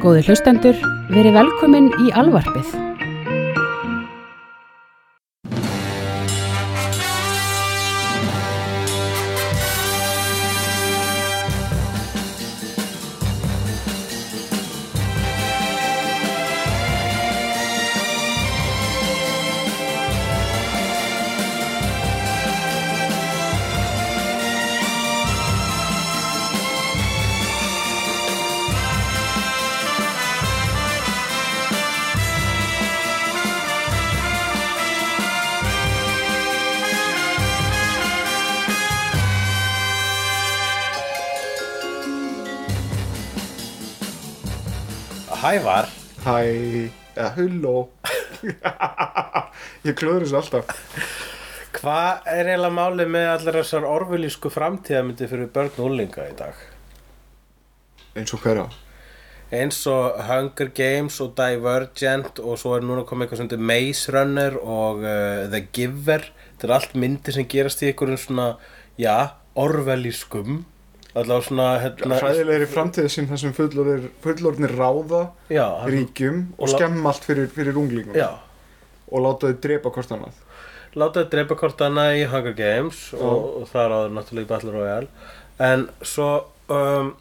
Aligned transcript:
Góði 0.00 0.22
hlustendur, 0.24 0.78
verið 1.12 1.34
velkomin 1.36 1.90
í 2.00 2.06
alvarpið. 2.16 2.70
Hævar 45.60 45.90
Hæ, 46.24 46.36
eða 47.20 47.30
hulló 47.36 47.72
Ég 49.88 49.96
klöður 49.98 50.24
þessu 50.24 50.38
alltaf. 50.38 50.70
Hvað 51.76 52.30
er 52.32 52.48
eiginlega 52.48 52.72
málið 52.78 53.10
með 53.12 53.26
allar 53.34 53.58
þessar 53.58 53.84
orfulísku 53.90 54.52
framtíðamyndi 54.54 55.28
fyrir 55.28 55.50
börn 55.52 55.74
og 55.74 55.90
úlinga 55.90 56.24
í 56.30 56.32
dag? 56.38 56.62
Eins 58.16 58.32
og 58.32 58.40
hverja 58.40 58.64
Eins 59.52 59.82
og 59.92 60.16
Hunger 60.30 60.72
Games 60.80 61.20
og 61.20 61.36
Divergent 61.36 62.40
og 62.40 62.56
svo 62.62 62.78
er 62.78 62.88
núna 62.88 63.04
komið 63.04 63.28
eitthvað 63.28 63.42
sem 63.42 63.50
heitir 63.50 63.64
Maze 63.74 64.16
Runner 64.16 64.56
og 64.62 65.04
uh, 65.04 65.44
The 65.52 65.66
Giver. 65.76 66.24
Þetta 66.54 66.70
er 66.70 66.76
allt 66.78 66.96
myndir 67.04 67.36
sem 67.36 67.52
gerast 67.52 67.84
í 67.84 67.92
einhverjum 67.92 68.24
svona, 68.24 68.52
já, 68.96 69.34
orfulískum 69.60 70.62
Allavega 71.14 71.42
svona, 71.48 71.64
hérna 71.82 72.18
Hræðilegri 72.20 72.66
framtíð 72.70 73.08
sín 73.10 73.26
þar 73.30 73.40
sem 73.42 73.54
fullorðir, 73.56 74.04
fullorðnir 74.22 74.74
ráða 74.78 75.22
Já, 75.50 75.64
hann- 75.80 75.90
ríkjum 75.90 76.38
og, 76.58 76.68
skemma 76.70 77.10
allt 77.10 77.24
fyrir, 77.26 77.48
fyrir 77.50 77.74
unglingum. 77.80 78.14
Já, 78.14 78.28
og 79.10 79.24
láta 79.24 79.50
þau 79.50 79.58
drepa 79.64 79.90
hvort 79.96 80.12
annað. 80.14 80.38
Láta 80.94 81.24
þau 81.24 81.30
drepa 81.34 81.56
hvort 81.58 81.82
annað 81.88 82.20
í 82.20 82.22
Hunger 82.30 82.54
Games 82.54 83.00
og, 83.18 83.42
og 83.62 83.66
það 83.72 83.96
áður 83.96 84.14
náttúrulega 84.18 84.46
í 84.46 84.50
Battle 84.52 84.72
Royale. 84.76 85.08
En 85.60 85.88
svo, 86.02 86.30
um, 86.70 87.12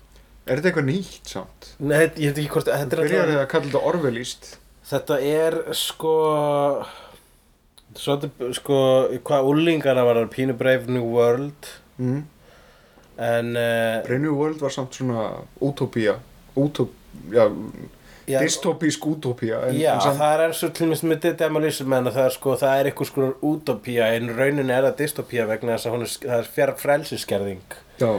Er 0.50 0.58
þetta 0.58 0.70
eitthvað 0.72 0.88
nýtt 0.90 1.30
samt? 1.30 1.68
nei, 1.80 2.08
ég 2.18 2.31
veit 2.31 2.40
ekki 2.42 2.50
hvort, 2.56 2.70
þetta 2.72 3.03
Byrjar 3.03 3.34
að 3.36 3.48
kalla 3.52 3.68
þetta 3.70 3.81
orvelíst 3.90 4.48
Þetta 4.90 5.18
er 5.22 5.58
sko 5.78 6.14
Svolítið 8.00 8.53
sko 8.58 8.80
Hvað 9.28 9.50
úlingana 9.52 10.06
var 10.08 10.22
Pínu 10.34 10.56
Brave 10.58 10.88
New 10.90 11.06
World. 11.14 11.70
Mm. 12.00 12.24
En 13.20 13.53
uh, 13.53 14.00
Brave 14.06 14.22
New 14.23 14.36
World 14.36 14.62
var 14.64 14.72
samt 14.72 14.95
svona 14.95 15.30
útópía 15.59 16.20
Útop, 16.56 16.92
já, 17.31 17.45
já, 18.28 18.39
dystopísk 18.39 19.06
útópía 19.06 19.59
en, 19.67 19.75
já 19.80 19.94
en 19.95 20.02
samt, 20.02 20.20
það 20.20 20.44
er 20.44 20.53
og 20.53 20.73
til 20.78 20.88
minnst 20.89 21.06
með 21.08 21.28
demolísum 21.40 21.94
en 21.97 22.09
það 22.09 22.25
er 22.25 22.36
sko 22.36 22.56
það 22.59 22.80
er 22.80 22.90
eitthvað 22.90 23.09
sko 23.12 23.30
útopía 23.52 24.09
en 24.17 24.31
raunin 24.38 24.73
er 24.73 24.88
það 24.88 24.97
dystopía 25.02 25.45
vegna 25.50 25.75
þess 25.75 25.90
að 25.90 25.95
hún 25.95 26.06
er, 26.06 26.12
það 26.25 26.36
er 26.40 26.52
fjár 26.56 26.73
frelsiskerðing 26.81 27.78
já, 28.02 28.12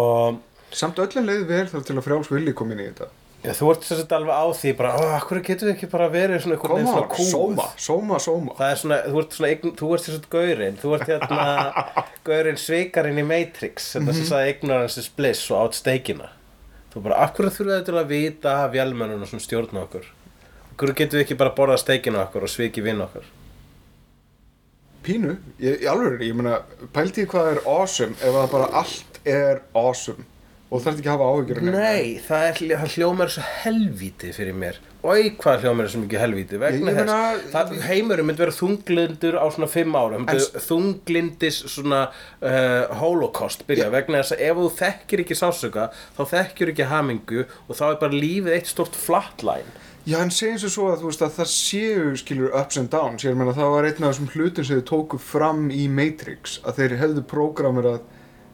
og 0.00 0.40
samt 0.70 1.00
öllum 1.04 1.28
leið 1.30 1.46
vel 1.50 1.62
þar 1.72 1.86
til 1.88 1.96
að 1.96 2.06
frjáls 2.08 2.32
vilji 2.32 2.56
komin 2.58 2.82
í 2.82 2.88
þetta 2.90 3.10
já, 3.46 3.52
þú 3.54 3.68
ert 3.72 3.86
að 3.94 4.14
alveg 4.16 4.38
á 4.42 4.44
því 4.60 4.72
bara, 4.80 4.92
oh, 4.98 5.16
hvað 5.28 5.42
getur 5.46 5.68
við 5.68 5.74
ekki 5.76 5.88
bara 5.92 6.08
verið 6.12 6.40
svona 6.44 6.56
einhvern 6.56 6.74
veginn 6.76 6.90
svona 6.90 7.10
kúð 7.14 7.30
sóma, 7.30 7.66
sóma, 7.86 8.18
sóma 8.26 8.56
Það 8.58 8.72
er 8.74 8.80
svona, 8.82 8.98
þú 9.06 9.20
ert 9.22 9.36
svona, 9.38 9.50
eign- 9.54 9.76
þú 9.80 9.90
ert 9.96 10.08
að 10.16 10.26
gaurinn, 10.34 10.80
þú 10.82 10.94
ert 10.96 11.06
hérna 11.12 11.46
gaurinn 12.28 12.60
svikarinn 12.60 13.22
í 13.22 13.26
Matrix, 13.30 13.88
þetta 13.94 14.16
sem 14.18 14.28
sagði 14.32 14.52
ignorance 14.56 15.00
is 15.04 15.08
bliss 15.20 15.46
og 15.52 15.62
átt 15.68 15.78
steikina. 15.80 16.28
Þú 16.92 17.04
bara, 17.06 17.22
af 17.26 17.34
hverju 17.36 17.54
þurfum 17.56 17.72
við 17.74 17.86
til 17.90 17.96
að 18.00 18.12
vita 18.12 18.54
af 18.64 18.70
vélmennuna 18.74 19.26
sem 19.30 19.42
stjórna 19.44 19.82
okkur? 19.86 20.06
Hverju 20.76 20.94
getum 20.98 21.18
við 21.20 21.24
ekki 21.26 21.38
bara 21.40 21.54
borðað 21.56 21.82
steikina 21.86 22.22
okkur 22.26 22.46
og 22.48 22.52
sviki 22.52 22.82
vinn 22.84 23.02
okkur? 23.04 23.26
Pínu, 25.06 25.36
ég, 25.62 25.84
í 25.84 25.86
alveg, 25.90 26.22
ég 26.26 26.34
meina, 26.34 26.56
pældi 26.96 27.22
ég 27.22 27.30
hvað 27.30 27.52
er 27.52 27.60
awesome 27.70 28.16
ef 28.26 28.38
að 28.40 28.48
bara 28.56 28.66
allt 28.80 29.20
er 29.28 29.60
awesome 29.78 30.24
og 30.66 30.82
þarf 30.82 30.98
ekki 30.98 31.08
að 31.10 31.14
hafa 31.14 31.26
neinu. 31.62 31.78
Nei, 31.78 32.06
það, 32.26 32.44
er, 32.48 32.60
það 32.82 32.94
hljómar 32.96 33.30
svo 33.30 33.44
helvíti 33.62 34.32
fyrir 34.34 34.56
mér. 34.58 34.78
Oi, 35.06 35.28
hvað 35.38 35.62
hljómar 35.62 35.86
er 35.86 35.92
svo 35.92 36.00
mikið 36.02 36.22
helvíti? 36.24 36.58
Vegna 36.58 36.90
Ég- 36.90 36.96
ég 36.96 36.96
þess, 36.98 37.12
meina- 37.12 37.50
það, 37.52 37.74
heimurinn 37.86 38.26
myndi 38.26 38.42
vera 38.42 38.54
þunglindur 38.56 39.36
á 39.38 39.46
svona 39.54 39.68
fimm 39.70 39.94
myndi 40.24 40.40
þunglindis 40.66 41.60
svona 41.70 42.00
uh, 42.42 42.96
holocaust 42.98 43.62
byrja, 43.68 43.90
vegna 43.94 44.22
þess 44.24 44.34
að 44.34 44.42
ef 44.48 44.56
þú 44.62 44.70
þekkir 44.80 45.22
ekki 45.22 45.36
sásuga, 45.38 45.84
þá 46.18 46.22
þekkir 46.32 46.72
ekki 46.72 46.88
hamingu 46.90 47.44
og 47.46 47.78
þá 47.78 47.84
er 47.92 48.00
bara 48.02 48.18
lífið 48.24 48.56
eitt 48.56 48.66
stort 48.72 48.98
flatline. 48.98 49.70
Já, 50.06 50.20
en 50.22 50.30
segjum 50.30 50.58
svo 50.62 50.68
svo 50.70 50.88
að 50.92 51.00
þú 51.02 51.08
veist 51.10 51.22
að 51.26 51.32
það 51.38 51.48
séu 51.50 52.10
skilur 52.18 52.52
ups 52.54 52.76
and 52.78 52.90
downs, 52.90 53.24
ég 53.26 53.34
meina 53.38 53.54
það 53.54 53.72
var 53.74 53.86
einn 53.88 54.04
af 54.06 54.12
þessum 54.14 54.28
hlutin 54.34 54.66
sem 54.66 54.78
þið 54.78 54.84
tóku 54.90 55.18
fram 55.18 55.64
í 55.74 55.86
Matrix 55.90 56.60
að 56.62 56.78
þeir 56.78 56.94
hefðu 57.00 57.24
prógramir 57.30 57.88
að 57.90 58.04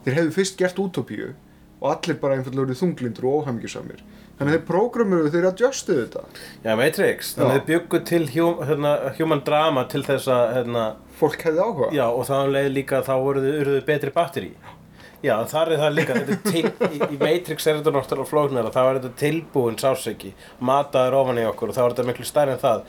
þeir 0.06 0.16
hefðu 0.16 0.32
fyrst 0.38 0.56
gert 0.60 0.80
útópíu 0.80 1.32
og 1.82 1.88
allir 1.97 2.19
bara 2.22 2.38
einfallega 2.38 2.69
verið 2.69 2.81
þunglindur 2.81 3.28
og 3.28 3.38
óhamingjusamir. 3.41 4.03
Þannig 4.38 4.53
að 4.53 4.56
þeir 4.56 4.66
prógramir 4.69 5.31
þeir 5.31 5.48
adjustuðu 5.50 6.04
þetta. 6.04 6.22
Já, 6.65 6.72
Matrix, 6.78 7.32
þannig 7.37 7.53
að 7.53 7.59
þið 7.59 7.66
byggu 7.72 8.00
til 8.10 8.22
hum, 8.32 8.62
hérna, 8.69 8.93
human 9.19 9.43
drama 9.47 9.84
til 9.91 10.04
þess 10.06 10.31
að, 10.32 10.44
hérna, 10.56 10.84
fólk 11.19 11.44
hefði 11.47 11.66
áhuga. 11.66 11.91
Já, 11.94 12.06
og 12.09 12.25
þá 12.31 12.37
leið 12.54 12.71
líka 12.78 13.00
að 13.00 13.10
þá 13.10 13.15
voruðu 13.26 13.82
betri 13.91 14.15
batteri. 14.15 14.54
Já, 14.54 14.72
þar 15.22 15.71
er 15.72 15.81
það 15.83 15.93
líka, 15.97 16.16
til, 16.47 16.62
í, 16.88 16.99
í 17.15 17.19
Matrix 17.21 17.66
er 17.66 17.78
þetta 17.78 17.93
náttúrulega 17.94 18.28
flóknara, 18.31 18.72
þá 18.75 18.81
er 18.83 18.99
þetta 18.99 19.10
tilbúin 19.21 19.78
sásöki, 19.78 20.33
mataður 20.59 21.19
ofan 21.21 21.41
í 21.43 21.47
okkur 21.47 21.71
og 21.71 21.77
þá 21.77 21.83
er 21.84 21.94
þetta 21.94 22.06
miklu 22.09 22.27
stærri 22.27 22.56
en 22.56 22.62
það. 22.62 22.83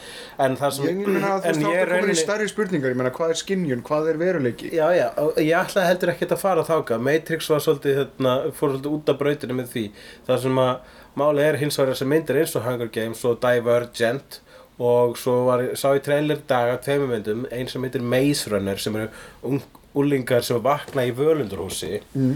En 0.46 0.58
það 0.60 0.76
sem, 0.78 0.88
ég 0.90 1.12
meina 1.14 1.34
að 1.36 1.48
þú 1.60 1.74
ég 1.74 1.84
er 1.84 1.94
komin 1.94 2.14
í 2.14 2.18
stærri 2.18 2.50
spurningar 2.50 2.94
ég 2.94 3.00
meina 3.02 3.14
hvað 3.14 3.36
er 3.36 3.42
skinjun, 3.44 3.84
hvað 3.86 4.10
er 4.14 4.22
veruleiki? 4.22 4.72
Já, 4.74 4.86
já, 4.98 5.08
ég 5.38 5.54
ætlaði 5.60 5.92
heldur 5.92 6.14
ekkert 6.16 6.36
að 6.38 6.42
fara 6.42 6.66
þáka 6.68 7.00
Matrix 7.10 7.52
var 7.54 7.64
svolítið, 7.68 8.00
hérna, 8.02 8.36
fór 8.50 8.74
svolítið 8.74 8.98
út 8.98 9.14
af 9.14 9.22
brautinu 9.22 9.60
með 9.60 9.70
því. 9.76 9.86
Það 10.30 10.42
sem 10.48 10.64
að 10.64 10.74
máli 11.22 11.46
er 11.46 11.60
hins 11.62 11.78
vegar 11.78 12.02
sem 12.02 12.10
myndir 12.10 12.42
eins 12.42 12.58
og 12.58 12.66
Hunger 12.66 12.90
Games 12.94 13.22
og 13.30 13.38
Divergent 13.44 14.42
og 14.82 15.18
svo 15.22 15.44
var, 15.48 15.62
sá 15.78 15.92
ég 15.94 16.02
trailer 16.06 16.42
í 16.42 16.48
dag 16.50 16.74
af 16.74 16.82
tveimur 16.86 17.12
myndum, 17.12 17.46
ein 17.54 17.70
sem 17.70 17.84
heitir 17.86 18.02
Maze 18.02 18.50
Runner 18.50 18.80
sem 18.82 18.96
eru 18.98 19.60
úlingar 19.98 20.46
sem 20.46 20.62
vakna 20.64 21.06
í 21.08 21.14
völundurhúsi 21.16 22.00
mm. 22.14 22.36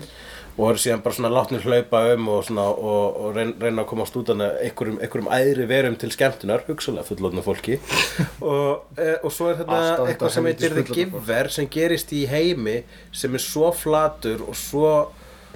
og 0.58 0.72
eru 0.72 0.82
síðan 0.82 1.04
bara 1.06 1.18
svona 1.18 1.32
látnir 1.34 1.66
hlaupa 1.66 2.04
um 2.14 2.30
og, 2.34 2.42
svona, 2.48 2.66
og, 2.72 3.20
og 3.22 3.38
reyn, 3.38 3.54
reyna 3.62 3.84
að 3.84 3.90
komast 3.92 4.18
út 4.20 4.32
af 4.34 4.44
einhverjum, 4.46 5.00
einhverjum 5.02 5.32
æðri 5.38 5.68
verum 5.70 5.98
til 6.00 6.12
skemmtunar, 6.14 6.66
hugsalega 6.70 7.08
fullotna 7.08 7.46
fólki. 7.46 7.80
Og, 8.48 8.86
e, 8.98 9.16
og 9.26 9.32
svo 9.34 9.50
er 9.52 9.58
þetta 9.60 9.78
Alltaf 9.78 10.10
eitthvað 10.12 10.34
sem 10.36 10.46
heitir 10.48 10.76
The. 10.78 10.84
Giver 10.94 11.50
sem 11.52 11.70
gerist 11.74 12.14
í 12.16 12.24
heimi 12.30 12.78
sem 13.16 13.34
er 13.36 13.44
svo 13.44 13.72
flatur 13.76 14.46
og 14.46 14.56
svo, 14.58 14.92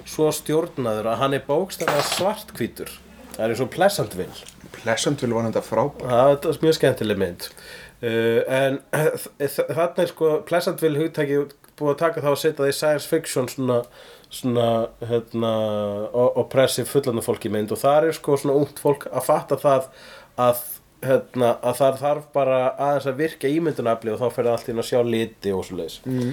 svo 0.04 0.28
stjórnaður 0.34 1.12
að 1.12 1.22
hann 1.22 1.38
er 1.38 1.46
bókstæðlega 1.46 2.04
svartkvítur 2.16 2.92
það 3.32 3.44
er 3.44 3.54
eins 3.54 3.62
og 3.64 3.70
Pleasantville 3.72 4.50
Pleasantville 4.72 5.36
var 5.36 5.48
þetta 5.48 5.64
frábært 5.64 6.04
það 6.08 6.50
er 6.50 6.60
mjög 6.64 6.76
skemmtileg 6.78 7.20
mynd. 7.20 7.48
Uh, 8.02 8.40
en 8.50 8.78
þarna 9.38 10.04
er 10.04 10.10
sko 10.10 10.30
Pleasantville 10.48 10.98
hugtæki 10.98 11.38
búið 11.82 11.94
að 11.96 12.02
taka 12.04 12.24
þá 12.24 12.30
að 12.32 12.40
setja 12.42 12.58
það 12.62 12.72
í 12.72 12.76
science 12.78 13.10
fiction 13.10 13.50
svona, 13.50 13.78
svona 14.32 14.68
hérna, 15.10 15.54
o- 16.08 16.32
oppressive 16.44 16.88
fullandu 16.90 17.24
fólki 17.26 17.52
mynd. 17.52 17.74
Og 17.74 17.82
það 17.82 18.08
er 18.08 18.18
sko 18.18 18.38
svona 18.38 18.60
ungt 18.62 18.80
fólk 18.82 19.08
að 19.10 19.26
fatta 19.28 19.58
það 19.60 19.90
að 20.40 20.62
hérna, 21.02 21.54
að 21.62 21.78
það 21.80 22.00
þarf 22.02 22.26
bara 22.34 22.58
aðeins 22.80 23.08
að 23.10 23.22
virka 23.22 23.50
ímyndunafli 23.50 24.12
og 24.12 24.20
þá 24.20 24.26
fer 24.28 24.46
það 24.46 24.52
allt 24.56 24.68
inn 24.70 24.82
að 24.82 24.88
sjá 24.90 25.00
liti 25.06 25.54
og 25.54 25.64
svo 25.66 25.78
leiðis 25.78 25.96
mm. 26.06 26.28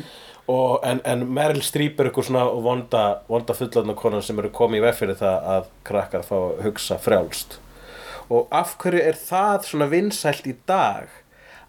en, 0.91 1.01
en 1.09 1.25
Meryl 1.37 1.63
Streep 1.65 1.99
er 1.99 2.09
eitthvað 2.09 2.29
svona 2.29 2.45
vonda, 2.67 3.05
vonda 3.29 3.55
fullandu 3.57 3.95
konan 3.99 4.25
sem 4.25 4.39
eru 4.41 4.51
komið 4.53 4.81
í 4.81 4.85
veg 4.85 4.99
fyrir 4.99 5.19
það 5.19 5.49
að 5.55 5.71
krakkar 5.89 6.27
fá 6.27 6.35
að 6.37 6.61
hugsa 6.67 6.99
frjálst. 7.01 7.57
Og 8.29 8.51
af 8.53 8.75
hverju 8.81 9.01
er 9.01 9.17
það 9.17 9.65
svona 9.71 9.89
vinsælt 9.89 10.45
í 10.49 10.53
dag 10.69 11.09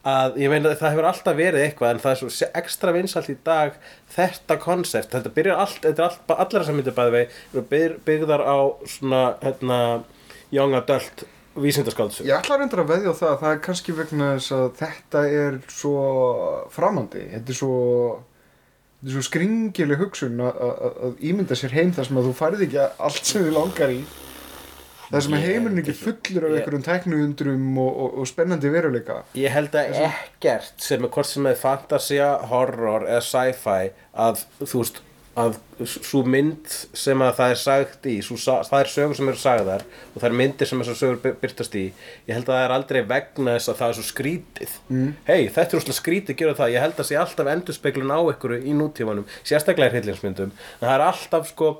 að 0.08 0.38
ég 0.40 0.48
meina 0.52 0.70
það 0.74 0.94
hefur 0.94 1.08
alltaf 1.10 1.36
verið 1.36 1.64
eitthvað 1.66 1.90
en 1.94 1.98
það 2.00 2.12
er 2.14 2.20
svo 2.20 2.46
ekstra 2.62 2.92
vinsælt 2.96 3.28
í 3.28 3.36
dag 3.44 3.74
þetta 4.14 4.56
konsept, 4.62 5.10
þetta 5.12 5.32
byrjar 5.36 5.58
allt 5.64 5.82
þetta 5.84 6.02
er 6.02 6.06
allt, 6.08 6.32
allar 6.46 6.64
sem 6.64 6.78
myndir 6.78 6.96
bæði 6.96 7.12
vei 7.16 7.24
eru 7.52 7.64
byr, 7.74 7.98
byggðar 8.06 8.44
á 8.48 8.58
svona 8.88 9.20
hérna, 9.42 9.80
young 10.50 10.74
adult 10.78 11.26
vísindaskáldsum 11.60 12.24
Ég 12.30 12.36
ætla 12.38 12.56
reyndar 12.60 12.80
að 12.84 12.92
veðja 12.94 13.12
á 13.12 13.20
það 13.20 13.30
að 13.34 13.38
það 13.44 13.52
er 13.56 13.62
kannski 13.66 13.92
vegna 13.98 14.30
þess 14.38 14.52
að 14.56 14.66
þetta 14.80 15.22
er 15.42 15.60
svo 15.68 15.94
framandi, 16.72 17.26
þetta 17.34 17.52
er 17.54 17.58
svo 17.60 17.76
þetta 19.00 19.10
er 19.10 19.14
svo 19.18 19.22
skringileg 19.28 20.00
hugsun 20.04 20.40
að- 20.44 20.58
að 20.64 20.98
að 21.10 21.22
ímynda 21.30 21.56
sér 21.58 21.72
heim 21.76 21.92
þar 21.96 22.08
sem 22.08 22.16
að 22.20 22.26
þú 22.30 22.34
færði 22.40 22.66
ekki 22.70 22.82
allt 23.08 23.24
sem 23.34 23.44
þið 23.44 23.56
langar 23.58 23.92
í 23.94 24.00
það 25.10 25.24
sem 25.26 25.36
að 25.38 25.44
heimurinn 25.48 25.82
ekki 25.82 25.96
fullur 26.00 26.46
af 26.48 26.56
einhverjum 26.60 26.86
tæknuundrum 26.88 27.68
og, 27.82 27.92
og, 28.04 28.16
og 28.22 28.30
spennandi 28.30 28.70
veruleika. 28.72 29.20
Ég 29.38 29.50
held 29.54 29.74
að 29.74 30.00
ekkert 30.06 30.86
sem 30.86 31.04
er 31.04 31.14
hvort 31.14 31.26
sem 31.30 31.46
er 31.50 31.58
fantasía, 31.60 32.32
horror 32.50 33.06
eða 33.10 33.22
sci-fi 33.26 33.92
að 34.14 34.44
þú 34.62 34.82
veist 34.84 35.00
að 35.40 35.54
svo 35.86 36.20
mynd 36.26 36.66
sem 36.98 37.20
að 37.22 37.36
það 37.38 37.52
er 37.54 37.58
sagt 37.60 38.06
í 38.10 38.16
sa- 38.20 38.56
það 38.66 38.80
er 38.82 38.88
sögur 38.90 39.16
sem 39.16 39.28
eru 39.30 39.38
sagðar 39.40 39.84
og 40.10 40.16
það 40.18 40.26
er 40.28 40.34
myndir 40.40 40.68
sem 40.68 40.80
þessar 40.82 40.98
sögur 40.98 41.20
by- 41.22 41.36
birtast 41.40 41.76
í 41.78 41.84
ég 42.26 42.34
held 42.34 42.48
að 42.50 42.56
það 42.56 42.64
er 42.64 42.74
aldrei 42.74 42.98
vegna 43.12 43.54
þess 43.54 43.70
að 43.70 43.78
það 43.78 43.92
er 43.92 43.96
svo 44.00 44.06
skrítið. 44.08 44.74
Mm. 44.90 45.12
hei, 45.30 45.46
þetta 45.54 45.70
er 45.70 45.78
úrslega 45.80 45.98
skrítið 46.00 46.36
gera 46.42 46.56
það, 46.58 46.72
ég 46.74 46.84
held 46.84 46.98
að 47.00 47.08
sé 47.12 47.16
alltaf 47.22 47.52
endurspeglun 47.54 48.10
á 48.12 48.20
ykkur 48.34 48.56
í 48.58 48.74
nútímanum, 48.76 49.24
sérstaklega 49.46 49.94
í 49.94 49.94
hryllingsmyndum. 50.00 50.50
En 50.50 50.84
það 50.88 50.96
er 50.98 51.06
alltaf 51.06 51.48
sko 51.54 51.70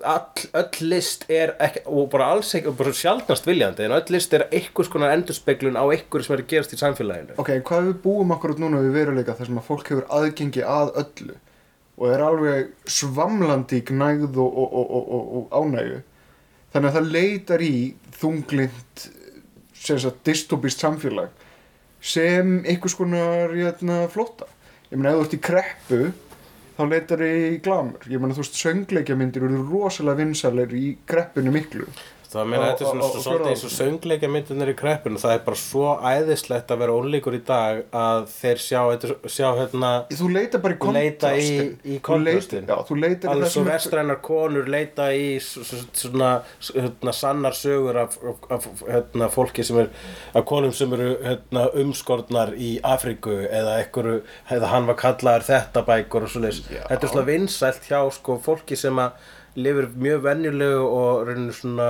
all, 0.00 0.46
öll 0.56 0.88
list 0.88 1.26
er 1.30 1.54
ekki, 1.62 1.82
og 1.86 2.08
bara 2.12 2.30
alls 2.32 2.54
ekki, 2.56 2.70
og 2.72 2.78
bara 2.78 2.94
sjaldnast 2.96 3.46
viljandi 3.48 3.84
en 3.86 3.94
öll 3.96 4.14
list 4.14 4.32
er 4.36 4.46
einhvers 4.48 4.90
konar 4.92 5.12
endurspeglun 5.14 5.76
á 5.76 5.84
ykkur 5.94 6.24
sem 6.24 6.36
er 6.36 6.44
að 6.44 6.52
gerast 6.52 6.74
í 6.74 6.80
samfélaginu. 6.80 7.36
Ok, 7.42 7.54
hvað 7.68 7.88
við 7.90 7.98
búum 8.06 8.32
akkurat 8.34 8.62
núna 8.62 8.80
við 8.84 8.96
veruleika 8.96 9.36
þar 9.38 9.50
sem 9.50 9.60
að 9.60 9.68
fólk 9.68 9.92
hefur 9.92 10.08
aðgengi 10.18 10.64
að 10.64 10.94
öllu 11.04 11.36
og 12.00 12.06
er 12.08 12.24
alveg 12.24 12.72
svamlandi 12.88 13.82
í 13.82 13.84
gnægð 13.92 14.40
og, 14.40 14.56
og, 14.64 15.12
og, 15.36 15.44
ánægju. 15.52 16.00
Þannig 16.72 16.88
að 16.88 16.96
það 16.96 17.12
leitar 17.12 17.62
í 17.62 17.74
þunglind 18.16 19.06
dystopist 20.24 20.82
samfélag 20.82 21.30
sem 22.02 22.62
einhvers 22.66 22.96
konar 22.98 23.52
hérna, 23.54 24.06
flóta 24.10 24.48
ég 24.90 24.98
meina 24.98 25.12
ef 25.12 25.20
þú 25.20 25.26
ert 25.26 25.36
í 25.36 25.42
kreppu 25.46 26.00
þá 26.76 26.82
leitar 26.88 27.22
í 27.26 27.60
glamur 27.64 28.08
ég 28.08 28.22
meina 28.22 28.36
þú 28.36 28.44
veist 28.44 28.58
söngleikjamyndir 28.62 29.46
eru 29.48 29.62
rosalega 29.68 30.22
vinsalir 30.22 30.74
í 30.78 30.96
kreppinu 31.08 31.52
miklu 31.54 31.88
Það 32.32 32.46
meina 32.48 32.68
þetta 32.70 32.84
er 32.84 32.90
svona 32.90 33.04
á 33.04 33.10
svo, 33.12 33.22
svolítið 33.26 33.50
eins 33.52 33.62
og 33.66 33.72
fjórða 33.72 33.78
söngleikja 33.92 34.30
myndunir 34.32 34.70
í 34.72 34.76
kreppinu 34.78 35.20
það 35.20 35.34
er 35.36 35.42
bara 35.46 35.60
svo 35.62 35.88
æðislegt 36.12 36.70
að 36.72 36.80
vera 36.82 36.96
ólíkur 36.96 37.36
í 37.36 37.40
dag 37.48 37.82
að 38.02 38.22
þeir 38.32 38.62
sjá, 38.62 38.80
sjá 39.28 39.48
hérna 39.58 39.90
þú 40.12 40.30
leitar 40.32 40.62
bara 40.64 40.76
í 40.78 40.94
Leita 40.96 41.32
í- 41.36 41.98
kontrastin 42.00 42.64
í 42.64 42.70
í 42.72 43.28
alveg 43.28 43.46
það 43.46 43.52
svo 43.52 43.64
vestrænar 43.66 44.20
konur 44.24 44.70
leita 44.72 45.08
í 45.12 45.26
svona, 45.42 46.30
hérna, 46.72 47.12
sannar 47.16 47.56
sögur 47.58 47.98
af, 48.04 48.16
af, 48.50 48.66
hérna, 48.88 49.28
fólki 49.32 49.64
sem 49.66 49.82
er 49.84 49.90
af 50.38 50.46
konum 50.48 50.72
sem 50.76 50.92
eru 50.96 51.10
hérna, 51.24 51.66
umskornar 51.82 52.54
í 52.56 52.74
Afríku 52.84 53.34
eða 53.48 53.76
einhverju, 53.82 54.22
eða 54.56 54.72
hann 54.72 54.88
var 54.88 54.98
kallaður 55.00 55.46
þetta 55.50 55.84
bækur 55.88 56.26
og 56.26 56.32
svo 56.32 56.42
leis 56.46 56.62
Já. 56.70 56.82
þetta 56.88 57.06
er 57.08 57.12
svona 57.14 57.28
vinsælt 57.28 57.86
hjá 57.90 58.00
sko, 58.16 58.38
fólki 58.44 58.78
sem 58.78 58.98
að 59.02 59.12
lifir 59.62 59.90
mjög 60.00 60.22
venjulegu 60.24 60.84
og 60.88 61.26
reynir 61.28 61.56
svona 61.56 61.88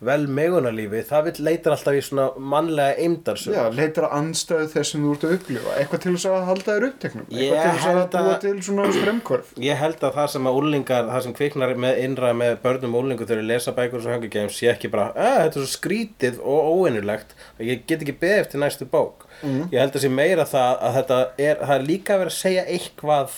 vel 0.00 0.22
megunarlífi, 0.32 1.02
það 1.08 1.26
vill 1.26 1.44
leitar 1.44 1.74
alltaf 1.74 1.96
í 1.96 2.00
svona 2.04 2.26
mannlega 2.52 2.94
eimdarsögur 3.04 3.56
Já, 3.58 3.64
leitar 3.76 4.06
að 4.06 4.14
anstæðu 4.16 4.66
þess 4.72 4.88
sem 4.94 5.02
þú 5.04 5.10
ert 5.12 5.24
að 5.26 5.34
upplifa. 5.36 5.74
Eitthvað 5.76 6.00
til 6.04 6.14
þess 6.14 6.28
að 6.30 6.46
halda 6.48 6.68
þér 6.70 6.86
uppteknum? 6.88 7.26
Ég 7.30 7.36
eitthvað 7.50 7.64
til 7.66 7.74
þess 7.76 7.88
að 7.90 7.96
búa 8.14 8.36
til 8.44 8.56
svona 8.64 8.86
stremkvörf 8.96 9.48
Ég 9.60 9.74
held 9.82 10.00
að 10.08 10.16
það 10.16 10.28
sem 10.34 10.48
að 10.48 10.56
úlingar, 10.60 11.04
það 11.10 11.22
sem 11.26 11.36
kviknar 11.36 11.74
með 11.84 11.94
innra 12.06 12.30
með 12.40 12.52
börnum 12.64 12.96
og 12.96 13.00
úlingum 13.04 13.26
þegar 13.28 13.40
þeir 13.42 13.50
lesa 13.52 13.76
bækur 13.76 14.00
sem 14.00 14.12
Hunger 14.16 14.32
Games 14.32 14.56
sé 14.56 14.66
ekki 14.72 14.88
bara, 14.94 15.06
að 15.12 15.38
þetta 15.44 15.56
er 15.60 15.64
svo 15.66 15.72
skrítið 15.74 16.34
og 16.40 16.58
óinnulegt 16.80 17.30
að 17.58 17.64
ég 17.68 17.84
get 17.84 18.00
ekki 18.00 18.16
beðið 18.24 18.42
eftir 18.46 18.58
næstu 18.64 18.84
bók. 18.88 19.28
Ég 19.44 19.78
held 19.80 19.94
að 19.94 20.04
sé 20.04 20.10
meira 20.12 20.44
það 20.48 20.72
að 20.80 20.92
þetta 21.00 21.18
er, 21.36 21.56
það 21.60 21.76
er 21.76 21.84
líka 21.90 22.16
verið 22.20 22.32
að 22.32 22.40
segja 22.40 22.64
eitthvað 22.72 23.36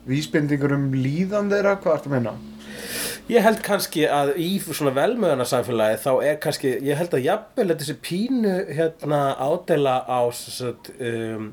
þetta 0.00 0.10
vísbendingur 0.10 0.72
um 0.76 0.88
líðan 0.94 1.50
þeirra, 1.52 1.76
hvað 1.82 1.94
ertu 1.98 2.10
að 2.10 2.14
meina? 2.16 2.32
Ég 3.30 3.44
held 3.46 3.60
kannski 3.62 4.06
að 4.10 4.32
í 4.42 4.48
svona 4.64 4.90
velmöðuna 4.96 5.44
samfélagi 5.46 6.00
þá 6.02 6.10
er 6.26 6.38
kannski, 6.42 6.72
ég 6.82 6.98
held 6.98 7.12
að 7.14 7.26
jafnvel 7.28 7.68
þetta 7.70 7.86
sé 7.86 7.94
pínu 8.02 8.54
hérna 8.74 9.20
ádela 9.38 10.00
á 10.08 10.20
satt, 10.34 10.90
um, 10.98 11.52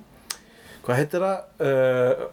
hvað 0.85 1.01
heitir 1.03 1.25
það? 1.27 1.39
Uh, 1.61 2.27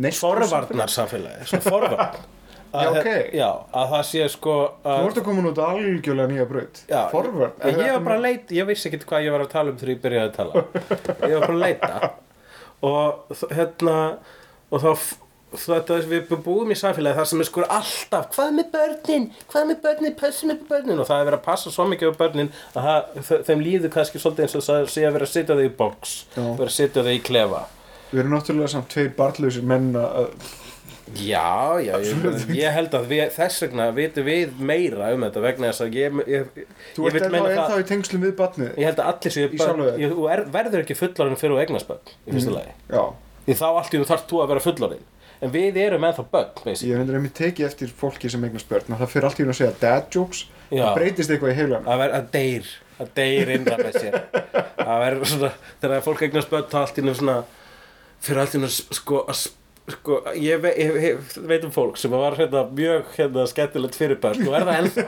Neyslu- 0.00 0.30
forvarnar 0.30 0.88
samfélagi 0.88 1.48
svona 1.50 1.66
forvarn 1.66 2.20
Já, 2.70 2.86
ok. 2.86 3.06
já, 3.34 3.48
að 3.74 3.88
það 3.90 4.02
sé 4.06 4.26
sko 4.30 4.52
Þú 4.84 5.06
ert 5.08 5.16
að 5.18 5.24
koma 5.26 5.48
út 5.50 5.58
á 5.58 5.66
algjörlega 5.74 6.30
nýja 6.30 6.44
braut 6.46 6.76
já, 6.86 7.00
Forvörn 7.10 7.56
ég, 7.66 7.80
ég 7.82 7.96
var 7.96 8.04
bara 8.06 8.18
að 8.20 8.26
leita 8.28 8.54
ég 8.54 8.68
vissi 8.68 8.86
ekkert 8.86 9.06
hvað 9.10 9.24
ég 9.26 9.34
var 9.34 9.42
að 9.42 9.50
tala 9.50 9.72
um 9.72 9.80
þegar 9.80 9.90
ég 9.90 10.04
byrjaði 10.04 10.28
að 10.28 10.36
tala 10.36 10.62
ég 11.26 11.34
var 11.34 11.42
bara 11.48 11.56
að 11.56 11.64
leita 11.64 12.10
og 12.92 13.42
hérna 13.50 13.96
og 14.70 14.84
þá 14.86 14.90
þetta 15.58 15.96
við 16.10 16.30
búum 16.44 16.70
í 16.70 16.76
samfélagi 16.78 17.18
þar 17.18 17.28
sem 17.32 17.40
er 17.42 17.48
sko 17.48 17.64
alltaf 17.66 18.28
hvað 18.36 18.52
með 18.58 18.68
börnin, 18.76 19.26
hvað 19.50 19.66
með 19.72 19.80
börnin? 19.86 20.14
Passum 20.20 20.52
með 20.52 20.62
börnin. 20.70 21.00
Og 21.02 21.08
það 21.10 21.20
er 21.24 21.28
verið 21.30 21.40
að 21.40 21.44
passa 21.48 21.72
svo 21.74 21.86
mikið 21.90 22.12
á 22.12 22.20
börnin 22.20 22.52
að 22.74 22.86
það, 22.88 23.10
þe- 23.30 23.42
þeim 23.50 23.64
líður 23.66 23.94
kannski 23.96 24.22
svolítið 24.22 24.46
eins 24.46 24.56
og 24.60 24.66
það 24.68 24.88
sé 24.94 25.04
að 25.08 25.12
vera 25.18 25.26
að 25.28 25.34
setja 25.34 25.58
þau 25.58 25.66
í 25.66 25.74
box 25.82 26.14
Já. 26.36 26.42
vera 26.44 26.70
að 26.70 26.76
setja 26.78 27.02
þau 27.06 27.12
í 27.16 27.22
klefa. 27.30 27.62
Við 28.10 28.22
erum 28.24 28.34
náttúrulega 28.36 28.72
samt 28.76 28.88
tveir 28.94 29.12
barnlausir 29.18 29.62
menn 29.74 29.92
að 29.98 30.32
Já, 31.18 31.74
já, 31.82 31.96
ég, 31.98 32.44
ég 32.54 32.70
held 32.70 32.92
að 32.94 33.06
við, 33.10 33.22
þess 33.34 33.64
vegna 33.64 33.88
vitum 33.96 34.22
við 34.28 34.52
meira 34.62 35.08
um 35.10 35.24
þetta 35.26 35.40
vegna 35.42 35.70
þess 35.72 35.82
að 35.82 35.96
ég, 35.98 36.18
ég, 36.30 36.60
Þú 36.94 37.08
ég 37.08 37.16
vil 37.16 37.22
meina 37.34 37.48
það 37.50 38.68
Ég 38.78 38.86
held 38.86 39.00
að 39.02 39.08
allir 39.10 39.34
séu 39.34 39.48
Þú 40.14 40.28
er, 40.30 40.42
verður 40.54 40.84
ekki 40.84 40.94
fullorinn 41.00 41.40
fyrir 41.40 41.56
þú 41.56 41.64
eignast 41.64 41.88
börn 41.90 42.12
í 42.30 42.36
fyrsta 42.36 42.54
lagi. 42.54 42.76
Já, 42.94 43.02
Því 43.48 43.56
þá 43.58 43.66
allt 43.72 43.96
í 43.96 43.98
hún 43.98 44.06
þarf 44.12 44.24
þú 44.30 44.38
að 44.44 44.52
vera 44.52 44.64
fullorinn 44.68 45.02
En 45.40 45.52
við 45.54 45.78
erum 45.80 46.04
ennþá 46.04 46.24
börn, 46.32 46.50
basically. 46.64 46.90
Ég 46.92 47.00
hendur 47.00 47.16
einmitt 47.16 47.36
tekið 47.38 47.68
eftir 47.70 47.92
fólki 47.96 48.30
sem 48.32 48.42
eignast 48.44 48.68
börn 48.68 48.92
að 48.92 49.04
það 49.04 49.12
fyrir 49.14 49.28
allt 49.28 49.40
í 49.40 49.44
hún 49.44 49.54
að 49.54 49.60
segja 49.60 49.76
dad 49.80 50.10
jokes. 50.12 50.42
Það 50.70 50.98
breytist 50.98 51.32
eitthvað 51.32 51.54
í 51.54 51.56
heilan 51.58 51.88
að, 51.88 52.02
ver, 52.02 52.16
að 52.18 52.28
deyr. 52.34 52.74
Að 53.00 53.14
deyr 53.16 53.54
innra 53.56 53.78
með 53.80 53.96
sér. 53.96 54.18
Að 54.84 55.06
vera 55.06 55.30
svona 55.32 55.50
þegar 55.80 56.04
fólk 56.04 56.26
eignast 56.26 56.52
börn 56.52 56.68
svona 57.14 57.38
fyrir 58.20 58.42
allt 58.42 58.58
í 58.58 58.60
nú 58.60 58.68
sko 58.68 59.24
að 59.24 59.46
sko, 59.96 60.20
ég, 60.38 60.60
ve, 60.62 60.72
ég, 60.78 60.98
ég 61.04 61.38
veit 61.50 61.64
um 61.66 61.74
fólk 61.74 62.00
sem 62.00 62.12
var 62.12 62.38
hérna, 62.38 62.64
mjög 62.76 63.14
hérna, 63.16 63.46
skemmtilegt 63.50 63.98
fyrir 63.98 64.20
börn. 64.22 64.46
Og 64.48 64.58
er 64.58 64.66
það 64.68 64.80
ennþá. 64.80 65.06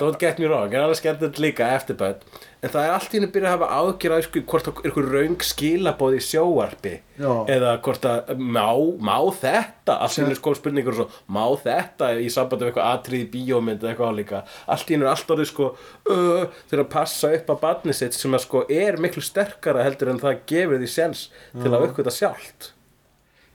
Don't 0.00 0.20
get 0.20 0.38
me 0.42 0.50
wrong, 0.50 0.72
er 0.72 0.86
alveg 0.86 1.00
skemmtilegt 1.02 1.42
líka 1.42 1.72
eftir 1.76 1.98
börn. 2.00 2.22
En 2.58 2.72
það 2.72 2.84
er 2.88 2.92
allt 2.96 3.12
í 3.12 3.18
henni 3.18 3.28
byrjað 3.30 3.52
að 3.52 3.60
hafa 3.60 3.76
ágjör 3.78 4.12
á 4.14 4.18
sko, 4.26 4.40
hvort 4.50 4.68
er 4.68 4.78
einhver 4.88 5.08
raung 5.12 5.42
skilabóð 5.46 6.16
í 6.16 6.22
sjóarpi 6.26 6.94
Já. 7.14 7.30
eða 7.54 7.74
hvort 7.86 8.06
að 8.10 8.32
má, 8.40 8.64
má 8.98 9.14
þetta? 9.38 9.94
Allt 9.94 10.16
í 10.18 10.22
henni 10.24 10.38
sko 10.38 10.54
spurningur 10.58 10.96
og 10.96 10.98
svo 10.98 11.36
má 11.36 11.44
þetta? 11.62 12.08
Í 12.18 12.26
sambandi 12.34 12.66
við 12.66 12.72
eitthvað 12.72 12.88
atrið 12.96 13.22
í 13.22 13.28
bíómynd 13.36 13.84
eða 13.84 13.92
eitthvað 13.92 14.10
álíka 14.10 14.40
allt 14.66 14.90
í 14.90 14.96
henni 14.96 15.06
er 15.06 15.12
allt 15.12 15.30
orðið 15.36 15.50
sko 15.52 15.68
uh, 15.70 16.58
til 16.72 16.80
að 16.82 16.88
passa 16.96 17.30
upp 17.36 17.52
að 17.54 17.60
barni 17.62 17.94
sitt 17.94 18.18
sem 18.18 18.34
að 18.34 18.44
sko 18.48 18.64
er 18.66 18.98
miklu 19.06 19.22
sterkara 19.22 19.86
heldur 19.86 20.10
en 20.10 20.18
það 20.24 20.42
gefur 20.50 20.82
því 20.82 20.90
sens 20.96 21.28
til 21.54 21.70
að 21.70 21.86
uppgöta 21.86 22.14
sjálft 22.14 22.72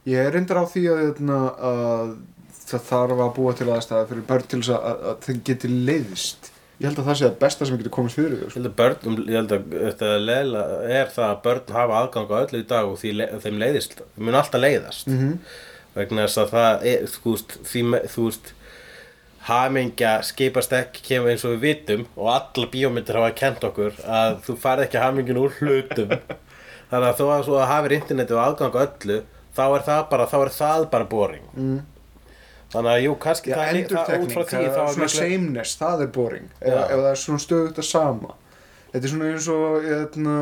Ég 0.10 0.20
er 0.20 0.34
reyndar 0.36 0.60
á 0.60 0.66
því 0.68 0.84
að, 0.92 1.02
hérna, 1.04 1.38
að 1.64 2.16
það 2.64 2.88
þarf 2.90 3.22
að 3.24 3.36
búa 3.38 3.54
til 3.56 3.70
aðstæða 3.72 4.08
fyrir 4.10 4.26
börn 4.28 4.50
til 4.52 4.60
þess 4.60 4.74
að, 4.76 5.06
að, 5.12 5.22
þeim 5.28 5.44
geti 5.50 5.72
leiðist. 5.72 6.50
Ég 6.82 6.90
held 6.90 7.00
að 7.00 7.08
það 7.10 7.20
sé 7.20 7.28
að 7.28 7.38
besta 7.44 7.68
sem 7.68 7.78
getur 7.80 7.94
komist 7.96 8.20
fyrir 8.20 8.40
þau. 8.42 8.48
Ég 8.48 8.58
held 8.58 8.70
að 8.72 8.76
börn, 8.82 8.98
um, 9.08 9.20
ég 9.30 9.38
held 9.40 9.54
að 9.56 9.78
þetta 9.78 10.10
leila 10.20 10.64
er 10.90 11.14
það 11.14 11.30
að 11.30 11.44
börn 11.46 11.78
hafa 11.78 12.02
aðgang 12.02 12.34
á 12.34 12.36
öllu 12.42 12.60
í 12.64 12.68
dag 12.74 12.90
og 12.90 12.98
því, 13.00 13.14
þeim 13.46 13.62
leiðist, 13.62 13.96
þeim 14.02 14.28
mun 14.28 14.40
alltaf 14.42 14.64
leiðast 14.64 15.08
Mm 15.08 15.20
-hmm. 15.20 15.40
vegna 15.94 16.28
þess 16.28 16.42
að 16.42 16.54
það 16.58 16.86
er, 16.92 17.08
þú 17.14 17.36
veist, 17.36 17.58
því, 17.70 17.82
þú 18.16 18.28
veist 18.28 18.54
hamingja 19.48 20.22
skipast 20.24 20.74
ekki 20.76 21.04
kemur 21.04 21.34
eins 21.34 21.44
og 21.44 21.56
við 21.56 21.64
vitum 21.68 22.06
og 22.16 22.30
alla 22.32 22.68
bíómyndir 22.72 23.20
hafa 23.20 23.34
kent 23.36 23.64
okkur 23.68 23.98
að 24.08 24.38
þú 24.46 24.56
farið 24.64 24.86
ekki 24.88 25.02
hamingin 25.04 25.40
úr 25.42 25.56
hlutum 25.60 26.14
þannig 26.90 27.08
að 27.10 27.18
þó 27.20 27.26
að 27.28 27.46
þú 27.50 27.58
hafir 27.68 27.96
interneti 27.98 28.38
og 28.38 28.44
aðgang 28.44 28.78
öllu 28.86 29.18
þá 29.58 29.64
er 29.78 29.84
það 29.88 30.04
bara, 30.12 30.26
þá 30.32 30.38
er 30.46 30.54
það 30.60 30.86
bara 30.94 31.06
boring 31.12 31.48
Mm. 31.58 31.82
þannig 32.74 32.92
að 32.94 33.02
jú, 33.06 33.16
kannski 33.22 33.52
Já, 33.52 33.56
það 33.58 33.68
er, 33.74 33.82
það, 33.94 34.24
út 34.24 34.32
frá 34.34 34.44
því 34.50 34.62
þá 34.74 34.80
er 34.84 34.94
svona 34.96 35.12
sameness, 35.14 35.76
það 35.78 36.02
er 36.02 36.08
boring. 36.16 36.48
Ef, 36.62 36.74
ef 36.74 36.96
það 37.04 37.10
er 37.12 37.20
svona 37.22 37.44
stöðugt 37.44 37.78
að 37.84 37.86
sama. 37.90 38.32
Þetta 38.94 39.06
er 39.08 39.12
svona 39.14 39.28
eins 39.30 39.48
og 39.54 39.86
hérna, 39.90 40.34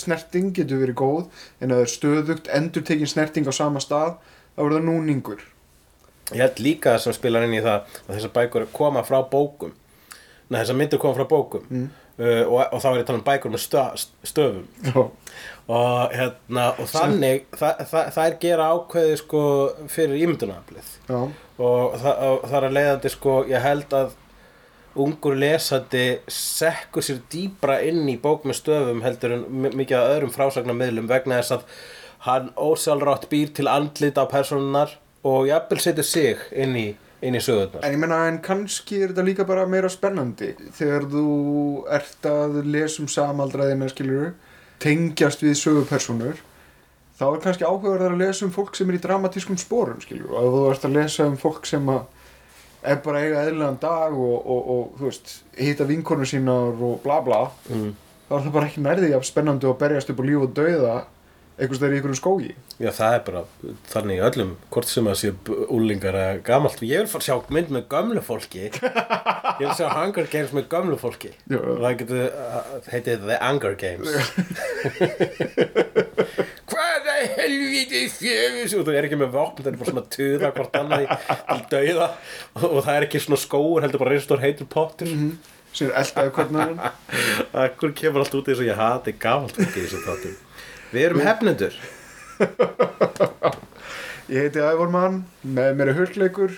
snerting 0.00 0.50
getur 0.56 0.80
verið 0.82 0.96
góð, 1.00 1.22
en 1.60 1.72
það 1.74 1.82
er 1.84 1.92
stöðugt 1.94 2.50
endurtekin 2.56 3.08
snerting 3.10 3.48
á 3.48 3.52
sama 3.56 3.80
stað, 3.84 4.16
þá 4.56 4.60
er 4.64 4.74
það 4.76 4.84
núningur. 4.88 5.44
Ég 6.30 6.40
held 6.44 6.60
líka 6.62 6.96
sem 7.02 7.12
spilar 7.16 7.44
inn 7.46 7.56
í 7.58 7.62
það 7.64 7.80
að 8.06 8.14
þessar 8.14 8.34
bækur 8.36 8.66
koma 8.76 9.02
frá 9.02 9.18
bókum 9.26 9.72
Nei, 10.50 10.60
þessar 10.60 10.76
myndir 10.78 11.00
koma 11.02 11.16
frá 11.18 11.26
bókum 11.26 11.64
Mm. 11.70 11.88
uh, 12.20 12.44
og, 12.46 12.60
og 12.74 12.80
þá 12.82 12.86
er 12.90 12.96
ég 13.00 13.02
að 13.02 13.08
tala 13.08 13.18
um 13.18 13.24
bækur 13.26 13.50
með 13.54 13.62
stö, 13.64 13.82
stöfum 14.22 14.64
Já. 14.86 15.02
Og, 15.70 16.14
hérna, 16.16 16.64
og 16.82 16.88
þannig 16.90 17.44
það, 17.54 17.82
það, 17.92 18.08
það 18.16 18.24
er 18.30 18.36
gera 18.42 18.68
ákveði 18.74 19.18
sko 19.20 19.42
fyrir 19.92 20.22
ímyndunaflið 20.24 20.88
og 21.60 21.94
og 22.00 22.48
það 22.48 22.56
er 22.60 22.66
að 22.70 22.76
leiðandi 22.78 23.12
sko 23.14 23.34
ég 23.50 23.62
held 23.68 23.94
að 24.00 24.16
ungur 25.00 25.36
lesandi 25.38 26.04
sekkur 26.34 27.04
sér 27.06 27.20
dýbra 27.30 27.76
inn 27.86 28.08
í 28.10 28.16
bók 28.20 28.42
með 28.48 28.58
stöfum 28.58 29.04
heldur 29.04 29.36
en 29.36 29.44
mi- 29.62 29.70
mikið 29.82 29.98
að 30.00 30.14
öðrum 30.16 30.32
frásagnarmiðlum 30.34 31.06
vegna 31.12 31.38
þess 31.38 31.54
að 31.58 31.62
hann 32.26 32.48
ósjálfrátt 32.58 33.28
býr 33.30 33.52
til 33.56 33.68
andlit 33.70 34.18
á 34.18 34.26
persónunar 34.28 34.96
og 35.24 35.46
jafnvel 35.48 35.78
setur 35.80 36.04
sig 36.04 36.42
inn 36.52 36.74
í, 36.76 36.88
inn 37.22 37.36
í 37.38 37.40
sögurnar. 37.44 37.84
En 37.86 37.94
ég 37.94 38.00
menna, 38.02 38.18
en 38.28 38.40
kannski 38.44 38.98
er 39.04 39.12
þetta 39.12 39.24
líka 39.28 39.46
bara 39.48 39.66
meira 39.68 39.88
spennandi 39.92 40.50
þegar 40.76 41.06
þú 41.12 41.24
ert 41.96 42.28
að 42.28 42.58
lesa 42.66 43.02
um 43.04 43.08
samaldraðina, 43.08 43.88
skilur 43.92 44.32
tengjast 44.80 45.44
við 45.44 45.58
sögupersonur 45.60 46.40
þá 47.20 47.26
er 47.28 47.42
kannski 47.44 47.66
áhugaverðar 47.68 48.14
að 48.16 48.22
lesa 48.22 48.46
um 48.46 48.54
fólk 48.54 48.78
sem 48.78 48.88
er 48.90 48.96
í 48.96 49.02
dramatískum 49.04 49.58
spórum, 49.60 50.00
skilur 50.00 50.32
og 50.32 50.40
ef 50.40 50.54
þú 50.54 50.64
ert 50.70 50.88
að 50.88 50.96
lesa 50.96 51.28
um 51.28 51.36
fólk 51.40 51.68
sem 51.68 51.92
að 51.92 52.02
er 52.80 53.00
bara 53.04 53.20
að 53.20 53.26
eiga 53.26 53.40
eðlilegan 53.44 53.80
dag 53.82 54.14
og, 54.16 54.36
og, 54.40 54.68
og 54.74 54.98
þú 54.98 55.08
veist, 55.10 55.32
hitta 55.58 55.86
vinkonur 55.88 56.28
sínar 56.28 56.80
og 56.80 57.00
bla 57.04 57.20
bla, 57.24 57.40
mm. 57.68 57.90
þá 58.28 58.36
er 58.38 58.44
það 58.46 58.54
bara 58.56 58.70
ekki 58.70 58.84
nærði 58.84 59.10
af 59.16 59.26
spennandi 59.28 59.68
að 59.68 59.80
berjast 59.82 60.12
upp 60.14 60.22
á 60.22 60.28
líf 60.30 60.46
og 60.46 60.54
dauða 60.56 60.94
einhvers 61.60 61.80
þegar 61.82 61.92
í 61.92 61.98
einhverjum 61.98 62.16
skógi. 62.16 62.54
Já, 62.80 62.88
það 62.96 63.14
er 63.14 63.22
bara 63.26 63.42
þannig 63.92 64.22
öllum 64.30 64.54
hvort 64.72 64.88
sem 64.88 65.10
að 65.10 65.18
sé 65.20 65.32
úlingar 65.68 66.16
eða 66.16 66.38
gamalt. 66.46 66.80
Ég 66.80 67.04
vil 67.04 67.10
fara 67.12 67.20
að 67.20 67.28
sjá 67.28 67.52
mynd 67.52 67.74
með 67.76 67.84
gömlu 67.92 68.22
fólki 68.24 68.70
ég 69.60 69.66
vil 69.68 69.76
sjá 69.78 69.88
Hunger 69.94 70.26
Games 70.32 70.52
með 70.56 70.64
gömlu 70.72 70.96
fólki. 71.00 71.30
Já. 71.50 71.58
og 71.60 71.78
það 71.84 71.94
getur 72.00 72.20
uh, 72.26 72.30
heitið 72.94 73.18
The 73.28 73.36
Hunger 73.44 73.74
Games. 73.80 74.10
Hvað 76.70 77.08
er 77.12 77.24
helviti 77.36 78.00
fjöfis 78.14 78.72
og 78.78 78.82
þú 78.86 78.92
er 78.96 79.04
ekki 79.08 79.18
með 79.20 79.30
vopn 79.34 79.62
það 79.64 79.70
er 79.72 79.78
bara 79.80 79.90
svona 79.92 80.06
tuða 80.14 80.48
hvort 80.56 80.74
annað 80.80 81.00
í- 81.04 81.08
dauða. 81.72 82.08
Og, 82.56 82.66
og 82.70 82.80
það 82.86 82.94
er 82.96 83.02
ekki 83.08 83.20
svona 83.24 83.40
skóur 83.42 83.80
heldur 83.84 84.00
bara 84.04 84.14
reistur 84.16 84.40
heitur 84.44 84.68
pottur. 84.70 85.08
Mm 85.10 85.32
sem 85.70 85.86
er 85.86 85.94
eldaði 86.00 86.30
hvernig 86.34 86.80
Akkur 87.62 87.90
kemur 87.94 88.20
allt 88.24 88.32
út 88.34 88.48
í 88.48 88.50
þess 88.50 88.62
að 88.64 88.70
ég 88.72 88.78
hati 88.80 89.12
gamalt 89.22 89.54
fólki 89.54 89.78
í 89.78 89.84
þessu 89.84 90.00
þáttum 90.02 90.34
Við 90.90 91.02
erum 91.06 91.22
hefnendur. 91.22 91.74
Ég 94.34 94.38
heiti 94.48 94.58
Ævar 94.62 94.90
Mann, 94.90 95.20
með 95.46 95.70
mér 95.78 95.88
er 95.92 95.98
hulleikur 96.00 96.52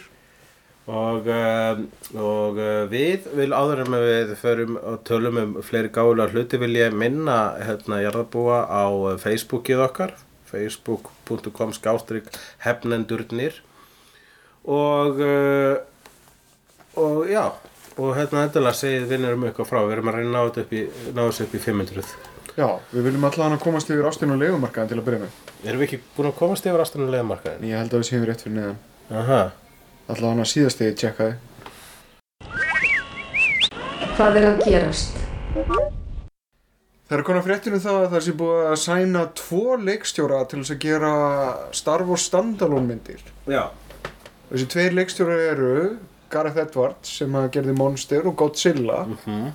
og, 0.90 1.28
uh, 1.30 1.82
og 2.18 2.58
uh, 2.58 2.82
við 2.90 3.28
vil 3.38 3.52
áður 3.54 3.84
en 3.84 3.96
við 4.02 4.34
förum 4.40 4.78
og 4.80 5.02
tölum 5.06 5.38
um 5.38 5.54
fleiri 5.62 5.92
gáðulega 5.94 6.34
hluti 6.34 6.58
vil 6.58 6.74
ég 6.74 6.96
minna 6.96 7.54
hérna 7.62 8.00
jarðabúa 8.02 8.64
á 8.66 8.84
uh, 8.90 9.14
Facebookið 9.22 9.84
okkar 9.86 10.16
facebook.com 10.52 11.72
skástrík 11.72 12.26
hefnendurnir. 12.64 13.62
Og 14.68 15.22
uh, 15.22 15.78
og 16.96 17.30
já 17.30 17.46
og 17.96 18.16
hérna 18.16 18.46
endilega 18.46 18.76
segið 18.76 19.08
vinnir 19.10 19.36
um 19.36 19.46
eitthvað 19.46 19.68
frá 19.68 19.80
við 19.84 19.96
erum 19.96 20.10
að 20.12 20.18
reyna 20.18 20.44
að 20.48 20.60
ná 21.12 21.22
þessu 21.24 21.46
upp 21.46 21.56
í 21.56 21.62
500 21.62 22.12
Já, 22.52 22.68
við 22.92 23.06
viljum 23.06 23.24
allan 23.24 23.56
að 23.56 23.62
komast 23.64 23.88
yfir 23.88 24.08
ástin 24.08 24.34
og 24.34 24.42
legumarkaðin 24.42 24.90
til 24.90 24.98
að 25.00 25.06
byrja 25.06 25.22
með. 25.22 25.40
Erum 25.64 25.80
við 25.80 25.86
ekki 25.86 26.02
búin 26.18 26.28
að 26.28 26.36
komast 26.42 26.68
yfir 26.68 26.84
aðstæðanlega 26.84 27.28
markaðin? 27.30 27.64
En 27.64 27.72
ég 27.72 27.80
held 27.80 27.96
að 27.96 28.04
við 28.04 28.10
séum 28.10 28.28
rétt 28.28 28.44
fyrir 28.44 28.58
neðan. 28.58 28.80
Aha 29.22 29.42
Allan 30.12 30.42
að 30.44 30.50
síðast 30.52 30.80
þegar 30.80 30.92
ég 30.92 30.98
tjekkaði. 31.00 31.34
Hvað 34.12 34.38
er 34.40 34.46
að 34.50 34.62
gerast? 34.66 35.18
Það 37.08 37.16
er 37.18 37.24
konar 37.28 37.44
fréttinu 37.44 37.80
það 37.80 37.98
að 37.98 38.12
það 38.12 38.24
sé 38.26 38.34
búið 38.40 38.68
að 38.70 38.78
sæna 38.82 39.24
tvo 39.40 39.78
leikstjóra 39.88 40.44
til 40.48 40.60
þess 40.62 40.74
að 40.74 40.84
gera 40.86 41.12
Star 41.76 42.04
Wars 42.08 42.28
standalone 42.28 42.88
myndir. 42.88 43.24
Já. 43.50 43.64
Þessi 44.52 44.68
tveir 44.72 44.96
leikstjórar 44.96 45.44
eru 45.50 45.74
Gareth 46.32 46.60
Edwards 46.60 47.18
sem 47.20 47.36
að 47.36 47.50
gerði 47.56 47.76
Monster 47.80 48.28
og 48.28 48.38
Godzilla. 48.40 49.04
Mm 49.26 49.52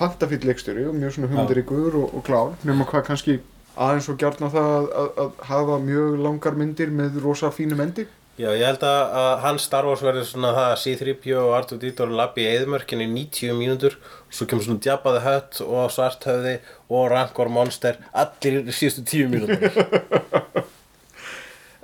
Fantafill 0.00 0.44
leikstjóri 0.46 0.86
og 0.88 0.94
mjög 0.94 1.16
svona 1.16 1.28
hugmyndiríkur 1.28 1.96
og, 1.98 2.12
og 2.14 2.22
klár. 2.24 2.52
Nema 2.64 2.86
hvað 2.88 3.02
kannski 3.08 3.34
aðeins 3.74 4.08
og 4.08 4.20
gjarn 4.20 4.46
á 4.46 4.48
það 4.54 4.70
að, 4.70 4.86
að, 5.00 5.10
að 5.24 5.42
hafa 5.50 5.78
mjög 5.84 6.14
langar 6.24 6.56
myndir 6.56 6.92
með 6.94 7.18
rosa 7.24 7.50
fínum 7.54 7.82
endi 7.84 8.06
Já, 8.40 8.48
ég 8.56 8.62
held 8.64 8.84
að, 8.88 9.00
að 9.20 9.30
hans 9.42 9.64
Star 9.68 9.84
Wars 9.84 10.00
verður 10.00 10.24
svona 10.24 10.50
það 10.56 10.66
að 10.70 10.78
C-3PO 10.80 11.40
og 11.42 11.50
R2-D2 11.58 12.06
lappi 12.16 12.46
í 12.46 12.52
eðmörkinni 12.54 13.04
í 13.04 13.10
90 13.12 13.58
mínútur 13.58 13.96
og 14.00 14.32
svo 14.32 14.46
kemur 14.48 14.64
svona 14.64 14.80
the 14.80 15.20
Hutt 15.26 15.60
og 15.66 15.90
Svarthöfði 15.92 16.54
og 16.88 17.10
Rancor 17.12 17.50
Monster 17.52 17.98
allir 18.16 18.62
í 18.62 18.72
síðustu 18.72 19.04
10 19.04 19.28
mínútur 19.34 19.60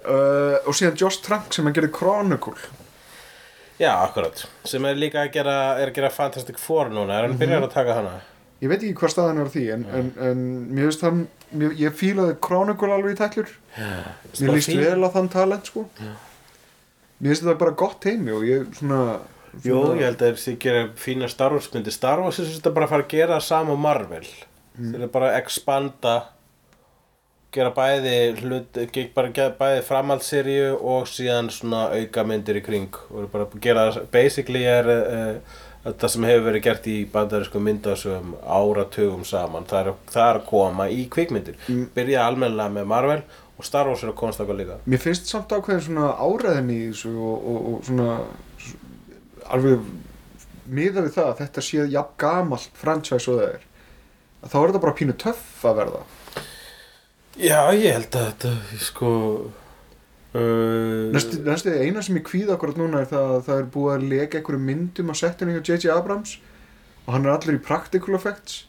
uh, 0.09 0.57
og 0.65 0.73
síðan 0.73 0.97
Josh 0.97 1.21
Trank 1.27 1.53
sem 1.53 1.69
að 1.69 1.77
gerði 1.77 1.93
Chronicle. 1.99 2.57
Já, 3.77 3.93
akkurat. 3.99 4.47
Sem 4.65 4.89
er 4.89 4.97
líka 4.97 5.27
að 5.27 5.35
gera, 5.37 5.59
er 5.77 5.91
að 5.91 5.99
gera 5.99 6.15
Fantastic 6.15 6.57
Four 6.63 6.89
núna. 6.89 7.19
Er 7.19 7.29
hann 7.29 7.37
byrjar 7.37 7.67
að 7.67 7.75
taka 7.75 7.99
hana? 7.99 8.15
Ég 8.63 8.73
veit 8.73 8.81
ekki 8.81 8.97
hvað 9.03 9.13
staðan 9.13 9.43
er 9.43 9.51
því 9.53 9.67
en, 9.75 9.83
en, 9.93 10.07
en 10.25 10.47
mér 10.73 10.89
finnst 10.89 11.05
hann 11.05 11.27
mér, 11.53 11.75
ég 11.77 11.93
fílaði 12.01 12.39
Chronicle 12.41 12.95
alveg 12.95 13.13
í 13.13 13.19
tællur 13.21 13.51
mér 13.77 14.55
líst 14.57 14.73
vel 14.73 15.05
á 15.05 15.09
þann 15.13 15.29
talent 15.35 15.69
sko 15.69 15.85
mér 17.19 17.33
finnst 17.33 17.45
þetta 17.47 17.59
bara 17.63 17.77
gott 17.81 18.07
heimi 18.09 18.35
og 18.37 18.47
ég 18.47 18.71
svona, 18.77 19.19
svona 19.57 19.97
ég 19.97 20.07
held 20.07 20.23
að 20.23 20.33
þessi 20.37 20.57
gera 20.63 20.87
fína 21.01 21.31
Star 21.33 21.57
Wars 21.57 21.69
myndi 21.75 21.95
Star 21.95 22.23
Wars 22.23 22.41
er 22.43 22.49
þetta 22.51 22.75
bara 22.77 22.89
að 22.89 22.95
fara 22.95 23.07
að 23.07 23.15
gera 23.17 23.43
sama 23.45 23.77
Marvel. 23.81 24.25
Þeir 24.77 24.99
eru 24.99 25.13
bara 25.13 25.31
að 25.33 25.39
expanda 25.41 26.17
gera 27.57 27.71
bæði 27.73 28.17
hlut, 28.43 28.81
bara 29.15 29.31
gera 29.33 29.55
bæði 29.57 29.85
framhaldsseríu 29.87 30.75
og 30.77 31.07
síðan 31.09 31.49
svona 31.55 31.87
auka 31.95 32.27
myndir 32.29 32.61
í 32.61 32.65
kring. 32.65 32.99
Og 33.11 33.23
eru 33.23 33.31
bara 33.33 33.47
að 33.49 33.63
gera 33.65 33.87
basically 34.13 34.67
er 34.69 34.91
uh, 34.93 35.57
þetta 35.87 36.11
sem 36.13 36.27
hefur 36.29 36.47
verið 36.51 36.67
gert 36.67 36.91
í 36.91 36.99
bandarísku 37.13 37.63
myndasögum 37.63 38.37
áratugum 38.43 39.25
saman. 39.25 39.67
Það 39.71 39.83
er, 39.83 39.99
það 40.13 40.29
er 40.29 40.41
að 40.41 40.47
koma 40.51 40.89
í 40.93 41.07
kvikmyndir. 41.13 41.59
Byrja 41.97 42.27
almennilega 42.27 42.77
með 42.77 42.89
Marvel 42.93 43.21
og 43.57 43.65
Star 43.65 43.89
Wars 43.89 44.03
er 44.05 44.13
að 44.13 44.19
komast 44.21 44.41
eitthvað 44.43 44.61
líka. 44.61 44.81
Mér 44.85 45.01
finnst 45.01 45.31
samt 45.31 45.53
ákveðin 45.53 45.87
svona 45.87 46.11
áræðin 46.21 46.73
í 46.75 46.81
þessu 46.91 47.13
og, 47.17 47.47
og, 47.53 47.69
og 47.71 47.87
svona 47.89 48.09
alveg 49.55 49.87
miða 50.67 51.05
við 51.07 51.15
það 51.17 51.31
að 51.31 51.41
þetta 51.41 51.65
sé 51.65 51.87
jafn 51.93 52.19
gamalt 52.21 52.81
franchise 52.81 53.31
og 53.33 53.41
það 53.41 53.53
er. 53.55 53.69
Að 54.43 54.51
þá 54.53 54.57
er 54.59 54.67
þetta 54.67 54.83
bara 54.85 54.97
pínu 54.99 55.17
töff 55.23 55.65
að 55.67 55.79
verða. 55.81 56.03
Já, 57.37 57.61
ég 57.77 57.97
held 57.97 58.17
að 58.17 58.27
þetta 58.27 58.53
sko 58.81 59.11
uh, 60.37 61.09
næstu, 61.13 61.41
næstu 61.45 61.73
eina 61.73 62.05
sem 62.05 62.17
ég 62.17 62.25
kvíða 62.29 62.57
akkurat 62.57 62.79
núna 62.81 63.03
er 63.05 63.11
það 63.11 63.35
að 63.35 63.43
það 63.49 63.59
er 63.63 63.73
búið 63.75 63.95
að 63.95 64.07
leka 64.13 64.41
einhverju 64.41 64.63
myndum 64.69 65.13
á 65.13 65.15
settinu 65.21 65.57
hjá 65.57 65.63
J.J. 65.63 65.91
Abrams 65.97 66.39
og 67.07 67.13
hann 67.15 67.29
er 67.29 67.37
allir 67.37 67.59
í 67.59 67.63
practical 67.63 68.17
effects. 68.19 68.65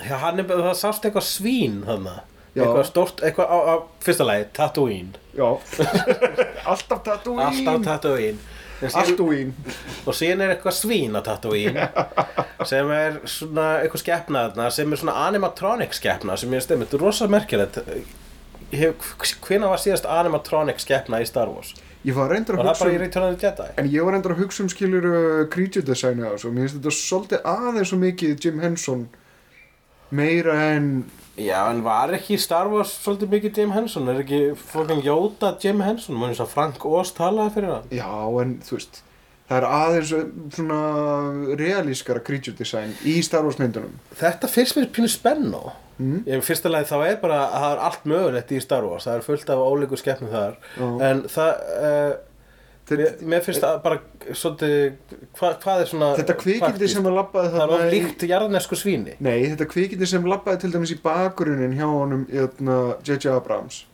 Já, 0.00 0.16
hann 0.22 0.40
er, 0.40 0.48
það 0.48 0.76
sást 0.80 1.04
eitthvað 1.04 1.26
svín 1.28 1.80
þannig 1.88 2.29
Já. 2.50 2.64
Eitthvað 2.64 2.86
stórt, 2.88 3.20
eitthvað 3.22 3.52
á, 3.52 3.58
á 3.62 3.74
fyrsta 4.02 4.26
lagi, 4.26 4.46
Tatooine. 4.56 5.20
Já. 5.36 5.48
Alltaf 6.72 7.04
Tatooine. 7.06 7.44
Alltaf 7.46 7.84
Tatooine. 7.86 8.56
Tatooine 8.80 9.52
Og 10.08 10.14
síðan 10.16 10.46
er 10.46 10.54
eitthvað 10.54 10.76
svín 10.78 11.12
á 11.12 11.20
Tatooine 11.20 11.88
Sem 12.68 12.88
er 12.96 13.18
svona 13.28 13.66
eitthvað 13.82 14.02
skepna 14.06 14.46
þarna 14.48 14.70
Sem 14.72 14.92
er 14.92 15.02
svona 15.02 15.18
animatronic 15.26 15.92
skepna 15.96 16.38
Sem 16.40 16.56
ég 16.56 16.64
stemmi, 16.64 16.88
þetta 16.88 16.96
er 16.96 17.04
rosa 17.04 17.28
merkilegt. 17.30 17.76
Hvenær 18.72 19.74
var 19.74 19.82
síðast 19.82 20.08
animatronic 20.08 20.80
skepna 20.80 21.20
í 21.20 21.28
Star 21.28 21.52
Wars? 21.52 21.74
ég 22.06 22.16
var 22.16 22.30
reyndur 22.32 22.56
Var 22.56 22.64
að 22.64 22.70
hugsa 22.70 23.50
um? 23.60 23.72
En 23.76 23.88
ég 23.92 24.04
var 24.06 24.16
endur 24.16 24.34
að 24.34 24.44
hugsa 24.44 24.64
um 24.64 24.70
skilur 24.72 25.06
uh, 25.10 25.42
creature 25.52 25.84
design 25.84 26.22
og 26.24 26.40
mér 26.48 26.64
finnst 26.64 26.78
þetta 26.78 26.92
svolítið 26.96 27.50
aðeins 27.52 27.92
svo 27.92 27.98
mikið 28.00 28.46
Jim 28.46 28.62
Henson 28.64 29.02
meira 30.10 30.56
en, 30.76 30.90
Já, 31.40 31.70
en 31.70 31.78
var 31.84 32.10
ekki 32.12 32.36
Star 32.40 32.68
Wars 32.68 32.90
svolítið 33.00 33.30
mikið 33.32 33.60
Jim 33.62 33.70
Henson? 33.72 34.08
Er 34.12 34.18
ekki 34.24 34.40
fólking 34.60 35.00
Jóta 35.06 35.54
Jim 35.62 35.80
Henson? 35.80 36.18
Mún 36.20 36.32
eins 36.34 36.40
og 36.42 36.50
Frank 36.52 36.82
Oz 36.84 37.14
talaði 37.16 37.54
fyrir 37.54 37.70
hann? 37.76 37.86
já 37.94 38.42
en 38.42 38.56
þú 38.66 38.76
veist, 38.76 38.98
það 39.48 39.56
er 39.60 39.68
aðeins 39.78 40.12
uh, 40.18 40.24
svona 40.56 40.80
realískara 41.60 42.20
creature 42.26 42.56
design 42.58 42.92
í 43.08 43.20
Star 43.24 43.46
Wars 43.46 43.60
myndunum. 43.62 43.94
Þetta 44.20 44.50
finnst 44.52 44.76
mér 44.76 44.90
pínu 44.92 45.08
spennu 45.10 45.62
Mm. 46.00 46.22
Ég 46.24 46.40
fyrsta 46.40 46.70
lagi 46.72 46.86
þá 46.88 47.02
er 47.10 47.16
bara 47.20 47.38
að 47.44 47.60
það 47.60 47.72
er 47.74 47.80
allt 47.84 48.04
mögulegt 48.08 48.52
í 48.56 48.60
Star 48.64 48.86
Wars 48.88 49.04
Það 49.04 49.18
er 49.18 49.24
fullt 49.26 49.50
af 49.52 49.58
ólíku 49.60 49.98
skeppnum 50.00 50.30
þar 50.32 50.54
Já. 50.78 50.86
En 51.10 51.18
það 51.28 51.50
uh, 51.76 52.12
mér, 52.90 53.12
mér 53.32 53.42
finnst 53.44 53.62
það 53.62 53.76
bara 53.84 53.98
svolítið 54.34 54.74
hva, 55.38 55.50
Hvað 55.62 55.82
er 55.84 55.90
svona 55.90 56.08
þetta 56.18 56.36
kvikindi 56.40 56.88
sem 56.90 57.06
að 57.06 57.16
labbaði 57.20 57.52
Það 57.54 57.74
í- 57.76 57.90
líkt 57.94 58.24
jarðnesku 58.30 58.78
svíni. 58.80 59.14
Nei, 59.22 59.36
þetta 59.52 59.68
kvikindi 59.70 60.08
sem 60.10 60.26
labbaði 60.26 60.62
til 60.64 60.72
dæmis 60.74 60.94
í 60.96 60.98
bakgrunin 61.04 61.76
hjá 61.78 61.86
honum 61.86 62.26
hérna, 62.32 62.80
J.J. 63.06 63.30
Abrams. 63.36 63.84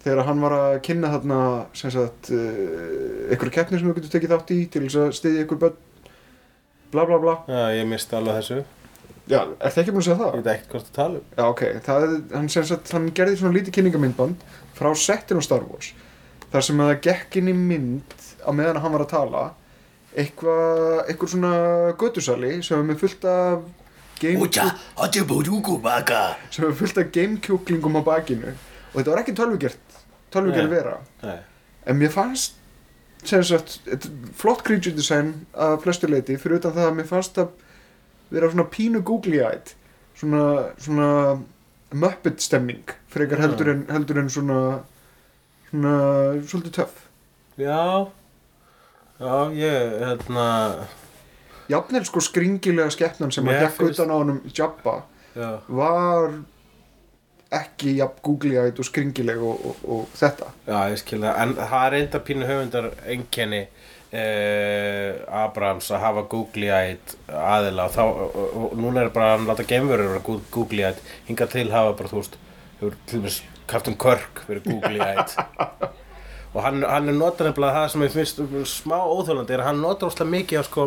Þegar 0.00 0.24
hann 0.30 0.40
var 0.40 0.54
að 0.56 0.78
kynna 0.86 1.10
þarna 1.12 1.38
sem 1.76 1.92
sagt 1.92 2.30
uh, 2.32 3.30
einhverju 3.30 3.52
keppni 3.58 3.78
sem 3.80 3.90
þú 3.90 3.96
getur 3.98 4.14
tekið 4.14 4.32
þátt 4.32 4.52
í 4.56 4.60
til 4.72 4.84
þess 4.86 5.00
að 5.02 5.16
styðja 5.18 5.42
einhver 5.44 5.60
börn. 5.66 5.80
Bla 6.94 7.04
bla 7.06 7.18
bla. 7.22 7.34
Já, 7.46 7.64
ég 7.76 7.84
misti 7.90 8.16
alveg 8.16 8.38
þessu. 8.40 8.62
Já, 9.30 9.42
er 9.60 9.70
það 9.70 9.82
ekki 9.84 9.92
búin 9.94 10.00
að 10.02 10.06
segja 10.08 10.18
það? 10.18 10.30
Ég 10.32 10.40
veit 10.46 10.52
ekki 10.56 10.70
hvort 10.72 10.88
að 10.88 10.94
tala 10.96 11.18
um 11.20 11.26
Já, 11.36 11.42
ok, 11.52 11.60
það, 11.86 12.14
hann, 12.34 12.48
sagt, 12.50 12.88
hann 12.96 13.04
gerði 13.14 13.36
svona 13.38 13.54
lítið 13.54 13.74
kynningamindband 13.76 14.40
frá 14.74 14.88
settinu 14.98 15.44
Star 15.44 15.62
Wars 15.68 15.92
þar 16.52 16.66
sem 16.66 16.82
að 16.82 16.92
það 16.92 17.02
gekk 17.06 17.40
inn 17.40 17.50
í 17.52 17.56
mynd 17.56 18.14
á 18.42 18.50
meðan 18.56 18.80
hann 18.82 18.94
var 18.96 19.04
að 19.04 19.12
tala 19.14 19.42
eitthvað, 20.10 21.04
eitthvað 21.06 21.32
svona 21.34 21.52
götusali 22.00 22.56
sem 22.66 22.80
er 22.80 22.88
með 22.88 23.04
fullt 23.04 23.26
af 23.30 23.68
sem 26.52 26.66
er 26.66 26.74
fullt 26.76 26.98
af 27.00 27.12
gamekjúklingum 27.14 28.00
á 28.00 28.02
bakinu 28.04 28.50
og 28.50 28.96
þetta 28.98 29.12
var 29.12 29.22
ekki 29.22 29.36
tölvugert 29.38 30.00
tölvugert 30.34 30.66
Nei. 30.66 30.74
vera 30.74 30.96
Nei. 31.22 31.38
en 31.86 32.00
mér 32.00 32.12
fannst 32.14 32.58
sagt, 33.24 33.78
flott 34.40 34.62
creature 34.64 34.96
design 34.96 35.46
að 35.52 35.78
flestu 35.84 36.08
leiti, 36.08 36.38
fyrir 36.40 36.60
utan 36.60 36.72
það 36.76 36.88
að 36.88 36.94
mér 36.98 37.08
fannst 37.10 37.40
að 37.40 37.50
vera 38.32 38.50
svona 38.50 38.68
pínu 38.72 39.02
googly-eyed 39.06 39.74
svona, 40.18 40.44
svona 40.80 41.08
Muppet 41.90 42.38
stemming 42.38 42.92
frekar 43.10 43.40
Já. 43.40 43.48
heldur 43.48 43.72
en, 43.72 43.80
heldur 43.90 44.20
en 44.22 44.28
svona 44.30 44.58
svona 45.70 45.94
svolítið 46.46 46.74
töff. 46.80 46.96
Já. 47.60 48.06
Já, 49.20 49.34
ég, 49.54 49.98
hérna. 50.00 50.46
Jafnvel 51.70 52.04
sko 52.08 52.22
skringilega 52.24 52.90
skeppnan 52.90 53.30
sem 53.34 53.46
að 53.46 53.60
gekk 53.66 53.84
utan 53.92 54.10
á 54.10 54.16
honum 54.18 54.40
Jabba 54.50 54.94
Já, 55.36 55.50
var 55.70 56.32
ekki 57.54 57.92
jafn 57.98 58.18
googly-eyed 58.26 58.78
og 58.82 58.86
skringileg 58.88 59.38
og, 59.42 59.62
og, 59.70 59.84
og 59.90 60.16
þetta. 60.18 60.48
Já 60.66 60.78
ég 60.90 60.98
skil 61.02 61.20
það. 61.22 61.38
En 61.44 61.54
það 61.60 61.84
er 61.86 61.96
enda 62.00 62.20
pínu 62.26 62.48
höfundar 62.48 62.88
einkenni 63.10 63.60
eh, 64.10 65.20
Abrams 65.44 65.90
að 65.94 66.02
hafa 66.04 66.24
googly-eyed 66.32 67.14
aðila 67.30 67.86
og, 67.86 67.94
þá, 67.94 68.02
og, 68.06 68.34
og, 68.34 68.58
og 68.64 68.76
núna 68.82 69.04
er 69.04 69.12
bara 69.14 69.32
að 69.36 69.46
láta 69.50 69.66
geimverur 69.70 70.10
vera 70.14 70.24
goo- 70.26 70.42
googly-eyed 70.54 71.02
hingað 71.28 71.54
til 71.54 71.68
hafa 71.74 71.94
bara, 71.98 72.10
þú 72.10 72.22
veist 72.22 72.38
hefur 72.80 72.98
til 73.06 73.20
dæmis 73.20 73.40
Captain 73.70 73.96
Kirk 74.00 74.42
verið 74.48 74.70
googly-eyed 74.70 75.36
og 76.54 76.64
hann, 76.64 76.82
hann 76.82 77.10
er 77.10 77.14
notar 77.14 77.46
nefnilega 77.46 77.76
það 77.84 77.92
sem 77.92 78.04
ég 78.06 78.16
finnst 78.16 78.42
smá 78.72 78.96
óþjólandi 78.98 79.54
er 79.54 79.62
að 79.62 79.70
hann 79.70 79.84
notar 79.84 80.10
óslega 80.10 80.32
mikið 80.32 80.60
að 80.60 80.66
sko 80.66 80.86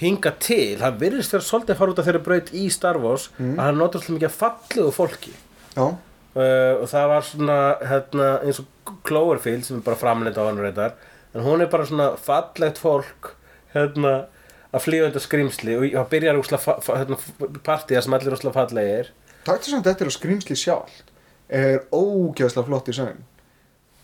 hinga 0.00 0.32
til, 0.42 0.80
hann 0.82 0.98
virðist 0.98 1.34
vera 1.36 1.46
svolítið 1.46 1.76
að 1.76 1.80
fara 1.80 1.94
út 1.94 2.02
af 2.02 2.08
þeirri 2.08 2.22
braut 2.26 2.50
í 2.50 2.64
Star 2.74 2.98
Wars 3.02 3.28
að 3.38 3.62
hann 3.62 3.78
notar 3.78 4.02
óslega 4.02 4.16
mikið 4.18 4.30
að 4.30 4.38
fallegu 4.40 4.94
fólki. 4.96 5.34
Já, 5.76 5.84
uh, 5.86 6.74
og 6.80 6.86
það 6.90 7.08
var 7.12 7.26
svona 7.28 7.58
hérna, 7.92 8.28
eins 8.42 8.60
og 8.62 8.94
Cloverfield 9.06 9.66
sem 9.68 9.78
er 9.78 9.86
bara 9.86 10.00
framleitt 10.00 10.38
á 10.40 10.42
hann 10.44 10.60
reyndar 10.60 10.98
en 11.34 11.46
hún 11.46 11.62
er 11.62 11.70
bara 11.70 11.86
svona 11.86 12.10
fallegt 12.20 12.82
fólk 12.82 13.32
hérna 13.74 14.26
að 14.74 14.82
flýja 14.88 15.08
undir 15.08 15.22
skrimsli 15.22 15.78
og 15.78 15.86
það 15.94 16.10
byrjar 16.10 16.42
úsla 16.42 16.60
hérna, 16.90 17.18
partíða 17.66 18.02
sem 18.02 18.18
allir 18.18 18.34
úsla 18.34 18.54
fallegir. 18.54 19.14
Taktu 19.46 19.70
samt 19.70 19.86
eftir 19.86 20.10
að 20.10 20.16
skrýmsli 20.16 20.58
sjálft 20.58 21.13
er 21.48 21.82
ógeðslega 21.92 22.66
flott 22.68 22.88
í 22.88 22.96
sæn 22.96 23.22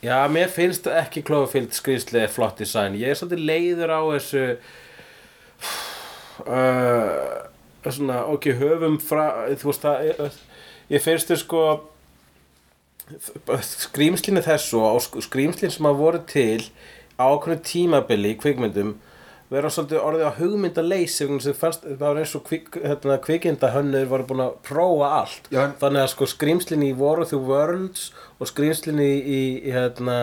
Já, 0.00 0.16
mér 0.32 0.48
finnst 0.48 0.86
ekki 0.88 1.20
Cloverfield 1.28 1.74
skrýmsli 1.76 2.22
flott 2.32 2.56
design. 2.62 2.94
Ég 2.96 3.12
er 3.12 3.18
svolítið 3.20 3.42
leiður 3.44 3.90
á 3.92 4.00
þessu 4.14 4.44
uh, 6.48 7.90
svona, 7.92 8.22
ok, 8.32 8.48
höfum 8.56 8.96
frá, 9.04 9.26
þú 9.60 9.68
veist 9.68 9.84
það, 9.84 10.06
ég, 10.08 10.38
ég 10.96 11.04
finnst 11.04 11.28
þau 11.28 11.38
sko 11.42 11.62
skrýmslinu 13.66 14.40
þessu 14.46 14.80
og 14.86 15.00
sk- 15.04 15.20
skrýmslin 15.26 15.72
sem 15.74 15.88
að 15.90 16.00
voru 16.00 16.20
til 16.30 16.62
á 17.20 17.24
okkur 17.34 17.58
tímabili 17.66 18.32
í 18.34 18.38
kvikmyndum 18.40 18.94
vera 19.50 19.70
svolítið 19.72 20.04
orðið 20.06 20.28
á 20.30 20.38
hugmyndaleysi 20.38 21.26
að 21.26 21.48
það 21.58 22.04
var 22.04 22.20
eins 22.20 22.36
og 22.38 22.44
kvik, 22.46 22.70
hérna, 22.84 23.18
kvikindahönnur 23.24 24.06
voru 24.12 24.28
búin 24.28 24.44
að 24.44 24.54
prófa 24.66 25.10
allt. 25.18 25.50
Já, 25.50 25.64
þannig 25.80 26.04
að 26.04 26.12
sko 26.14 26.30
skrýmslin 26.30 26.86
í 26.86 26.92
War 26.98 27.22
of 27.22 27.32
the 27.32 27.40
Worlds 27.40 28.10
og 28.38 28.50
skrýmslin 28.50 29.02
í, 29.02 29.10
í, 29.18 29.42
hérna 29.74 30.20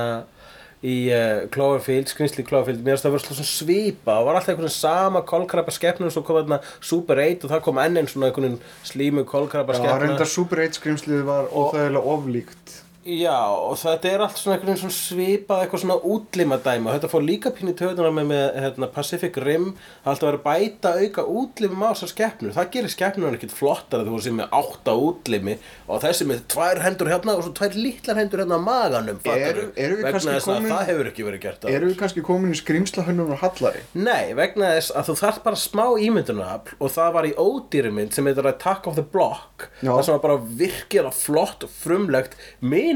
í 0.86 0.96
uh, 1.12 1.44
Cloverfield, 1.52 2.08
skrýmsli 2.14 2.46
í 2.46 2.48
Cloverfield 2.48 2.84
mér 2.86 2.96
finnst 2.96 3.08
það 3.08 3.16
verið 3.18 3.28
svona 3.28 3.52
svipa. 3.52 4.16
Og 4.16 4.30
var 4.30 4.40
alltaf 4.40 4.54
einhvern 4.54 4.76
sama 4.78 5.24
kolkrabba 5.28 5.76
skeppnum 5.76 6.14
svo 6.14 6.24
kom 6.24 6.40
hérna 6.40 6.62
Super 6.80 7.20
8 7.24 7.48
og 7.48 7.56
það 7.56 7.64
kom 7.68 7.84
enn 7.84 8.00
einn 8.00 8.12
svona 8.12 8.32
einhvern 8.32 8.60
slímu 8.88 9.28
kolkrabba 9.28 9.76
Já, 9.76 9.82
skeppna 9.82 10.02
reynda 10.06 10.30
Super 10.30 10.64
8 10.64 10.80
skrýmslið 10.80 11.26
var 11.28 11.50
óþægilega 11.52 12.16
oflíkt 12.16 12.78
Já, 13.08 13.40
og 13.56 13.78
þetta 13.80 14.10
er 14.12 14.22
allt 14.26 14.40
svona 14.40 14.58
einhvern 14.58 14.74
veginn 14.74 14.82
svona 14.82 14.96
svipað 14.98 15.62
eitthvað 15.64 15.84
svona 15.84 15.96
útlima 16.12 16.58
dæmi 16.60 16.90
og 16.90 16.98
þetta 16.98 17.10
fór 17.14 17.24
líka 17.24 17.52
pínu 17.56 17.74
töðuna 17.80 18.10
með, 18.12 18.26
með 18.34 18.46
hérna, 18.66 18.90
Pacific 18.92 19.38
Rim 19.40 19.70
það 20.04 20.12
er 20.12 20.26
verið 20.26 20.40
að 20.40 20.48
bæta 20.48 20.92
auka 20.98 21.26
útlimum 21.40 21.86
á 21.88 21.90
þessar 21.94 22.12
skeppnur 22.12 22.56
það 22.58 22.72
gerir 22.74 22.94
skeppnur 22.94 23.38
ekkert 23.38 23.56
flottar 23.56 24.04
þú 24.04 24.18
veist 24.18 24.28
sem 24.28 24.36
með 24.42 24.58
átta 24.60 24.96
útlimi 25.08 25.56
og 25.88 26.04
þessi 26.04 26.28
með 26.28 26.44
tvær 26.52 26.84
hendur 26.84 27.12
hérna 27.14 27.38
og 27.38 27.46
svo 27.46 27.54
tvær 27.62 27.78
litlar 27.80 28.20
hendur 28.20 28.44
hérna 28.44 28.60
á 28.60 28.68
maganum 28.68 29.22
við 29.24 30.04
vegna 30.04 30.36
þess 30.36 30.50
að 30.52 30.68
það 30.68 30.84
hefur 30.92 31.10
ekki 31.12 31.26
verið 31.28 31.44
gert. 31.44 31.66
Erum 31.72 31.92
við 31.92 31.98
kannski 32.02 32.24
komin 32.26 32.54
í 32.54 32.60
skrýmslahönnum 32.60 33.34
og 33.36 33.42
hallari? 33.42 33.84
Nei, 33.96 34.34
vegna 34.38 34.74
þess 34.76 34.94
að 34.98 35.12
þú 35.12 35.16
þarf 35.22 35.40
bara 35.46 35.62
smá 35.62 35.86
ímyndunafl 36.04 36.76
og 36.78 36.94
það 36.96 37.16
var 37.18 37.30
í 37.30 37.34
ódýrumynd 37.38 38.16
sem 38.16 38.28
heitir 38.30 38.50
Attack 38.52 38.90
of 38.90 38.98
the 39.00 39.06
Block 39.06 39.68
Já. 39.82 39.92
það 39.92 40.04
sem 40.08 40.18
var 40.18 40.24
bara 40.26 40.40
virkilega 40.62 41.14
flott 41.16 41.66
og 41.68 41.74
frumlegt 41.74 42.38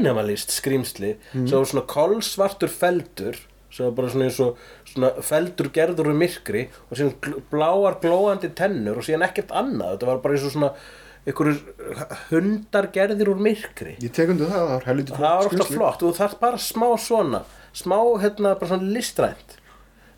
minimalist 0.02 0.52
skrýmsli 0.54 1.14
sem 1.32 1.54
var 1.54 1.68
svona 1.70 1.86
kolsvartur 1.88 2.72
feldur 2.72 3.38
sem 3.72 3.86
var 3.86 3.94
bara 3.96 4.10
svona 4.12 4.26
eins 4.28 4.40
og 4.44 4.58
svona 4.90 5.12
feldur 5.24 5.70
gerður 5.72 6.10
úr 6.12 6.18
myrkri 6.20 6.66
og 6.90 6.98
síðan 6.98 7.38
bláar 7.52 7.96
glóandi 8.02 8.50
tennur 8.56 9.00
og 9.00 9.06
síðan 9.06 9.24
ekkert 9.30 9.54
annað. 9.56 9.94
Þetta 9.94 10.10
var 10.10 10.20
bara 10.24 10.36
eins 10.36 10.44
og 10.44 10.52
svona 10.52 10.72
einhverjur 11.22 12.04
hundar 12.32 12.90
gerðir 12.92 13.30
úr 13.32 13.40
myrkri. 13.40 13.96
Ég 14.02 14.12
tek 14.12 14.34
undir 14.34 14.50
það, 14.50 14.58
það 14.58 14.70
var 14.74 14.86
helviti 14.90 15.16
það 15.16 15.24
var 15.24 15.42
flott 15.42 15.52
skrýmsli. 15.54 15.78
flott 15.78 16.02
og 16.02 16.10
þú 16.10 16.14
þarf 16.20 16.38
bara 16.42 16.62
smá 16.66 16.88
svona 17.00 17.42
smá 17.72 17.98
hérna 18.20 18.54
bara 18.58 18.70
svona 18.74 18.94
listrænt. 18.98 19.58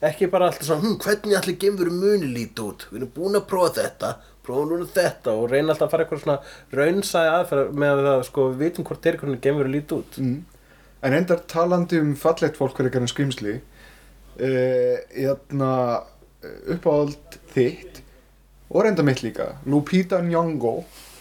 Ekki 0.05 0.29
bara 0.33 0.51
alltaf 0.51 0.67
svona 0.67 0.83
hm, 0.85 0.97
hvernig 1.05 1.39
allir 1.39 1.59
gemur 1.61 1.91
muni 1.95 2.29
líti 2.35 2.65
út? 2.65 2.89
Við 2.91 3.03
erum 3.03 3.13
búin 3.15 3.39
að 3.39 3.47
prófa 3.53 3.77
þetta 3.79 4.15
prófa 4.45 4.69
núna 4.71 4.89
þetta 4.89 5.35
og 5.35 5.51
reyna 5.51 5.73
alltaf 5.73 5.89
að 5.89 5.95
fara 5.95 6.05
eitthvað 6.05 6.23
svona 6.25 6.39
raunsæði 6.79 7.31
aðferð 7.35 7.79
með 7.83 7.95
að 7.95 8.09
það 8.09 8.25
sko 8.29 8.47
við 8.51 8.65
vitum 8.65 8.89
hvort 8.89 9.09
er 9.09 9.21
hvernig 9.21 9.45
gemur 9.45 9.71
líti 9.73 9.99
út. 9.99 10.19
Mm. 10.21 10.41
En 11.05 11.17
endar 11.19 11.45
talandi 11.51 12.01
um 12.01 12.15
fallegt 12.17 12.59
fólk 12.61 12.79
fyrir 12.79 12.97
en 12.97 13.11
skrýmsli 13.11 13.59
uh, 13.59 14.97
Hérna 15.13 15.71
uppáhald 16.45 17.39
þitt 17.55 18.01
og 18.69 18.85
reynda 18.85 19.05
mitt 19.07 19.23
líka 19.25 19.55
Lupita 19.69 20.21
Nyong'o. 20.25 20.75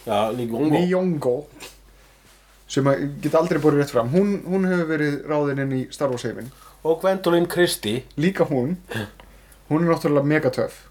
Ungo 0.07 0.63
Nyong'o. 0.67 1.35
Sem 2.67 2.87
að 2.89 3.03
geta 3.21 3.39
aldrei 3.39 3.59
borðið 3.61 3.83
rétt 3.83 3.93
fram. 3.93 4.09
Hún, 4.11 4.39
hún 4.49 4.65
hefur 4.65 4.87
verið 4.89 5.19
ráðin 5.29 5.61
inn 5.65 5.75
í 5.77 5.81
Star 5.93 6.09
Wars 6.09 6.25
heiminn. 6.25 6.49
Og 6.83 7.03
Gwendolyn 7.03 7.45
Christie. 7.51 8.01
Líka 8.17 8.47
hún. 8.49 8.79
Hún 9.69 9.85
er 9.85 9.93
náttúrulega 9.93 10.27
megatöf 10.27 10.81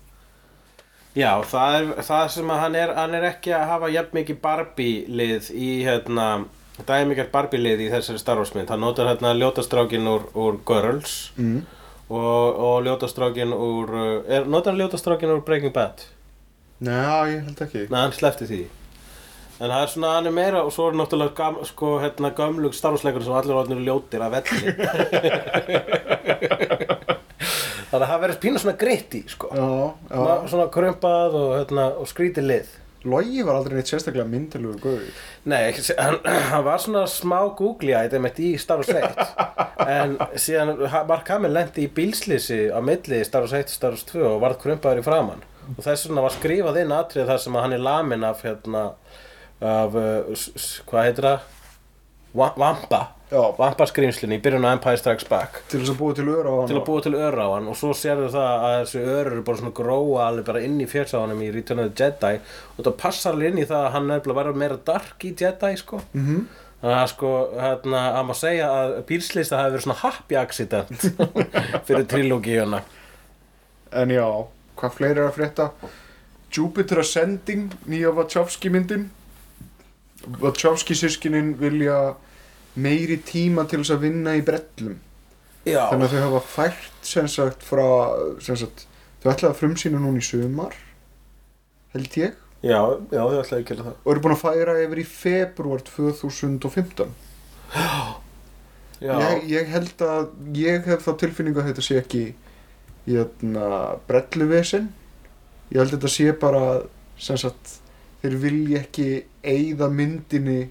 já, 1.19 1.31
það 1.49 1.77
er 1.77 1.93
það 2.07 2.27
sem 2.37 2.51
að 2.55 2.61
hann 2.65 2.81
er 2.81 2.95
hann 2.97 3.15
er 3.19 3.29
ekki 3.33 3.55
að 3.57 3.69
hafa 3.71 3.93
jafn 3.93 4.19
mikið 4.19 4.43
Barbie 4.43 5.05
lið 5.21 5.53
í 5.55 5.71
hérna 5.87 6.27
dæmikert 6.89 7.33
Barbie 7.33 7.61
lið 7.61 7.87
í 7.87 7.91
þessari 7.93 8.21
Star 8.23 8.41
Wars 8.41 8.55
mynd. 8.57 8.71
Hann 8.73 8.83
notar 8.83 9.11
hérna 9.11 9.35
ljótastrákin 9.37 10.09
úr, 10.09 10.29
úr 10.39 10.59
Girls 10.67 11.33
mm. 11.37 11.59
og, 12.09 12.61
og 12.69 12.77
ljótastrákin 12.87 13.53
úr 13.57 13.93
uh, 13.93 14.13
er, 14.27 14.49
notar 14.49 14.73
hann 14.73 14.81
ljótastrákin 14.83 15.35
úr 15.35 15.43
Breaking 15.47 15.75
Bad? 15.75 16.07
Nei, 16.83 17.37
ég 17.37 17.45
held 17.47 17.61
ekki. 17.67 17.87
Nei, 17.93 18.01
hann 18.01 18.17
slefti 18.17 18.49
því. 18.49 18.63
En 19.63 19.71
það 19.71 19.83
er 19.85 19.91
svona, 19.93 20.15
hann 20.17 20.27
er 20.27 20.35
meira 20.35 20.65
og 20.67 20.73
svo 20.75 20.89
er 20.91 20.97
náttúrulega 20.99 21.37
gam, 21.39 21.61
sko, 21.69 21.89
hérna, 22.03 22.33
gömlug 22.35 22.75
starfsleikur 22.75 23.23
sem 23.23 23.37
allir 23.39 23.61
orðnir 23.61 23.85
ljótir 23.87 24.25
af 24.25 24.33
velli 24.35 24.73
Þannig 27.43 28.05
að 28.07 28.11
það 28.13 28.23
verður 28.27 28.41
pínu 28.45 28.63
svona 28.63 28.79
gritti, 28.81 29.25
sko. 29.31 29.51
Svona, 29.57 30.37
svona 30.53 30.69
krumpað 30.73 31.37
og, 31.41 31.51
hérna, 31.59 31.89
og 32.01 32.09
skrítið 32.11 32.49
lið. 32.49 32.79
Logi 33.09 33.43
var 33.43 33.57
aldrei 33.59 33.79
neitt 33.79 33.91
sérstaklega 33.91 34.29
myndilugur 34.31 34.79
gauður 34.83 35.23
Nei, 35.51 35.73
hann, 35.99 36.19
hann 36.53 36.65
var 36.67 36.83
svona 36.83 37.03
smá 37.11 37.39
googly-eyed 37.59 38.15
einmitt 38.15 38.39
í 38.39 38.53
Star 38.63 38.79
Wars 38.79 38.93
1 38.95 39.89
En 39.91 40.15
síðan 40.39 40.77
Mark 41.09 41.33
Hamill 41.33 41.57
lendi 41.57 41.89
í 41.89 41.91
bílslýsi 41.97 42.69
á 42.71 42.79
milli 42.85 43.23
Star 43.27 43.43
Wars 43.43 43.57
1 43.59 43.73
og 43.73 43.75
Star 43.75 43.97
Wars 43.97 44.07
2 44.13 44.23
og 44.29 44.39
varð 44.45 44.61
krumpaður 44.63 45.03
í 45.03 45.07
framann 45.07 45.43
Og 45.73 45.83
þess 45.83 46.07
vegna 46.07 46.27
var 46.27 46.37
skrifað 46.37 46.79
inn 46.85 46.95
atrið 46.95 47.33
þar 47.33 47.43
sem 47.43 47.59
að 47.59 47.67
hann 47.67 47.77
er 47.77 47.85
lamin 47.89 48.29
af, 48.29 48.47
hérna, 48.47 48.85
af, 49.63 49.99
uh, 49.99 50.47
hvað 50.91 51.09
heitir 51.09 51.29
það? 51.31 51.51
Va- 52.35 52.55
Vampa. 52.57 53.03
Vampa 53.33 53.87
skrýmslinni 53.89 54.37
í 54.37 54.43
byrjun 54.45 54.65
á 54.69 54.73
Empire 54.77 54.99
Strikes 55.01 55.25
Back. 55.29 55.63
Til 55.73 55.81
þess 55.81 55.93
að 55.95 55.99
búa 56.03 56.15
til 56.17 56.27
öra 56.29 56.51
á 56.53 56.57
hann 56.61 56.69
til 56.69 56.77
að 56.77 56.85
búa 56.89 57.03
til 57.05 57.15
öra 57.17 57.47
á 57.49 57.51
hann. 57.55 57.69
Og 57.73 57.77
svo 57.81 57.93
sérðu 57.97 58.27
það 58.35 58.65
að 58.67 58.75
þessi 58.83 59.05
örur 59.05 59.31
eru 59.33 59.45
bara 59.47 59.61
svona 59.61 59.73
gróa 59.79 60.27
alveg 60.27 60.45
bara 60.51 60.61
inn 60.67 60.81
í 60.85 60.89
fjörsáðanum 60.91 61.41
í 61.47 61.49
Return 61.55 61.81
of 61.81 61.95
the 61.95 62.05
Jedi. 62.05 62.41
Og 62.77 62.85
það 62.85 62.99
passar 63.01 63.33
alveg 63.33 63.53
inn 63.55 63.63
í 63.63 63.65
það 63.71 63.87
að 63.87 63.93
hann 63.97 64.11
nefnilega 64.13 64.39
verður 64.43 64.61
meira 64.65 64.77
dark 64.91 65.25
í 65.25 65.33
Jedi 65.41 65.73
sko. 65.81 66.03
Mm 66.13 66.27
-hmm. 66.27 66.45
þannig 66.83 66.99
að 67.03 67.09
sko 67.15 67.31
hérna 67.63 68.03
að 68.19 68.25
maður 68.29 68.41
segja 68.43 68.69
að 68.83 68.93
bílslista 69.09 69.57
hafi 69.57 69.71
verið 69.73 69.83
svona 69.87 69.99
happy 70.03 70.35
accident 70.37 71.09
fyrir 71.87 72.05
trilógíuna. 72.13 72.83
En 73.93 74.09
já, 74.11 74.29
hvað 74.77 74.91
fleiri 74.99 75.21
er 75.21 75.27
að 75.29 75.35
frétta? 75.41 75.71
Jupiter 76.53 76.99
Ascending, 77.01 77.73
nýja 77.89 78.11
Wachowski 78.13 78.69
myndin 78.69 79.11
Wachowski 80.43 80.97
sískinin 80.99 81.55
vilja 81.61 82.15
meiri 82.75 83.19
tíma 83.27 83.67
til 83.69 83.83
þess 83.83 83.97
að 83.97 84.07
vinna 84.07 84.37
í 84.39 84.45
brellum. 84.47 85.01
Já, 85.63 85.87
Þannig 85.93 86.09
að 86.09 86.15
þau 86.15 86.23
hafa 86.27 86.41
fært 86.51 87.07
sem 87.07 87.29
sagt 87.31 87.63
frá 87.63 87.87
sem 88.43 88.57
sagt, 88.59 88.87
þau 89.23 89.29
ætlaði 89.35 89.51
að 89.53 89.61
frumsýna 89.61 90.01
núna 90.03 90.19
í 90.23 90.27
sumar 90.27 90.75
held 91.93 92.17
ég. 92.19 92.39
Já, 92.63 92.79
já, 93.13 93.21
þau 93.21 93.43
ætlaði 93.43 93.61
að 93.61 93.69
gera 93.69 93.87
það. 93.89 94.01
Og 94.03 94.13
eru 94.13 94.25
búin 94.25 94.35
að 94.37 94.43
færa 94.43 94.79
yfir 94.83 95.03
í 95.03 95.07
februar 95.11 95.85
2015 95.87 97.15
Já, 99.03 99.17
ég, 99.19 99.47
ég 99.51 99.71
held 99.73 100.03
að 100.07 100.27
ég 100.55 100.85
hef 100.87 101.07
þá 101.07 101.13
tilfinningu 101.23 101.63
að 101.63 101.71
þetta 101.73 101.85
sé 101.85 101.99
ekki 101.99 102.25
hérna, 103.07 103.69
brelluvesen. 104.07 104.91
Ég 105.73 105.81
held 105.81 105.89
að 105.91 105.97
þetta 105.97 106.13
sé 106.15 106.35
bara 106.39 106.65
sem 107.23 107.39
sagt, 107.41 107.79
þeir 108.23 108.37
vilja 108.43 108.83
ekki 108.85 109.09
eigða 109.45 109.89
myndinni 109.91 110.71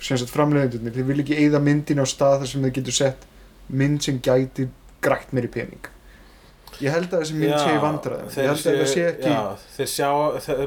sem 0.00 0.18
sagt 0.20 0.30
framleiðendurnir, 0.30 0.94
þeir 0.94 1.06
vilja 1.08 1.24
ekki 1.26 1.38
eigða 1.42 1.60
myndinni 1.62 2.04
á 2.04 2.08
stað 2.08 2.42
þar 2.42 2.50
sem 2.52 2.66
þeir 2.66 2.74
getur 2.78 2.96
sett 2.98 3.24
mynd 3.68 4.02
sem 4.04 4.20
gæti 4.22 4.68
grætt 5.04 5.32
meiri 5.34 5.50
pening. 5.52 5.88
Ég 6.78 6.94
held 6.94 7.10
að 7.10 7.24
þessi 7.24 7.38
mynd 7.40 7.56
sé 7.58 7.70
í 7.74 7.80
vandræðum. 7.82 8.28
ég 8.30 8.46
held 8.46 8.60
að 8.60 8.66
þetta 8.68 8.90
sé 8.92 9.06
ekki, 9.08 9.32
Já, 9.32 9.40
þeir 9.74 9.88
sjá, 9.90 10.10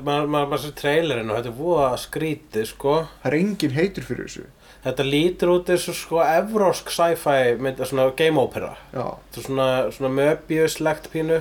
maður, 0.04 0.26
maður, 0.34 0.50
maður 0.52 0.64
sér 0.66 0.74
trailerinn 0.82 1.32
og 1.32 1.38
þetta 1.40 1.52
er 1.54 1.56
voða 1.62 1.92
skrítið, 2.02 2.66
sko. 2.74 2.96
Það 3.22 3.30
er 3.32 3.38
engin 3.38 3.76
heitur 3.78 4.08
fyrir 4.10 4.28
þessu. 4.28 4.44
Þetta 4.82 5.06
lítur 5.08 5.54
út 5.54 5.72
eins 5.72 5.88
og 5.92 5.96
sko 5.96 6.20
evrósk 6.26 6.92
sci-fi 6.92 7.56
mynd, 7.62 7.80
svona 7.88 8.10
game 8.18 8.42
opera. 8.42 8.74
Já, 8.92 9.06
Þetta 9.30 9.40
er 9.40 9.48
svona, 9.48 9.70
svona 9.96 10.12
möbiuslegt 10.18 11.08
pínu. 11.14 11.40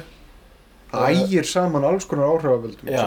Ægir 0.91 1.47
saman 1.47 1.87
alls 1.87 2.07
konar 2.11 2.31
áhrifavöldum 2.35 2.91
Já, 2.91 3.07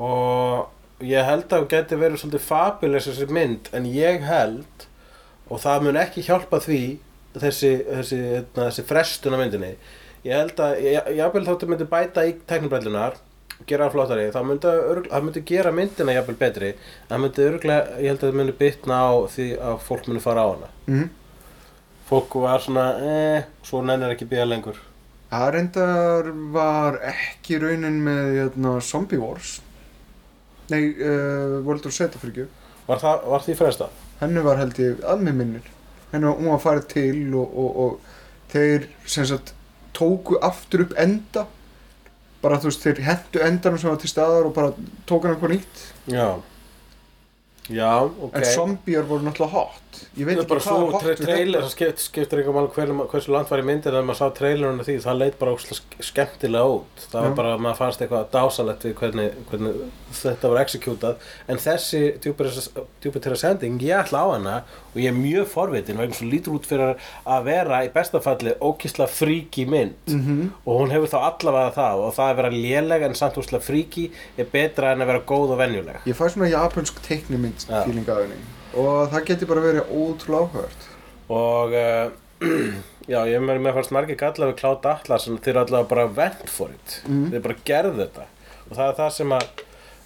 og 0.00 0.68
ég 1.06 1.26
held 1.26 1.46
að 1.46 1.54
það 1.54 1.68
geti 1.72 1.98
verið 2.00 2.22
svolítið 2.22 2.44
fabulous 2.46 3.08
þessi 3.08 3.28
mynd 3.32 3.70
en 3.76 3.88
ég 3.90 4.22
held 4.26 4.86
og 5.48 5.60
það 5.62 5.86
mun 5.86 6.00
ekki 6.00 6.24
hjálpa 6.26 6.60
því 6.62 6.82
þessi, 7.34 7.72
þessi, 7.88 8.20
hérna, 8.36 8.68
þessi 8.68 8.86
frestun 8.88 9.36
af 9.36 9.42
myndinni 9.42 9.72
ég 10.26 10.38
held 10.38 10.62
að, 10.62 10.86
jafnvel 11.18 11.44
þáttu 11.48 11.68
myndi 11.70 11.88
bæta 11.90 12.26
í 12.28 12.36
teknibrellunar 12.48 13.18
og 13.62 13.66
gera 13.68 13.86
það 13.86 13.96
flottari, 13.96 14.28
það 14.34 14.46
myndi, 14.48 14.74
myndi 15.26 15.42
gera 15.46 15.72
myndina 15.74 16.14
jafnvel 16.16 16.38
betri 16.40 16.70
það 17.08 17.24
myndi 17.24 17.48
örglega, 17.48 17.98
ég 18.02 18.12
held 18.12 18.22
að 18.22 18.28
það 18.28 18.38
myndi 18.40 18.56
bytna 18.60 19.02
á 19.02 19.12
því 19.34 19.48
að 19.70 19.82
fólk 19.88 20.08
myndi 20.08 20.22
fara 20.22 20.46
á 20.46 20.48
hana. 20.52 20.70
Mm. 20.86 21.10
fólk 22.12 22.34
var 22.42 22.60
svona, 22.60 22.86
eh, 23.00 23.44
svo 23.64 23.80
nennir 23.80 24.12
ekki 24.12 24.26
býða 24.28 24.48
lengur. 24.50 24.76
Það 25.30 25.50
reyndar 25.54 26.26
var 26.52 26.98
ekki 27.08 27.60
raunin 27.62 28.02
með 28.04 28.34
hérna, 28.36 28.72
Zombie 28.84 29.20
Wars 29.20 29.60
Nei, 30.70 30.82
uh, 30.94 31.58
World 31.66 31.86
of 31.88 31.94
Z 31.94 32.14
fyrir 32.20 32.32
ekki. 32.32 32.46
Var, 32.86 33.02
var 33.02 33.44
því 33.44 33.56
fresta? 33.58 33.88
Henni 34.20 34.44
var 34.44 34.60
held 34.60 34.78
ég 34.82 35.02
að 35.06 35.24
mig 35.26 35.34
minnir. 35.38 35.66
Henni 36.12 36.28
var, 36.28 36.38
hún 36.38 36.52
var 36.52 36.62
farið 36.62 36.86
til 36.92 37.34
og, 37.38 37.58
og, 37.64 37.82
og 37.84 38.52
þeir 38.52 38.86
sem 39.08 39.26
sagt 39.28 39.54
tóku 39.96 40.38
aftur 40.44 40.86
upp 40.86 40.96
enda. 41.00 41.46
Bara 42.42 42.58
þú 42.62 42.70
veist, 42.70 42.86
þeir 42.86 43.04
hendu 43.06 43.42
endanum 43.44 43.78
sem 43.78 43.90
var 43.90 44.00
til 44.02 44.10
staðar 44.10 44.48
og 44.48 44.56
bara 44.56 44.72
tóku 45.08 45.26
hann 45.26 45.36
eitthvað 45.36 45.54
nýtt. 45.56 45.84
Já. 46.10 46.28
Já, 47.70 47.92
ok. 48.02 48.34
En 48.34 48.48
zombiar 48.50 49.06
voru 49.06 49.26
náttúrulega 49.26 49.54
hot 49.54 49.81
Ég 50.16 50.28
veit 50.28 50.38
ekki 50.40 50.58
hvað 50.58 50.92
tra 51.00 51.08
við 51.08 51.20
trailer, 51.22 51.64
það 51.64 51.72
skipt, 51.72 52.02
skiptir 52.06 52.42
ekki 52.42 52.54
máli 52.56 52.70
hver, 52.74 52.92
hversu 53.12 53.32
langt 53.32 53.50
var 53.52 53.62
í 53.62 53.66
myndin 53.66 53.96
en 53.98 54.06
maður 54.08 54.20
sá 54.20 54.36
trailerinu 54.38 54.86
því, 54.86 54.96
það 55.04 55.18
leit 55.20 55.38
bara 55.40 55.54
óslega 55.56 56.04
skemmtilega 56.08 56.76
út. 56.76 57.04
Það 57.12 57.18
var 57.18 57.28
Já. 57.28 57.36
bara, 57.40 57.56
maður 57.66 57.78
fannst 57.80 58.04
eitthvað 58.04 58.30
dásalett 58.32 58.86
við 58.86 58.94
hvernig, 59.00 59.36
hvernig 59.50 59.82
þetta 60.22 60.52
var 60.52 60.62
executað. 60.62 61.26
En 61.48 61.60
þessi 61.62 62.02
Jupiter 62.24 63.36
Ascending, 63.36 63.80
ég 63.82 64.04
ætla 64.04 64.24
á 64.24 64.26
hana 64.32 64.56
og 64.92 65.00
ég 65.00 65.10
er 65.12 65.16
mjög 65.16 65.48
forvitin 65.52 66.00
vegna 66.00 66.16
svo 66.16 66.28
lítur 66.28 66.56
út 66.58 66.68
fyrir 66.68 66.94
að 67.24 67.44
vera 67.48 67.82
í 67.86 67.92
bestafalli 67.92 68.56
ókísla 68.60 69.08
fríki 69.08 69.66
mynd. 69.68 69.96
Mhm. 70.08 70.50
og 70.66 70.80
hún 70.80 70.90
hefur 70.92 71.08
þá 71.08 71.18
allavega 71.32 71.74
það 71.74 72.02
og 72.06 72.14
það 72.14 72.30
að 72.30 72.36
vera 72.36 72.50
léleg 72.50 73.02
en 73.06 73.14
samt 73.14 73.36
úrslega 73.40 73.64
fríki 73.64 74.10
er 74.38 74.44
betra 74.52 74.92
en 74.92 75.02
að 75.02 75.06
vera 75.12 75.20
góð 75.26 75.54
og 75.54 75.58
venjuleg. 75.58 76.02
Ég 76.06 76.16
fæ 76.16 76.28
svona 76.28 76.50
japansk 76.50 77.00
teiknimynd 77.02 77.66
Og 78.78 79.10
það 79.12 79.26
geti 79.28 79.48
bara 79.50 79.62
verið 79.64 79.90
ótrúlega 79.92 80.46
áhugavert. 80.46 80.86
Og 81.32 81.74
uh, 81.76 82.52
já, 83.12 83.18
ég 83.28 83.42
með 83.44 83.60
mér 83.64 83.76
fannst 83.76 83.92
margir 83.94 84.18
galla 84.20 84.48
við 84.52 84.56
Cloud 84.62 84.86
Atlas 84.90 85.26
en 85.28 85.38
þeir 85.42 85.54
eru 85.56 85.64
allavega 85.66 85.90
bara 85.92 86.06
went 86.16 86.48
for 86.50 86.72
it. 86.72 87.00
Mhm. 87.06 87.28
þeir 87.34 87.44
bara 87.48 87.58
gerðu 87.68 88.00
þetta. 88.04 88.26
Og 88.70 88.72
það 88.78 88.86
er 88.88 88.96
það 89.02 89.12
sem 89.18 89.36
að 89.36 89.46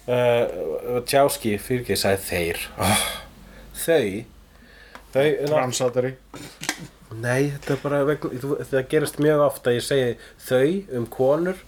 uh, 0.07 0.99
Tjáski 1.07 1.55
fyrir 1.61 1.85
ekki 1.85 1.99
sagði 2.03 2.27
þeir. 2.31 2.65
Oh, 2.83 3.07
þau 3.85 4.03
þau, 5.13 5.25
Transatari 5.47 6.09
nei, 7.17 7.47
þetta 7.55 7.73
er 7.73 7.79
bara 7.81 7.99
þú- 8.19 8.57
það 8.67 8.87
gerist 8.91 9.19
mjög 9.23 9.43
oft 9.47 9.67
að 9.69 9.77
ég 9.77 9.85
segi 9.87 10.09
þau 10.43 10.97
um 10.99 11.05
konur 11.15 11.61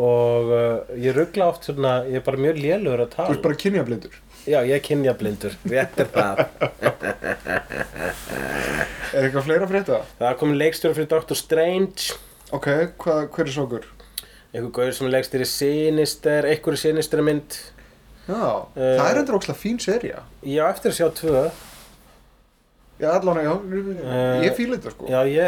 og 0.00 0.52
uh, 0.54 0.92
ég 1.02 1.16
ruggla 1.16 1.48
oft 1.50 1.66
svona, 1.66 1.96
ég 2.08 2.20
er 2.20 2.24
bara 2.24 2.40
mjög 2.40 2.60
lélugur 2.62 3.02
að 3.04 3.10
Þú 3.10 3.16
tala 3.16 3.34
ert 3.34 3.42
bara 3.44 3.58
kynjablindur 3.64 4.14
já, 4.46 4.58
ég 4.66 4.74
er 4.76 4.82
kynjablindur, 4.84 5.54
rétt 5.70 6.00
er 6.04 6.08
það 6.14 6.44
Er 9.14 9.28
eitthvað 9.28 9.44
fleira 9.46 9.66
fyrir 9.70 9.84
þetta? 9.84 9.98
það 10.18 10.28
er 10.30 10.38
komin 10.40 10.58
leikstjóri 10.60 10.96
fyrir 10.98 11.10
Doctor 11.12 11.38
Strange 11.38 12.16
Ok, 12.54 12.66
hva, 13.02 13.20
hver 13.30 13.46
er 13.48 13.52
sókur? 13.54 13.86
einhver 14.54 14.70
gauður 14.76 14.94
sem 14.98 15.08
leggst 15.10 15.34
í 15.34 15.46
Sinister 15.50 16.46
einhverju 16.50 16.80
Sinister 16.84 17.22
mynd 17.26 17.56
Já, 18.24 18.40
Eh, 18.74 18.96
það 18.96 19.08
er 19.10 19.18
endur 19.20 19.36
ókslega 19.38 19.58
fín 19.60 19.80
seria 19.82 20.22
ég 20.46 20.60
á 20.64 20.66
eftir 20.72 20.92
að 20.92 20.98
sjá 21.00 21.08
tvö 21.20 21.44
Já, 23.02 23.08
allan, 23.18 23.40
já, 23.42 23.52
Eh, 24.04 24.44
ég 24.46 24.54
fíla 24.56 24.78
þetta 24.78 24.92
sko 24.94 25.08
já 25.10 25.20
ég 25.26 25.42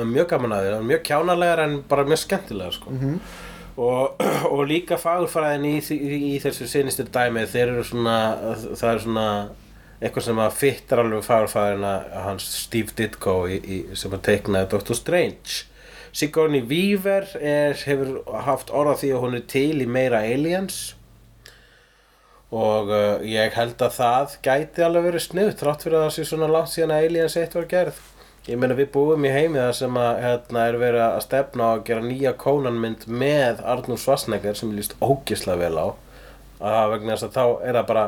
er 0.00 0.06
mjög 0.08 0.28
gaman 0.32 0.54
að 0.56 0.64
þér 0.68 0.86
mjög 0.88 1.02
kjánalegar 1.10 1.62
en 1.66 1.76
bara 1.88 2.04
mjög 2.08 2.22
skemmtilega 2.24 2.72
sko. 2.72 2.90
Mhm. 2.90 3.18
Og, 3.78 4.18
og 4.54 4.66
líka 4.68 4.98
fagurfræðin 5.00 5.66
í, 5.70 5.78
í, 5.94 6.20
í 6.34 6.34
þessu 6.42 6.68
Sinister 6.70 7.08
dæmi 7.14 7.46
þeir 7.48 7.74
eru 7.76 7.86
svona 7.86 8.18
það 8.74 8.90
er 8.90 9.02
svona 9.06 9.30
eitthvað 9.98 10.28
sem 10.28 10.42
að 10.42 10.58
fittar 10.58 11.02
alveg 11.02 11.24
fagurfræðina 11.26 11.94
hans 12.26 12.46
Steve 12.66 12.94
Ditko 12.98 13.40
í, 13.50 13.80
sem 13.98 14.14
að 14.14 14.24
teiknaði 14.28 14.70
Doctor 14.74 14.98
Strange. 14.98 15.64
Sigourney 16.14 16.62
Weaver 16.66 17.26
er, 17.38 17.74
hefur 17.86 18.20
haft 18.46 18.70
orða 18.74 18.96
því 19.00 19.10
að 19.14 19.24
hún 19.24 19.38
er 19.38 19.48
til 19.50 19.82
í 19.82 19.88
meira 19.90 20.22
Aliens. 20.26 20.78
Og 22.48 22.88
uh, 22.88 23.18
ég 23.28 23.52
held 23.58 23.82
að 23.84 23.98
það 23.98 24.38
gæti 24.46 24.84
alveg 24.86 25.10
verið 25.10 25.24
sniðt 25.26 25.58
þrátt 25.60 25.82
fyrir 25.84 25.98
að 25.98 26.06
það 26.06 26.14
sé 26.14 26.28
svona 26.30 26.48
langt 26.48 26.72
síðan 26.72 26.94
að 26.96 27.08
Aliens 27.08 27.36
1 27.36 27.58
var 27.58 27.68
gerð 27.74 27.98
ég 28.48 28.58
meina 28.60 28.76
við 28.78 28.90
búum 28.94 29.26
í 29.28 29.32
heimi 29.32 29.60
þar 29.60 29.74
sem 29.76 29.98
að 30.00 30.20
hérna, 30.24 30.64
er 30.64 30.78
verið 30.80 31.04
að 31.04 31.18
stefna 31.26 31.72
að 31.74 31.82
gera 31.88 32.04
nýja 32.04 32.34
Conan-mynd 32.40 33.04
með 33.10 33.60
Arnur 33.74 34.00
Svarsnegar 34.00 34.56
sem 34.58 34.72
líst 34.76 34.96
ógislega 35.04 35.60
vel 35.60 35.76
á. 35.76 35.86
Að 36.58 36.94
vegna 36.94 37.14
þess 37.14 37.28
að 37.28 37.36
þá 37.36 37.44
er 37.68 37.78
það 37.78 37.90
bara 37.92 38.06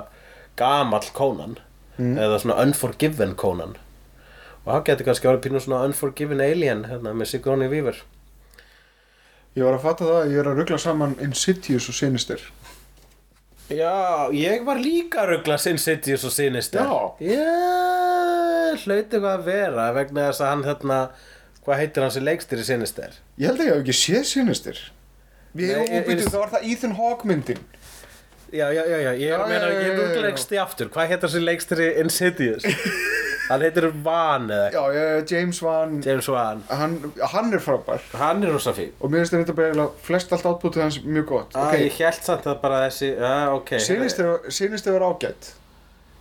gamall 0.61 1.13
Conan 1.17 1.59
eða 2.01 2.39
svona 2.41 2.57
Unforgiven 2.65 3.37
Conan. 3.37 3.77
Og 4.65 4.73
það 4.73 4.87
getur 4.89 5.09
kannski 5.11 5.29
orðið 5.29 5.45
pínu 5.47 5.63
svona 5.65 5.85
Unforgiven 5.89 6.41
Alien 6.45 6.87
hérna, 6.89 7.13
með 7.17 7.35
Sigourney 7.35 7.69
Weaver. 7.73 8.01
Ég 9.59 9.67
var 9.67 9.77
að 9.77 9.85
fatta 9.85 10.07
það 10.09 10.19
að 10.23 10.33
ég 10.33 10.41
er 10.41 10.49
að 10.49 10.61
ruggla 10.61 10.79
saman 10.81 11.17
Insidious 11.25 11.89
og 11.91 11.97
Sinister. 11.99 12.43
Já, 13.71 14.31
ég 14.35 14.65
var 14.67 14.81
líka 14.83 15.23
að 15.23 15.37
ruggla 15.37 15.57
Cities 15.59 16.25
og 16.27 16.33
Sinister. 16.35 16.83
Já. 16.83 17.31
Já, 17.35 17.90
hlaut 18.85 19.05
eitthvað 19.11 19.35
að 19.35 19.45
vera 19.51 19.89
vegna 19.97 20.29
þess 20.31 20.41
að 20.45 20.51
hann 20.53 20.65
hérna 20.69 21.01
hvað 21.67 21.81
heitir 21.83 22.03
hans 22.07 22.17
í 22.17 22.25
leikstir 22.25 22.63
í 22.63 22.65
Sinister? 22.71 23.19
Ég 23.39 23.51
held 23.51 23.61
að 23.61 23.67
ég 23.67 23.75
hef 23.75 23.83
ekki 23.85 23.99
séð 24.01 24.25
Sinister. 24.35 24.81
Við 25.57 25.73
Nei, 25.75 25.85
ég- 25.87 25.95
óbyrjuð, 26.05 26.25
ég- 26.25 26.33
það 26.33 26.41
var 26.45 26.51
það 26.57 26.67
Ethan 26.73 26.97
Hawke 27.01 27.27
myndin. 27.29 27.63
Já, 28.51 28.67
já, 28.75 28.83
já, 28.83 28.97
já, 28.99 29.13
ég 29.15 29.31
er 29.31 29.39
Já, 29.39 29.47
meina, 29.47 29.67
já, 29.67 29.71
já, 29.71 29.81
ég 29.81 29.87
já, 29.87 29.95
já. 29.95 29.99
ruggla 30.01 30.29
ekki 30.33 30.57
aftur. 30.59 30.89
Hvað 30.91 31.09
heitir 31.13 31.29
hans 31.29 31.35
í 31.39 31.43
leikstir 31.45 31.79
í 31.85 31.89
Insidious? 32.03 32.65
hann 33.51 33.63
heitir 33.63 33.87
Van 34.03 34.49
eða? 34.51 34.71
Já, 34.75 34.81
ég, 34.97 35.31
James 35.31 35.61
Wan 35.63 36.01
James 36.03 36.27
Van. 36.31 36.65
Hann, 36.71 36.97
hann 37.35 37.53
er 37.55 37.63
frábær. 37.63 38.03
Hann 38.19 38.43
er 38.43 38.51
rosa 38.51 38.73
fín. 38.75 38.91
Og 38.99 39.11
mér 39.11 39.23
finnst 39.23 39.37
þetta 39.37 39.55
bara 39.55 39.71
eiginlega 39.71 40.05
flest 40.09 40.35
allt 40.35 40.49
átbútið 40.51 40.83
hans 40.83 40.99
mjög 41.07 41.27
gott. 41.31 41.55
Ah, 41.55 41.71
Ég 41.79 41.95
held 42.01 42.27
samt 42.27 42.47
að 42.51 42.59
bara 42.65 42.83
þessi, 42.89 43.13
já, 43.23 43.33
ok. 43.55 43.73
Sinister, 43.87 44.39
Sinister 44.51 44.99
var 44.99 45.07
ágætt 45.15 45.53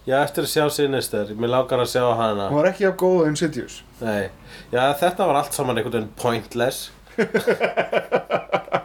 Já, 0.09 0.15
eftir 0.23 0.47
að 0.47 0.49
sjá 0.49 0.63
Sinister, 0.73 1.33
mér 1.37 1.51
langar 1.53 1.83
að 1.83 1.91
sjá 1.91 2.01
hana. 2.17 2.47
Hún 2.49 2.57
var 2.63 2.71
ekki 2.71 2.87
af 2.89 2.95
góð 2.97 3.19
og 3.23 3.27
Insidious. 3.29 3.81
Nei, 4.01 4.31
já 4.73 4.81
þetta 4.97 5.27
var 5.29 5.37
allt 5.43 5.53
saman 5.53 5.77
einhvern 5.77 5.99
veginn 5.99 6.15
pointless. 6.17 6.87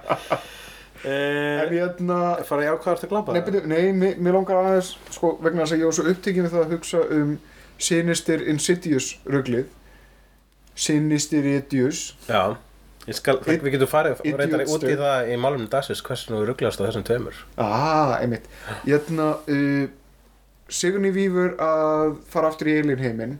En 1.04 1.12
eh, 1.12 1.72
hérna 1.74 2.18
Fara 2.48 2.64
ég 2.64 2.78
ákvæðast 2.78 3.04
að 3.04 3.10
glápa 3.12 3.34
Nei, 3.34 3.42
byrju, 3.44 3.60
nei 3.68 3.90
mér, 3.92 4.14
mér 4.24 4.38
langar 4.38 4.56
aðeins 4.62 4.94
sko, 5.12 5.34
vegna 5.44 5.66
þess 5.66 5.74
að 5.76 5.82
ég 5.82 5.90
var 5.90 5.96
svo 5.98 6.04
upptekinn 6.14 6.46
við 6.46 6.54
það 6.54 6.62
að 6.62 6.72
hugsa 6.72 7.02
um 7.18 7.34
Sinister 7.84 8.44
Insidious 8.48 9.08
ruglið. 9.28 9.66
Sinister 10.78 11.44
Idious 11.50 12.00
Já, 12.24 12.54
ég 13.04 13.18
skal, 13.18 13.36
Id- 13.44 13.66
við 13.66 13.76
getum 13.76 13.90
farið 13.90 14.22
reyndar 14.24 14.64
út 14.64 14.86
í 14.88 14.96
það 15.02 15.28
í 15.34 15.36
málum 15.44 15.66
dagsins 15.70 16.00
hversu 16.06 16.32
nú 16.32 16.40
rugglast 16.48 16.80
á 16.80 16.86
þessum 16.86 17.04
tveimur. 17.04 17.36
Ah, 17.60 18.16
einmitt. 18.22 18.48
Hérna 18.86 19.28
uh, 19.44 19.84
Sigourney 20.68 21.12
Weaver 21.14 21.56
að 21.60 22.14
fara 22.32 22.48
aftur 22.50 22.70
í 22.72 22.78
Alien 22.80 23.02
heiminn 23.02 23.34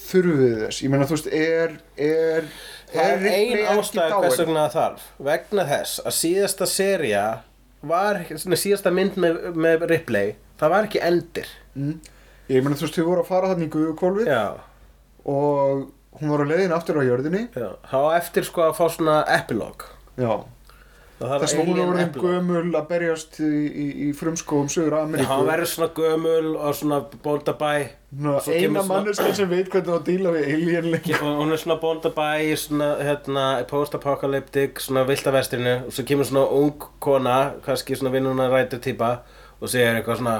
Þurfum 0.00 0.38
við 0.40 0.54
þess? 0.64 0.80
Ég 0.82 0.90
meina 0.92 1.06
þú 1.06 1.16
veist, 1.16 1.28
er 1.34 1.74
er, 2.00 2.46
er 2.94 3.20
Ripley 3.20 3.64
ein 3.66 3.82
dáin? 4.08 4.14
hvers 4.22 4.40
vegna 4.40 4.64
þarf. 4.72 5.06
Vegna 5.22 5.66
þess 5.68 6.00
að 6.06 6.16
síðasta 6.16 6.68
seria 6.70 7.24
var 7.86 8.22
síðasta 8.32 8.92
mynd 8.94 9.18
með, 9.20 9.38
með 9.54 9.86
Ripley 9.90 10.34
það 10.60 10.74
var 10.74 10.88
ekki 10.88 11.02
endir. 11.04 11.52
Ég 12.50 12.64
meina 12.64 12.78
þú 12.78 12.86
veist, 12.86 12.98
þau 12.98 13.06
voru 13.10 13.24
að 13.24 13.30
fara 13.30 13.52
þannig 13.52 13.68
í 13.68 13.72
guðukólfið 13.76 14.30
já, 14.32 14.42
og 15.30 15.84
hún 16.20 16.32
var 16.32 16.42
á 16.44 16.50
leiðin 16.50 16.74
aftur 16.76 17.00
á 17.00 17.06
jörðinni. 17.06 17.44
Já, 17.54 17.68
þá 17.92 18.00
eftir 18.16 18.48
sko 18.48 18.66
að 18.66 18.76
fá 18.80 18.84
svona 18.90 19.20
epilog 19.36 19.86
Já, 20.20 20.32
þess 21.20 21.54
hún 21.58 21.70
er 21.74 21.82
orðin 21.84 22.12
gömul 22.16 22.76
að 22.78 22.86
berjast 22.88 23.40
í, 23.44 23.48
í, 23.68 23.86
í 24.06 24.12
frumskóum 24.16 24.70
Söður 24.72 24.94
Já, 24.96 25.00
Ameríku 25.04 25.28
hann 25.28 25.48
verður 25.50 25.68
svona 25.68 25.88
gömul 25.98 26.52
og 26.56 26.78
svona 26.78 27.00
bóndabæ. 27.24 27.72
Ná, 28.10 28.30
svo 28.40 28.54
Eina 28.56 28.84
manneska 28.88 29.34
sem 29.36 29.50
veit 29.50 29.68
hvernig 29.68 29.90
það 29.90 29.98
að 29.98 30.06
díla 30.08 30.32
við 30.34 30.48
alienleik 30.54 31.10
og 31.18 31.42
hún 31.42 31.52
er 31.52 31.60
svona 31.60 31.76
bóndabæ 31.82 32.30
í 32.46 32.54
svona 32.62 32.88
hérna 33.04 33.44
post-apocalyptic 33.70 34.80
svona 34.80 35.04
viltavestrinu 35.10 35.76
og 35.84 35.92
svo 35.92 36.06
kemur 36.08 36.30
svona 36.30 36.46
ung 36.56 36.88
kona 37.04 37.36
kannski 37.66 38.00
svona 38.00 38.14
vinnuna 38.16 38.48
rætur 38.48 38.80
típa 38.80 39.12
og 39.60 39.68
segir 39.68 40.00
eitthvað 40.00 40.22
svona 40.22 40.38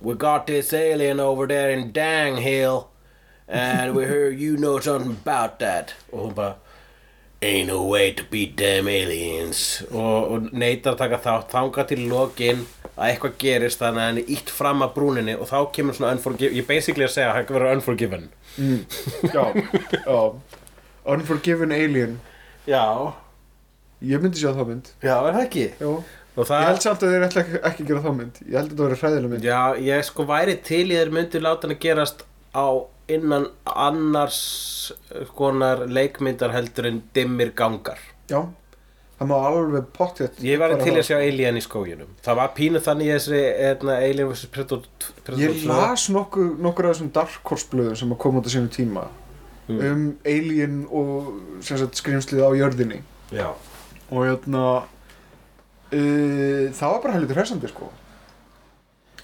We 0.00 0.14
got 0.14 0.46
this 0.46 0.72
alien 0.72 1.18
over 1.18 1.48
there 1.48 1.72
in 1.72 1.90
Dang 1.92 2.36
Hill 2.36 2.86
and 3.48 3.96
we 3.96 4.04
heard 4.04 4.38
you 4.38 4.56
know 4.56 4.78
something 4.78 5.16
about 5.24 5.58
that. 5.58 5.94
Og 6.12 6.28
hún 6.28 6.34
bara 6.34 6.54
Ain't 7.40 7.68
no 7.70 7.84
way 7.86 8.10
to 8.18 8.24
beat 8.32 8.56
them 8.58 8.88
aliens. 8.90 9.60
Og, 9.92 10.32
og 10.32 10.48
neytar 10.58 10.96
að 10.96 11.02
taka 11.04 11.20
þátt. 11.22 11.52
Þanga 11.52 11.84
til 11.86 12.00
lokin 12.10 12.64
að 12.96 13.12
eitthvað 13.12 13.36
gerist 13.44 13.78
þannig 13.84 14.02
að 14.02 14.08
hann 14.08 14.18
er 14.24 14.32
ítt 14.34 14.50
fram 14.50 14.82
að 14.82 14.96
brúninni 14.96 15.36
og 15.38 15.46
þá 15.46 15.58
kemur 15.76 15.94
svona 15.94 16.16
unforgiven 16.16 16.56
ég 16.58 16.64
er 16.64 16.68
basically 16.72 17.06
að 17.06 17.14
segja 17.14 17.30
að 17.30 17.36
hann 17.38 17.52
verður 17.54 17.76
unforgiven. 17.76 18.26
Já, 19.30 19.44
já. 19.94 20.18
Unforgiven 21.14 21.72
Alien. 21.72 22.18
Já, 22.66 22.84
Ég 23.98 24.20
myndi 24.22 24.38
sjá 24.38 24.52
þá 24.54 24.62
mynd. 24.68 24.88
Já, 25.02 25.16
er 25.26 25.32
það 25.34 25.40
ekki? 25.42 25.62
Já. 25.80 25.88
Og 26.38 26.44
Ég 26.44 26.46
það, 26.46 26.60
held 26.68 26.84
samt 26.84 27.02
að 27.02 27.12
þeir 27.14 27.24
ætla 27.26 27.42
ekki, 27.42 27.60
að 27.66 27.88
gera 27.88 28.02
þá 28.04 28.12
mynd. 28.14 28.36
Ég 28.44 28.54
held 28.54 28.68
að 28.68 28.76
það 28.78 28.84
verið 28.86 29.00
hræðileg 29.02 29.32
mynd. 29.32 29.46
Já, 29.48 29.62
ég 29.88 30.04
sko 30.06 30.26
væri 30.28 30.54
til 30.68 30.84
í 30.84 30.98
þeir 31.00 31.10
myndu 31.16 31.40
láta 31.42 31.66
hann 31.66 31.74
að 31.74 31.80
gerast 31.82 32.22
á 32.54 32.66
innan 33.08 33.46
annars 33.64 34.38
konar 35.36 35.86
leikmyndar 35.88 36.52
heldur 36.54 36.86
en 36.90 37.02
dimmir 37.16 37.50
gangar. 37.56 37.98
Já, 38.28 38.42
það 39.18 39.30
má 39.30 39.36
alveg 39.48 39.86
pottjætt 39.96 40.42
Ég 40.44 40.58
var 40.60 40.74
til 40.82 40.92
að 40.94 41.06
sjá 41.08 41.16
Alien 41.18 41.56
í 41.58 41.62
skóginum. 41.64 42.10
Það 42.24 42.36
var 42.42 42.52
pínu 42.56 42.82
þannig 42.84 43.08
í 43.08 43.14
þessi 43.16 43.40
etna, 43.70 43.96
Alien 44.04 44.28
vs. 44.30 44.46
Predator 44.54 45.38
Ég 45.40 45.56
2. 45.64 45.70
las 45.72 46.08
nokkuð, 46.14 46.52
nokkur 46.62 46.88
af 46.90 46.94
þessum 46.96 47.12
Dark 47.16 47.48
Horse 47.50 47.66
blöðum 47.72 47.96
sem 47.98 48.12
að 48.14 48.20
koma 48.26 48.42
út 48.42 48.46
á 48.46 48.52
sínu 48.56 48.70
tíma 48.74 49.08
Mm. 49.68 49.80
um 49.84 50.04
Alien 50.24 50.76
og 50.88 51.26
skrimslið 51.92 52.40
á 52.40 52.48
jörðinni 52.56 53.02
Já. 53.36 53.50
og 54.08 54.22
hérna 54.24 54.62
uh, 55.92 56.62
það 56.72 56.92
var 56.94 57.02
bara 57.04 57.16
helviti 57.18 57.36
hressandi 57.36 57.68
sko 57.68 57.90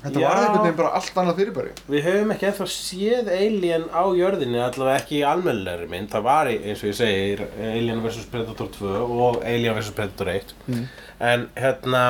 Þetta 0.05 0.21
Já. 0.21 0.27
var 0.29 0.37
einhvern 0.43 0.65
veginn 0.67 0.77
bara 0.77 0.91
allt 0.99 1.15
annað 1.21 1.39
fyrirbæri 1.41 1.71
Við 1.89 2.03
höfum 2.05 2.33
ekki 2.35 2.47
ennþá 2.51 2.67
séð 2.75 3.31
Alien 3.33 3.87
á 3.89 4.05
jörðinni, 4.19 4.59
allavega 4.61 4.99
ekki 5.01 5.17
í 5.17 5.23
almennilegri 5.25 5.89
mynd. 5.89 6.11
Það 6.13 6.27
var, 6.27 6.51
eins 6.53 6.83
og 6.85 6.91
ég 6.91 6.99
segi, 6.99 7.47
Alien 7.71 8.03
vs. 8.05 8.27
Predator 8.35 8.69
2 8.77 8.91
og 9.05 9.39
Alien 9.49 9.79
vs. 9.79 9.95
Predator 9.97 10.29
1. 10.35 10.53
Mm. 10.69 10.85
En 11.31 11.47
hérna, 11.57 12.03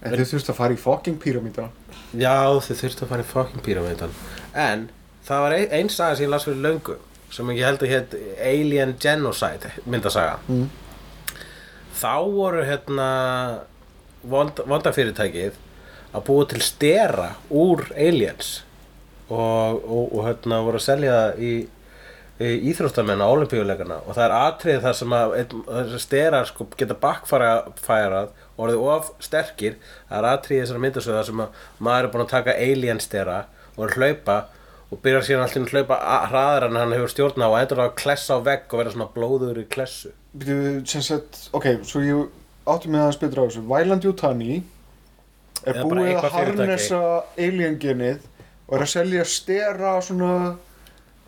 En 0.00 0.14
þau 0.14 0.24
þurftu 0.30 0.52
að 0.54 0.58
fara 0.62 0.72
í 0.76 0.80
fucking 0.80 1.18
píramíta 1.20 1.68
Já, 2.16 2.36
þið 2.64 2.80
þurftu 2.84 3.04
að 3.04 3.12
fara 3.12 3.24
í 3.26 3.30
fucking 3.34 3.64
píramítan 3.66 4.12
En 4.54 4.88
það 5.28 5.44
var 5.44 5.56
ein, 5.58 5.68
ein 5.82 5.88
saga 5.92 6.16
sem 6.16 6.24
ég 6.28 6.30
las 6.32 6.46
fyrir 6.48 6.62
löngu 6.64 6.96
sem 7.34 7.50
ég 7.52 7.64
held 7.66 7.82
að 7.84 7.90
hétt 7.92 8.14
Alien 8.40 8.94
Genocide 9.02 9.74
myndasaga 9.84 10.38
Mm. 10.48 10.68
Þá 11.98 12.14
voru 12.30 12.62
hérna 12.62 13.08
vond, 14.22 14.60
vondafyrirtækið 14.70 15.56
að 16.12 16.24
búa 16.28 16.46
til 16.48 16.62
stera 16.64 17.32
úr 17.50 17.88
aliens. 17.96 18.62
Og, 19.28 19.82
og, 19.84 20.14
og 20.16 20.22
hérna 20.24 20.62
voru 20.64 20.80
að 20.80 20.86
selja 20.86 21.16
það 21.16 21.40
í, 21.44 21.52
í 22.40 22.52
íþróttamenn 22.70 23.20
á 23.20 23.28
olimpíuleikana 23.28 23.98
og 24.06 24.14
það 24.16 24.24
er 24.24 24.34
atriðið 24.38 24.86
þar 24.86 24.94
sem 24.96 25.16
að 25.18 25.34
þessar 25.66 26.04
sterar 26.04 26.48
sko 26.48 26.68
geta 26.80 26.96
backfærað 27.02 28.30
og 28.56 28.62
orðið 28.64 28.86
of 28.94 29.10
sterkir. 29.20 29.76
Það 30.08 30.20
er 30.20 30.28
atriðið 30.30 30.64
þessar 30.64 30.84
myndasöða 30.84 31.24
sem 31.28 31.42
að 31.44 31.66
maður 31.84 32.08
er 32.08 32.14
búin 32.14 32.24
að 32.24 32.32
taka 32.32 32.56
alien 32.56 33.02
stera 33.04 33.42
og 33.74 33.84
er 33.84 33.92
að 33.92 34.00
hlaupa 34.00 34.38
og 34.88 35.02
byrjar 35.04 35.26
síðan 35.26 35.44
alltaf 35.44 35.66
að 35.66 35.74
hlaupa 35.76 35.98
hraðar 36.30 36.66
en 36.70 36.80
hann 36.80 36.96
hefur 36.96 37.12
stjórn 37.12 37.44
á 37.44 37.48
og 37.50 37.58
endur 37.58 37.84
að 37.84 37.94
klessa 38.00 38.38
á 38.40 38.46
vegg 38.46 38.72
og 38.72 38.80
vera 38.80 38.94
svona 38.94 39.10
blóður 39.12 39.60
í 39.60 39.66
klessu. 39.68 40.14
Býtu, 40.32 40.56
sem 40.88 41.04
sagt, 41.04 41.42
ok, 41.56 41.68
svo 41.84 42.00
ég 42.00 42.30
átti 42.68 42.88
mig 42.88 43.02
aðeins 43.02 43.20
betur 43.20 43.44
á 43.44 43.46
þessu. 43.50 43.64
Væland 43.68 44.08
Jutani 44.08 44.62
er 45.66 45.78
búið 45.82 46.14
að 46.14 46.30
fyrirtæki. 46.30 46.34
harnessa 46.36 47.00
alien 47.38 47.78
genið 47.82 48.18
og 48.68 48.74
er 48.78 48.84
að 48.84 48.90
selja 48.92 49.24
stera 49.24 49.94
svona 50.04 50.32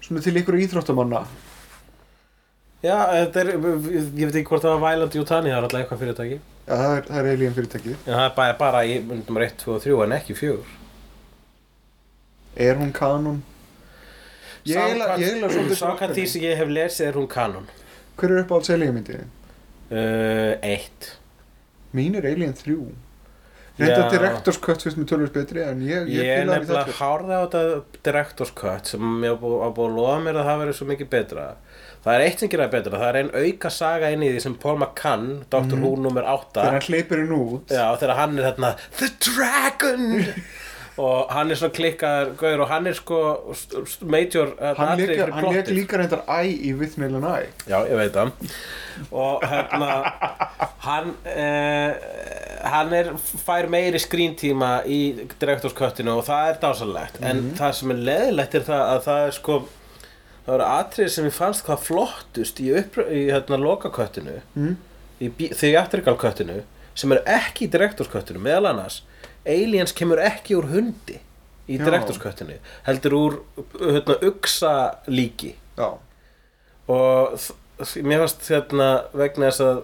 svona 0.01 0.23
til 0.25 0.37
ykkur 0.41 0.59
íþróttamanna? 0.65 1.25
Já, 2.83 2.97
er, 3.37 3.51
ég 3.53 4.25
veit 4.25 4.37
ekki 4.41 4.49
hvort 4.49 4.63
það 4.65 4.79
var 4.81 4.85
Violent 4.95 5.15
Jutani, 5.15 5.51
það 5.51 5.57
er 5.59 5.63
alltaf 5.67 5.81
eitthvað 5.83 6.01
fyrirtæki. 6.05 6.39
Já, 6.67 6.75
það 6.81 6.95
er, 6.97 7.03
það 7.11 7.19
er 7.21 7.33
alien 7.35 7.57
fyrirtækið. 7.59 7.97
En 8.07 8.15
það 8.15 8.25
er 8.25 8.35
bara, 8.37 8.55
bara 8.63 8.85
í 8.89 8.95
myndum 9.05 9.37
1, 9.43 9.57
2 9.65 9.75
og 9.75 9.83
3 9.85 9.99
en 10.07 10.15
ekki 10.17 10.37
4 10.39 10.57
Er 12.57 12.75
hún 12.81 12.93
kanon? 12.93 13.43
Ég 14.67 14.77
eiginlega- 14.77 15.19
ég 15.19 16.57
hef 16.57 16.69
lesið 16.69 17.07
er 17.07 17.13
hún 17.21 17.29
kanon. 17.29 17.69
Hver 18.17 18.31
er 18.31 18.43
uppáhalds 18.45 18.71
alien 18.71 18.95
myndið? 18.95 19.25
uh, 19.91 20.55
1 20.63 21.13
Mín 21.95 22.15
er 22.17 22.27
Alien 22.31 22.53
3 22.55 22.77
Reynda 23.81 24.55
Cut 24.67 24.85
fyrst 24.85 24.99
með 25.01 25.09
tölvist 25.11 25.37
betri 25.37 25.63
en 25.65 25.83
ég, 25.87 26.09
Ég, 26.13 26.31
er 26.35 26.49
nefnilega 26.49 26.97
hárði 27.01 27.37
á 27.37 27.43
þetta 27.47 28.01
Director's 28.07 28.53
Cut 28.61 28.93
sem 28.93 29.25
ég 29.25 29.33
á 29.33 29.39
búið 29.41 29.67
að 29.89 29.97
lofa 29.99 30.17
mér 30.25 30.41
að 30.41 30.51
það 30.51 30.63
verið 30.65 30.79
svo 30.79 30.89
mikið 30.91 31.11
betra. 31.15 31.47
Það 32.01 32.15
er 32.17 32.25
eitt 32.25 32.41
sem 32.41 32.49
gera 32.53 32.67
það 32.67 32.75
betra, 32.79 33.01
það 33.03 33.11
er 33.11 33.19
ein 33.21 33.31
auka 33.45 33.71
saga 33.77 34.11
inn 34.15 34.23
í 34.25 34.31
því 34.33 34.41
sem 34.47 34.55
Paul 34.63 34.79
McCann, 34.79 35.27
Dr. 35.53 35.77
Who 35.83 35.91
nummer 36.01 36.25
8 36.25 36.55
Þegar 36.57 36.77
hann 36.79 36.87
hleypir 36.89 37.21
henn 37.25 37.35
út. 37.37 37.75
Já, 37.75 37.87
þegar 38.01 38.17
hann 38.23 38.39
er 38.39 38.49
þarna 38.49 38.71
The 38.97 39.11
Dragon 39.27 40.07
og 41.01 41.31
hann 41.33 41.51
er 41.55 41.59
svona 41.61 41.73
klikkaður 41.77 42.31
gauður 42.41 42.63
og 42.65 42.69
hann 42.73 42.89
er 42.91 42.97
sko 42.99 43.19
major 44.15 44.51
uh, 44.59 44.73
Hann 44.77 44.99
leik, 45.01 45.71
líka 45.73 46.01
reyndar 46.01 46.23
æ 46.29 46.41
í 46.51 46.73
With 46.77 46.99
Nail 47.01 47.15
and 47.21 47.29
I 47.31 47.47
Já, 47.71 47.79
ég 47.89 47.97
veit 48.01 48.17
það. 48.17 48.33
Og 49.11 49.45
hérna 49.49 49.91
hann 50.85 51.13
uh, 51.25 51.93
hann 52.75 52.93
er 52.99 53.13
fær 53.47 53.69
meiri 53.73 54.01
skríntíma 54.03 54.73
í 54.85 55.01
direktorsköttinu 55.41 56.19
og 56.19 56.27
það 56.29 56.51
er 56.53 56.59
dásalegt 56.67 57.21
en 57.25 57.45
það 57.59 57.77
sem 57.81 57.95
er 57.95 58.03
leðilegt 58.11 58.59
er 58.61 58.67
það 58.69 58.83
að 58.95 59.01
það 59.09 59.23
er 59.29 59.37
sko 59.39 59.59
það 60.45 60.55
eru 60.59 60.67
atriði 60.67 61.15
sem 61.15 61.29
ég 61.31 61.37
fannst 61.37 61.65
hvað 61.67 61.87
flottust 61.87 62.61
í, 62.61 62.69
í 62.75 63.23
hérna 63.31 63.59
lokaköttinu 63.63 64.37
Mm. 64.57 64.77
í 65.21 65.29
theatrical-köttinu 65.55 66.61
sem 67.01 67.13
er 67.15 67.21
ekki 67.39 67.67
í 67.69 67.73
direktorsköttinu 67.73 68.41
meðal 68.43 68.71
annars 68.75 69.01
Aliens 69.49 69.95
kemur 69.97 70.21
ekki 70.23 70.57
úr 70.59 70.69
hundi 70.73 71.21
í 71.71 71.79
direktorsköttinu 71.81 72.59
heldur 72.89 73.17
úr 73.17 73.39
hérna, 73.79 74.19
uksa 74.31 74.75
líki 75.09 75.55
Já, 75.79 75.97
og 76.91 77.49
mér 78.05 78.25
fannst 78.25 78.51
hérna 78.51 78.91
vegna 79.17 79.49
þess 79.51 79.65
að 79.65 79.83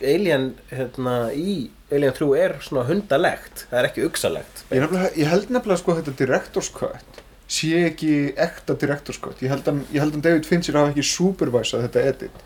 Alien 0.00 0.52
hérna 0.70 1.16
í 1.36 1.68
Alien 1.92 2.14
3 2.16 2.30
er 2.40 2.56
svona 2.64 2.86
hundalegt 2.88 3.66
það 3.70 3.80
er 3.80 3.88
ekki 3.90 4.06
uksalegt 4.06 4.64
ég, 4.70 4.86
ég 5.18 5.28
held 5.28 5.50
nefnilega 5.52 5.80
sko 5.82 5.98
þetta 5.98 6.16
Directors 6.20 6.70
Cut 6.74 7.20
sé 7.50 7.84
ekki 7.90 8.14
ekta 8.40 8.76
Directors 8.80 9.20
Cut 9.22 9.42
ég 9.44 9.52
held 9.52 9.68
að, 9.68 9.82
ég 9.92 10.00
held 10.04 10.18
að 10.18 10.24
David 10.28 10.48
Fincher 10.48 10.78
hafi 10.80 10.94
ekki 10.94 11.06
supervisað 11.08 11.84
þetta 11.88 12.04
edit. 12.12 12.42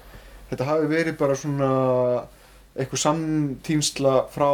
Þetta 0.49 0.67
hafi 0.71 0.91
verið 0.91 1.17
bara 1.21 1.37
svona 1.39 1.71
eitthvað 2.79 3.03
samtínsla 3.05 4.15
frá 4.33 4.51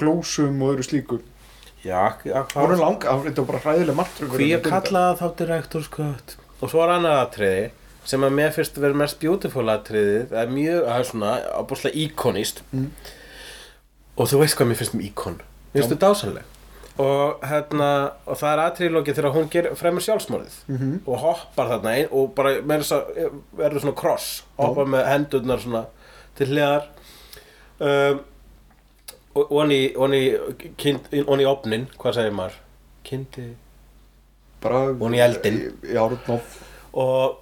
glósum 0.00 0.60
og 0.62 0.74
öðru 0.74 0.86
slíku 0.86 1.18
já, 1.84 2.40
það 2.52 2.58
voru 2.58 2.78
langa, 2.80 3.16
þetta 3.26 3.44
var 3.44 3.50
bara 3.50 3.62
hræðilega 3.66 3.98
margt 3.98 4.22
hví 4.32 4.48
að 4.56 4.68
kalla 4.68 5.04
það 5.08 5.22
þá 5.22 5.38
Director's 5.40 5.90
Cut? 5.92 6.36
Og 6.62 6.70
svo 6.70 6.84
er 6.84 6.94
annað 6.96 7.18
atriði 7.24 7.64
sem 8.08 8.26
að 8.26 8.36
mér 8.38 8.54
fyrst 8.54 8.78
verið 8.82 9.00
mest 9.02 9.18
beautiful 9.22 9.66
atriðið 9.70 10.30
það 10.30 10.40
er 10.42 10.54
mjög, 10.56 10.80
það 10.86 10.96
er 10.98 11.10
svona 11.10 11.34
ábúrslega 11.58 12.02
íkonist. 12.04 12.64
Mm. 12.72 12.88
og 14.16 14.28
þú 14.28 14.42
veist 14.42 14.58
hvað 14.58 14.68
mér 14.70 14.80
finnst 14.80 14.96
um 14.96 15.04
íkon. 15.04 15.38
Mér 15.72 15.80
finnst 15.80 15.94
þetta 15.94 16.08
dásanleg 16.08 16.48
og, 17.00 17.44
hérna, 17.48 17.88
og 18.28 18.36
það 18.36 18.50
er 18.52 18.62
atriðilóki 18.66 19.14
þegar 19.16 19.34
hún 19.36 19.48
ger, 19.52 19.68
fremur 19.78 20.04
sjálfsmorðið 20.04 20.56
mm 20.66 20.76
-hmm. 20.76 20.98
og 21.06 21.22
hoppar 21.22 21.70
þarna 21.70 21.94
ein, 21.96 22.08
og 22.10 22.34
bara 22.34 22.56
að 22.58 22.66
verður 23.56 23.80
svona 23.80 23.96
kross 23.96 24.44
hoppar 24.58 24.86
með 24.86 25.08
hendurnar 25.08 25.60
svona 25.60 25.84
til 26.36 26.46
hliðar. 26.46 26.90
Um, 27.80 28.20
og 29.38 29.52
hann 29.62 29.72
í 31.42 31.46
opnin 31.48 31.86
hvað 31.98 32.18
segir 32.18 32.34
maður? 32.36 32.58
Kyndi 33.06 33.46
bara 34.62 34.82
Hún 34.94 35.16
í 35.16 35.22
eldinn. 35.22 35.62
já, 35.82 36.02
já, 36.06 36.40
og 36.92 37.38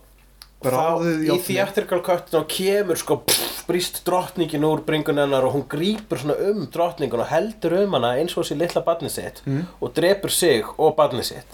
Ráðið 0.61 1.23
í 1.25 1.29
þá 1.31 1.33
í 1.33 1.57
cutinu 1.97 2.39
og 2.41 2.49
kemur 2.53 2.99
sko 3.01 3.17
pff, 3.25 3.63
brýst 3.69 4.03
drottningin 4.05 4.67
úr 4.69 4.83
bringun 4.85 5.17
hennar 5.23 5.47
og 5.49 5.55
hún 5.55 5.65
grípur 5.73 6.21
svona 6.21 6.37
um 6.51 6.67
drottningun 6.69 7.23
og 7.25 7.31
heldur 7.33 7.79
um 7.81 7.97
hana 7.97 8.11
eins 8.21 8.37
og 8.37 8.45
sér 8.45 8.61
litla 8.61 8.83
barni 8.85 9.09
sitt 9.09 9.41
og 9.81 9.95
drepur 9.97 10.29
sig 10.29 10.65
og 10.77 10.97
barni 10.97 11.25
sitt. 11.25 11.49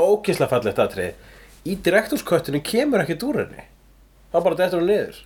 Ókísla 0.00 0.48
fallegt 0.48 0.80
atrið 0.80 1.68
í 1.68 1.76
direktorsköttinu 1.76 2.62
kemur 2.64 3.04
ekkert 3.04 3.26
úr 3.28 3.42
henni. 3.44 3.66
Það 4.32 4.44
bara 4.46 4.56
dettur 4.62 4.80
hún 4.80 4.88
niður. 4.88 5.18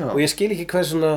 Já. 0.00 0.06
og 0.12 0.20
ég 0.20 0.30
skil 0.32 0.52
ekki 0.54 0.66
hvers 0.70 0.92
svona 0.92 1.14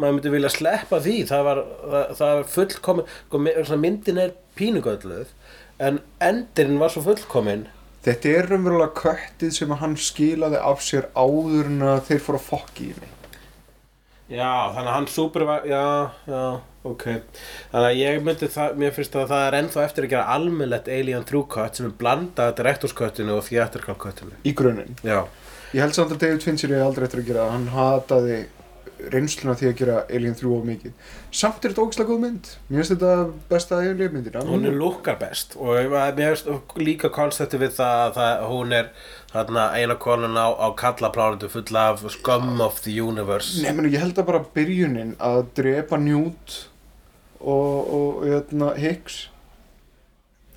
maður 0.00 0.16
myndi 0.18 0.32
vilja 0.34 0.50
sleppa 0.54 1.00
því 1.04 1.16
það 1.30 1.44
var, 1.48 1.60
það, 1.92 2.06
það 2.20 2.32
var 2.38 2.48
fullkomin 2.54 3.10
sko, 3.26 3.78
myndin 3.84 4.20
er 4.24 4.32
pínugölluð 4.58 5.34
en 5.80 6.00
endurinn 6.24 6.80
var 6.82 6.92
svo 6.94 7.04
fullkomin 7.06 7.68
Þetta 8.00 8.30
er 8.32 8.46
raunverulega 8.48 8.94
köttið 8.96 9.50
sem 9.52 9.72
hann 9.76 9.94
skilaði 10.00 10.56
af 10.64 10.80
sér 10.80 11.10
áður 11.20 11.66
en 11.68 11.82
þeir 12.06 12.22
fóru 12.24 12.38
að 12.40 12.46
fokki 12.46 12.86
í 12.88 12.94
mig. 12.96 13.10
já, 14.30 14.48
þannig 14.72 14.88
að 14.88 14.94
hann 14.94 15.08
supervæ 15.12 15.56
já, 15.68 15.82
já, 16.30 16.42
ok 16.86 17.04
þannig 17.10 17.88
að 17.90 17.98
ég 18.00 18.22
myndi 18.24 18.48
það, 18.54 18.78
mér 18.80 18.94
finnst 18.96 19.18
að 19.20 19.28
það 19.34 19.44
er 19.48 19.56
ennþá 19.58 19.84
eftir 19.84 20.06
að 20.06 20.12
gera 20.14 20.36
almennlegt 20.38 20.88
Alien 20.96 21.26
True 21.28 21.44
Cut 21.52 21.76
sem 21.76 21.90
er 21.90 21.96
blandað 22.00 22.54
direktorsköttinu 22.62 23.36
og 23.36 23.50
cuttinu 24.00 24.38
Í 24.48 24.54
grunninn. 24.56 24.96
já, 25.04 25.26
Ég 25.74 25.84
held 25.84 25.94
samt 25.94 26.10
að 26.16 26.22
David 26.24 26.42
Fincher 26.42 26.72
er 26.74 26.80
aldrei 26.82 27.04
eftir 27.06 27.20
að 27.22 27.28
gera. 27.28 27.44
Hann 27.52 27.68
hataði 27.70 28.38
reynsluna 29.12 29.56
því 29.58 29.70
að 29.70 29.76
gera 29.80 29.96
Alien 30.10 30.36
3 30.38 30.52
of 30.56 30.66
mikið. 30.68 30.92
Samt 31.30 31.64
er 31.64 31.72
þetta 31.72 31.84
ógislega 31.86 32.10
góð 32.10 32.20
mynd. 32.24 32.50
Mér 32.68 32.82
finnst 32.82 32.94
þetta 32.94 33.14
besta 33.50 33.80
Alien 33.80 34.14
myndina. 34.14 34.44
hún 34.46 34.66
er 34.66 34.76
lukkar 34.76 35.18
best 35.20 35.56
og 35.56 35.78
mér 36.18 36.36
finnst 36.36 36.76
líka 36.80 37.10
koncepti 37.14 37.60
við 37.60 37.76
það 37.78 38.20
að 38.24 38.44
hún 38.50 38.74
er 38.76 38.90
þarna 39.32 39.66
eina 39.78 39.96
konan 40.00 40.38
á, 40.38 40.48
á 40.58 40.68
kallaplánutu 40.74 41.50
full 41.50 41.76
af 41.78 42.02
scum 42.10 42.60
of 42.60 42.80
the 42.82 42.94
universe 43.00 43.62
Nei, 43.62 43.72
meni, 43.76 43.92
ég 43.94 44.02
held 44.02 44.18
að 44.18 44.30
bara 44.32 44.44
byrjunin 44.54 45.14
að 45.22 45.42
drepa 45.58 45.98
Newt 46.00 46.56
og, 47.40 47.92
og 47.94 48.24
jötna, 48.28 48.74
Hicks 48.80 49.22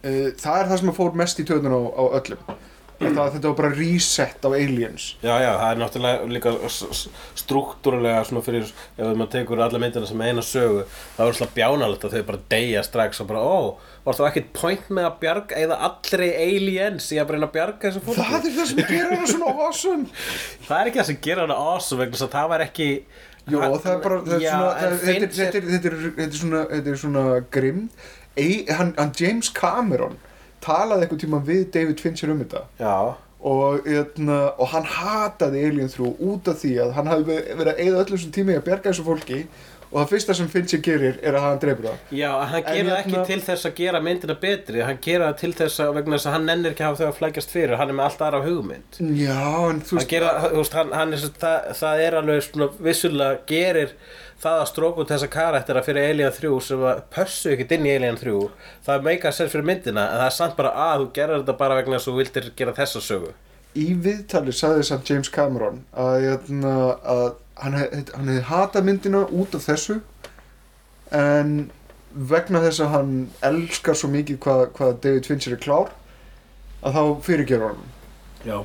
uh, 0.04 0.32
það 0.40 0.60
er 0.60 0.72
það 0.72 0.78
sem 0.82 0.94
að 0.94 1.00
fór 1.00 1.20
mest 1.24 1.42
í 1.44 1.48
töðun 1.48 1.78
á, 1.78 1.82
á 1.94 2.04
öllum 2.20 2.56
þetta 3.00 3.42
var 3.50 3.56
bara 3.58 3.70
reset 3.76 4.46
á 4.46 4.50
aliens. 4.54 5.06
Já, 5.24 5.34
já, 5.42 5.50
það 5.60 5.72
er 5.74 5.80
náttúrulega 5.82 6.28
líka 6.36 6.54
s- 6.70 6.86
s- 6.94 7.08
struktúrulega 7.36 8.22
svona 8.28 8.44
fyrir 8.46 8.64
ef 8.70 9.10
maður 9.18 9.32
tekur 9.34 9.60
alla 9.66 9.80
myndina 9.82 10.08
sem 10.08 10.22
eina 10.22 10.42
sögu 10.46 10.86
þá 11.18 11.22
er 11.28 11.34
svona 11.40 11.56
bjánalegt 11.58 12.06
að 12.08 12.16
þau 12.18 12.24
bara 12.30 12.42
deyja 12.54 12.84
strax 12.88 13.22
og 13.24 13.28
bara, 13.28 13.42
ó, 13.44 13.76
var 14.06 14.14
það 14.20 14.30
ekkert 14.32 14.54
point 14.54 14.90
með 14.90 15.10
að 15.10 15.20
bjarga 15.26 15.60
eða 15.66 15.80
allri 15.90 16.30
aliens 16.46 17.12
í 17.12 17.20
að 17.22 17.28
bara 17.34 17.44
að 17.48 17.54
bjarga 17.58 17.84
þessu 17.90 18.04
fólki? 18.08 18.24
Það 18.32 18.48
er 18.48 18.58
það 18.58 18.72
sem 18.72 18.82
gerir 18.94 19.14
hana 19.14 19.28
svona 19.34 19.54
awesome. 19.68 20.08
Það 20.68 20.80
er 20.82 20.90
ekki 20.92 21.00
það 21.04 21.10
sem 21.12 21.22
gerir 21.28 21.44
hana 21.48 21.60
awesome 21.74 22.04
vegna 22.06 22.28
það 22.38 22.50
var 22.56 22.66
ekki 22.70 22.90
Jó, 23.52 23.60
það 23.60 23.88
er 23.92 24.04
bara 24.04 24.18
það 24.24 24.44
það, 24.44 24.92
þetta, 25.04 25.48
er, 26.24 26.36
svona 26.40 26.60
þetta 26.70 26.92
er 26.94 27.00
svona 27.02 27.24
grimm. 27.52 27.90
Hann 28.80 29.12
James 29.20 29.50
Cameron 29.54 30.16
talaði 30.64 31.06
eitthvað 31.06 31.24
tíma 31.26 31.44
við 31.46 31.64
David 31.76 32.02
Fincher 32.04 32.34
um 32.34 32.42
þetta. 32.44 32.64
Já, 32.80 32.98
og, 33.44 33.88
jötna, 33.90 34.40
og 34.56 34.70
hann 34.72 34.88
hataði 34.88 35.66
Alien 35.68 35.92
3 35.92 36.12
út 36.24 36.48
af 36.48 36.62
því 36.62 36.74
að 36.86 36.94
hann 36.98 37.10
hafði 37.12 37.38
verið 37.60 37.72
að 37.74 37.82
eyða 37.84 38.04
öllum 38.04 38.18
þessum 38.18 38.36
tíma 38.38 38.54
í 38.54 38.60
að 38.60 38.68
bjarga 38.70 38.92
þessu 38.92 39.08
fólki 39.08 39.40
og 39.94 40.00
það 40.02 40.10
fyrsta 40.10 40.36
sem 40.40 40.50
Fincher 40.50 40.82
gerir 40.84 41.20
er 41.22 41.38
að 41.38 41.46
hann 41.46 41.62
dreipur 41.62 41.88
það. 41.92 42.02
Já, 42.18 42.30
hann 42.50 42.66
gerir 42.66 42.90
það 42.90 43.00
ekki 43.04 43.14
hérna- 43.14 43.26
til 43.30 43.40
þess 43.46 43.70
að 43.70 43.76
gera 43.78 44.02
myndina 44.02 44.36
betri. 44.42 44.82
Hann 44.82 44.98
gerir 45.06 45.26
það 45.28 45.38
til 45.44 45.54
þess 45.62 45.80
að 45.86 45.94
vegna 46.00 46.18
þess 46.18 46.28
að 46.28 46.36
hann 46.38 46.46
nennir 46.50 46.74
ekki 46.74 46.84
að 46.84 46.90
hafa 46.90 47.04
þau 47.04 47.12
að 47.12 47.18
flækjast 47.22 47.54
fyrir. 47.54 47.78
Hann 47.78 47.94
er 47.94 47.98
með 48.00 48.10
allt 48.10 48.26
aðra 48.28 48.44
hugmynd. 48.48 49.00
Já, 49.22 49.70
en 49.70 49.82
þú 49.86 50.04
gera, 50.10 50.34
veist, 50.50 51.40
það, 51.40 51.72
það 51.78 52.04
er 52.08 52.20
alveg 52.20 52.44
svona 52.50 52.70
vissulega 52.90 53.40
gerir 53.48 53.96
það 54.44 54.60
að 54.60 54.68
stróku 54.72 55.06
þessa 55.08 55.30
karaktera 55.32 55.84
fyrir 55.86 56.10
Alien 56.12 56.34
3 56.36 56.52
sem 56.66 56.84
að 56.90 57.02
pössu 57.14 57.54
ekkert 57.54 57.72
inn 57.78 57.88
í 57.88 57.94
Alien 57.96 58.20
3 58.20 58.34
það 58.88 59.06
meika 59.08 59.32
sens 59.32 59.54
fyrir 59.54 59.68
myndina 59.70 60.08
en 60.10 60.20
það 60.20 60.28
er 60.28 60.36
samt 60.38 60.58
bara 60.60 60.74
að 60.90 61.06
þú 61.06 61.10
gerir 61.16 61.40
þetta 61.40 61.58
bara 61.62 61.78
vegna 61.80 62.00
þess 62.00 62.10
að 62.10 62.12
þú 62.12 62.20
vildir 62.22 62.50
gera 62.60 62.76
þessa 62.82 63.04
sögu. 63.08 63.32
Í 63.74 63.88
viðtali 64.06 64.54
sagði 64.54 64.84
samt 64.86 65.10
James 65.10 65.32
Cameron 65.34 65.80
að, 65.98 66.18
jötna, 66.28 66.74
að 67.10 67.24
hann, 67.62 67.78
hef, 67.78 68.12
hann 68.16 68.30
hefði 68.32 68.46
hatað 68.50 68.88
myndina 68.90 69.24
út 69.30 69.56
af 69.58 69.66
þessu 69.68 70.00
en 71.14 71.56
vegna 72.14 72.62
þess 72.64 72.84
að 72.86 72.94
hann 72.94 73.18
elskar 73.50 73.98
svo 73.98 74.12
mikið 74.14 74.40
hvað, 74.46 74.64
hvað 74.78 74.96
David 75.06 75.30
Fincher 75.30 75.58
er 75.58 75.62
klár 75.64 75.92
að 76.84 76.98
þá 76.98 77.04
fyrirgerur 77.28 77.76
hann 77.76 77.92
já 78.48 78.58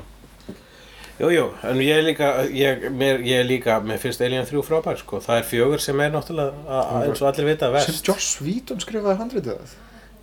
Jú, 1.19 1.33
jú, 1.35 1.49
en 1.67 1.81
ég 1.83 1.97
er 1.99 2.05
líka, 2.07 2.27
ég, 2.55 2.85
mér, 2.95 3.17
ég 3.27 3.41
er 3.43 3.47
líka, 3.49 3.81
mér 3.83 3.99
finnst 3.99 4.21
Alien 4.23 4.45
3 4.47 4.61
frábær, 4.63 5.01
sko. 5.01 5.19
Það 5.19 5.41
er 5.41 5.49
fjögur 5.49 5.83
sem 5.83 5.99
er 6.05 6.13
náttúrulega, 6.15 6.77
eins 7.01 7.23
og 7.25 7.33
allir 7.33 7.49
vita, 7.49 7.67
sem 7.67 7.75
verst. 7.75 8.05
Joss 8.07 8.29
Whedon 8.39 8.79
skrifaði 8.85 9.19
handritið 9.19 9.57
að 9.57 9.73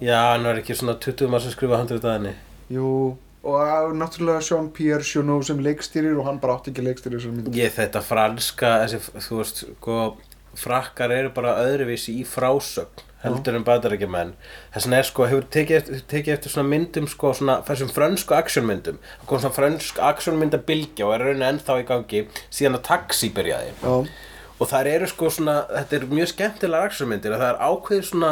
Já, 0.04 0.17
hann 0.34 0.43
var 0.43 0.60
ekki 0.60 0.75
svona 0.75 0.97
20 0.99 1.30
maður 1.32 1.45
sem 1.45 1.54
skrifa 1.56 1.78
handrið 1.80 2.08
að 2.08 2.15
henni. 2.17 2.32
Jú, 2.75 2.88
og 3.46 3.94
náttúrulega 4.00 4.42
Sean 4.42 4.70
Pierre 4.74 5.04
Sionneau 5.06 5.44
sem 5.46 5.60
leikstýrir 5.62 6.18
og 6.18 6.26
hann 6.26 6.40
bara 6.42 6.56
átti 6.58 6.72
ekki 6.74 6.86
leikstýrir. 6.88 7.28
Ég 7.54 7.76
þetta 7.76 8.02
franska, 8.02 8.72
þessi, 8.86 9.02
þú 9.28 9.38
veist, 9.42 9.64
sko, 9.76 9.98
frakkar 10.58 11.12
eru 11.14 11.30
bara 11.36 11.58
öðruvísi 11.66 12.16
í 12.22 12.26
frásögn 12.26 13.04
heldur 13.26 13.56
en 13.58 13.64
bandarækjumenn 13.66 14.32
þess 14.74 14.86
vegna 14.86 14.98
er 15.02 15.08
sko, 15.08 15.26
hefur 15.26 15.46
tekið 15.56 15.78
eftir, 15.80 16.02
tekið 16.12 16.34
eftir 16.36 16.54
svona 16.54 16.70
myndum 16.70 17.08
sko, 17.10 17.32
svona 17.34 17.56
þessum 17.66 17.90
frönsku 17.90 18.36
actionmyndum. 18.38 19.00
Það 19.22 19.30
kom 19.32 19.42
svona 19.42 19.56
frönsk 19.58 20.02
actionmyndabilgja 20.10 21.08
og 21.08 21.16
er 21.16 21.24
raunin 21.26 21.48
ennþá 21.48 21.80
í 21.82 21.88
gangi. 21.90 22.22
Síðan 22.54 22.78
að 22.80 22.84
taxi 22.90 23.32
byrjaði. 23.34 23.72
Já, 23.82 23.96
og 24.60 24.70
það 24.72 24.92
eru 24.94 25.08
sko 25.12 25.32
svona, 25.34 25.56
þetta 25.74 25.98
er 25.98 26.06
mjög 26.14 26.30
skemmtilega 26.36 26.90
actionmyndir 26.92 27.34
að 27.36 27.42
það 27.42 27.50
er 27.50 27.64
ákveðið 27.72 28.06
svona 28.12 28.32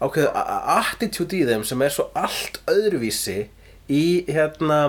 a- 0.00 0.60
attitude 0.80 1.36
í 1.40 1.46
þeim 1.48 1.64
sem 1.66 1.82
er 1.82 1.90
svo 1.96 2.06
allt 2.14 2.60
öðruvísi 2.70 3.38
í 3.90 4.02
hérna 4.30 4.80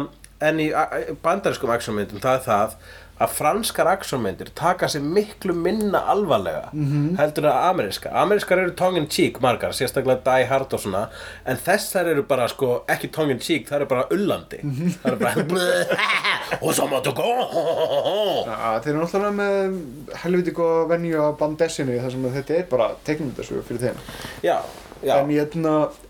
en 0.42 0.58
í 0.64 0.72
a- 0.74 0.88
a- 0.90 1.14
bandarískum 1.24 1.70
actionmyndum 1.74 2.22
það 2.24 2.40
er 2.40 2.46
það 2.48 2.76
að 3.22 3.34
franskar 3.38 3.86
actionmyndir 3.86 4.48
taka 4.58 4.88
sig 4.90 5.04
miklu 5.06 5.54
minna 5.54 6.00
alvarlega 6.10 6.72
heldur 7.20 7.46
en 7.46 7.52
að 7.52 7.68
ameríska. 7.70 8.10
Amerískar 8.18 8.58
eru 8.64 8.72
tongue 8.74 8.98
in 8.98 9.06
cheek 9.14 9.38
margar 9.44 9.76
sérstaklega 9.78 10.24
Die 10.26 10.48
Hard 10.50 10.74
og 10.74 10.82
svona 10.82 11.04
en 11.46 11.60
þessar 11.62 12.10
eru 12.16 12.24
bara 12.26 12.48
sko 12.50 12.72
ekki 12.90 13.12
tongue 13.14 13.36
in 13.36 13.40
cheek 13.46 13.68
það 13.70 13.76
eru 13.84 13.86
bara 13.92 14.08
ullandi. 14.18 14.62
Það 15.04 15.06
eru 15.12 15.20
bara 15.22 15.68
og 16.66 16.74
svo 16.74 16.88
máttu 16.90 17.14
ja, 17.14 18.80
þeir 18.82 18.90
eru 18.96 19.04
náttúrulega 19.04 19.38
með 19.38 19.78
helviti 20.24 20.56
góða 20.58 20.88
venju 20.96 21.22
á 21.22 21.30
bandessinu 21.38 22.00
þar 22.02 22.16
sem 22.18 22.26
þetta 22.40 22.58
er 22.58 22.66
bara 22.74 22.90
teiknumyndasögu 23.06 23.62
fyrir 23.70 23.86
þeim. 23.86 24.02
já, 24.50 24.58
já. 25.06 25.16
En, 25.22 25.30
ég, 25.38 25.56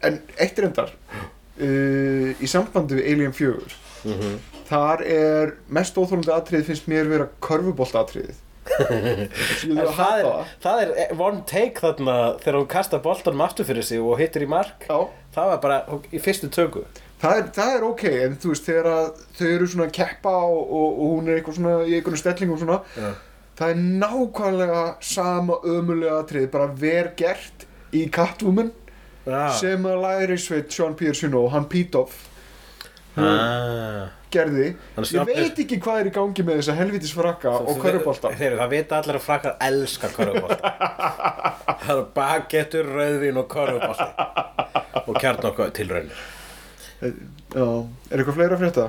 en 0.07 0.21
eitt 0.39 0.63
reyndar, 0.63 0.95
uh, 1.59 2.31
í 2.41 2.47
sambandi 2.49 2.95
við 2.99 3.11
Alien 3.13 3.33
4, 3.33 3.77
Mhm. 4.01 4.37
þar 4.71 5.01
er 5.05 5.51
mest 5.69 5.95
óþólandi 5.99 6.31
atriðið 6.33 6.65
finnst 6.71 6.87
mér 6.89 7.09
vera 7.11 7.27
körfubolt 7.43 7.93
atriðið. 7.99 8.39
Það 8.71 10.19
er, 10.21 10.27
það. 10.63 10.81
er 11.03 11.13
one 11.19 11.41
take 11.49 11.81
þarna 11.81 12.15
þegar 12.41 12.57
hún 12.61 12.67
kastar 12.71 13.01
boltanum 13.03 13.41
aftur 13.45 13.65
fyrir 13.67 13.83
sig 13.85 13.99
og 14.01 14.19
hittir 14.21 14.45
í 14.45 14.49
mark 14.49 14.85
Já. 14.87 14.97
það 15.35 15.49
var 15.51 15.61
bara 15.63 15.79
í 16.13 16.21
fyrstu 16.21 16.49
töku 16.53 16.83
Það 17.21 17.37
er, 17.37 17.49
það 17.53 17.73
er 17.75 17.83
ok, 17.85 18.03
en 18.25 18.37
þú 18.41 18.49
veist, 18.49 18.65
þegar 18.65 18.87
þau 19.37 19.47
eru 19.51 19.65
svona 19.69 19.85
að 19.85 19.91
keppa 19.93 20.31
og, 20.41 20.61
og, 20.73 20.87
og 21.03 21.11
hún 21.19 21.27
er 21.29 21.35
eitthvað 21.37 21.57
svona 21.59 21.73
í 21.85 21.91
einhvern 21.99 22.17
stellingum 22.17 22.57
svona, 22.57 22.79
Já. 22.97 23.11
það 23.59 23.73
er 23.75 23.83
nákvæmlega 24.01 24.79
sama 25.05 25.59
ömulega 25.69 26.15
atrið, 26.23 26.47
bara 26.55 26.71
ver 26.81 27.11
gert 27.19 27.67
í 27.93 28.07
Catwoman 28.09 28.71
ah. 29.27 29.51
sem 29.57 29.85
að 29.85 30.01
læri 30.05 30.39
sveit 30.41 30.73
Sean 30.73 30.95
Pearson 30.97 31.37
og 31.37 31.51
hann 31.53 31.67
Pitoff 31.71 32.27
ah. 33.19 34.09
gerði. 34.31 34.71
Ég 35.11 35.27
veit 35.27 35.61
ekki 35.65 35.79
hvað 35.83 36.03
er 36.03 36.11
í 36.11 36.15
gangi 36.15 36.47
með 36.47 36.61
þessa 36.61 36.77
helvitis 36.79 37.13
frakka 37.15 37.57
og 37.59 37.81
körfubolta. 37.83 38.31
Þeir, 38.39 38.57
það 38.61 38.75
vita 38.77 39.01
allir 39.01 39.19
að 39.19 39.25
frakkar 39.27 39.57
elska 39.67 40.11
körfubolta 40.15 40.75
það 41.81 41.93
eru 41.95 42.07
bagettur, 42.15 42.89
rauðvín 42.95 43.39
og 43.41 43.47
körfubolti 43.51 45.05
og 45.05 45.17
kjarn 45.19 45.47
okkur 45.51 45.73
tilraunir 45.75 46.27
Já, 47.01 47.65
er 47.65 48.21
eitthvað 48.21 48.35
fleira 48.37 48.57
að 48.57 48.61
frétta? 48.61 48.85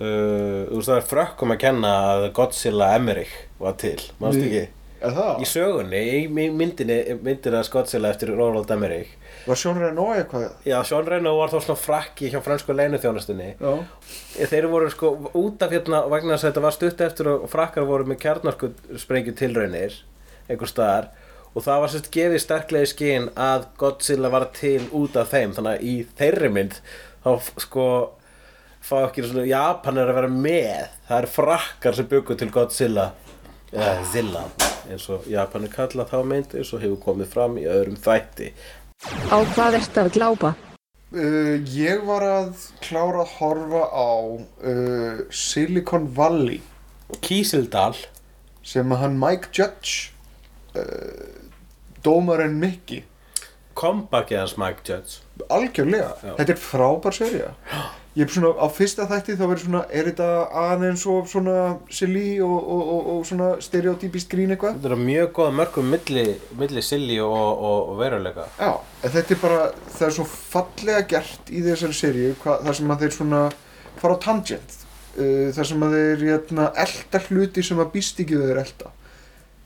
uh, 0.00 0.66
þú 0.66 0.80
veist 0.80 0.90
það 0.90 0.98
er 0.98 1.08
frökkum 1.12 1.54
að 1.54 1.62
kenna 1.64 1.94
að 2.10 2.26
Godzilla 2.36 2.92
Emmerich 2.96 3.34
var 3.60 3.78
til 3.80 3.98
mástu 4.18 4.42
Við- 4.42 4.48
ekki? 4.50 4.79
Í 5.00 5.46
sögunni, 5.48 6.00
í 6.20 6.28
my- 6.28 6.50
myndinni 6.52 6.98
myndina 7.24 7.62
Godzilla 7.72 8.10
eftir 8.12 8.34
Roald 8.36 8.70
Emmerich. 8.70 9.08
Var 9.46 9.56
Sean 9.56 9.78
Reno 9.80 10.10
eitthvað? 10.12 10.50
Já, 10.68 10.82
Sean 10.84 11.06
Reno 11.06 11.32
var 11.38 11.48
þá 11.48 11.60
svona 11.64 11.80
frakki 11.80 12.28
hjá 12.30 12.42
fransku 12.44 12.74
leinuþjónustunni 12.76 13.54
Já. 13.60 13.72
Þeir 14.50 14.68
voru 14.68 14.90
sko 14.92 15.14
út 15.34 15.62
af 15.62 15.70
hérna 15.72 16.02
vegna 16.10 16.34
þess 16.36 16.44
að 16.44 16.50
þetta 16.52 16.64
var 16.66 16.76
stutt 16.76 17.00
eftir 17.00 17.28
og 17.32 17.48
frakkar 17.48 17.88
voru 17.88 18.04
með 18.04 18.20
kjarnarku 18.20 18.72
sprengju 19.00 19.32
tilraunir 19.40 19.96
einhver 20.50 20.68
staðar 20.68 21.08
og 21.54 21.64
það 21.64 21.80
var 21.80 21.88
sérst 21.94 22.10
gefið 22.14 22.44
sterklega 22.44 22.84
í 22.86 22.92
skinn 22.92 23.30
að 23.40 23.64
Godzilla 23.80 24.28
var 24.30 24.44
til 24.54 24.82
út 24.92 25.16
af 25.16 25.32
þeim. 25.32 25.54
Þannig 25.56 25.72
að 25.78 25.82
í 25.82 25.94
þeirri 26.20 26.52
mynd 26.52 26.76
þá 27.24 27.30
sko 27.64 27.86
fá 28.80 28.94
ekki 29.08 29.24
svona 29.24 29.48
Japanir 29.48 30.08
að 30.12 30.14
vera 30.20 30.28
með. 30.30 30.92
Það 31.08 31.18
er 31.24 31.26
frakkar 31.34 31.96
sem 31.98 32.06
byggu 32.12 32.36
til 32.38 32.50
Godzilla 32.54 33.08
eða 33.72 34.04
Zilla 34.12 34.44
eins 34.90 35.06
og 35.12 35.26
Japanir 35.30 35.72
kalla 35.72 36.06
þá 36.08 36.18
mynd 36.26 36.54
eins 36.58 36.72
og 36.74 36.82
hefur 36.82 37.00
komið 37.04 37.30
fram 37.34 37.58
í 37.60 37.66
öðrum 37.70 37.98
þætti. 38.00 38.50
Á 39.30 39.38
hvað 39.54 39.78
ertu 39.80 40.02
að 40.02 40.12
glápa? 40.16 40.54
Uh, 41.10 41.58
ég 41.74 42.04
var 42.06 42.22
að 42.22 42.50
klára 42.84 43.24
að 43.24 43.36
horfa 43.38 43.84
á 43.90 44.10
uh, 44.30 45.22
Silicon 45.34 46.06
Valley. 46.14 46.60
Kísildal. 47.24 47.96
Sem 48.62 48.92
að 48.94 49.02
hann 49.02 49.16
Mike 49.18 49.50
Judge 49.56 50.12
uh, 50.78 51.40
dómarinn 52.06 52.60
Mickey. 52.62 53.02
Comebackið 53.74 54.42
hans 54.42 54.58
Mike 54.60 54.84
Judge. 54.86 55.24
Algjörlega, 55.50 56.12
Já. 56.20 56.34
þetta 56.36 56.54
er 56.54 56.60
frábær 56.60 57.16
serja 57.16 57.54
ég 58.18 58.26
er 58.26 58.32
svona, 58.32 58.50
á 58.58 58.66
fyrsta 58.74 59.06
þætti 59.06 59.36
þá 59.38 59.44
verður 59.44 59.62
svona, 59.64 59.80
er 59.94 60.08
þetta 60.10 60.28
aðeins 60.64 61.04
og 61.10 61.28
svona 61.30 61.56
silly 61.94 62.40
og, 62.42 62.56
og, 62.58 62.82
og, 62.94 63.08
og 63.12 63.22
svona 63.28 63.50
stereotypist 63.62 64.30
grín 64.32 64.50
eitthvað? 64.54 64.80
Þetta 64.80 64.96
er 64.96 65.04
mjög 65.04 65.32
góða 65.38 65.54
mörgum 65.60 65.90
milli, 65.94 66.26
milli 66.58 66.82
silly 66.82 67.20
og, 67.22 67.94
veruleika. 68.00 68.48
Já, 68.58 68.72
en 69.04 69.16
þetta 69.16 69.36
er 69.36 69.42
bara, 69.44 69.62
það 69.94 70.06
er 70.08 70.16
svo 70.18 70.28
fallega 70.32 71.06
gert 71.14 71.54
í 71.54 71.64
þessari 71.68 71.98
seríu, 72.00 72.36
þar 72.42 72.80
sem 72.80 72.94
að 72.94 73.06
þeir 73.06 73.18
svona 73.20 73.46
fara 74.02 74.18
á 74.18 74.22
tangent, 74.26 74.78
uh, 75.14 75.48
þar 75.54 75.72
sem 75.72 75.86
að 75.86 75.98
þeir 76.00 76.30
hérna, 76.32 76.70
elda 76.86 77.26
hluti 77.28 77.68
sem 77.70 77.84
að 77.84 77.92
býst 77.94 78.24
ekki 78.24 78.42
þeir 78.42 78.64
elda. 78.66 78.96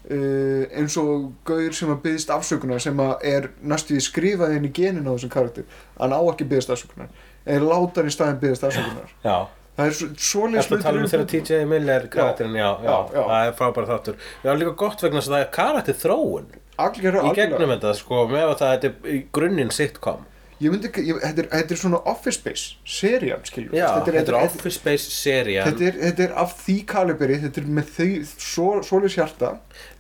Uh, 0.04 0.66
eins 0.76 0.98
og 1.00 1.30
gaur 1.48 1.72
sem 1.72 1.88
að 1.88 2.02
byggðist 2.04 2.28
afsökunar 2.34 2.82
sem 2.84 2.98
að 3.00 3.22
er 3.24 3.46
næstu 3.64 3.94
því 3.94 4.02
skrifað 4.04 4.58
inn 4.58 4.66
í 4.68 4.76
genin 4.76 5.08
á 5.08 5.16
þessum 5.16 5.32
karakter. 5.32 5.64
Hann 5.96 6.12
á 6.12 6.20
ekki 6.20 6.44
byggðist 6.44 6.74
afsökunar 6.74 7.08
en 7.46 7.66
látar 7.68 8.08
í 8.08 8.14
staðin 8.14 8.40
byggðist 8.42 8.66
afsökunar. 8.68 9.14
Já, 9.24 9.36
það 9.76 9.86
er 9.86 9.96
svo, 9.98 10.08
svoleiðis 10.28 10.68
Þetta 10.68 10.82
tala 10.84 11.00
um 11.02 11.08
þegar 11.12 11.26
TJ 11.32 11.62
Miller 11.70 12.06
karakterinn, 12.12 12.58
já, 12.58 12.68
já, 12.84 12.92
Já, 13.14 13.22
það 13.22 13.48
er 13.48 13.56
frábæra 13.60 13.90
þáttur. 13.92 14.20
Já, 14.44 14.52
líka 14.60 14.76
gott 14.84 15.04
vegna 15.04 15.22
að 15.24 15.32
það 15.32 15.40
er 15.44 15.50
karakter 15.58 15.98
þróun 16.04 16.52
í 16.74 17.34
gegnum 17.38 17.74
þetta, 17.74 17.96
sko, 17.98 18.22
með 18.30 18.46
að 18.48 18.56
það 18.62 18.72
þetta 18.74 18.88
er 18.90 19.12
í 19.14 19.18
grunninn 19.34 19.74
sitcom 19.74 20.24
ég 20.64 20.72
myndi 20.72 20.88
ekki, 20.88 21.02
ég, 21.08 21.18
þetta, 21.22 21.42
er, 21.42 21.48
þetta 21.52 21.74
er 21.74 21.80
svona 21.80 22.00
office 22.10 22.38
space 22.40 22.78
serían, 22.88 23.42
skilur 23.48 23.76
Já, 23.76 23.86
þetta 23.98 24.10
er, 24.12 24.16
þetta 24.18 24.32
er 24.32 24.38
Office 24.40 24.78
Space 24.78 25.12
serían. 25.14 25.68
Þetta 25.68 25.86
er, 25.88 25.98
þetta 26.02 26.24
er 26.26 26.34
af 26.44 26.54
því 26.60 26.76
kaliberi 26.90 27.38
þetta 27.42 27.62
er 27.62 27.68
með 27.78 27.90
því 27.98 28.08
svo, 28.32 28.68
svoleiðis 28.86 29.18
hjarta. 29.18 29.50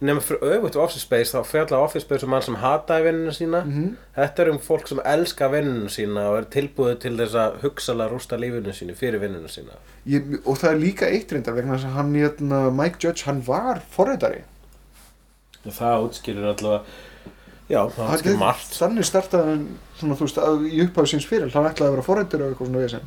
Nefnum 0.00 0.22
fyrir 0.28 0.56
öfugt 0.56 0.78
Office 0.84 1.04
Space 1.04 1.34
þá 1.34 1.50
fjalla 1.50 1.82
Office 1.84 2.06
Space 2.06 2.26
um 2.26 2.34
mann 2.34 2.46
sem 2.46 2.58
hataði 2.62 3.08
vinnuna 3.08 3.36
sína. 3.36 3.64
Mhm. 3.68 3.92
Þetta 4.16 4.44
er 4.46 4.52
um 4.54 4.62
fólk 4.62 4.88
sem 4.90 5.04
elska 5.14 5.50
vinnuna 5.52 5.92
sína 5.92 6.28
og 6.30 6.40
er 6.40 6.48
tilbúið 6.56 6.96
til 7.04 7.14
þess 7.20 7.38
að 7.44 7.60
hugsalega 7.66 8.14
rústa 8.14 8.40
lífinu 8.40 8.74
sínu 8.74 8.96
fyrir 8.98 9.22
vinnuna 9.22 9.52
sína. 9.52 9.78
Ég, 10.08 10.40
og 10.44 10.58
það 10.60 10.72
er 10.72 10.82
líka 10.82 11.10
eitt 11.10 11.32
reyndar 11.32 11.56
vegna 11.56 11.78
þess 11.78 11.90
að 11.90 11.96
hann, 11.98 12.18
hérna, 12.18 12.64
Mike 12.74 13.00
Judge, 13.02 13.28
hann 13.28 13.44
var 13.46 13.82
forrætari 13.94 14.44
og 15.64 15.72
það 15.72 16.06
útskýrir 16.08 16.48
allavega 16.50 16.82
Já, 17.64 17.80
það 17.94 18.10
útskýrir 18.12 18.40
margt. 18.40 18.74
þannig 18.76 19.06
startaði 19.08 19.52
hann 19.52 19.62
svona, 19.96 20.16
þú 20.18 20.26
veist, 20.26 20.40
að, 20.42 20.66
í 20.68 20.80
upphæðu 20.84 21.10
síns 21.14 21.28
fyrir 21.28 21.54
hann 21.54 21.68
ætlaði 21.70 21.88
að 21.88 21.94
vera 21.94 22.06
forrætari 22.08 22.44
og 22.44 22.50
eitthvað 22.52 22.68
svona 22.68 22.82
vesen. 22.82 23.06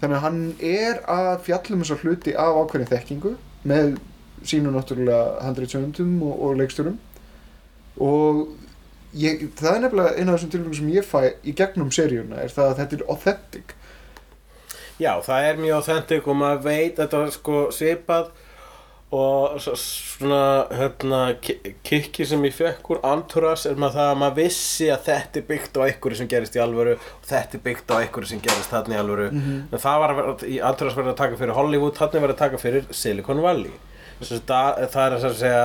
Þannig 0.00 0.18
að 0.18 0.24
hann 0.26 0.38
er 0.68 1.00
að 1.10 1.32
fjallum 1.46 1.82
þessar 1.82 2.04
hluti 2.04 2.36
af 2.38 2.60
ákveðin 2.60 2.90
þekkingu 2.92 3.32
með 3.66 3.96
sínu 4.46 4.70
náttúrulega 4.74 5.42
handreitsöndum 5.42 6.14
og, 6.22 6.36
og 6.46 6.60
leikstjórum. 6.60 7.00
Og 8.06 8.42
ég, 9.16 9.46
það 9.58 9.72
er 9.72 9.82
nefnilega 9.86 10.14
eina 10.14 10.30
af 10.30 10.38
þessum 10.38 10.52
tilfengum 10.54 10.78
sem 10.78 10.92
ég 10.94 11.08
fæ 11.08 11.20
í 11.42 11.56
gegnum 11.56 11.90
seríuna 11.94 12.42
er 12.44 12.52
það 12.54 12.70
að 12.70 12.80
þetta 12.82 12.98
er 12.98 13.06
authentic. 13.14 13.76
Já, 15.02 15.12
það 15.24 15.50
er 15.50 15.62
mjög 15.64 15.80
authentic 15.80 16.28
og 16.28 16.38
maður 16.40 16.62
veit 16.68 17.00
þetta 17.00 17.24
var 17.24 17.32
sko 17.34 17.62
svipað 17.74 18.30
og 19.16 19.56
svona 19.62 20.38
hérna 20.76 21.20
ki- 21.42 21.74
kikki 21.86 22.26
sem 22.28 22.42
ég 22.48 22.54
fekk 22.56 22.90
úr 22.94 23.00
Anturas 23.06 23.66
er 23.70 23.74
maður 23.80 23.96
það 23.98 24.10
að 24.12 24.20
maður 24.22 24.38
vissi 24.42 24.88
að 24.92 25.04
þetta 25.08 25.40
er 25.42 25.46
byggt 25.50 25.76
á 25.78 25.80
einhverju 25.86 26.20
sem 26.20 26.30
gerist 26.32 26.56
í 26.58 26.62
alvöru 26.64 26.94
og 27.00 27.26
þetta 27.30 27.58
er 27.60 27.64
byggt 27.68 27.92
á 27.92 27.96
einhverju 28.02 28.30
sem 28.32 28.44
gerist 28.44 28.72
þarna 28.74 28.96
í 28.98 29.02
alvöru. 29.02 29.28
En 29.36 29.82
það 29.86 30.00
var 30.04 30.16
að 30.24 30.46
í 30.48 30.56
Anturas 30.70 30.96
verið 30.98 31.12
að 31.14 31.20
taka 31.24 31.40
fyrir 31.42 31.58
Hollywood 31.60 31.98
þarna 32.00 32.24
verið 32.26 32.36
að 32.38 32.42
taka 32.46 32.62
fyrir 32.64 32.88
Silicon 33.02 33.44
Valley. 33.44 33.76
Þess 34.16 34.32
að 34.32 34.44
það, 34.48 34.82
það 34.96 35.06
er 35.06 35.14
að 35.16 35.38
segja 35.42 35.64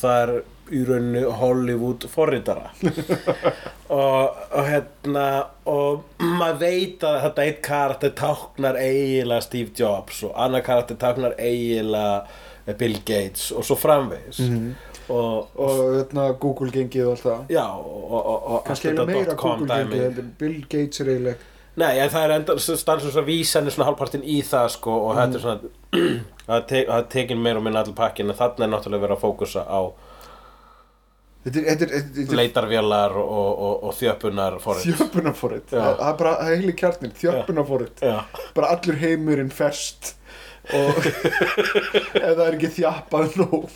það 0.00 0.20
er 0.24 0.34
í 0.74 0.78
rauninu 0.88 1.24
Hollywood 1.36 2.06
forritara. 2.08 2.70
Og, 3.94 4.38
og 4.56 4.64
hérna 4.64 5.24
og 5.68 6.06
maður 6.24 6.56
veit 6.62 7.02
að 7.04 7.18
þetta 7.26 7.44
eitt 7.44 7.58
karakter 7.66 8.14
táknar 8.16 8.78
eiginlega 8.80 9.44
Steve 9.44 9.74
Jobs 9.76 10.22
og 10.24 10.32
annar 10.40 10.64
karakter 10.64 10.96
táknar 10.98 11.34
eiginlega 11.36 12.24
Bill 12.80 12.98
Gates 13.04 13.50
og 13.52 13.64
svo 13.66 13.76
framvegis. 13.76 14.40
Og, 15.08 15.50
og 15.54 15.64
og 15.64 15.80
hérna, 15.98 16.30
Google 16.40 16.70
gengið 16.72 17.06
og 17.06 17.10
allt 17.12 17.26
það. 17.26 17.42
Já 17.52 17.66
og, 17.76 18.62
allt 18.64 18.86
þetta 18.86 19.04
dot-com 19.10 19.58
Google 19.66 19.82
dæmi. 19.84 20.30
Bill 20.40 20.62
Gates 20.64 21.00
er 21.04 21.12
eiginlega 21.12 21.50
Nei, 21.74 21.96
en 21.98 22.10
það 22.10 22.24
er 22.24 22.32
enda 22.36 22.54
stannsum 22.62 23.16
að 23.18 23.26
vísan 23.26 23.66
er 23.66 23.74
svona 23.74 23.88
hálfpartinn 23.88 24.22
í 24.30 24.36
það 24.46 24.68
sko 24.76 24.92
og 25.08 25.16
þetta 25.18 25.38
er 25.38 25.42
svona 25.42 26.02
það 26.46 26.66
te- 26.70 26.98
tekin 27.10 27.40
meir 27.42 27.58
og 27.58 27.64
minna 27.66 27.82
allir 27.82 27.96
pakkin 27.98 28.30
en 28.30 28.38
þarna 28.38 28.68
er 28.68 28.70
náttúrulega 28.76 29.02
verið 29.08 29.16
að 29.16 29.24
fókusa 29.24 29.64
á 29.66 29.80
þetta 31.44 31.58
er, 31.58 31.66
þetta 31.66 31.88
er, 31.88 32.04
þetta 32.14 32.32
er 32.36 32.38
leitarvélar 32.40 33.16
og, 33.20 33.48
og, 33.66 33.74
og 33.88 33.96
þjöpunar 33.98 34.60
forrið 34.62 34.86
þjöppunarforrit. 35.00 35.74
Já. 35.74 35.80
það 35.82 35.98
það 35.98 36.12
er 36.12 36.18
bara, 36.22 36.34
það 36.38 36.52
er 36.52 36.62
heili 36.62 36.76
kjarnir, 36.84 37.14
þjöppunarforrit. 37.24 38.04
Já, 38.06 38.46
bara 38.56 38.70
allur 38.76 39.00
heimurinn 39.02 39.50
ferst 39.54 40.14
og 40.72 41.08
ef 42.24 42.30
það 42.34 42.46
er 42.46 42.54
ekki 42.56 42.70
þjappað 42.78 43.34
nóg 43.40 43.66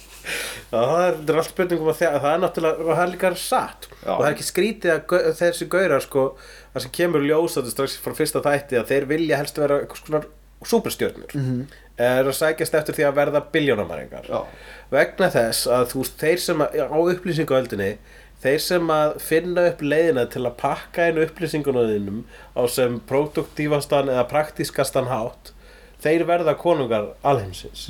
Já, 0.68 0.76
það 0.76 1.02
er, 1.02 1.18
er 1.32 1.40
allt 1.40 1.50
spurningum 1.52 1.90
að 1.90 2.00
það 2.02 2.30
er 2.30 2.40
náttúrulega, 2.42 2.84
og 2.84 2.90
það 2.90 3.02
er 3.02 3.12
líka 3.14 3.30
satt. 3.40 3.88
Já. 4.02 4.10
og 4.12 4.18
það 4.18 4.26
er 4.28 4.34
ekki 4.34 4.46
skrítið 4.48 4.94
að 4.94 5.28
þessi 5.38 5.68
gaurar 5.72 6.04
sko, 6.04 6.24
það 6.74 6.84
sem 6.84 6.94
kemur 6.98 7.24
ljós 7.24 7.56
þetta 7.56 7.72
strax 7.72 7.96
frá 8.04 8.16
fyrsta 8.18 8.42
þætti 8.44 8.80
að 8.80 8.92
þeir 8.92 9.08
vilja 9.12 9.40
helst 9.40 9.60
vera 9.60 9.80
eitthvað 9.82 10.02
svona 10.02 10.22
superstjörnur. 10.68 11.34
Mhm. 11.38 11.66
er 11.98 12.28
að 12.28 12.36
sækjast 12.38 12.74
eftir 12.78 12.94
því 12.94 13.04
að 13.08 13.16
verða 13.16 13.40
biljónamæringar 13.52 14.28
vegna 14.90 15.28
þess 15.34 15.66
að 15.66 15.88
þú 15.92 16.02
veist, 16.02 16.18
þeir 16.20 16.42
sem 16.44 16.62
að, 16.62 16.76
á 16.86 16.98
upplýsinguöldinni 17.14 17.88
þeir 18.42 18.60
sem 18.62 18.90
að 18.94 19.14
finna 19.18 19.64
upp 19.72 19.82
leiðina 19.82 20.26
til 20.30 20.44
að 20.46 20.58
pakka 20.60 21.08
inn 21.10 21.18
upplýsingunum 21.24 22.20
á 22.54 22.62
sem 22.70 23.00
produktífastan 23.08 24.12
eða 24.12 24.28
praktískastan 24.30 25.10
hátt 25.10 25.52
þeir 26.02 26.26
verða 26.28 26.54
konungar 26.58 27.12
alheimsins. 27.26 27.88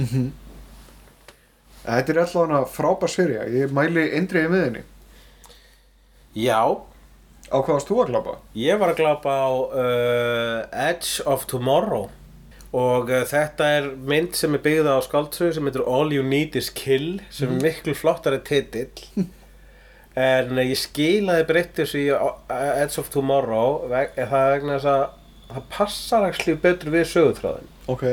Þetta 1.88 2.12
er 2.12 2.20
alltaf 2.24 2.76
frábær 2.76 3.12
serja 3.12 3.46
ég 3.48 3.72
mæli 3.72 4.10
eindriði 4.18 4.52
með 4.52 4.64
henni. 4.66 4.84
Já, 6.36 6.60
á 7.48 7.56
hvað 7.56 7.74
varst 7.74 7.88
þú 7.88 8.02
að 8.02 8.12
glapa? 8.12 8.36
Ég 8.58 8.80
var 8.80 8.92
að 8.92 9.00
glapa 9.00 9.36
á 9.40 9.50
uh, 9.50 10.88
Edge 10.88 11.24
of 11.24 11.46
Tomorrow. 11.48 12.10
Og 12.76 13.08
uh, 13.08 13.22
þetta 13.28 13.70
er 13.78 13.88
mynd 13.96 14.36
sem 14.36 14.52
er 14.52 14.62
byggð 14.66 14.90
á 14.92 15.00
skáldsögu 15.06 15.56
sem 15.56 15.70
heitir 15.70 15.86
All 15.88 16.12
You 16.12 16.26
Need 16.26 16.58
Is 16.60 16.68
Kill 16.68 17.22
sem 17.32 17.56
er 17.56 17.64
miklu 17.70 17.96
flottari 17.96 18.40
titill. 18.44 19.08
En 20.18 20.56
uh, 20.56 20.64
ég 20.66 20.74
skilaði 20.74 21.62
þessu 21.76 21.98
í 22.00 22.06
uh, 22.10 22.32
Edge 22.50 22.98
of 22.98 23.06
Tomorrow 23.14 23.84
veg, 23.86 24.16
það 24.18 24.48
vegna 24.50 24.78
þess 24.80 24.88
að 24.90 25.02
það 25.52 25.66
passar 25.70 26.24
ekki 26.26 26.56
betur 26.58 26.90
við 26.90 27.04
sögutráðin 27.12 27.68
ok, 27.88 28.06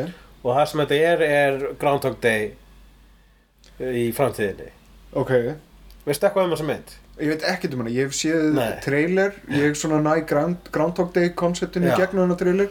og 0.43 0.51
það 0.51 0.67
sem 0.71 0.83
þetta 0.83 0.99
er 1.11 1.25
er 1.29 1.63
Groundhog 1.81 2.19
Day 2.23 2.51
í 3.79 4.09
framtíðinni. 4.15 4.71
Ok. 5.15 5.33
Veistu 6.05 6.27
eitthvað 6.27 6.47
um 6.47 6.55
þessa 6.55 6.69
mynd? 6.69 6.95
ég 7.15 7.31
veit 7.31 7.45
ekkert 7.47 7.75
um 7.75 7.83
hana, 7.83 7.93
ég 7.95 8.09
hef 8.09 8.17
séð 8.17 8.49
Nei. 8.55 8.73
trailer. 8.83 9.37
Ég 9.51 9.69
hef 9.69 9.79
svona 9.79 10.01
næ 10.03 10.25
Ground, 10.27 10.67
Groundhog 10.71 11.13
Day 11.15 11.31
konceptinu 11.37 11.93
gegnum 11.95 12.25
hana 12.25 12.35
trailer. 12.39 12.69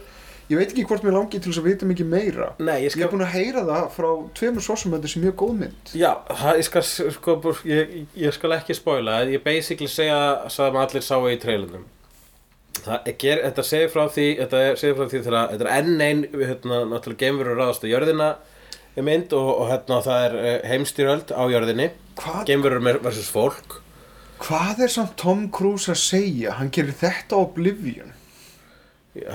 Ég 0.51 0.59
veit 0.61 0.75
ekki 0.75 0.85
hvort 0.85 1.05
mér 1.07 1.15
langi 1.17 1.39
til 1.41 1.49
þess 1.49 1.63
að 1.63 1.69
vita 1.71 1.87
mikið 1.89 2.09
meira. 2.11 2.51
Nei, 2.61 2.83
ég 2.83 2.91
ég 2.91 2.93
skal 2.93 3.07
hef 3.07 3.15
búin 3.15 3.25
að 3.25 3.33
heyra 3.33 3.63
það 3.65 3.87
frá 3.95 4.09
tveimur 4.37 4.65
svo 4.67 4.77
sem 4.77 4.97
sé 5.09 5.23
mjög 5.23 5.37
góð 5.41 5.55
mynd. 5.63 5.93
Já, 5.97 6.11
það, 6.29 6.59
ég, 6.61 6.67
skal, 6.69 6.83
sko, 7.17 7.37
ég, 7.65 7.95
ég 8.27 8.37
skal 8.37 8.57
ekki 8.59 8.77
spoila 8.77 9.23
ég 9.25 9.45
basically 9.47 9.89
segja 9.89 10.19
sem 10.53 10.77
allir 10.77 11.07
sáu 11.07 11.25
í 11.33 11.39
trailernum 11.41 11.87
það 12.85 12.97
er, 13.11 13.16
ger, 13.20 13.45
þetta 13.49 13.66
segir 13.68 13.93
frá 13.93 14.03
því 14.12 14.26
þetta 14.43 14.64
segir 14.80 14.99
frá 14.99 15.07
því 15.07 15.22
þegar 15.26 15.55
þetta 15.55 15.64
er 15.64 15.72
enn 15.78 16.05
ein 16.05 16.26
hérna, 16.32 16.82
náttúrulega 16.91 17.24
geimverur 17.24 17.61
ráðast 17.61 17.87
á 17.87 17.89
jörðina 17.89 18.35
mynd 19.03 19.32
og, 19.35 19.49
og 19.61 19.70
hérna 19.72 20.01
það 20.05 20.24
er 20.26 20.37
eh, 20.41 20.59
heimstyröld 20.70 21.32
á 21.35 21.43
jörðinni. 21.51 21.89
Hvað, 22.20 22.43
geimverur 22.51 22.85
versus 23.03 23.30
fólk. 23.32 23.80
Hvað 24.45 24.85
er 24.87 24.93
samt 24.93 25.16
Tom 25.18 25.49
Cruise 25.55 25.91
að 25.91 25.99
segja? 26.03 26.59
Hann 26.61 26.70
gerir 26.74 26.95
þetta 26.99 27.39
á 27.39 27.43
Oblivion. 27.43 28.12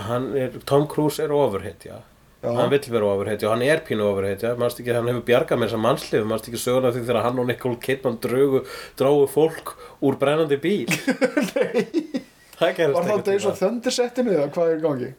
Hann 0.08 0.32
er, 0.38 0.56
Tom 0.70 0.88
Cruise 0.92 1.24
er 1.24 1.36
ofurhetja. 1.36 2.04
Já. 2.40 2.54
hann 2.56 2.70
vill 2.72 2.86
vera 2.88 3.08
ofurhetja 3.18 3.50
og 3.50 3.58
hann 3.58 3.66
er 3.68 3.82
pínu 3.84 4.06
ofurhetja. 4.14 4.54
Mannst 4.56 4.80
ekki 4.80 4.94
hann 4.96 5.10
hefur 5.12 5.26
bjargað 5.28 5.60
með 5.60 5.68
þessa 5.68 5.82
mannslif 5.84 6.30
mannst 6.30 6.48
ekki 6.48 6.62
söguna 6.62 6.94
því 6.96 7.02
þegar 7.04 7.26
hann 7.26 7.42
og 7.44 7.50
Nicole 7.50 7.82
Kidman 7.84 8.16
drögu, 8.24 8.64
drógu 8.96 9.28
fólk 9.34 9.76
úr 10.00 10.16
brennandi 10.22 10.56
bíl? 10.64 10.88
Nei 11.52 12.29
Það 12.60 12.74
gerist 12.78 12.96
var 12.96 13.04
það 13.06 13.12
einhvern 13.14 13.26
Days 13.30 13.42
tímann. 13.44 13.54
of 13.54 13.60
Thunder 13.62 13.96
settinu 13.96 14.34
eða 14.36 14.50
hvað 14.56 14.74
er 14.74 14.82
gangi 14.84 15.12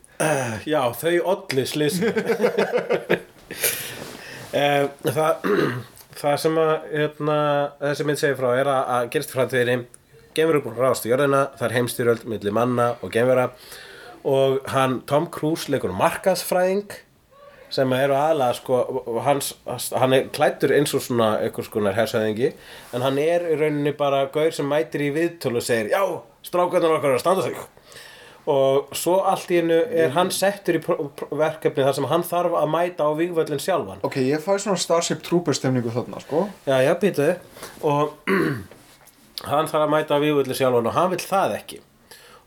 Já, 0.69 0.83
þau 1.01 1.15
olli 1.33 1.65
slísinu 1.69 2.11
um, 4.53 4.91
það, 5.17 5.47
það 6.21 6.37
sem 6.45 6.59
að 6.61 6.73
hérna, 6.93 7.39
þessi 7.87 8.09
mynd 8.09 8.21
segir 8.21 8.41
frá 8.41 8.51
er 8.59 8.69
að, 8.69 8.83
að 8.97 9.09
gerist 9.15 9.33
framtíðinni 9.37 9.79
gemur 10.37 10.61
upp 10.61 10.69
rást 10.79 11.07
í 11.09 11.11
jörðina, 11.11 11.47
það 11.59 11.67
er 11.69 11.77
heimstyrjöld 11.79 12.27
milli 12.31 12.53
manna 12.55 12.93
og 13.01 13.15
gemvera 13.15 13.49
og 14.29 14.61
hann 14.75 15.01
Tom 15.09 15.31
Cruise 15.33 15.73
leikur 15.73 15.95
markaðsfræðing 15.97 16.93
sem 17.71 17.93
eru 17.95 18.17
aðlega 18.19 18.57
sko, 18.59 18.79
hans, 19.25 19.53
hann 19.95 20.15
er 20.17 20.31
klættur 20.35 20.75
eins 20.75 20.95
og 20.97 21.05
svona 21.05 21.33
einhvers 21.41 21.71
konar 21.73 21.97
hersæðingi 21.99 22.53
en 22.97 23.05
hann 23.07 23.21
er 23.23 23.47
í 23.47 23.59
rauninni 23.61 23.93
bara 23.99 24.25
gaur 24.35 24.51
sem 24.55 24.67
mætir 24.71 25.07
í 25.07 25.13
viðtölu 25.15 25.61
og 25.61 25.67
segir 25.67 25.93
já, 25.93 26.03
strákarnar 26.47 26.97
okkar 26.99 27.15
er 27.15 27.21
að 27.21 27.23
standa 27.25 27.47
sig. 27.47 27.61
Og 28.51 28.89
svo 28.97 29.19
allt 29.29 29.51
í 29.53 29.59
hennu 29.61 29.77
er 30.03 30.15
hann 30.15 30.31
settur 30.35 30.79
í 30.79 30.83
verkefni 30.83 31.85
þar 31.85 31.97
sem 31.99 32.09
hann 32.11 32.25
þarf 32.27 32.57
að 32.59 32.71
mæta 32.73 33.07
á 33.07 33.13
vígvöllin 33.15 33.61
sjálfan. 33.63 34.01
Ok, 34.07 34.17
ég 34.25 34.43
fæ 34.43 34.55
svona 34.57 34.81
Starship 34.81 35.21
Trooper 35.27 35.55
stemningu 35.55 35.93
þarna, 35.95 36.23
sko. 36.25 36.47
Já, 36.67 36.81
já, 36.83 36.95
býtu 36.99 37.29
og 37.87 38.17
hann 39.51 39.71
þarf 39.71 39.85
að 39.85 39.93
mæta 39.93 40.19
á 40.19 40.23
vígvöllin 40.25 40.57
sjálfan 40.57 40.89
og 40.91 40.97
hann 40.97 41.13
vill 41.13 41.23
það 41.23 41.57
ekki 41.61 41.83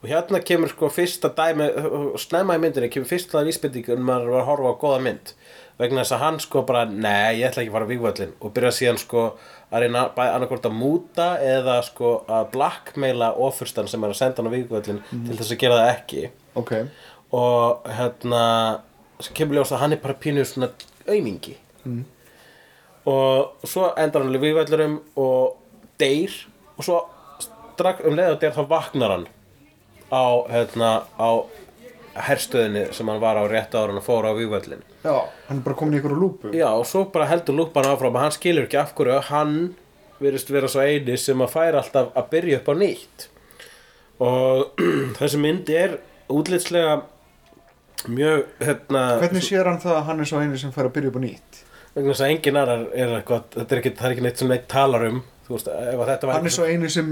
og 0.04 0.10
hérna 0.12 0.42
kemur 0.44 0.68
sko 0.68 0.90
fyrsta 0.92 1.30
dæmi 1.32 1.70
og 1.88 2.18
snemma 2.20 2.58
í 2.58 2.60
myndinni 2.60 2.90
kemur 2.92 3.08
fyrsta 3.08 3.40
vísbending 3.48 3.88
um 3.94 4.02
að 4.02 4.08
maður 4.10 4.32
var 4.34 4.42
að 4.42 4.48
horfa 4.50 4.72
á 4.76 4.82
góða 4.82 5.04
mynd. 5.06 5.30
Vegna 5.80 6.02
þess 6.04 6.16
að 6.18 6.24
hann 6.26 6.40
sko 6.44 6.64
bara, 6.68 6.82
nei, 6.86 7.40
ég 7.40 7.48
ætla 7.48 7.62
ekki 7.64 7.72
að 7.72 7.78
fara 7.78 7.86
á 7.88 7.92
vígvöllin 7.94 8.34
og 8.44 8.52
byrja 8.54 8.72
síðan 8.76 9.00
sko 9.00 9.22
að 9.72 9.86
reyna 9.86 10.02
bæði 10.14 10.34
annarkvort 10.36 10.68
að 10.68 10.76
múta 10.76 11.28
eða 11.42 11.78
sko 11.88 12.10
að 12.28 12.50
blackmaila 12.52 13.30
ofurstan 13.46 13.88
sem 13.90 14.04
er 14.04 14.12
að 14.12 14.20
senda 14.20 14.44
hann 14.44 14.52
á 14.52 14.56
vígvöllin 14.58 15.00
til 15.10 15.38
þess 15.40 15.54
að 15.56 15.62
gera 15.64 15.78
það 15.80 15.92
ekki. 15.94 16.24
Ok, 16.60 16.74
og 17.40 17.88
hérna 17.98 18.42
sem 19.24 19.38
kemur 19.40 19.62
ljós 19.62 19.72
að 19.72 19.86
hann 19.86 19.96
er 19.96 20.02
bara 20.04 20.20
pínu 20.20 20.44
svona 20.46 20.70
aumingi. 21.08 21.56
Mm. 21.84 22.04
og 23.12 23.68
svo 23.68 23.90
endar 24.00 24.22
hann 24.24 24.30
alveg 24.32 24.50
vígvellurum 24.50 25.00
og 25.20 25.56
deyr. 26.00 26.36
Og 26.78 26.86
svo 26.86 27.00
strax 27.74 28.04
um 28.08 28.16
leið 28.20 28.36
og 28.36 28.44
deyr 28.44 28.54
þá 28.56 28.68
vaknar 28.68 29.16
hann 29.16 29.26
á, 30.14 30.26
hérna, 30.54 30.90
á 31.18 31.30
herstöðinni 32.28 32.86
sem 32.94 33.10
hann 33.10 33.22
var 33.22 33.40
á 33.42 33.44
rétt 33.50 33.74
ára 33.74 33.90
hann 33.90 34.06
fór 34.06 34.28
á 34.30 34.32
vígvellin 34.38 34.84
já, 35.02 35.16
hann 35.48 35.60
er 35.60 35.64
bara 35.66 35.78
komin 35.80 35.98
í 35.98 36.02
ykkur 36.02 36.14
lúpu. 36.14 36.52
Já 36.54 36.70
og 36.70 36.86
svo 36.88 37.08
bara 37.14 37.28
heldur 37.32 37.58
lúpan 37.58 37.90
áfram 37.90 38.14
og 38.14 38.22
hann 38.22 38.36
skilur 38.36 38.68
ekki 38.68 38.80
af 38.80 38.94
hverju 38.98 39.20
hann 39.32 39.58
virðist 40.22 40.54
vera 40.54 40.70
svo 40.70 40.86
eini 40.86 41.18
sem 41.20 41.42
að 41.42 41.56
færa 41.56 41.82
alltaf 41.82 42.14
að 42.14 42.30
byrja 42.36 42.62
upp 42.62 42.70
á 42.70 42.74
nýtt. 42.80 43.28
Og 44.24 44.84
þessi 45.20 45.42
mynd 45.42 45.74
er 45.74 45.98
útlitslega 46.32 47.02
mjög 48.08 48.46
hérna 48.62 49.04
Hvernig 49.20 49.46
sér 49.50 49.68
hann 49.72 49.82
það 49.82 49.98
að 49.98 50.10
hann 50.12 50.24
er 50.24 50.30
svo 50.30 50.44
eini 50.44 50.62
sem 50.62 50.74
fær 50.76 50.92
að 50.92 50.98
byrja 51.00 51.12
upp 51.12 51.20
á 51.20 51.24
nýtt? 51.26 51.64
vegna 51.94 52.14
þess 52.14 52.24
að 52.26 52.32
engin 52.34 52.58
annar 52.58 52.88
er 52.98 53.12
eitthvað 53.20 53.44
þetta 53.54 53.76
er 53.76 53.82
ekki, 53.82 53.94
það 54.00 54.08
er 54.08 54.16
ekki 54.16 54.26
neitt 54.26 54.42
sem 54.42 54.50
neitt 54.50 54.68
talar 54.72 55.06
um 55.10 55.20
veist, 55.52 55.68
ef 55.68 56.02
að 56.02 56.10
þetta 56.10 56.28
var 56.28 56.38
Hann 56.38 56.48
er 56.48 56.56
svo 56.56 56.68
eini 56.68 56.90
sem 56.92 57.08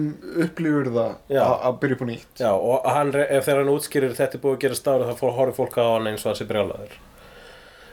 upplifur 0.45 0.89
það 0.95 1.39
að 1.51 1.79
byrja 1.81 1.97
upp 1.97 2.03
á 2.03 2.07
nýtt. 2.07 2.29
Já, 2.39 2.51
og 2.51 2.85
hann, 2.87 3.15
ef 3.19 3.47
þegar 3.47 3.63
hann 3.63 3.71
útskýrir 3.73 4.13
þetta 4.17 4.37
er 4.37 4.43
búið 4.45 4.57
að 4.57 4.61
gera 4.65 4.77
stára 4.79 5.09
þá 5.09 5.17
fór 5.19 5.33
horfið 5.39 5.57
fólk 5.59 5.79
á 5.83 5.85
hann 5.89 6.11
eins 6.11 6.23
og 6.23 6.31
hann 6.31 6.39
sé 6.39 6.47
brjálaður. 6.47 6.95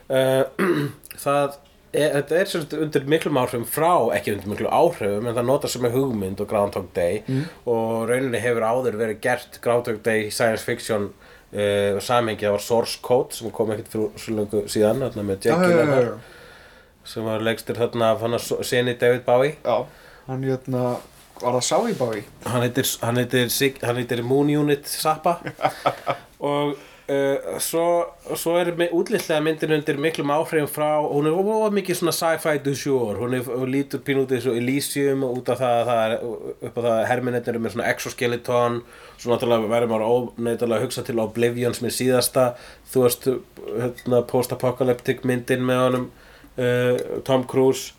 Uh, 0.09 0.68
það 1.24 1.59
er, 1.91 2.14
þetta 2.14 2.39
er 2.39 2.53
sagt 2.53 2.78
undir 2.78 3.11
miklum 3.11 3.41
áhrifum 3.43 3.66
frá, 3.66 3.93
ekki 4.14 4.36
undir 4.36 4.55
miklum 4.55 4.72
áhrifum 4.78 5.26
en 5.26 5.39
það 5.41 5.51
notar 5.51 5.74
sem 5.74 5.91
er 5.91 5.97
hugmynd 5.97 6.43
og 6.45 6.51
Groundhog 6.55 6.91
Day. 6.95 7.22
Og 7.66 8.07
rauninni 8.11 8.43
hefur 8.45 8.70
áður 8.70 9.03
verið 9.03 9.22
gert 9.26 9.61
Groundhog 9.64 10.03
Day 10.07 10.30
science 10.30 10.62
fiction 10.62 11.11
uh, 11.11 11.99
samengi, 11.99 12.47
það 12.47 12.61
var 12.61 12.68
Source 12.70 13.03
Code 13.03 13.34
sem 13.34 13.51
kom 13.51 13.74
ekkert 13.74 13.91
fyrir 13.97 14.22
svo 14.22 14.39
lengu 14.39 14.66
síðan 14.70 15.03
með 15.18 15.49
Jake 15.51 15.64
Gyllenhaal 15.66 16.12
sem 17.09 17.24
var 17.24 17.41
leikstir 17.41 17.78
þarna 17.78 18.11
af 18.12 18.20
hann 18.20 18.36
að 18.36 18.66
sinni 18.68 18.93
David 19.01 19.22
Bowie. 19.24 19.57
Já 19.64 19.89
Hann 20.29 20.45
hérna, 20.45 20.99
var 21.41 21.57
það 21.57 21.64
sá 21.64 21.79
í 21.89 21.97
bái? 21.97 22.22
hann 22.45 22.66
heitir, 22.66 22.91
hann 23.01 23.16
heitir, 23.22 23.49
Sig- 23.53 23.81
hann 23.83 23.97
heitir 23.97 24.22
Moon 24.26 24.51
Unit 24.53 24.87
Sappa 24.91 25.39
og 26.51 26.74
uh, 27.09 27.57
svo, 27.62 27.85
svo 28.37 28.57
er 28.61 28.70
útlitlega 28.93 29.41
myndin 29.45 29.72
undir 29.79 29.99
miklum 30.01 30.33
áhrifum 30.35 30.68
frá 30.70 30.91
hún 31.01 31.29
er 31.31 31.37
of 31.39 31.72
mikið 31.74 32.01
svona 32.01 32.14
sci-fi 32.14 32.59
du 32.62 32.72
jour. 32.76 33.16
Hún 33.22 33.37
er 33.39 33.47
hún 33.49 33.72
lítur 33.72 34.03
pín 34.05 34.20
út 34.22 34.33
eins 34.35 34.47
og 34.49 34.57
Elysium 34.59 35.24
út 35.24 35.49
af 35.53 35.62
það 35.62 35.81
að 35.81 35.91
það 35.91 36.05
er 36.05 36.16
upp 36.68 36.79
á 36.79 36.81
það 36.81 36.93
að 36.93 37.09
herminetnir 37.12 37.61
með 37.64 37.76
svona 37.76 37.91
exoskeleton. 37.93 38.81
Svo 39.18 39.33
náttúrulega 39.33 39.72
verður 39.72 39.93
maður 39.95 40.09
óneittalega 40.12 40.81
að 40.81 40.87
hugsa 40.87 41.07
til 41.09 41.20
Oblivion 41.24 41.76
sem 41.76 41.89
er 41.89 41.97
síðasta 41.97 42.49
þú 42.93 43.05
veist 43.07 43.29
hérna, 43.29 44.24
post-apocalyptic 44.29 45.24
myndin 45.29 45.64
með 45.66 45.85
honum 45.87 46.11
uh, 46.61 47.22
Tom 47.29 47.47
Cruise 47.49 47.95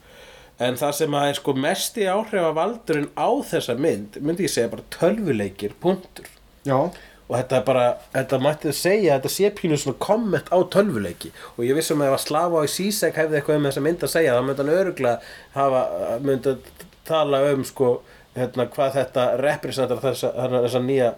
En 0.60 0.76
það 0.80 0.96
sem 0.98 1.14
að 1.16 1.30
er 1.30 1.38
sko 1.40 1.54
mesti 1.56 2.08
áhrifavaldurinn 2.12 3.12
á 3.16 3.30
þessa 3.48 3.78
mynd, 3.80 4.18
myndi 4.20 4.44
ég 4.44 4.52
segja 4.52 4.72
bara 4.74 4.88
tölvuleikir, 4.92 5.78
punktur. 5.80 6.28
Já, 6.68 6.90
Og 7.30 7.36
þetta 7.38 7.58
er 7.60 7.66
bara, 7.68 7.82
þetta 8.16 8.38
mætti 8.42 8.72
segja, 8.74 9.18
þetta 9.20 9.30
sé 9.30 9.50
pínu 9.54 9.78
svona 9.78 10.00
komment 10.02 10.48
á 10.50 10.58
tölvuleiki. 10.74 11.30
Og 11.60 11.68
ég 11.68 11.78
vissum 11.78 12.02
að 12.02 12.10
ef 12.10 12.16
að 12.16 12.24
Slava 12.24 12.64
og 12.64 12.72
Sisek 12.74 13.20
hefði 13.22 13.38
eitthvað 13.38 13.60
um 13.60 13.68
þessa 13.70 13.84
mynd 13.86 14.06
að 14.06 14.12
segja, 14.16 14.34
þá 14.34 14.48
myndi 14.48 14.64
hann 14.64 14.72
öruglega 14.74 15.34
hafa, 15.54 15.82
myndi 16.26 16.56
að 16.56 16.88
tala 17.06 17.42
um 17.52 17.62
sko, 17.70 17.92
hérna, 18.34 18.66
hvað 18.74 18.98
þetta 18.98 19.28
representar 19.44 20.02
þessa, 20.02 20.32
þessa, 20.56 20.82
nýja, 20.88 21.12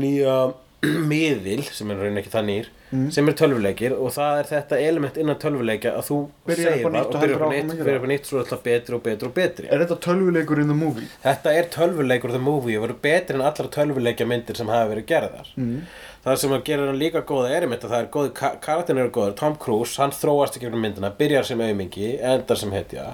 nýja 0.00 0.38
miðil, 1.12 1.60
sem 1.68 1.92
er 1.92 2.00
raunin 2.00 2.22
ekki 2.22 2.32
það 2.32 2.48
nýr, 2.48 2.72
sem 3.14 3.28
er 3.30 3.36
tölvuleikir 3.38 3.94
og 3.96 4.12
það 4.14 4.40
er 4.40 4.48
þetta 4.50 4.80
element 4.88 5.20
innan 5.20 5.38
tölvuleikja 5.42 5.94
að 5.98 6.08
þú 6.08 6.18
segir 6.48 6.80
það 6.84 6.88
og 6.88 6.98
og 7.04 7.20
byrjar 7.24 7.44
upp 7.44 7.54
nýtt, 7.54 7.74
gera 7.74 7.88
byrjar 7.88 8.00
upp 8.00 8.08
nýtt, 8.12 8.30
svo 8.30 8.38
er 8.38 8.44
alltaf 8.44 8.64
betri 8.64 8.96
og 8.96 9.04
betri 9.04 9.28
og 9.28 9.36
betri. 9.36 9.68
er 9.68 9.84
þetta 9.84 10.00
tölvuleikur 10.08 10.62
in 10.62 10.72
the 10.72 10.78
movie? 10.78 11.10
Þetta 11.24 11.54
er 11.58 11.70
tölvuleikur 11.74 12.34
the 12.34 12.42
movie 12.42 12.78
og 12.78 12.86
verður 12.86 13.00
betri 13.04 13.38
en 13.38 13.46
allar 13.46 13.70
tölvuleikja 13.78 14.28
myndir 14.30 14.60
sem 14.60 14.72
hafa 14.72 14.90
verið 14.94 15.08
gerðar 15.12 15.54
mm. 15.56 15.78
Það 16.24 16.38
sem 16.40 16.52
gera 16.64 16.84
hann 16.88 16.96
líka 16.96 17.20
góða 17.28 17.50
er 17.52 17.66
einmitt 17.66 17.82
að 17.84 17.90
það 17.92 18.02
er 18.02 18.06
góði, 18.14 18.30
karakterin 18.64 19.00
eru 19.02 19.10
góður 19.12 19.34
Tom 19.36 19.58
Cruise, 19.60 19.98
hann 20.00 20.14
þróast 20.14 20.54
ekki 20.56 20.70
um 20.70 20.78
myndina 20.80 21.10
byrjar 21.18 21.44
sem 21.44 21.60
aumingi, 21.60 22.14
endar 22.16 22.56
sem 22.56 22.72
hetja 22.72 23.10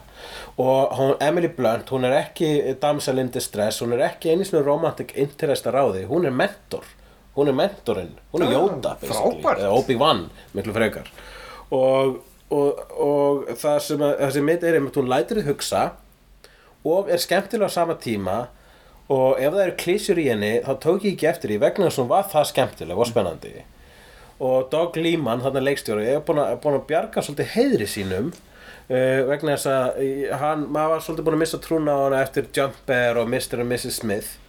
og 0.62 0.94
hún, 0.94 1.16
Emily 1.18 1.50
Blunt 1.56 1.90
hún 1.90 2.06
er 2.06 2.14
ekki 2.20 2.52
damsel 2.78 3.18
in 3.18 3.32
distress 3.34 3.82
hún 3.82 3.96
er 3.96 4.04
ekki 4.12 4.30
einu 4.30 4.46
svona 4.46 4.62
romantic 4.62 5.16
interest 5.18 5.66
að 5.66 5.80
ráði 5.80 6.04
hún 6.06 6.28
er 6.30 6.36
mentor, 6.38 6.86
hún 7.36 7.50
er 7.50 7.56
mentorinn 7.56 8.14
hún 8.32 8.46
er 8.46 8.54
frábært. 9.02 9.62
eða 9.62 9.74
Obi-Wan 9.78 10.24
miklu 10.56 10.74
frekar 10.76 11.10
og, 11.70 12.20
og, 12.50 12.84
og 12.90 13.50
það 13.60 13.82
sem 13.86 14.06
þessi 14.06 14.46
mynd 14.46 14.64
er 14.66 14.78
einmitt 14.78 14.98
hún 14.98 15.10
lætur 15.10 15.40
þið 15.40 15.52
hugsa 15.52 15.84
og 16.86 17.10
er 17.12 17.20
skemmtilega 17.22 17.70
á 17.70 17.76
sama 17.76 17.96
tíma 18.00 18.38
og 19.10 19.40
ef 19.42 19.52
það 19.52 19.64
eru 19.64 19.76
klísjur 19.78 20.22
í 20.22 20.28
henni 20.30 20.52
þá 20.66 20.72
tók 20.82 21.06
ég 21.06 21.16
ekki 21.16 21.30
eftir 21.30 21.52
því 21.52 21.60
vegna 21.64 21.88
þess 21.88 21.98
að 21.98 22.04
hún 22.04 22.12
var 22.12 22.28
það 22.30 22.50
skemmtileg 22.52 23.00
og 23.00 23.10
spennandi 23.10 23.54
og 24.40 24.70
Doug 24.72 24.96
Liman, 24.96 25.42
þarna 25.44 25.62
leikstjóri 25.66 26.06
er 26.14 26.22
búin 26.24 26.40
að, 26.40 26.54
búin 26.62 26.78
að 26.78 26.86
bjarga 26.88 27.24
svolítið 27.24 27.50
heiðri 27.56 27.88
sínum 27.90 28.30
uh, 28.32 29.20
vegna 29.28 29.56
þess 29.56 29.68
að 29.70 30.38
hann, 30.40 30.62
maður 30.72 30.94
var 30.94 31.04
svolítið 31.04 31.26
búin 31.26 31.36
að 31.36 31.42
missa 31.44 31.60
trúna 31.62 31.96
á 31.96 32.00
hana 32.06 32.22
eftir 32.24 32.48
Jumper 32.56 33.20
og 33.20 33.28
Mr. 33.28 33.60
og 33.60 33.68
Mrs. 33.68 33.98
Smith 34.00 34.39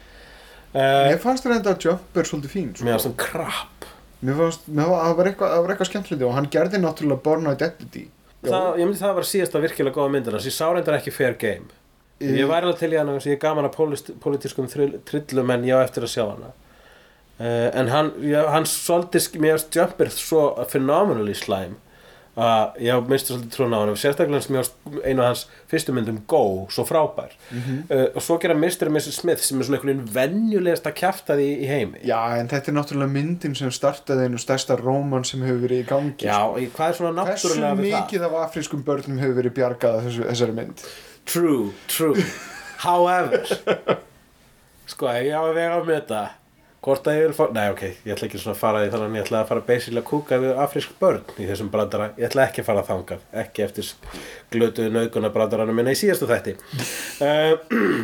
Mér 0.74 1.20
fannst 1.20 1.44
þetta 1.48 1.74
að 1.76 1.86
Jumper 1.86 2.28
svolítið 2.30 2.54
fín 2.56 2.70
sko. 2.76 2.86
mér 2.88 2.96
var 2.96 3.04
svona 3.04 3.20
krap. 3.20 3.88
Mér 4.22 4.38
fannst, 4.40 4.68
mér 4.72 4.88
var, 4.92 5.04
það 5.06 5.16
var 5.18 5.30
eitthvað, 5.32 5.52
það 5.56 5.62
var 5.66 5.74
eitthvað 5.74 5.90
skemmtilegt 5.92 6.26
og 6.28 6.34
hann 6.38 6.50
gerði 6.54 6.80
náttúrulega 6.84 7.24
Born 7.26 7.50
Identity. 7.52 8.04
Það, 8.46 8.68
ég 8.80 8.88
myndi 8.88 9.02
það 9.02 9.12
að 9.12 9.18
vera 9.20 9.30
síðasta 9.32 9.62
virkilega 9.66 9.96
góða 9.98 10.12
myndina 10.16 10.38
þess 10.40 10.50
ég 10.50 10.56
sá 10.56 10.68
reyndar 10.74 10.98
ekki 10.98 11.12
fair 11.14 11.36
game. 11.42 11.68
Í- 12.22 12.32
ég 12.40 12.48
væri 12.50 12.66
alveg 12.70 12.80
til 12.80 12.92
í 12.94 12.98
þess 12.98 13.26
að 13.26 13.32
ég 13.32 13.38
er 13.38 13.42
gaman 13.44 13.68
að 13.68 13.76
pólitískum 14.24 14.70
þrill- 14.72 15.00
trillum 15.10 15.52
en 15.54 15.64
ég 15.68 15.76
á 15.78 15.84
eftir 15.84 16.06
að 16.08 16.14
sjá 16.16 16.24
hana. 16.30 16.52
Uh, 17.42 17.70
en 17.74 17.88
hann, 17.90 18.12
já, 18.22 18.42
hann 18.54 18.66
svolítið 18.70 19.40
mér 19.42 19.56
varst 19.58 19.76
Jumper 19.76 20.10
svo 20.14 20.42
phenomenally 20.70 21.34
slæm 21.34 21.76
að 22.42 22.78
ég 22.82 23.08
misti 23.12 23.32
svolítið 23.34 23.52
trúna 23.54 23.78
á 23.78 23.82
hann 23.86 23.98
sérstaklega 24.02 24.42
sem 24.46 24.56
ég 24.56 24.62
varst 24.64 25.06
einu 25.06 25.22
af 25.22 25.28
hans 25.30 25.44
fyrstu 25.72 25.94
myndum 25.94 26.18
Go, 26.32 26.40
svo 26.74 26.86
frábær 26.90 27.36
uh, 27.52 28.08
og 28.16 28.22
svo 28.26 28.38
gera 28.42 28.56
Mr. 28.58 28.88
og 28.90 28.96
Mrs. 28.96 29.18
Smith 29.20 29.44
sem 29.46 29.60
er 29.62 29.68
svona 29.68 29.78
einhvern 29.80 30.02
veginn 30.08 30.16
venjulegast 30.16 30.88
að 30.90 30.96
kjafta 31.04 31.38
því 31.38 31.48
í 31.62 31.70
heimi 31.70 32.02
Já, 32.08 32.18
en 32.42 32.50
þetta 32.52 32.72
er 32.74 32.78
náttúrulega 32.80 33.14
myndin 33.16 33.56
sem 33.60 33.72
startaði 33.76 34.26
einu 34.30 34.42
stærsta 34.42 34.80
róman 34.82 35.28
sem 35.28 35.44
hefur 35.46 35.62
verið 35.68 35.84
í 35.84 35.88
gangi 35.92 36.28
Já, 36.32 36.40
í- 36.58 36.70
hvað 36.74 36.94
er 36.96 37.00
svona 37.02 37.26
Hversu 37.30 37.52
náttúrulega 37.54 37.80
við 37.82 37.92
það? 37.92 38.02
mikið 38.02 38.28
af 38.30 38.38
afrískum 38.48 38.86
börnum 38.90 39.22
hefur 39.22 39.38
verið 39.42 39.56
bjargað 39.62 40.00
af 40.02 40.08
þessu, 40.10 40.26
þessari 40.32 40.58
mynd? 40.62 40.86
True, 41.30 41.72
true 41.92 42.26
However 42.88 43.46
Sko, 44.90 45.08
ég 45.22 45.32
á 45.38 45.42
að 45.46 45.54
vega 45.56 45.76
á 45.78 45.82
með 45.86 45.98
þetta 46.02 46.22
Hvort 46.82 47.06
að 47.08 47.18
ég 47.20 47.28
vil 47.28 47.36
fá 47.38 47.44
Nei, 47.54 47.66
ok, 47.70 47.82
ég 48.08 48.16
ætla 48.16 48.28
ekki 48.28 48.40
svona 48.42 48.56
að 48.56 48.62
fara 48.64 48.80
því 48.82 48.94
Þannig 48.94 49.12
að 49.12 49.18
ég 49.20 49.26
ætla 49.28 49.42
að 49.42 49.50
fara 49.52 49.66
basically 49.68 50.02
að 50.02 50.08
kúka 50.08 50.40
við 50.42 50.62
afrísk 50.64 50.96
börn 51.02 51.36
Í 51.38 51.50
þessum 51.50 51.70
brandara, 51.74 52.08
ég 52.18 52.32
ætla 52.32 52.48
ekki 52.48 52.64
að 52.64 52.70
fara 52.72 52.86
þangað 52.88 53.28
Ekki 53.44 53.66
eftir 53.68 53.92
glötuðu 54.52 54.96
nauguna 54.96 55.30
brandaranum 55.36 55.78
minna 55.78 55.94
í 55.94 56.00
síðastu 56.00 56.28
þætti. 56.32 56.56
Uh, 57.22 57.54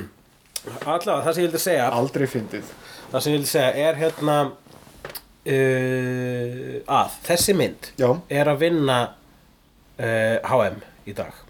Allavega, 0.94 1.24
það 1.26 1.34
sem 1.34 1.42
ég 1.42 1.48
vildi 1.48 1.62
segja 1.64 1.90
Aldrei 1.96 2.28
fyndið. 2.30 2.70
Það 3.12 3.24
sem 3.24 3.32
ég 3.32 3.38
vildi 3.38 3.52
segja 3.52 3.88
er 3.88 4.00
hérna 4.02 4.38
uh, 5.48 6.78
Að 7.00 7.18
þessi 7.28 7.58
mynd 7.58 7.92
Já, 8.00 8.10
er 8.30 8.52
að 8.52 8.64
vinna 8.66 9.00
uh, 9.98 10.38
HM 10.52 10.80
í 11.08 11.16
dag. 11.18 11.44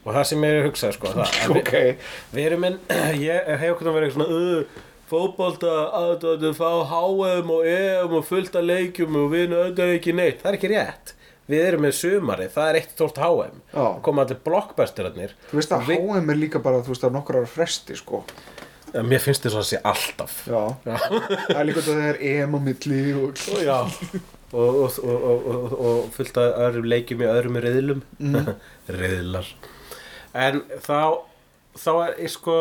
Og 0.00 0.14
það 0.16 0.24
sem 0.30 0.44
ég 0.46 0.54
er 0.54 0.62
að 0.62 0.68
hugsa 0.70 0.92
sko, 0.96 1.10
það, 1.14 1.34
að 1.44 1.56
Ok, 1.60 1.74
við, 1.74 2.06
við 2.36 2.46
erum 2.48 2.68
en 2.70 2.78
ég 3.28 3.50
hef 3.60 3.74
okkur 3.74 3.92
verið 3.96 4.14
svona 4.16 4.28
uh, 4.34 4.80
fótbolta 5.10 5.72
að 6.00 6.26
að 6.30 6.44
fá 6.58 6.68
HM 6.90 7.50
og 7.54 7.66
EM 7.66 8.14
og 8.18 8.26
fullt 8.28 8.56
af 8.58 8.64
leikjum 8.66 9.16
og 9.20 9.32
við 9.34 9.48
nöðum 9.52 9.94
ekki 9.96 10.14
neitt, 10.16 10.40
það 10.42 10.52
er 10.52 10.58
ekki 10.60 10.70
rétt. 10.74 11.14
Við 11.50 11.64
erum 11.66 11.82
með 11.82 11.94
sumari, 11.98 12.46
það 12.54 12.68
er 12.70 12.76
eitt 12.78 12.92
stórt 12.94 13.16
HM 13.18 13.56
Já. 13.72 13.78
það 13.80 14.00
koma 14.06 14.22
allir 14.24 14.38
blockbusterarnir. 14.46 15.32
Þú 15.50 15.58
veist 15.58 15.72
að 15.74 15.88
Við- 15.88 16.04
HM 16.06 16.30
er 16.30 16.38
líka 16.38 16.62
bara, 16.62 16.82
þú 16.86 16.92
veist, 16.94 17.06
að 17.08 17.16
nokkur 17.18 17.40
ára 17.40 17.50
fresti, 17.50 17.96
sko. 17.98 18.20
Ja, 18.94 19.02
mér 19.06 19.22
finnst 19.22 19.42
þess 19.46 19.58
að 19.58 19.66
sé 19.68 19.80
alltaf. 19.86 20.36
Já. 20.50 20.62
Það 20.84 21.56
er 21.58 21.66
líka 21.66 21.82
þetta 21.82 21.96
að 21.96 22.00
það 22.00 22.12
er 22.12 22.20
EM 22.30 22.54
á 22.54 22.60
milli 22.68 23.00
og... 23.18 23.42
Já. 23.66 23.78
Og, 24.50 24.78
og, 24.82 24.96
og, 25.06 25.26
og, 25.30 25.44
og, 25.46 25.74
og 25.78 26.06
fullt 26.14 26.38
af 26.42 26.56
öðrum 26.66 26.88
leikjum 26.90 27.20
í 27.22 27.28
öðrum 27.30 27.58
riðlum. 27.62 28.00
Mm. 28.18 28.48
riðlar. 29.00 29.50
En 30.34 30.62
þá 30.82 30.98
þá 31.78 31.90
er 32.08 32.30
sko 32.32 32.56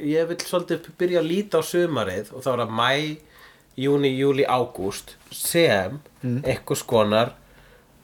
ég 0.00 0.28
vil 0.30 0.38
svolítið 0.40 0.88
byrja 1.00 1.20
að 1.20 1.28
líta 1.28 1.60
á 1.60 1.62
sumarið 1.66 2.32
og 2.32 2.44
þá 2.44 2.50
er 2.52 2.62
það 2.62 2.74
mæ, 2.78 2.90
júni, 3.82 4.12
júli, 4.16 4.46
ágúst 4.48 5.16
sem 5.32 5.98
mm. 6.22 6.42
einhvers 6.44 6.84
konar 6.88 7.34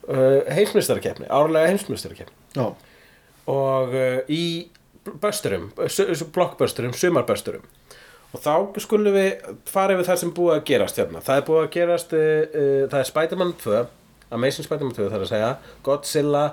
uh, 0.09 0.41
heimsmyndstarkeppni, 0.49 1.29
árlega 1.29 1.71
heimsmyndstarkeppni 1.71 2.35
Já. 2.57 2.69
og 3.49 3.95
uh, 3.95 4.21
í 4.29 4.69
bösturum, 5.09 5.69
blokkbösturum, 6.33 6.93
sumarbösturum 6.93 7.65
og 8.29 8.41
þá 8.43 8.81
skulum 8.83 9.15
við 9.15 9.29
fara 9.69 9.95
yfir 9.95 10.09
það 10.09 10.19
sem 10.21 10.33
búið 10.37 10.55
að 10.55 10.65
gerast 10.69 10.99
hérna 11.01 11.21
það 11.25 11.39
er 11.39 11.47
búið 11.47 11.63
að 11.63 11.71
gerast 11.77 12.11
uh, 12.13 12.25
uh, 12.45 12.83
það 12.91 12.99
er 12.99 13.09
Spider-Man 13.09 13.55
2 13.63 13.79
Amazing 14.37 14.67
Spider-Man 14.67 14.97
2 14.97 15.07
þar 15.09 15.25
að 15.25 15.31
segja 15.31 15.53
Godzilla 15.85 16.43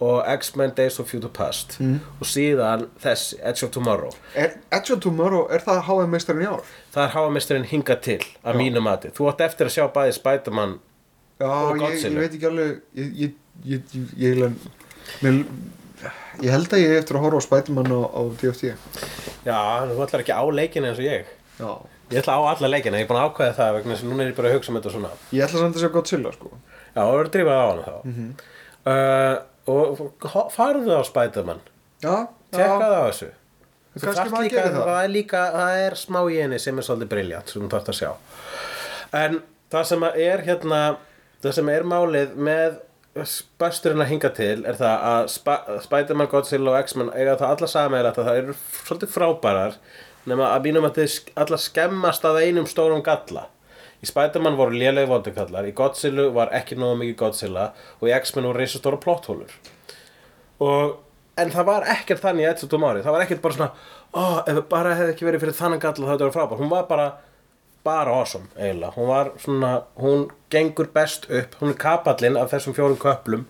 og 0.00 0.26
X-Men 0.38 0.74
Days 0.76 0.98
of 1.00 1.08
Future 1.08 1.32
Past 1.32 1.78
mm. 1.80 2.00
og 2.20 2.26
síðan 2.28 2.82
þessi 3.00 3.38
Edge 3.42 3.64
of 3.64 3.70
Tomorrow 3.72 4.10
Er, 4.36 4.56
Edge 4.70 4.92
of 4.92 5.00
Tomorrow, 5.00 5.46
er 5.48 5.62
það 5.64 6.02
meistarinn 6.12 6.44
í 6.44 6.50
ár? 6.50 6.66
það 6.92 7.04
er 7.06 7.14
háamisturinn 7.14 7.64
hingað 7.70 8.02
til 8.04 8.18
að 8.44 8.58
mínu 8.60 8.82
mati 8.84 9.08
þú 9.16 9.30
átt 9.32 9.40
eftir 9.48 9.70
að 9.70 9.76
sjá 9.78 9.86
bæði 9.94 10.12
Spider-Man 10.18 10.76
Já, 11.40 11.48
ég, 11.80 12.04
ég 12.04 12.14
veit 12.20 12.34
ekki 12.36 12.46
alveg, 12.48 12.78
ég, 12.96 13.08
ég, 13.20 13.32
ég, 13.64 13.80
ég 16.44 16.52
held 16.52 16.72
að 16.76 16.82
ég 16.82 16.94
eftir 17.00 17.16
að 17.18 17.24
horfa 17.26 17.40
á 17.40 17.46
Spiderman 17.46 17.88
á, 17.92 18.00
á 18.12 18.20
DFT. 18.40 18.72
já, 19.46 19.58
þú 19.88 20.00
ætlar 20.04 20.24
ekki 20.24 20.36
á 20.36 20.44
leikina 20.52 20.90
eins 20.92 21.00
og 21.00 21.06
ég 21.08 21.28
Já. 21.56 21.70
ég 22.12 22.20
ætla 22.20 22.36
á 22.36 22.40
alla 22.52 22.68
leikina, 22.72 23.00
ég 23.00 23.06
er 23.06 23.10
búin 23.10 23.20
að 23.20 23.28
ákveða 23.30 23.56
það 23.56 23.74
vegna 23.78 23.96
að 23.96 24.04
núna 24.10 24.24
er 24.26 24.30
ég 24.32 24.36
bara 24.36 24.50
að 24.52 24.56
hugsa 24.58 24.72
um 24.72 24.78
þetta 24.80 24.92
svona 24.96 25.12
Ég 25.32 25.44
ætla 25.46 25.62
samt 25.62 25.76
að 25.78 25.84
sjá 25.86 25.92
Godzilla, 25.94 26.32
sko. 26.36 26.50
Já, 26.92 27.00
það 27.00 27.12
verður 27.16 27.32
drifað 27.36 27.56
á 27.56 27.66
hana 27.66 27.84
þá 27.86 27.94
Mhm. 28.04 28.28
uh, 28.86 29.36
Og 29.66 30.04
farðu 30.54 30.94
á 30.94 31.02
Spiderman. 31.06 31.64
Já, 32.04 32.28
Tjekkaðu 32.54 33.00
á 33.00 33.04
þessu. 33.08 33.32
Maður 33.96 34.42
líka, 34.44 34.62
það. 34.62 34.82
það 34.84 35.02
er 35.02 35.12
líka, 35.12 35.42
það 35.54 35.82
er 35.86 35.94
smá 35.96 36.18
í 36.28 36.40
henni 36.42 36.58
sem 36.60 36.78
er 36.78 36.84
svolítið 36.84 37.12
briljant 37.14 37.52
sem 37.52 37.62
þú 37.62 37.70
þarft 37.72 37.92
að 37.92 37.98
sjá. 38.02 38.10
En 39.16 39.38
það 39.72 39.86
sem 39.90 40.08
er 40.12 40.42
hérna 40.44 40.80
Það 41.46 41.54
sem 41.58 41.68
er 41.70 41.84
málið 41.86 42.36
með 42.42 42.78
Besturinn 43.60 44.02
að 44.04 44.10
hinga 44.10 44.30
til 44.36 44.56
er 44.68 44.76
það 44.76 45.04
að 45.08 45.28
Sp 45.32 45.54
Spiderman, 45.86 46.28
Godzilla 46.28 46.72
og 46.72 46.78
X-Men 46.82 47.12
eiga 47.14 47.36
það 47.40 47.52
alla 47.54 47.68
sameiginlegt 47.72 48.18
að 48.20 48.28
það 48.28 48.40
eru 48.40 48.56
svolítið 48.84 49.12
frábærar 49.14 49.78
nema 50.28 50.50
að 50.52 50.66
mínum 50.66 50.88
að 50.88 50.98
þið 50.98 51.30
alla 51.44 51.58
skemmast 51.62 52.26
að 52.28 52.40
einum 52.42 52.68
stórum 52.68 53.04
galla 53.06 53.46
Í 54.06 54.10
Spiderman 54.12 54.54
voru 54.54 54.78
lélegi 54.78 55.10
vondukallar, 55.10 55.66
í 55.66 55.74
Godzilla 55.74 56.28
var 56.34 56.52
ekki 56.54 56.78
nógu 56.78 57.00
mikið 57.00 57.16
Godzilla 57.24 57.64
og 57.98 58.06
í 58.06 58.14
X-Men 58.14 58.46
voru 58.46 58.62
reisastóra 58.62 59.00
plotthólur. 59.02 59.50
Og, 60.62 60.92
en 61.42 61.50
það 61.50 61.66
var 61.66 61.88
ekkert 61.96 62.22
þannig 62.22 62.46
í 62.46 62.50
Edge 62.52 62.68
of 62.68 62.70
Tomorrow, 62.70 63.02
það 63.02 63.16
var 63.16 63.24
ekkert 63.26 63.42
bara 63.42 63.56
svona 63.56 63.72
ó, 64.14 64.24
ef 64.46 64.52
það 64.52 64.66
bara 64.70 64.94
hefði 65.00 65.16
ekki 65.16 65.26
verið 65.26 65.42
fyrir 65.42 65.58
þannig 65.58 65.82
galla 65.82 66.06
þá 66.06 66.12
þetta 66.12 66.28
var 66.28 66.36
frábær, 66.36 66.60
hún 66.62 66.70
var 66.70 66.86
bara 66.90 67.08
bara 67.86 68.14
awesome 68.20 68.46
eiginlega, 68.54 68.94
hún 68.94 69.10
var 69.10 69.32
svona 69.42 69.72
hún 69.98 70.28
gengur 70.54 70.88
best 70.94 71.26
upp, 71.26 71.58
hún 71.60 71.74
er 71.74 71.80
kapallinn 71.82 72.38
af 72.38 72.54
þessum 72.54 72.78
fjórum 72.78 73.00
köplum 73.02 73.44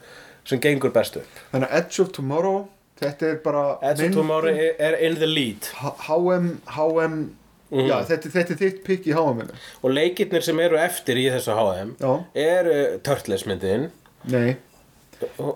sem 0.46 0.62
gengur 0.62 0.92
best 0.94 1.20
upp. 1.20 1.44
Þannig 1.52 1.68
að 1.68 1.80
Edge 1.80 2.02
of 2.02 2.12
Tomorrow, 2.16 2.60
þetta 3.00 3.28
er 3.28 3.40
bara... 3.44 3.64
Edge 3.90 4.08
of 4.08 4.14
Tomorrow 4.14 4.60
er, 4.78 4.98
in 5.02 5.18
the 5.20 5.28
lead. 5.28 5.70
HM, 5.80 6.52
HM, 6.76 7.16
Mhm. 7.70 7.88
já, 7.88 7.96
þetta, 8.06 8.30
þetta 8.30 8.52
er 8.54 8.58
þitt 8.62 8.82
pikk 8.86 9.06
í 9.10 9.12
HM-inu. 9.16 9.54
og 9.82 9.90
leikirnir 9.90 10.42
sem 10.42 10.58
eru 10.60 10.76
eftir 10.78 11.16
í 11.18 11.26
þessu 11.34 11.54
HM 11.56 11.96
Já. 12.00 12.24
eru 12.34 12.98
Turtles-myndin 13.02 13.90
Nei, 14.30 14.56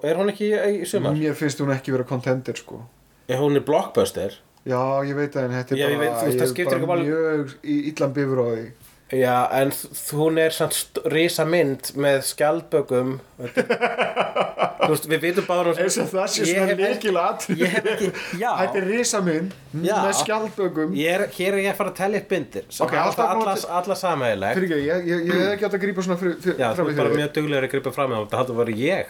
er 0.02 0.14
hún 0.18 0.30
ekki 0.32 0.50
í, 0.50 0.80
í 0.82 0.86
sumar? 0.86 1.12
mér 1.14 1.34
finnst 1.38 1.60
hún 1.62 1.70
ekki 1.74 1.92
vera 1.92 2.04
contender, 2.04 2.54
sko. 2.56 2.80
Er 3.28 3.38
hún 3.38 3.54
er 3.56 3.60
blockbuster 3.60 4.38
Já, 4.66 4.80
ég 5.06 5.14
veit 5.16 5.32
það, 5.32 5.44
en 5.44 5.50
þetta 5.56 5.72
er 5.78 5.88
bara, 5.88 5.98
veit, 5.98 6.10
þú 6.10 6.26
veist, 6.26 6.58
er 6.72 6.86
bara 6.86 7.02
mjög 7.02 7.54
í- 7.64 7.94
illan 7.94 8.12
bifur 8.12 8.40
á 8.42 8.46
því. 8.50 8.66
Já, 9.10 9.36
en 9.58 9.72
hún 10.14 10.36
er 10.38 10.52
st- 10.54 11.00
risa 11.10 11.42
mynd 11.48 11.88
með 11.98 12.20
skjaldbökum 12.28 13.16
Þú 14.80 14.88
veist, 14.94 15.06
við 15.10 15.20
vitum 15.22 15.44
báður 15.46 15.78
Eins 15.82 15.96
og 16.00 16.06
það 16.10 16.28
sé 16.32 16.44
svona 16.48 16.74
leikilat. 16.78 17.44
Þetta 17.50 18.78
er 18.80 18.86
risaminn 18.88 19.50
Já. 19.84 19.96
með 20.06 20.14
skjaldbökum. 20.22 20.94
Er, 20.98 21.24
hér 21.36 21.56
er 21.58 21.60
ég 21.66 21.74
að 21.74 21.78
fara 21.80 21.92
að 21.92 21.98
tellja 22.00 22.22
upp 22.22 22.32
myndir 22.34 22.64
sem 22.68 22.86
Ok, 22.86 22.88
okay, 22.94 23.02
alltaf 23.02 23.26
alla, 23.26 23.34
alla, 23.44 23.54
móti- 23.58 23.70
alla 23.80 23.98
sameigileg 24.00 24.58
Fyrir 24.58 24.68
ekki, 24.70 24.80
ég, 24.86 25.06
ég, 25.10 25.26
ég 25.28 25.42
hef 25.42 25.52
ekki 25.56 25.68
átt 25.68 25.76
að 25.78 25.84
grípa 25.84 26.06
svona 26.06 26.18
fyrir, 26.22 26.38
fyrir, 26.46 26.58
Já, 26.62 26.66
þú 26.78 26.86
er 26.86 26.98
bara 27.02 27.14
mjög 27.20 27.30
duglegur 27.38 27.68
að 27.68 27.74
gripa 27.74 27.94
fram 27.98 28.10
með 28.14 28.26
það 28.32 28.42
þetta 28.44 28.58
var 28.60 28.72
ég 28.80 29.06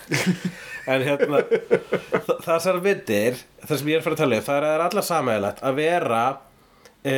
en 0.96 1.06
hérna 1.06 1.42
þessar 2.48 2.80
myndir 2.84 3.40
það 3.68 3.74
sem 3.82 3.90
ég 3.92 3.96
er 3.96 4.02
að 4.02 4.06
fara 4.08 4.16
að 4.16 4.22
tala 4.24 4.40
um, 4.40 4.46
það 4.50 4.68
er 4.74 4.84
allar 4.88 5.06
sameiglegt 5.12 5.64
að 5.70 5.80
vera 5.80 6.22
e, 7.04 7.16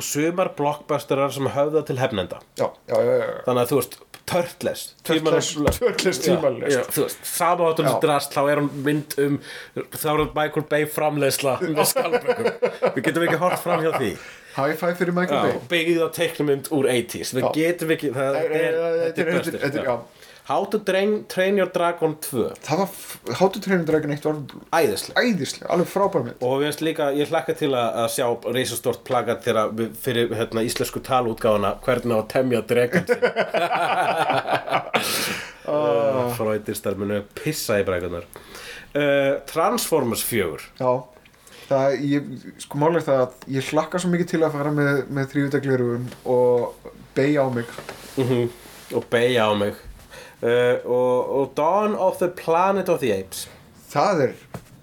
sumar 0.00 0.48
blockbusterar 0.56 1.32
sem 1.34 1.46
höfða 1.52 1.82
til 1.86 1.98
hefnenda 2.00 2.38
Já, 2.58 2.70
já, 2.88 2.96
já, 2.96 3.14
já. 3.20 3.28
þannig 3.46 3.62
að 3.66 3.70
þú 3.72 3.76
veist, 3.80 3.98
Turtles 4.32 4.82
Turtles- 5.04 6.20
tímalist. 6.22 7.00
Áttum 7.42 7.86
Já. 7.88 8.00
drast 8.00 8.32
þá 8.32 8.40
er 8.52 8.60
hún 8.62 8.70
mynd 8.86 9.16
um 9.18 9.38
þá 9.74 10.06
er 10.12 10.22
hún 10.22 10.30
Michael 10.36 10.66
Bay 10.70 10.86
framleiðsla 10.86 11.56
með 11.64 11.84
skalbökum 11.90 12.48
við 12.94 13.02
getum 13.08 13.26
ekki 13.26 13.40
hort 13.42 13.58
fram 13.60 13.82
hjá 13.84 13.92
því 13.98 14.12
High 14.52 14.76
five 14.76 14.96
fyrir 15.00 15.14
Michael 15.16 15.42
Bay. 15.48 15.60
byggðið 15.72 16.02
á 16.06 16.08
teiknumynd 16.16 16.68
úr 16.76 16.88
80s 16.92 17.34
við 17.36 17.46
getum 17.56 17.94
ekki, 17.96 18.12
það 18.14 18.40
er, 18.40 18.50
er 18.52 18.74
er- 19.12 19.84
er-. 19.84 20.00
How 20.52 20.64
to 20.66 20.78
train, 20.84 21.24
train 21.28 21.56
your 21.56 21.70
dragon 21.72 22.16
2 22.20 22.42
Það 22.66 22.80
var, 22.82 22.88
How 23.38 23.48
to 23.48 23.60
Train 23.62 23.78
Your 23.80 23.88
Dragon 23.88 24.10
1 24.12 24.26
var 24.26 24.40
æðislega 24.82 25.22
æðislega, 25.24 25.68
alveg 25.72 25.88
frábær 25.88 26.26
mynd. 26.26 26.42
og 26.44 26.58
við 26.60 26.68
veist 26.68 26.82
líka, 26.84 27.06
ég 27.16 27.30
hlakka 27.32 27.54
til 27.56 27.70
að, 27.70 27.88
að 28.02 28.08
sjá 28.16 28.26
reisastort 28.56 29.00
plakat 29.08 29.46
þegar 29.46 29.66
fyrir 30.04 30.34
hérna, 30.36 30.64
íslensku 30.68 31.00
talútgáfuna 31.06 31.70
hvernig 31.86 32.12
á 32.12 32.18
að 32.18 32.28
temja 32.34 32.60
dregan 32.68 33.08
sin 33.08 33.22
uh, 35.72 36.28
fröytistar 36.38 36.98
munu 37.00 37.22
pissa 37.38 37.80
í 37.80 37.86
bregunar 37.88 38.26
uh, 38.28 39.40
Transformers 39.48 40.24
4 40.28 40.68
Já, 40.82 40.92
það, 41.70 41.96
ég, 42.10 42.34
sko 42.66 42.82
málega 42.82 43.06
það 43.08 43.22
að 43.22 43.54
ég 43.56 43.70
hlakka 43.72 44.02
svo 44.02 44.12
mikið 44.12 44.34
til 44.34 44.42
að 44.42 44.58
fara 44.58 44.74
með, 44.74 45.06
með 45.08 45.32
þrjúdaglerugun 45.32 46.10
og 46.34 46.92
beigja 47.16 47.46
á 47.46 47.48
mig. 47.54 47.72
mm 48.18 48.50
og 48.92 49.04
beigja 49.10 49.46
á 49.48 49.52
mig 49.56 49.74
uh, 50.42 50.90
og, 50.90 51.30
og 51.38 51.52
Dawn 51.56 51.94
of 51.94 52.18
the 52.22 52.28
Planet 52.28 52.88
of 52.88 53.00
the 53.00 53.12
Apes 53.14 53.48
Það 53.92 54.22
er 54.26 54.34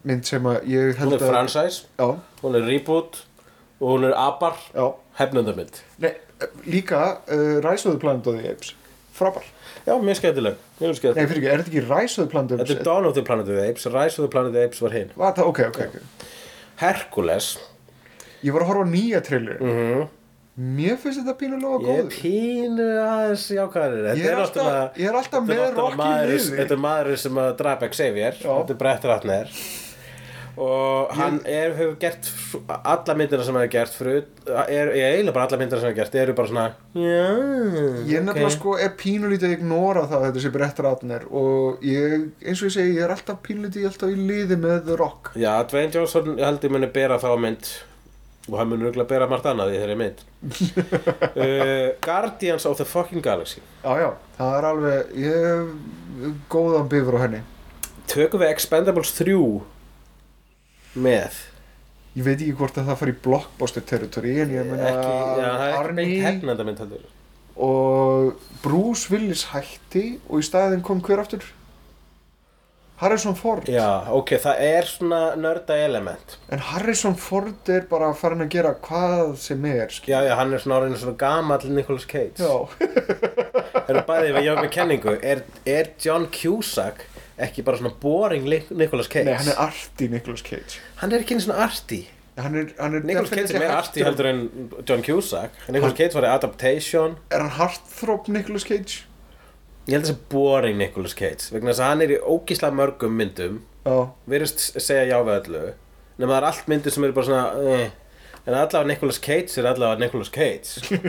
mynd 0.10 0.24
sem 0.30 0.46
að 0.48 0.68
ég 0.70 0.92
hún 0.94 1.00
held 1.02 1.16
er 1.18 1.24
að... 1.24 1.32
franchise, 1.34 1.86
Já, 2.00 2.10
hún 2.44 2.56
er 2.60 2.68
reboot 2.68 3.24
og 3.80 3.88
hún 3.96 4.08
er 4.10 4.16
abar 4.18 4.60
Nei, 6.00 6.14
líka 6.68 7.00
uh, 7.28 7.58
Rise 7.66 7.88
of 7.90 7.96
the 7.96 8.00
Planet 8.00 8.28
of 8.28 8.38
the 8.40 8.52
Apes. 8.52 8.76
Frábær. 9.16 9.44
já, 9.86 9.96
mjög 10.00 10.16
skemmtileg, 10.16 10.56
er 10.80 11.64
þetta 11.64 11.72
ekki 11.74 11.82
Rise 11.90 12.22
of 12.22 12.28
the 12.28 12.32
Planet 12.32 12.52
of 12.52 12.60
the 12.60 12.64
Þetta 12.64 12.76
er 12.76 12.80
Apes? 12.80 12.86
Dawn 12.88 13.06
of 13.10 13.18
the 13.18 13.24
Planet 13.28 13.50
of 13.50 13.56
the 13.56 13.66
Apes 13.70 13.86
Rise 13.90 14.16
of 14.20 14.24
the 14.28 14.32
Planet 14.32 14.54
of 14.54 14.56
the 14.56 14.64
Apes 14.70 14.80
var 14.84 14.96
hinn 14.96 15.12
Var 15.18 15.34
það, 15.36 15.50
ok, 15.52 15.60
ok, 15.68 15.82
ok. 15.90 16.28
Hercules 16.80 17.50
Ég 18.46 18.56
var 18.56 18.64
að 18.64 18.72
horfa 18.72 18.88
nýja 18.94 19.20
trailer. 19.26 19.60
mm 19.60 20.08
Mér 20.60 20.98
finnst 21.00 21.22
þetta 21.22 21.36
pínulega 21.40 21.78
Ég 21.80 21.90
er 21.90 22.00
góður. 22.04 22.16
pínu 22.20 22.88
aðeins 23.00 23.46
jákvæður 23.56 24.08
Ég 24.20 24.26
er 24.28 24.40
alltaf, 24.44 24.98
ég 25.00 25.08
er 25.12 25.20
alltaf 25.20 25.46
með 25.48 25.78
maður, 25.96 26.34
liði. 26.34 26.58
Þetta 26.58 26.76
er 26.76 26.82
maður 26.84 27.20
sem 27.22 27.38
að 27.46 27.52
drapa 27.62 27.88
Xavier. 27.94 28.36
Þetta 28.42 28.74
er 28.76 28.82
Brett 28.82 29.08
Ratner 29.08 29.54
Og 30.60 31.14
hann 31.16 31.38
er, 31.48 31.72
hefur 31.78 31.94
gert 32.02 32.28
Alla 32.84 33.14
myndina 33.16 33.46
sem 33.48 33.56
hefur 33.56 33.70
gert 33.72 33.94
frut, 33.96 34.32
er, 34.68 34.90
Ég 34.98 35.06
eiginlega 35.14 35.36
bara 35.38 35.46
alla 35.48 35.60
myndina 35.62 35.80
sem 35.80 35.88
hefur 35.94 36.00
gert 36.02 36.18
Eru 36.20 36.36
bara 36.36 36.50
svona 36.50 36.66
Já, 37.00 37.30
Ég 38.10 38.18
er 38.20 38.26
nefnilega 38.28 38.52
sko, 38.58 38.74
er 38.84 38.92
pínulítið 39.00 39.48
að 39.48 39.56
ignora 39.56 40.04
það 40.10 40.18
að 40.20 40.26
þetta 40.28 40.44
sé 40.44 40.52
Brett 40.58 40.82
Ratner 40.84 41.28
og 41.32 41.86
ég, 41.88 42.26
eins 42.44 42.60
og 42.60 42.68
ég 42.68 42.76
segi, 42.76 42.98
ég 42.98 43.06
er 43.08 43.14
alltaf 43.16 43.40
pínulítið 43.46 43.88
alltaf 43.94 44.12
í 44.12 44.18
liði 44.20 44.58
með 44.60 44.82
The 44.90 44.98
Rock. 45.00 45.32
Já, 45.40 45.54
Dwayne 45.72 45.96
Johnson 45.96 46.34
ég 46.36 46.44
held 46.50 46.68
ég 46.68 46.76
muni 46.76 46.92
bera 47.00 47.22
þá 47.24 47.30
mynd 47.46 47.72
og 48.50 48.58
hann 48.60 48.70
muni 48.72 48.88
örugglega 48.88 49.10
bera 49.10 49.28
margt 49.30 49.48
annað 49.50 49.76
í 49.76 49.80
þeirri 49.82 49.98
mynd. 50.00 50.24
Uh, 51.36 51.90
Guardians 52.08 52.66
of 52.70 52.78
the 52.80 52.88
fucking 52.88 53.24
Galaxy. 53.26 53.62
Já, 53.84 53.94
já, 54.02 54.10
það 54.38 54.58
er 54.58 54.68
alveg, 54.72 55.14
ég 55.24 55.48
hef 55.50 56.34
góðan 56.52 56.90
bifur 56.92 57.20
á 57.20 57.24
henni. 57.26 57.44
Tökum 58.10 58.42
við 58.42 58.54
Expendables 58.56 59.14
3 59.20 59.38
með? 60.98 61.38
Ég 62.18 62.26
veit 62.26 62.40
ekki 62.40 62.58
hvort 62.58 62.78
að 62.82 62.90
það 62.90 63.00
fari 63.04 63.14
í 63.14 63.22
blockbuster 63.24 63.86
territory 63.86 64.34
en 64.42 64.52
ég 64.56 64.74
beint 64.74 64.82
Arnie 65.78 66.34
og 67.60 68.40
Bruce 68.64 69.12
Willis 69.12 69.50
hætti 69.52 70.20
og 70.30 70.40
í 70.40 70.48
staðinn 70.48 70.84
kom 70.86 71.02
hver 71.04 71.22
aftur 71.22 71.44
Harrison 73.00 73.36
Ford. 73.40 73.68
Já, 73.72 73.88
ok, 74.12 74.34
það 74.44 74.62
er 74.66 74.88
svona 74.90 75.20
nörda 75.40 75.78
element. 75.86 76.34
En 76.52 76.60
Harrison 76.60 77.16
Ford 77.16 77.70
er 77.72 77.86
bara 77.88 78.10
farin 78.18 78.44
að 78.44 78.50
gera 78.58 78.74
hvað 78.84 79.38
sem 79.40 79.64
er 79.72 79.88
skil. 79.96 80.12
Já, 80.14 80.20
já, 80.28 80.34
hann 80.36 80.52
er 80.54 80.60
svona 80.64 80.82
orðinu 80.82 81.00
svona 81.00 81.16
gamall 81.22 81.70
Nicolas 81.72 82.08
Cage. 82.10 82.44
Já, 82.44 82.52
Það 83.90 83.96
er 83.96 84.04
bæðið 84.06 84.36
við 84.36 84.46
jáfnum 84.50 84.66
með 84.68 84.74
kenningu. 84.76 85.14
Er, 85.32 85.40
er 85.66 85.88
John 86.04 86.28
Cusack 86.36 87.06
ekki 87.40 87.64
bara 87.66 87.80
svona 87.80 87.94
boring 88.04 88.46
Nicolas 88.76 89.08
Cage? 89.10 89.26
nei 89.30 89.38
hann 89.40 89.50
er 89.54 89.62
arti 89.64 90.10
Nicolas 90.12 90.44
Cage. 90.46 90.82
Hann 91.00 91.16
er 91.16 91.24
ekki 91.24 91.40
svona 91.42 91.64
hann 92.40 92.56
er, 92.56 92.70
hann 92.80 93.00
er 93.00 93.08
Nicolas 93.08 93.32
Cage 93.34 93.56
er 93.56 93.64
meira 93.64 93.80
heartthrob- 93.80 94.06
heldur 94.06 94.30
en 94.30 94.44
John 94.88 95.02
Cusack. 95.08 95.56
Nicolas 95.72 95.96
Cage 95.98 96.14
var 96.20 96.28
í 96.28 96.34
Adaptation. 96.36 97.16
Er 97.32 97.46
hann 97.48 97.56
heartthrob 97.58 98.28
Nicolas 98.32 98.68
Cage 98.68 99.06
Ég 99.90 99.96
held 99.96 100.06
að 100.06 100.10
það 100.12 100.16
sé 100.16 100.30
boring 100.30 100.78
Nicolas 100.78 101.16
Cage 101.18 101.50
vegna 101.50 101.74
þess 101.74 101.82
að 101.82 101.88
hann 101.90 102.04
er 102.06 102.12
í 102.14 102.18
ógísla 102.22 102.70
mörgum 102.78 103.16
myndum. 103.18 103.62
Já, 103.88 103.96
virðist 104.30 104.66
segja 104.78 105.08
já 105.10 105.18
við 105.26 105.40
öllu 105.40 105.62
nema 106.20 106.36
það 106.36 106.40
er 106.42 106.48
allt 106.50 106.70
myndir 106.70 106.94
sem 106.94 107.06
eru 107.08 107.16
bara 107.16 107.28
svona 107.30 107.74
eh. 107.74 107.92
en 108.44 108.56
allavega 108.58 108.88
Nicolas 108.90 109.20
Cage 109.24 109.62
er 109.62 109.70
allavega 109.70 110.04
Nicolas 110.04 110.32
Cage. 110.36 111.00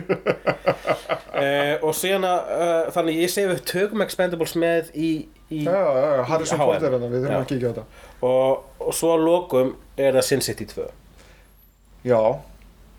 Uh, 1.34 1.74
og 1.86 1.94
síðan 1.98 2.26
að 2.28 2.52
uh, 2.54 2.90
þannig 2.94 3.18
ég 3.24 3.32
segi 3.32 3.50
við 3.50 3.64
tökum 3.70 4.04
Expendables 4.04 4.54
með 4.60 4.92
í, 4.94 5.10
í 5.50 5.64
já, 5.66 5.74
já, 5.74 6.06
já, 6.20 6.22
Harrison 6.30 6.60
HM. 6.60 6.70
Ford 6.70 6.86
er 6.86 6.96
hann 6.96 7.08
við 7.08 7.18
þurfum 7.24 7.34
Já. 7.34 7.40
að 7.40 7.50
kíkja 7.50 7.66
á 7.66 7.72
þetta. 7.72 8.06
Og, 8.30 8.70
og 8.86 8.96
svo 9.00 9.12
að 9.16 9.26
lokum 9.26 9.74
er 9.98 10.14
það 10.18 10.28
Sin 10.28 10.46
City 10.46 10.68
2 10.70 10.86
já, 12.06 12.20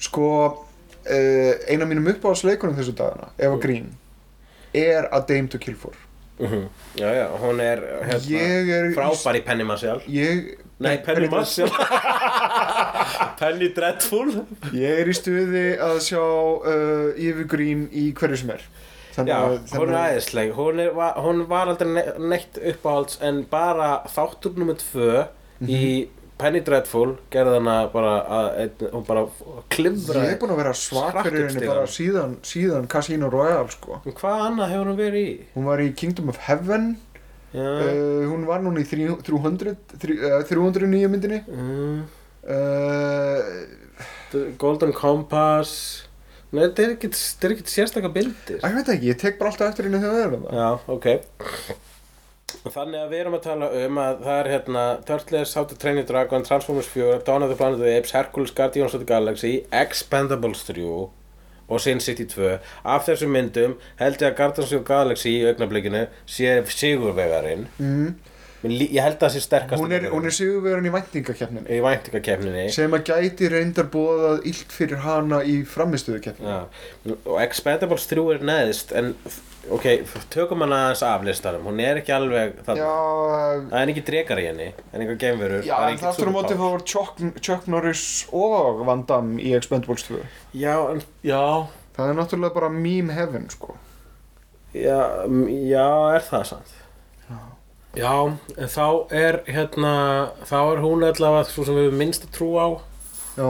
sko 0.02 0.28
uh, 0.46 1.54
eina 1.72 1.88
mínum 1.90 2.12
uppáhaldsleikunum 2.12 2.78
þessu 2.78 2.94
dagana 2.98 3.32
Eva 3.40 3.58
Green 3.62 3.90
er 4.74 5.10
A 5.12 5.20
Dame 5.28 5.52
to 5.52 5.60
Kill 5.62 5.76
For. 5.76 5.98
Mm 6.42 6.68
já 6.98 7.14
já, 7.14 7.28
hún 7.38 7.60
er 7.62 7.80
hérna, 8.04 8.40
er 8.76 8.94
frábær 8.96 9.38
í 9.38 9.42
Penny 9.46 9.64
Marshall 9.64 10.02
ég, 10.10 10.58
nei, 10.82 10.98
Penny 11.06 11.30
Marshall 11.30 11.70
Penny 13.40 13.70
Dreadful. 13.74 14.32
Ég 14.74 15.02
er 15.02 15.10
í 15.10 15.16
stuði 15.18 15.66
að 15.82 16.00
sjá 16.06 16.22
uh, 16.22 17.12
Eva 17.18 17.46
Green 17.50 17.88
í 17.90 18.12
hverju 18.18 18.42
sem 18.42 18.54
er. 18.56 18.66
Þannig 19.16 19.32
Já, 19.34 19.38
að 19.42 19.74
hún 19.76 19.92
er 19.92 20.14
æðisleg. 20.14 20.52
Hún, 20.56 20.82
hún 21.26 21.44
var 21.50 21.72
aldrei 21.72 21.90
ne 21.96 22.04
neitt 22.32 22.60
uppáhalds 22.74 23.20
en 23.28 23.42
bara 23.52 23.90
þáttur 24.14 24.56
nummer 24.60 24.78
tvö 24.80 25.26
í 25.68 26.08
Penny 26.42 26.62
Dreadful 26.66 27.16
gerði 27.34 27.60
hana 27.60 27.76
bara 27.94 28.14
að 28.38 28.86
hún 28.92 29.06
bara 29.08 29.24
klifra 29.74 30.26
ég 30.26 30.36
er 30.36 30.42
búin 30.42 30.54
að 30.56 30.62
vera 30.64 30.74
svak 30.78 31.14
Sprakk 31.14 31.30
fyrir 31.30 31.46
upp 31.46 31.54
henni 31.54 31.70
bara 31.70 31.86
síðan, 31.92 32.36
síðan 32.48 32.90
Casino 32.92 33.30
Royale 33.34 33.72
sko. 33.74 34.02
Hvað 34.10 34.46
annað 34.50 34.74
hefur 34.76 34.92
hún 34.92 35.00
verið 35.00 35.22
í? 35.22 35.34
hún 35.56 35.70
var 35.70 35.84
í 35.84 35.90
Kingdom 36.02 36.34
of 36.34 36.42
Heaven. 36.48 36.92
Uh, 37.52 38.24
hún 38.32 38.46
var 38.48 38.62
núna 38.64 38.80
í 38.80 38.88
300, 38.88 39.26
300, 39.28 39.76
uh, 40.32 40.38
309 40.48 41.10
myndinni. 41.12 41.42
Mm, 41.52 42.06
uh, 42.48 43.42
Golden 44.62 44.96
Compass. 44.96 46.08
Nei, 46.52 46.66
þetta 46.66 46.84
er 46.84 46.90
er 46.92 47.54
ekkit 47.56 47.70
sérstakka 47.72 48.10
bildir 48.12 48.58
ég 48.60 48.74
veit 48.76 48.90
ekki, 48.92 49.08
ég 49.08 49.20
tek 49.20 49.38
bara 49.40 49.54
alltaf 49.54 49.70
eftir 49.72 49.88
henni 49.88 50.02
þegar 50.04 50.18
það 50.18 50.24
er 50.26 50.34
það 50.34 50.58
Já, 50.60 50.70
ok 50.98 51.88
Þannig 52.72 53.00
að 53.02 53.14
við 53.14 53.20
erum 53.24 53.38
að 53.38 53.44
tala 53.46 53.70
um 53.86 54.00
að 54.02 54.22
það 54.26 54.40
er 54.42 54.50
hérna 54.56 54.84
Turtles, 55.08 55.54
How 55.58 55.66
to 55.70 55.78
Train 55.80 56.00
Your 56.02 56.08
Dragon, 56.10 56.46
Transformers 56.48 56.90
4, 56.92 57.22
Dawn 57.28 57.44
of 57.46 57.50
the 57.54 57.58
Planet 57.60 57.80
of 57.80 57.86
the 57.86 57.96
Apes, 57.98 58.14
Hercules, 58.16 58.54
Guardians 58.58 58.94
of 58.98 59.04
the 59.04 59.10
Galaxy, 59.10 59.54
Expendables 59.72 60.64
3 60.68 60.88
og 61.72 61.80
Sin 61.82 62.02
City 62.04 62.26
2. 62.28 62.58
Af 62.84 63.06
þessum 63.08 63.32
myndum 63.32 63.78
held 64.02 64.20
ég 64.20 64.34
að 64.34 64.38
Guardians 64.42 64.74
of 64.74 64.82
the 64.82 64.88
Galaxy 64.94 65.38
í 65.40 65.46
augnablikinu 65.52 66.04
sé 66.28 66.58
sigurvegarinn. 66.68 67.70
mm. 67.80 68.12
Ég 68.62 69.00
held 69.02 69.16
að 69.16 69.24
það 69.24 69.32
sé 69.34 69.40
sterkast 69.42 69.82
hún 69.82 69.94
er, 69.96 70.04
er 70.06 70.34
sigurverðin 70.36 70.86
í 70.86 70.92
væntingakefninni 70.94 71.78
í 71.78 71.80
væntingakefninni. 71.82 72.66
sem 72.70 72.94
að 72.94 73.08
gæti 73.10 73.48
reyndar 73.50 73.88
bóðað 73.90 74.44
illt 74.52 74.76
fyrir 74.76 75.02
hana 75.02 75.40
í 75.42 75.56
framistöðukefninni 75.66 76.52
Já, 76.52 77.16
og 77.26 77.40
Expendables 77.42 78.06
3 78.12 78.28
er 78.36 78.46
neðst 78.52 78.94
en 78.94 79.16
ok, 79.70 79.86
tökum 80.34 80.64
hann 80.66 80.74
aðeins 80.76 81.04
af 81.06 81.26
listanum. 81.28 81.68
Hún 81.70 81.82
er 81.84 82.02
ekki 82.02 82.16
alveg 82.16 82.58
það 82.66 82.82
já, 82.82 82.90
það 83.70 83.78
er 83.82 83.94
ekki 83.94 84.06
drekar 84.10 84.42
í 84.42 84.48
henni 84.50 84.70
en 84.72 85.06
já 85.06 85.12
það 85.12 85.38
er 85.38 85.56
en 85.58 85.62
ekkert 85.62 86.02
það 86.02 86.10
aftur 86.12 86.32
á 86.32 86.36
móti 86.36 86.50
þá 86.50 86.58
superpower. 86.58 86.74
var 86.74 86.86
Chuck, 86.94 87.24
Chuck 87.42 87.70
Norris 87.72 88.06
og 88.34 88.84
Van 88.88 89.06
Damme 89.10 89.42
í 89.42 89.54
Expendables 89.58 90.08
2 90.10 90.22
já, 90.58 90.76
en, 90.92 91.02
já, 91.26 91.46
það 91.98 92.14
er 92.14 92.20
náttúrulega 92.20 92.58
bara 92.58 92.74
meme 92.74 93.14
heaven 93.14 93.50
sko. 93.54 93.76
Já, 94.72 95.28
já, 95.28 95.88
er 96.16 96.24
það 96.24 96.46
sant 96.54 96.78
já, 97.98 98.14
en 98.56 98.72
þá 98.72 98.86
er 99.12 99.42
hérna, 99.52 99.94
þá 100.48 100.58
er 100.62 100.82
hún 100.84 101.04
allavega 101.04 101.44
svo 101.50 101.66
sem 101.68 101.76
við 101.76 101.98
minnst 102.00 102.28
að 102.28 102.34
trú 102.38 102.50
á. 102.56 102.68
Já, 103.36 103.50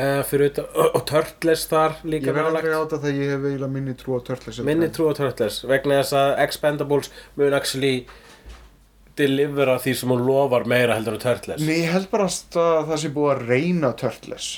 uh, 0.00 0.22
fyrir 0.26 0.50
utan, 0.50 0.72
og, 0.72 0.88
og 0.98 1.04
Turtles 1.10 1.66
þar 1.70 2.00
ég 2.00 2.16
líka 2.16 2.34
verð 2.34 2.50
aldrei 2.50 2.72
á 2.72 2.80
nálægt 2.80 2.96
þetta 2.96 3.04
þegar 3.04 3.20
ég 3.20 3.34
hef 3.34 3.46
eiginlega 3.50 3.74
minni 3.76 3.98
trú 4.00 4.16
á 4.16 4.20
Turtles 4.26 4.64
minni 4.66 4.90
trú 4.96 5.06
á 5.06 5.14
Turtles 5.20 5.60
vegna 5.68 6.00
þess 6.00 6.18
að 6.22 6.34
Expendables 6.46 7.12
mun 7.36 7.56
actually 7.60 7.94
delivera 9.20 9.76
því 9.82 9.94
sem 10.00 10.12
hún 10.12 10.24
lofar 10.26 10.66
meira 10.70 10.96
heldur 10.96 11.18
en 11.18 11.22
Turtles. 11.22 11.62
Nei, 11.64 11.82
ég 11.82 11.94
held 11.94 12.10
bara 12.12 12.26
að 12.30 12.90
það 12.90 12.98
sé 13.02 13.12
búið 13.14 13.32
að 13.34 13.46
reyna 13.50 13.92
Turtles. 13.98 14.48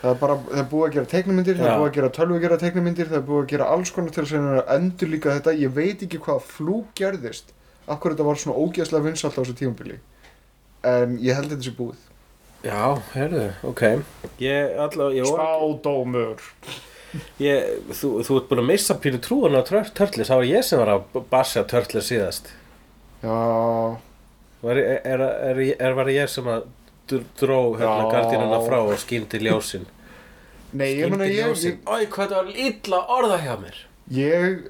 Það 0.00 0.14
er 0.14 0.20
bara, 0.22 0.36
það 0.48 0.60
er 0.62 0.68
búið 0.70 0.86
að 0.86 0.94
gera 0.94 1.10
teiknumyndir, 1.12 1.58
það 1.58 1.70
er 1.70 1.80
búið 1.80 1.90
að 1.90 1.96
gera 1.98 2.12
tölvu 2.16 2.38
gera 2.40 2.58
teiknumyndir, 2.62 3.08
það 3.10 3.18
er 3.18 3.26
búið 3.26 3.42
að 3.42 3.50
gera 3.52 3.66
alls 3.74 3.90
konar 3.92 4.14
til 4.16 4.24
að 4.24 4.60
endur 4.76 5.10
líka 5.12 5.34
þetta, 5.34 5.56
ég 5.60 5.74
veit 5.76 6.04
ekki 6.06 6.20
hvað 6.24 6.46
flúk 6.48 6.94
gerðist, 6.96 7.52
af 7.84 8.00
hverju 8.00 8.16
þetta 8.16 8.28
var 8.30 8.40
svona 8.40 8.62
ógeðslega 8.64 9.06
vinsalt 9.10 9.36
á 9.36 9.40
þessu 9.42 9.56
tímabili, 9.58 9.98
en 10.88 11.18
ég 11.20 11.36
held 11.36 11.52
þetta 11.52 11.68
sé 11.68 11.74
búið. 11.76 12.06
Já, 12.64 12.98
heyrðu, 13.14 13.46
ok. 13.64 13.82
Ég, 14.42 14.74
allavega, 14.76 15.16
ég, 15.16 15.28
Spádómur. 15.30 16.42
ég 17.40 17.70
þú, 17.96 18.10
þú 18.26 18.36
ert 18.40 18.50
búin 18.50 18.60
að 18.62 18.68
missa 18.68 18.96
pínu 19.00 19.20
trúan 19.24 19.56
á 19.56 19.62
Tur- 19.66 19.88
Turtles 19.96 20.28
Það 20.28 20.40
var 20.42 20.48
ég 20.50 20.66
sem 20.68 20.78
var 20.82 20.90
að 20.92 21.22
bassa 21.32 21.64
Turtles 21.64 22.10
síðast. 22.12 22.52
Já, 23.24 23.38
Var, 24.60 24.76
er, 24.76 25.00
er, 25.08 25.22
er, 25.24 25.60
er, 25.80 25.94
var 25.96 26.10
ég 26.12 26.28
sem 26.28 26.44
að 26.52 26.66
dr- 27.08 27.24
dró 27.40 27.60
hérna 27.80 28.04
Já. 28.04 28.10
gardínuna 28.12 28.58
frá 28.66 28.76
og 28.84 28.98
skýndi 29.00 29.40
ljósin? 29.40 29.86
Nei, 30.76 30.90
ég 31.00 31.08
meina 31.10 31.24
ég, 31.26 31.56
ég, 31.64 31.78
Æ, 31.88 32.04
hvað 32.12 32.28
það 32.28 32.36
var 32.36 32.58
illa 32.66 32.98
orða 33.16 33.38
hjá 33.40 33.54
mér. 33.62 33.78
Ég 34.12 34.68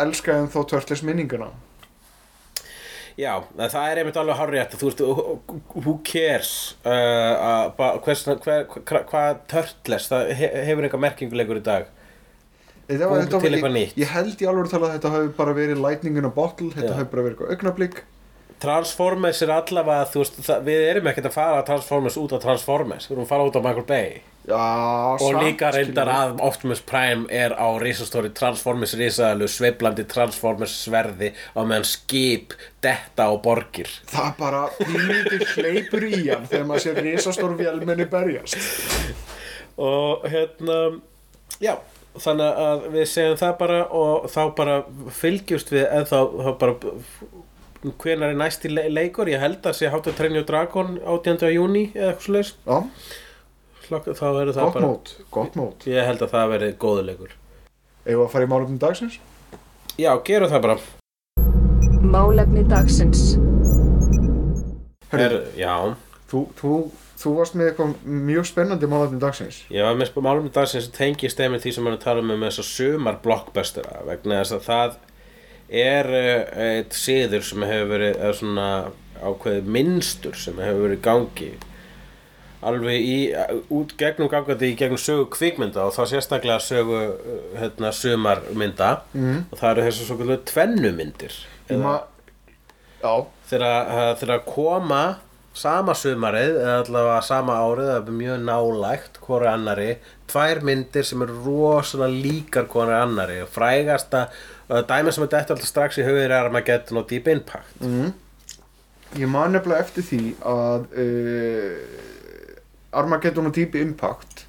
elskaði 0.00 0.46
þá 0.54 0.60
Turtles 0.70 1.02
minninguna. 1.02 1.50
Já, 3.20 3.32
það 3.58 3.88
er 3.90 4.00
einmitt 4.00 4.18
alveg 4.20 4.38
hárrétt 4.38 4.76
Þú 4.80 4.88
veist, 4.88 5.02
who 5.84 5.96
cares 6.06 6.52
uh, 6.88 7.72
hvað 7.76 9.42
Turtles 9.50 10.08
Það 10.08 10.32
he, 10.38 10.48
hefur 10.68 10.86
eitthvað 10.86 11.04
merkinguleikur 11.04 11.60
í 11.60 11.64
dag 11.66 11.90
Þetta 12.88 13.08
Búum 13.08 13.20
þetta 13.22 13.38
til 13.38 13.48
ég, 13.48 13.54
eitthvað 13.56 13.76
nýtt. 13.76 14.00
ég 14.00 14.10
held 14.12 14.42
í 14.42 14.48
alveg 14.50 14.72
tala 14.72 14.88
að 14.88 14.96
þetta 14.96 15.12
hafi 15.14 15.30
bara 15.36 15.54
verið 15.56 15.78
lightning 15.80 16.18
in 16.20 16.28
a 16.28 16.32
bottle, 16.34 16.72
þetta 16.74 16.96
hafi 16.98 17.08
bara 17.12 17.22
verið 17.24 17.36
eitthvað 17.36 17.54
augnablík. 17.54 18.02
Transformers 18.62 19.40
er 19.46 19.52
allavega, 19.54 20.08
þú 20.10 20.20
veist, 20.20 20.40
það, 20.48 20.66
við 20.66 20.82
erum 20.90 21.08
ekkert 21.12 21.28
að 21.30 21.36
fara 21.38 21.62
Transformers 21.66 22.18
út 22.20 22.34
af 22.36 22.42
Transformers, 22.42 23.06
við 23.08 23.16
erum 23.16 23.24
að 23.24 23.32
fara 23.32 23.46
út 23.48 23.58
af 23.58 23.64
Michael 23.64 23.86
Bay 23.88 24.20
Já, 24.42 24.58
og 25.22 25.36
líka 25.38 25.68
reyndar 25.70 26.08
að 26.10 26.40
Optimus 26.42 26.80
Prime 26.82 27.28
er 27.30 27.52
á 27.54 27.68
risastóri 27.78 28.32
Transformers 28.34 28.96
risaðalu 28.98 29.46
sveiflandi 29.46 30.02
Transformers 30.10 30.74
sverði 30.82 31.30
á 31.54 31.62
meðan 31.62 31.86
skip 31.86 32.56
detta 32.82 33.28
á 33.30 33.32
borgir 33.38 33.92
Það 34.10 34.34
bara 34.40 34.64
pínlítið 34.80 35.46
hleypur 35.54 36.08
í 36.08 36.20
hann 36.26 36.50
þegar 36.50 36.66
maður 36.72 36.84
sér 36.88 37.00
risastór 37.06 37.54
vélmenni 37.60 38.08
berjast. 38.10 38.58
og 39.78 40.26
hérna, 40.26 40.80
já 41.62 41.76
þannig 42.20 42.60
að 42.66 42.84
við 42.92 43.08
segjum 43.08 43.40
það 43.40 43.56
bara 43.62 43.80
og 44.02 44.28
þá 44.32 44.42
bara 44.58 44.76
fylgjumst 45.22 45.72
við 45.72 45.86
en 45.86 46.08
þá, 46.10 46.18
þá 46.42 46.50
bara 46.60 46.74
hvenær 48.02 48.30
er 48.30 48.38
næsti 48.38 48.70
le 48.70 48.88
leikur, 48.92 49.30
ég 49.30 49.42
held 49.42 49.64
að 49.66 49.78
sé 49.78 49.90
to 49.90 50.12
Train 50.18 50.36
Your 50.36 50.46
Dragon 50.46 50.98
18. 51.02 51.46
júni 51.54 51.90
eða 51.94 52.12
eitthvað 52.12 52.26
svo 52.26 52.34
leis 52.36 52.52
Já, 53.90 53.98
þá 53.98 54.26
verður 54.36 54.54
það 54.56 54.64
gott 54.64 54.74
bara 54.76 54.86
mót, 54.88 55.12
gott 55.34 55.56
mót. 55.58 55.86
Ég 55.90 56.06
held 56.06 56.22
að 56.24 56.32
það 56.36 56.50
verði 56.54 56.72
góðu 56.84 57.04
leikur 57.10 57.32
Ef 58.02 58.18
að 58.18 58.30
fara 58.32 58.46
í 58.46 58.50
málefnum 58.50 58.80
dagsins? 58.82 59.18
Já, 60.00 60.10
gerum 60.26 60.50
það 60.52 60.64
bara 60.66 60.78
Málefni 62.12 62.64
dagsins. 62.68 63.22
Her, 65.12 65.34
Já, 65.58 65.74
Þú, 66.32 66.40
þú, 66.56 66.72
þú 67.20 67.32
varst 67.36 67.56
með 67.58 67.68
eitthvað 67.70 68.06
mjög 68.08 68.46
spennandi 68.48 68.88
málefnum 68.88 69.20
dagsins. 69.20 69.58
ég 69.70 69.84
var 69.84 69.98
með 70.00 70.08
spá 70.08 70.20
málum 70.24 70.46
í 70.48 70.52
dag 70.54 70.68
sem 70.70 70.86
tengist 70.96 71.36
þeim 71.40 71.58
því 71.60 71.72
sem 71.76 71.88
hann 71.90 71.98
tala 72.00 72.22
um 72.24 72.30
með 72.32 72.46
þess 72.46 72.62
að 72.62 72.70
sumar 72.70 73.18
blockbustera 73.24 74.00
vegna 74.08 74.38
þess 74.40 74.56
að 74.56 74.62
það 74.70 74.96
er 75.82 76.08
uh, 76.16 76.62
eitt 76.64 76.96
siður 76.96 77.44
sem 77.44 77.66
hefur 77.68 77.90
verið 77.92 78.16
eða 78.16 78.38
svona 78.40 78.68
ákveðið 79.22 79.68
minnstur 79.76 80.40
sem 80.40 80.56
hefur 80.64 80.82
verið 80.86 80.98
í 80.98 81.04
gangi 81.04 81.50
alveg 82.62 83.08
í, 83.08 83.16
út 83.74 83.96
gegnum 83.98 84.30
gangandi 84.32 84.72
í 84.72 84.78
gegnum 84.78 85.00
sögu 85.00 85.26
kvikmynda 85.34 85.88
og 85.88 85.96
þá 85.96 86.02
sérstaklega 86.14 86.60
sögu 86.62 87.00
uh, 87.00 87.42
hérna, 87.58 87.92
sumarmynda. 87.96 88.94
Mm. 89.16 89.44
og 89.50 89.58
það 89.58 89.68
eru 89.72 89.86
þessu 89.88 90.08
svo 90.08 90.18
kvöldu 90.20 90.38
tvennumyndir 90.52 91.36
þegar 93.50 93.76
uh, 93.90 94.14
þegar 94.20 94.38
að 94.38 94.48
koma 94.48 95.02
sama 95.52 95.92
sumarið 95.98 96.54
eða 96.62 96.76
allavega 96.80 97.20
sama 97.26 97.58
árið 97.60 97.90
það 97.90 97.98
er 97.98 98.16
mjög 98.22 98.44
nálægt 98.46 99.18
hvori 99.26 99.48
annari 99.50 99.88
tvær 100.30 100.62
myndir 100.64 101.04
sem 101.04 101.24
eru 101.26 101.36
rosalega 101.44 102.22
líkar 102.24 102.68
hvori 102.72 102.94
annari 102.96 103.42
og 103.44 103.50
frægasta 103.52 104.24
uh, 104.70 104.80
dæmi 104.88 105.12
sem 105.12 105.26
er 105.26 105.32
þetta 105.34 105.56
alltaf 105.56 105.68
strax 105.68 106.00
í 106.00 106.06
hugir 106.06 106.30
er 106.30 106.38
Armageddon 106.38 107.02
og 107.02 107.10
Deep 107.10 107.28
Impact. 107.28 107.74
Ég 109.12 109.28
man 109.28 109.52
nefnilega 109.52 109.84
eftir 109.84 110.06
því 110.08 110.22
að 110.48 110.86
uh, 111.02 112.08
Armageddon 112.92 113.48
og 113.48 113.54
Deep 113.56 113.76
Impact 113.80 114.46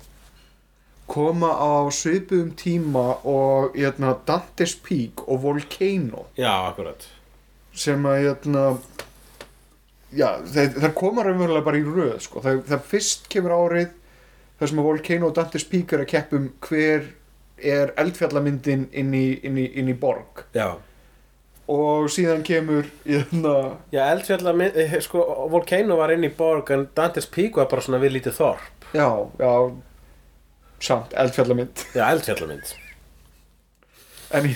koma 1.07 1.51
á 1.59 1.91
svipuðum 1.93 2.53
tíma 2.57 3.03
og 3.27 3.75
hérna, 3.75 4.15
Dante's 4.27 4.75
Peak 4.79 5.25
og 5.27 5.43
Volcano. 5.43 6.27
Já, 6.39 6.69
akkurat. 6.69 7.05
Sem 7.75 8.05
að 8.07 8.19
hérna, 8.23 8.63
já, 10.13 10.29
þeir, 10.47 10.71
þeir 10.79 10.95
koma 10.97 11.25
raunverulega 11.27 11.65
bara 11.65 11.81
í 11.81 11.83
röð 11.87 12.15
sko. 12.23 12.41
það, 12.45 12.63
það 12.71 12.87
fyrst 12.93 13.27
kemur 13.33 13.57
árið 13.57 13.91
þar 14.59 14.71
sem 14.71 14.81
að 14.81 14.89
Volcano 14.89 15.29
og 15.29 15.35
Dante's 15.37 15.67
Peak 15.69 15.93
er 15.93 16.05
að 16.05 16.11
keppum 16.13 16.49
hver 16.63 17.11
er 17.63 17.93
eldfjallamyndin 17.99 18.89
inn 18.91 19.13
í, 19.15 19.27
inn 19.43 19.59
í, 19.59 19.69
inn 19.79 19.91
í 19.91 19.99
borg. 19.99 20.47
Já 20.55 20.79
og 21.73 22.09
síðan 22.13 22.43
kemur 22.45 22.89
hérna, 23.07 23.55
Já, 23.93 24.03
eldfjalla, 24.11 24.53
sko, 25.05 25.23
Volcano 25.53 25.97
var 25.99 26.13
inn 26.13 26.27
í 26.27 26.31
borg 26.37 26.69
en 26.75 26.87
Dante's 26.97 27.29
Peak 27.29 27.57
var 27.59 27.69
bara 27.71 27.85
svona 27.85 28.01
við 28.03 28.17
lítið 28.17 28.37
þorp. 28.39 28.87
Já, 28.93 29.07
já 29.41 29.53
samt, 30.83 31.15
eldfjallamynd. 31.23 31.87
Já, 31.95 32.05
eldfjallamynd. 32.11 32.75
En 34.33 34.49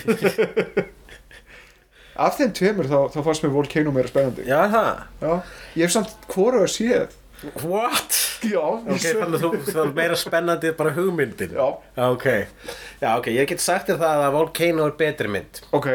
af 2.18 2.34
þeim 2.34 2.52
tveimur 2.56 2.88
þá, 2.90 2.98
þá 3.14 3.18
fannst 3.22 3.44
mér 3.44 3.54
Volcano 3.54 3.94
meira 3.94 4.10
spennandi. 4.10 4.46
Já, 4.48 4.58
það 4.72 4.88
Já, 5.22 5.32
ég 5.78 5.84
hef 5.86 5.94
samt 5.94 6.14
hvora 6.32 6.64
að 6.64 6.72
séð 6.74 7.17
What? 7.62 8.16
Já, 8.42 8.62
Ok, 8.62 9.02
þannig 9.02 9.34
að 9.34 9.42
þú, 9.42 9.50
það 9.66 9.80
er 9.82 9.92
meira 9.96 10.16
spennandi 10.18 10.70
bara 10.78 10.92
hugmyndin. 10.94 11.56
Já. 11.58 11.66
Ok, 12.08 12.26
já, 13.02 13.08
ok, 13.18 13.26
ég 13.34 13.48
get 13.50 13.62
sagt 13.62 13.90
þér 13.90 13.98
það 14.02 14.22
að 14.28 14.36
Volcano 14.36 14.86
er 14.86 14.94
betri 15.00 15.30
mynd. 15.32 15.60
Ok, 15.74 15.88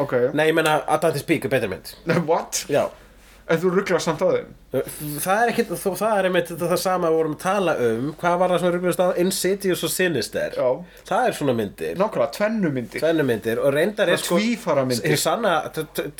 ok. 0.00 0.14
Nei, 0.32 0.46
ég 0.48 0.56
meina 0.56 0.78
að 0.86 1.04
Dante's 1.06 1.26
Peak 1.28 1.44
er 1.48 1.52
betri 1.52 1.68
mynd. 1.72 1.92
What? 2.30 2.64
Já 2.72 2.86
En 3.50 3.58
þú 3.58 3.70
rugglar 3.74 3.98
samt 4.04 4.20
að 4.22 4.34
þeim. 4.36 4.50
Það 5.24 5.40
er 5.42 5.48
ekki, 5.50 5.64
þú, 5.74 5.90
það 5.98 6.12
er 6.20 6.26
einmitt 6.28 6.50
það 6.60 6.74
sama 6.78 7.08
við 7.10 7.16
vorum 7.18 7.32
að 7.34 7.40
tala 7.42 7.72
um 7.82 8.04
Hvað 8.20 8.36
var 8.38 8.52
það 8.54 8.60
sem 8.62 8.72
rúglumst 8.76 9.00
á? 9.02 9.08
Insidious 9.24 9.82
og 9.88 9.90
Sinister. 9.90 10.54
Já. 10.54 10.68
Það 11.10 11.26
er 11.30 11.36
svona 11.40 11.54
myndir. 11.58 11.96
Nákvæmlega, 11.98 12.30
tvennumyndir 12.36 13.02
Tvennumyndir 13.02 13.62
og 13.64 13.74
reyndar 13.74 14.12
er 14.14 14.22
sko 14.22 14.38
tvífaramyndir. 14.38 15.10
Hið 15.10 15.20
sanna 15.24 15.54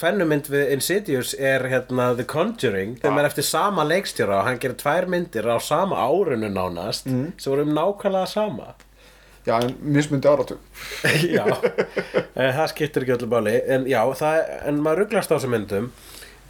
tvennumynd 0.00 0.50
við 0.50 0.74
Insidious 0.74 1.32
er 1.38 1.68
hérna 1.70 2.10
The 2.18 2.26
Conjuring 2.34 2.96
þeim 3.04 3.20
er 3.22 3.30
eftir 3.30 3.46
sama 3.46 3.86
leikstjóra 3.86 4.40
og 4.42 4.48
hann 4.50 4.58
gerir 4.62 4.78
tvær 4.82 5.06
myndir 5.14 5.46
á 5.46 5.56
sama 5.62 6.02
árunu 6.08 6.50
nánast 6.50 7.06
Mm. 7.10 7.32
sem 7.38 7.52
voru 7.52 7.62
um 7.62 7.74
nákvæmlega 7.74 8.26
sama. 8.28 8.74
Já, 9.46 9.54
en 9.62 9.76
mismundi 9.80 10.28
áratug. 10.28 10.58
Já, 11.38 11.46
Eh, 12.40 12.52
það 12.56 12.66
skiptir 12.72 13.02
ekki 13.06 13.14
öllu 13.16 13.26
báli 13.30 13.54
en 13.68 13.84
já, 13.88 14.00
það, 14.16 14.42
en 14.68 14.78
maður 14.84 15.04
rugglast 15.04 15.30
á 15.32 15.36
þessum 15.36 15.50
myndum. 15.54 15.88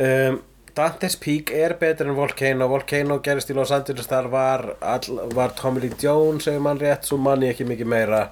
Um, 0.01 0.37
Dante's 0.77 1.17
Peak 1.21 1.51
er 1.57 1.75
betur 1.81 2.09
en 2.11 2.17
Volcano. 2.19 2.69
Volcano 2.71 3.19
gerist 3.25 3.51
í 3.51 3.57
Los 3.57 3.73
Angeles. 3.75 4.07
Þar 4.11 4.29
var, 4.33 4.65
all, 4.81 5.21
var 5.37 5.55
Tommy 5.59 5.81
Lee 5.85 5.97
Jones 6.01 6.47
segir 6.47 6.63
mann 6.65 6.81
rétt, 6.81 7.09
svo 7.09 7.19
mann 7.21 7.43
ég 7.47 7.55
ekki 7.55 7.67
mikið 7.69 7.91
meira. 7.91 8.23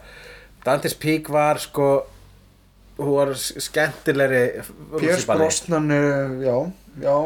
Dante's 0.64 0.94
Peak 0.98 1.28
var 1.32 1.60
sko 1.62 1.88
hún 2.98 3.14
var 3.14 3.34
skemmtilegri 3.38 4.42
Piers. 4.98 5.26
Brosnan 5.28 5.90
er, 5.94 6.32
já, 6.42 6.56
já. 7.04 7.18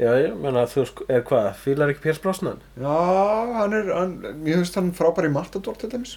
Já, 0.00 0.10
ég 0.16 0.32
menna 0.40 0.64
þú 0.64 0.86
sko, 0.88 1.04
er 1.12 1.20
hvað, 1.28 1.50
fílar 1.60 1.90
ekki 1.92 2.02
Piers 2.06 2.18
Brosnan? 2.24 2.58
Já, 2.80 2.96
hann 3.58 3.76
er, 3.76 3.90
hann, 3.94 4.14
ég 4.48 4.62
veist 4.62 4.78
hann 4.78 4.90
frábær 4.96 5.28
í 5.28 5.32
Matador 5.34 5.76
til 5.78 5.90
dæmis. 5.92 6.16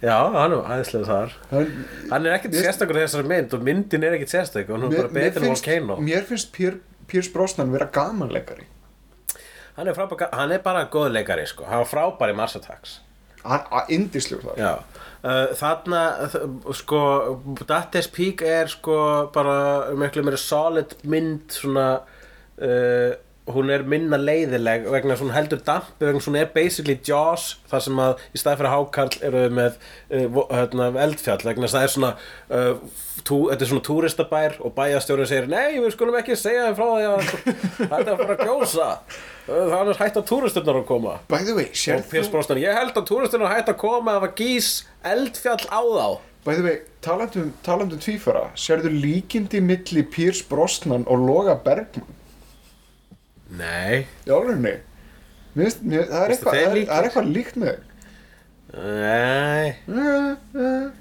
Já, 0.00 0.16
hann 0.32 0.54
er 0.56 0.62
aðeinslega 0.64 1.04
þar. 1.10 1.34
Hann, 1.50 1.72
Hann 2.08 2.26
er 2.26 2.38
ekkert 2.38 2.56
sérstakur 2.56 2.96
þessari 3.02 3.28
mynd 3.28 3.52
og 3.58 3.66
myndin 3.66 4.06
er 4.08 4.16
ekkert 4.16 4.32
sérstakur, 4.32 4.78
hún 4.80 4.88
er 4.88 5.02
bara 5.02 5.12
betur 5.18 5.44
en 5.44 5.52
Volcano. 5.52 5.98
mér 6.00 6.24
finnst 6.30 6.48
Pier, 6.56 6.78
Piers 7.10 7.30
Brosnan 7.34 7.72
vera 7.74 7.90
gamanleikari? 7.92 8.66
Hann 9.76 9.88
er, 9.88 9.94
frábær, 9.96 10.28
hann 10.36 10.52
er 10.52 10.64
bara 10.64 10.86
góð 10.92 11.12
leikari 11.14 11.46
sko. 11.48 11.64
Hann 11.68 11.84
var 11.84 11.88
frábær 11.88 12.32
í 12.32 12.36
Mars 12.36 12.56
Attacks. 12.58 12.98
Hann 13.44 13.64
er 13.72 13.94
indislegur 13.96 14.50
þar. 14.50 14.60
Já. 14.60 15.06
Uh, 15.20 15.50
Þarna 15.56 16.02
sko 16.76 17.00
Dante's 17.68 18.08
Peak 18.12 18.44
er 18.44 18.70
sko 18.72 18.94
bara 19.34 19.90
miklu 19.96 20.24
meira 20.24 20.38
solid 20.40 20.94
mynd 21.04 21.52
svona 21.52 21.88
uh, 22.00 23.10
hún 23.50 23.72
er 23.72 23.84
minna 23.88 24.18
leiðileg 24.20 24.86
vegna 24.92 25.16
að 25.16 25.24
hún 25.24 25.34
heldur 25.34 25.60
dampi 25.66 26.06
vegna 26.06 26.20
að 26.22 26.28
hún 26.28 26.38
er 26.40 26.50
basically 26.54 26.96
Jaws 27.06 27.50
þar 27.70 27.84
sem 27.86 28.02
að 28.04 28.24
í 28.32 28.40
stað 28.40 28.60
fyrir 28.60 28.74
hákarl 28.74 29.20
eru 29.28 29.44
við 29.44 29.56
með 29.58 29.76
uh, 29.76 30.40
hérna, 30.52 30.90
eldfjall 31.04 31.40
vegna 31.44 31.68
að 31.68 31.76
það 31.76 31.86
er 31.86 31.94
svona 31.94 32.12
uh, 32.14 32.74
þetta 33.26 33.64
er 33.64 33.70
svona 33.70 33.84
túristabær 33.86 34.56
og 34.64 34.74
bæjastjórinn 34.76 35.28
segir 35.28 35.50
nei 35.50 35.76
við 35.78 35.92
skulum 35.94 36.16
ekki 36.20 36.38
segja 36.38 36.68
þeim 36.68 36.78
frá 36.78 36.86
því 36.90 37.10
að 37.10 37.20
þetta 37.90 38.00
er 38.00 38.12
að 38.14 38.22
fara 38.22 38.36
að 38.36 38.42
gjósa 38.48 38.88
það 39.50 39.92
er 39.92 40.00
hægt 40.00 40.18
að 40.20 40.26
túristurnar 40.30 40.80
að 40.80 40.88
koma. 40.88 41.14
By 41.30 41.44
the 41.46 41.54
way, 41.56 41.70
sér 41.74 42.02
Piers 42.10 42.30
Brosnan, 42.30 42.60
ég 42.62 42.76
held 42.76 42.94
að 42.94 43.08
túristurnar 43.08 43.54
hægt 43.54 43.72
að 43.72 43.78
koma 43.82 44.16
að 44.20 44.28
gís 44.38 44.68
eldfjall 45.06 45.64
á 45.66 45.80
þá. 45.82 46.08
By 46.44 46.56
the 46.56 46.64
way, 46.64 46.78
talandum, 47.04 47.50
talandum 47.66 48.00
tvífara 48.00 48.46
Sérðu 48.56 48.88
líkindi 48.94 49.60
milli 49.60 50.06
Piers 50.08 50.40
Brosnan 50.48 51.04
og 51.04 51.20
Loga 51.26 51.58
Bergman 51.60 52.16
Nei. 53.58 54.06
Mér, 55.52 55.74
það, 55.76 56.16
er 56.16 56.32
eitthvað, 56.32 56.58
það, 56.88 57.10
það 57.12 57.30
líkt 57.34 57.60
með 57.60 57.82
Nei. 58.70 59.74
Þeim 59.84 60.99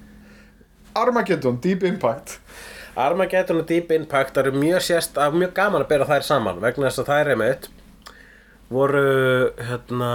Armageddon, 0.97 1.59
Deep 1.61 1.83
Impact. 1.83 2.39
Armageddon 2.99 3.61
og 3.61 3.67
Deep 3.69 3.91
Impact 3.91 4.37
eru 4.41 4.53
mjög 4.55 4.81
sérst 4.87 5.19
að 5.21 5.37
mjög 5.39 5.53
gaman 5.57 5.85
að 5.85 5.91
bera 5.91 6.07
þær 6.09 6.25
saman 6.25 6.63
vegna 6.63 6.89
þess 6.89 7.03
að 7.03 7.11
þær 7.11 7.33
einmitt 7.35 7.69
voru 8.69 9.05
hérna 9.69 10.13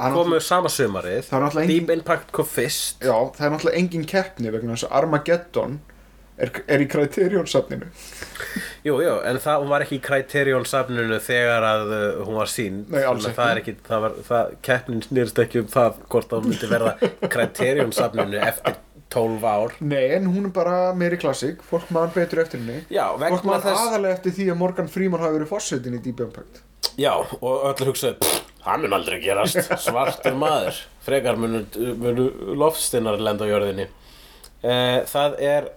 Hann 0.00 0.16
komu 0.16 0.40
sama 0.40 0.68
er 1.36 1.44
náttúrulega 1.44 1.68
Deep 1.68 1.90
Impact 1.92 2.32
kom 2.32 2.48
fyrst. 2.48 3.04
Já, 3.04 3.14
það 3.36 3.46
er 3.46 3.54
náttúrulega 3.54 3.80
engin 3.80 4.06
keppni 4.08 4.52
vegna 4.52 4.74
þess 4.74 4.88
að 4.88 4.96
Armageddon 5.00 5.78
er, 6.40 6.52
er 6.66 6.84
í 6.84 6.88
Criterion-safninu. 6.88 7.90
Jú, 8.86 8.94
jú, 9.04 9.16
en 9.28 9.40
það 9.44 9.66
var 9.68 9.84
ekki 9.84 9.98
í 9.98 10.04
Criterion 10.04 10.64
safninu 10.68 11.18
þegar 11.20 11.66
að 11.68 11.90
uh, 11.92 12.04
hún 12.24 12.38
var 12.40 12.48
sín 12.48 12.86
Nei, 12.88 13.02
alls 13.04 13.26
að 13.28 13.34
það 13.36 13.50
er 13.52 13.60
ekki, 13.60 13.74
það 13.84 14.06
var, 14.06 14.14
það, 14.24 14.54
keppnin 14.64 15.02
snýrst 15.04 15.40
ekki 15.44 15.60
um 15.60 15.68
það 15.68 15.98
hvort 16.14 16.30
það 16.32 16.46
myndi 16.48 16.70
verða 16.70 16.94
Criterion 17.34 17.92
safninu 17.92 18.40
eftir 18.40 18.78
12 19.10 19.46
ár 19.50 19.76
Nei, 19.82 20.04
en 20.16 20.28
hún 20.30 20.48
er 20.48 20.54
bara 20.54 20.78
meiri 20.94 21.18
klassik 21.20 21.62
Fólk 21.66 21.90
mann 21.94 22.12
betur 22.14 22.44
eftir 22.44 22.60
henni 22.62 22.82
Já, 22.92 23.08
Fólk 23.18 23.46
mann 23.48 23.62
þess 23.64 23.86
aðalega 23.88 24.18
eftir 24.18 24.36
því 24.38 24.50
að 24.54 24.60
Morgan 24.62 24.90
Freeman 24.92 25.24
hafi 25.24 25.38
verið 25.40 25.50
fórsetin 25.50 25.98
í 25.98 26.02
Deep 26.04 26.22
Impact 26.26 26.62
Já, 27.00 27.12
og 27.40 27.66
öllu 27.70 27.90
hugsaði, 27.90 28.16
"Pff, 28.20 28.40
það 28.64 28.82
mun 28.84 28.96
aldrei 28.96 29.18
gerast, 29.22 29.58
svartur 29.86 30.36
maður, 30.38 30.80
frekar 31.06 31.38
munu, 31.40 31.62
munu 32.00 32.26
loftstinnar 32.60 33.20
lenda 33.22 33.46
á 33.46 33.50
jörðinni. 33.50 33.86
Eh, 34.60 34.98
það 35.08 35.36
er, 35.40 35.68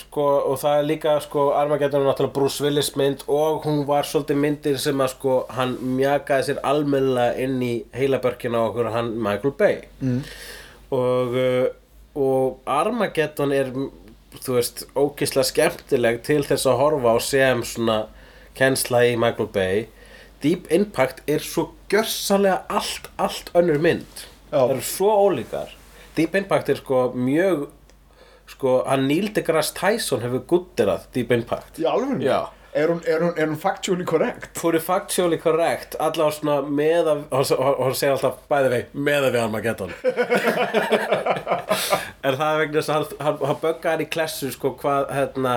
sko, 0.00 0.26
og 0.52 0.60
það 0.62 0.78
er 0.78 0.86
líka, 0.88 1.16
sko, 1.24 1.50
Armageddon 1.58 2.04
er 2.04 2.08
náttúrulega 2.08 2.36
Bruce 2.38 2.64
Willis 2.64 2.92
mynd 2.96 3.26
og 3.28 3.66
hún 3.66 3.82
var 3.88 4.08
svolítið 4.08 4.40
myndir 4.40 4.78
sem 4.80 5.02
að, 5.02 5.12
sko, 5.16 5.34
hann 5.52 5.76
mjakaði 5.98 6.48
sér 6.48 6.62
almennilega 6.70 7.36
inn 7.44 7.58
í 7.66 7.74
heilabörkina 7.96 8.64
okkur, 8.70 8.92
hann 8.94 9.12
Michael 9.20 9.56
Bay. 9.58 9.82
Mm. 10.00 10.22
Og, 10.96 11.36
uh, 11.36 11.68
og 12.18 12.60
Armageddon 12.66 13.52
er, 13.54 13.70
þú 14.40 14.56
veist, 14.56 14.84
ókislega 14.98 15.46
skemmtileg 15.48 16.22
til 16.26 16.42
þess 16.46 16.68
að 16.70 16.80
horfa 16.82 17.14
á 17.14 17.18
sem 17.22 17.64
svona 17.66 17.98
kennsla 18.58 19.04
í 19.08 19.16
Michael 19.20 19.50
Bay. 19.54 19.88
Deep 20.42 20.70
Impact 20.72 21.22
er 21.28 21.44
svo 21.44 21.70
gjörsanlega 21.92 22.64
allt, 22.72 23.10
allt 23.20 23.50
önnur 23.54 23.80
mynd. 23.82 24.24
Já. 24.50 24.64
það 24.64 24.72
eru 24.74 24.86
svo 24.86 25.10
ólíkar. 25.28 25.74
Deep 26.16 26.34
Impact 26.34 26.72
er 26.72 26.80
sko 26.80 27.02
mjög 27.14 27.68
sko, 28.50 28.80
hann 28.88 29.06
Neil 29.06 29.30
deGrasse 29.34 29.74
Tyson 29.76 30.24
hefur 30.24 30.42
gutterað 30.50 31.06
Deep 31.14 31.30
Impact. 31.36 31.78
Í 31.78 31.86
alveg? 31.86 32.24
Já, 32.26 32.48
Er 32.70 32.86
hún, 32.86 33.00
er 33.02 33.18
hún, 33.18 33.32
er 33.34 33.48
hún 33.48 33.56
factually 33.58 34.04
correct? 34.06 34.54
Hún 34.62 34.76
er 34.78 34.82
factually 34.84 35.40
correct 35.42 35.96
allavega 35.98 36.36
svona 36.36 36.60
með 36.62 37.08
að 37.10 37.22
og 37.34 37.80
hún 37.80 37.96
segir 37.98 38.12
alltaf 38.14 38.36
bæði 38.50 38.68
vei 38.70 38.82
með 38.94 39.24
að 39.26 39.32
við 39.34 39.40
Armageddon 39.42 39.90
en 42.26 42.36
það 42.38 42.52
er 42.52 42.60
vegna 42.60 42.78
þess 42.78 42.92
að 42.92 42.94
hann, 42.94 43.06
hann, 43.26 43.40
hann 43.50 43.58
böggaði 43.64 43.90
hann 43.90 44.04
í 44.04 44.06
klessu 44.14 44.50
sko 44.54 44.70
hvað 44.78 45.10
hérna 45.16 45.54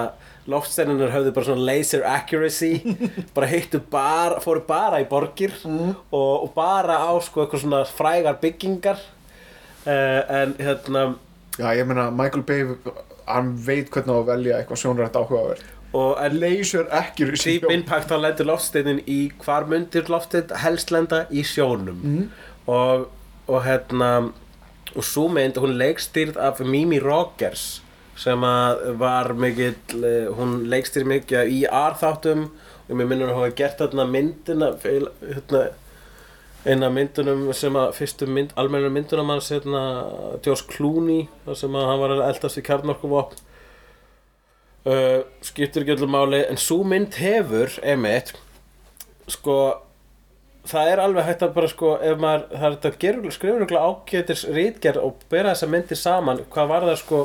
loftsteinunar 0.49 1.13
höfðu 1.13 1.35
bara 1.35 1.47
svona 1.51 1.67
laser 1.69 2.01
accuracy 2.09 2.71
bara 3.35 3.51
hittu 3.51 3.77
bara, 3.93 4.41
fóru 4.43 4.63
bara 4.67 5.03
í 5.03 5.05
borgir 5.09 5.53
og, 5.69 6.17
og 6.17 6.49
bara 6.57 6.95
á 7.05 7.13
sko 7.21 7.37
eitthvað 7.45 7.61
svona 7.67 7.83
frægar 7.93 8.41
byggingar 8.41 8.97
uh, 9.85 10.21
en 10.41 10.57
hérna 10.57 11.01
Já, 11.53 11.69
ég 11.77 11.85
meina, 11.85 12.07
Michael 12.09 12.41
Bay, 12.49 12.65
hann 13.29 13.53
veit 13.61 13.91
hvernig 13.93 14.09
að 14.15 14.25
velja 14.31 14.55
eitthvað 14.57 14.79
sjónrænt 14.81 15.13
áhugavert. 15.19 15.61
Og 15.93 16.17
en 16.25 16.33
Laser 16.39 16.87
accuracy. 16.91 17.59
Deep 17.59 17.69
Impact 17.71 18.09
þá 18.09 18.15
lendur 18.23 18.47
loftsteinin 18.49 19.01
í 19.07 19.19
hvar 19.43 19.67
mundir 19.69 20.07
loftsteinn 20.09 20.55
helst 20.63 20.91
lenda 20.91 21.25
í 21.31 21.43
sjónum 21.45 21.99
Mhm. 22.03 22.29
og, 22.67 23.07
og 23.47 23.63
hérna 23.65 24.31
og 24.95 25.03
svo 25.03 25.27
mynd, 25.29 25.55
hún 25.57 25.77
leikstýrð 25.77 26.37
af 26.37 26.59
Mimi 26.65 26.99
Rogers 26.99 27.81
sem 28.15 28.41
að 28.45 28.95
var 28.97 29.33
mikill 29.33 29.75
eh, 30.05 30.27
hún 30.37 30.67
leikstýrð 30.69 31.07
mikið 31.09 31.49
í 31.49 31.63
R-þáttum 31.65 32.43
og 32.89 32.91
mér 32.99 33.07
minnur 33.09 33.29
að 33.29 33.33
hún 33.33 33.43
hafa 33.43 33.55
gert 33.57 33.79
þarna 33.81 34.05
myndina 34.05 34.67
hérna, 34.83 35.63
eina 36.65 36.89
myndunum 36.93 37.47
sem 37.57 37.73
að 37.75 37.93
fyrstu 37.97 38.27
mynd, 38.29 38.53
almennum 38.55 38.93
myndunum 38.93 39.29
hans 39.33 39.49
hérna, 39.51 39.81
Josh 40.45 40.63
Clooney 40.69 41.25
sem 41.55 41.73
að 41.75 41.87
hann 41.89 41.99
var 42.03 42.13
að 42.15 42.21
eldast 42.29 42.57
í 42.61 42.63
kjarnorkuvopn 42.69 43.41
uh, 44.89 45.23
skiptir 45.45 45.83
ekki 45.83 45.95
öllu 45.97 46.09
máli 46.11 46.43
en 46.47 46.59
svo 46.59 46.81
mynd 46.87 47.17
hefur 47.21 47.73
einmitt 47.83 48.33
sko 49.31 49.57
það 50.67 50.91
er 50.93 51.01
alveg 51.03 51.27
hægt 51.27 51.45
að 51.45 51.55
bara 51.57 51.71
sko 51.71 51.95
ef 51.99 52.19
maður, 52.19 52.45
það 52.51 52.67
er 52.67 52.75
þetta 52.75 53.01
gerur, 53.05 53.35
skrifur 53.35 53.65
ykkur 53.65 53.85
ágætis 53.87 54.45
rítgerð 54.55 55.07
og 55.07 55.25
bera 55.31 55.53
þessa 55.53 55.71
myndi 55.71 55.97
saman 55.99 56.43
hvað 56.53 56.69
var 56.71 56.87
það 56.89 57.01
sko 57.03 57.23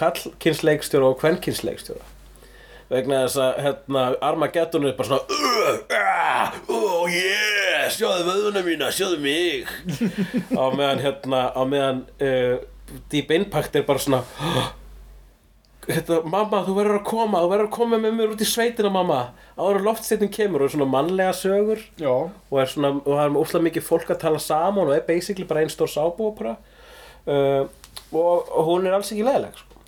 kallkynsleikstjóra 0.00 1.12
og 1.12 1.20
kvenkynsleikstjóra? 1.20 2.08
Vegna 2.90 3.20
þess 3.22 3.38
að 3.38 3.58
hérna, 3.62 4.00
Armageddon 4.26 4.88
er 4.88 4.96
bara 4.98 5.06
svona 5.06 5.22
uh, 5.30 5.76
uh, 5.94 6.56
oh 6.74 7.04
yeah, 7.06 7.84
sjáðu 7.94 8.24
vöðuna 8.26 8.62
mína, 8.66 8.88
sjáðu 8.90 9.20
mig. 9.22 9.70
Á 10.58 10.64
meðan 10.74 11.02
hérna, 11.04 11.42
á 11.54 11.62
meðan 11.70 12.00
uh, 12.18 12.56
Deep 13.12 13.30
Impact 13.36 13.78
er 13.78 13.86
bara 13.86 14.02
svona 14.02 14.24
hérna, 15.94 16.18
mamma, 16.28 16.60
þú 16.66 16.74
verður 16.76 16.98
að 16.98 17.06
koma, 17.08 17.40
þú 17.42 17.50
verður 17.52 17.68
að 17.68 17.74
koma 17.76 17.98
með 18.00 18.16
mér 18.18 18.34
út 18.34 18.44
í 18.44 18.48
sveitina 18.48 18.90
mamma, 18.92 19.20
áður 19.56 19.80
að 19.80 19.86
loftsteytin 19.88 20.32
kemur 20.34 20.62
og 20.62 20.68
er 20.68 20.74
svona 20.74 20.88
mannlega 20.90 21.34
sögur 21.36 21.82
Já, 22.00 22.10
og, 22.10 22.56
er 22.62 22.70
svona, 22.72 22.92
og 23.00 23.10
það 23.10 23.22
er 23.24 23.38
óslega 23.42 23.66
mikið 23.68 23.86
fólk 23.86 24.12
að 24.14 24.20
tala 24.24 24.42
saman 24.42 24.90
og 24.90 24.94
er 24.96 25.06
basically 25.08 25.48
bara 25.48 25.64
einn 25.64 25.72
stór 25.72 25.90
sábópera 25.92 26.56
uh, 27.26 27.64
og, 28.12 28.50
og 28.50 28.68
hún 28.68 28.88
er 28.88 28.96
alls 28.96 29.12
ekki 29.14 29.26
leðileg 29.26 29.60
sko. 29.60 29.82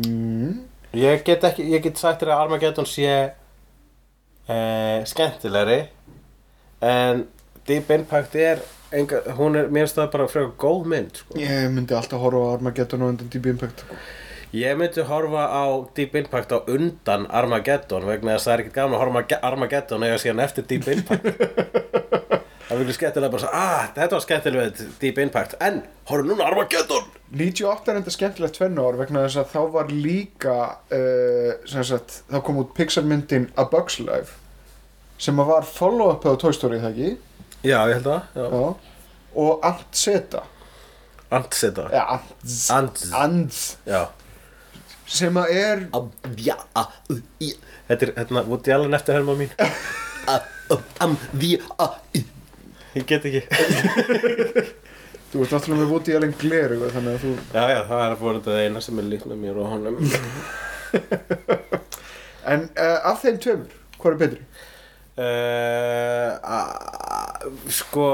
mm, 0.00 0.54
ég 1.00 1.26
get 1.26 1.48
ekki, 1.50 1.68
ég 1.74 1.84
get 1.84 2.00
sagt 2.00 2.22
þér 2.22 2.34
að 2.34 2.44
Armageddon 2.46 2.88
sé 2.88 3.10
uh, 4.48 5.00
skemmtilegri 5.10 5.82
en 6.84 7.26
Deep 7.64 7.90
Impact 7.94 8.34
er 8.36 8.60
enga, 8.94 9.22
hún 9.38 9.56
er, 9.58 9.70
mér 9.72 9.86
finnst 9.86 9.98
það 9.98 10.10
bara 10.12 10.26
frekar 10.30 10.52
góð 10.60 10.90
mynd 10.92 11.22
sko. 11.22 11.38
ég 11.40 11.70
myndi 11.72 11.96
alltaf 11.96 12.20
horfa 12.22 12.42
á 12.44 12.52
Armageddon 12.58 13.06
og 13.06 13.14
undan 13.14 13.30
Deep 13.32 13.48
Impact. 13.54 13.86
Ég 14.54 14.76
myndi 14.78 15.02
horfa 15.02 15.48
á 15.50 15.66
Deep 15.96 16.12
Impact 16.14 16.52
á 16.54 16.62
undan 16.70 17.24
Armageddon 17.26 18.04
vegna 18.06 18.36
þess 18.36 18.44
að 18.44 18.46
það 18.46 18.52
er 18.52 18.60
ekkert 18.62 18.76
gaman 18.76 18.94
að 18.94 19.00
horfa 19.02 19.22
á 19.34 19.46
Armageddon 19.48 20.06
eða 20.06 20.20
síðan 20.22 20.42
eftir 20.44 20.68
Deep 20.70 20.86
Impact 20.92 21.26
Það 22.68 22.70
er 22.70 22.78
virkið 22.80 22.96
skemmtilega 22.96 23.32
bara 23.34 23.42
svo, 23.42 23.50
ah, 23.50 23.88
þetta 23.96 24.14
var 24.14 24.22
skemmtilega 24.22 24.86
Deep 25.02 25.18
Impact 25.24 25.58
en 25.58 25.82
horfa 26.06 26.28
núna 26.28 26.46
Armageddon 26.46 27.10
98 27.34 27.90
er 27.90 27.98
enda 27.98 28.14
skemmtilegt 28.14 28.58
tvennu 28.60 28.86
ár 28.86 29.00
vegna 29.02 29.26
þess 29.26 29.42
að 29.42 29.50
þá 29.56 29.60
var 29.74 29.90
líka 29.90 30.56
uh, 31.00 31.52
sagt, 31.74 32.20
þá 32.30 32.38
kom 32.46 32.62
út 32.62 32.74
Pixar-myndin 32.78 33.50
A 33.58 33.66
Bug's 33.74 33.98
Life 34.06 34.38
sem 35.18 35.38
að 35.42 35.50
var 35.50 35.66
follow-up 35.66 36.30
á 36.30 36.38
Toy 36.38 36.54
Story, 36.54 36.78
það 36.78 36.92
ekki? 36.94 37.14
Já, 37.66 37.80
ég 37.90 37.96
held 37.98 38.12
það 38.12 38.38
já. 38.38 38.46
Já. 38.54 38.98
Og 39.34 39.66
Ant 39.66 40.04
Ja, 41.90 42.04
Ants. 42.14 42.68
Ants 42.70 43.10
Ants. 43.10 43.64
Já 43.82 44.04
Sem 45.06 45.36
að 45.36 45.50
er. 45.52 45.82
Þetta 47.88 48.06
er, 48.06 48.12
hérna, 48.16 48.42
Woody 48.48 48.72
Allen 48.72 48.94
eftir 48.96 49.14
herma 49.18 49.34
mín. 49.38 49.52
Ég 52.94 53.04
get 53.10 53.24
ekki 53.26 53.40
þú 55.34 55.42
ert 55.42 55.50
náttúrulega 55.52 55.80
með 55.80 55.90
Woody 55.90 56.12
Allen 56.14 56.34
gleru 56.38 56.76
þannig 56.94 57.16
að 57.16 57.22
þú, 57.24 57.30
Já, 57.56 57.64
já, 57.72 57.80
það 57.88 58.02
er 58.04 58.14
búin 58.20 58.36
þetta 58.38 58.58
eina 58.62 58.80
sem 58.84 59.00
er 59.02 59.08
líkt 59.10 59.26
með 59.26 59.38
mér 59.42 59.56
og 59.58 59.66
honum 59.72 59.96
en 62.54 62.60
uh, 62.70 62.98
af 63.10 63.18
þeim 63.24 63.38
tveimur, 63.42 63.72
hvað 63.98 64.10
er 64.12 64.18
betri? 64.22 64.40
uh, 65.18 66.30
Sko 67.74 68.04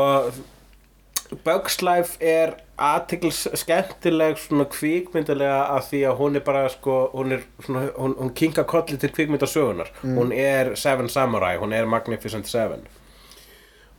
Bugs 1.44 1.78
Life 1.82 2.18
er 2.24 2.56
aðtikls 2.80 3.44
skemmtileg 3.60 4.38
svona 4.40 4.64
kvikmyndilega 4.70 5.60
að 5.76 5.82
því 5.90 6.00
að 6.08 6.16
hún 6.20 6.38
er 6.38 6.44
bara 6.46 6.62
sko, 6.72 6.96
hún 7.14 7.36
er 7.36 7.44
svona, 7.62 7.84
hún, 7.94 8.16
hún 8.18 8.32
kinga 8.34 8.64
kolli 8.68 8.98
til 8.98 9.12
kvikmyndasögunar 9.14 9.92
hún 10.02 10.32
er 10.34 10.74
Seven 10.80 11.10
Samurai, 11.12 11.56
hún 11.60 11.74
er 11.76 11.86
Magnificent 11.86 12.48
Seven. 12.50 12.86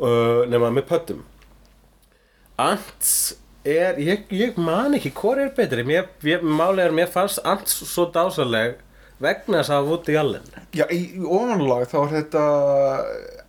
Uh, 0.02 0.48
nema 0.50 0.72
með 0.74 0.88
pöttum 0.90 1.26
Ants 2.62 3.36
er, 3.64 4.00
ég, 4.02 4.26
ég 4.34 4.58
man 4.58 4.98
ekki 4.98 5.14
hvað 5.16 5.46
er 5.46 5.52
betri, 5.58 5.86
mér, 5.86 6.10
málið 6.42 6.88
er 6.88 6.96
mér 6.96 7.12
fannst 7.14 7.42
Ants 7.48 7.80
svo 7.86 8.08
dásaleg 8.14 8.80
vegna 9.22 9.62
þess 9.62 9.74
að 9.76 9.90
Woody 9.90 10.16
Allen. 10.18 10.48
Já, 10.74 10.88
í, 10.90 11.02
í 11.20 11.26
ofanlag 11.26 11.86
þá 11.92 11.98
er 12.02 12.14
þetta 12.16 12.46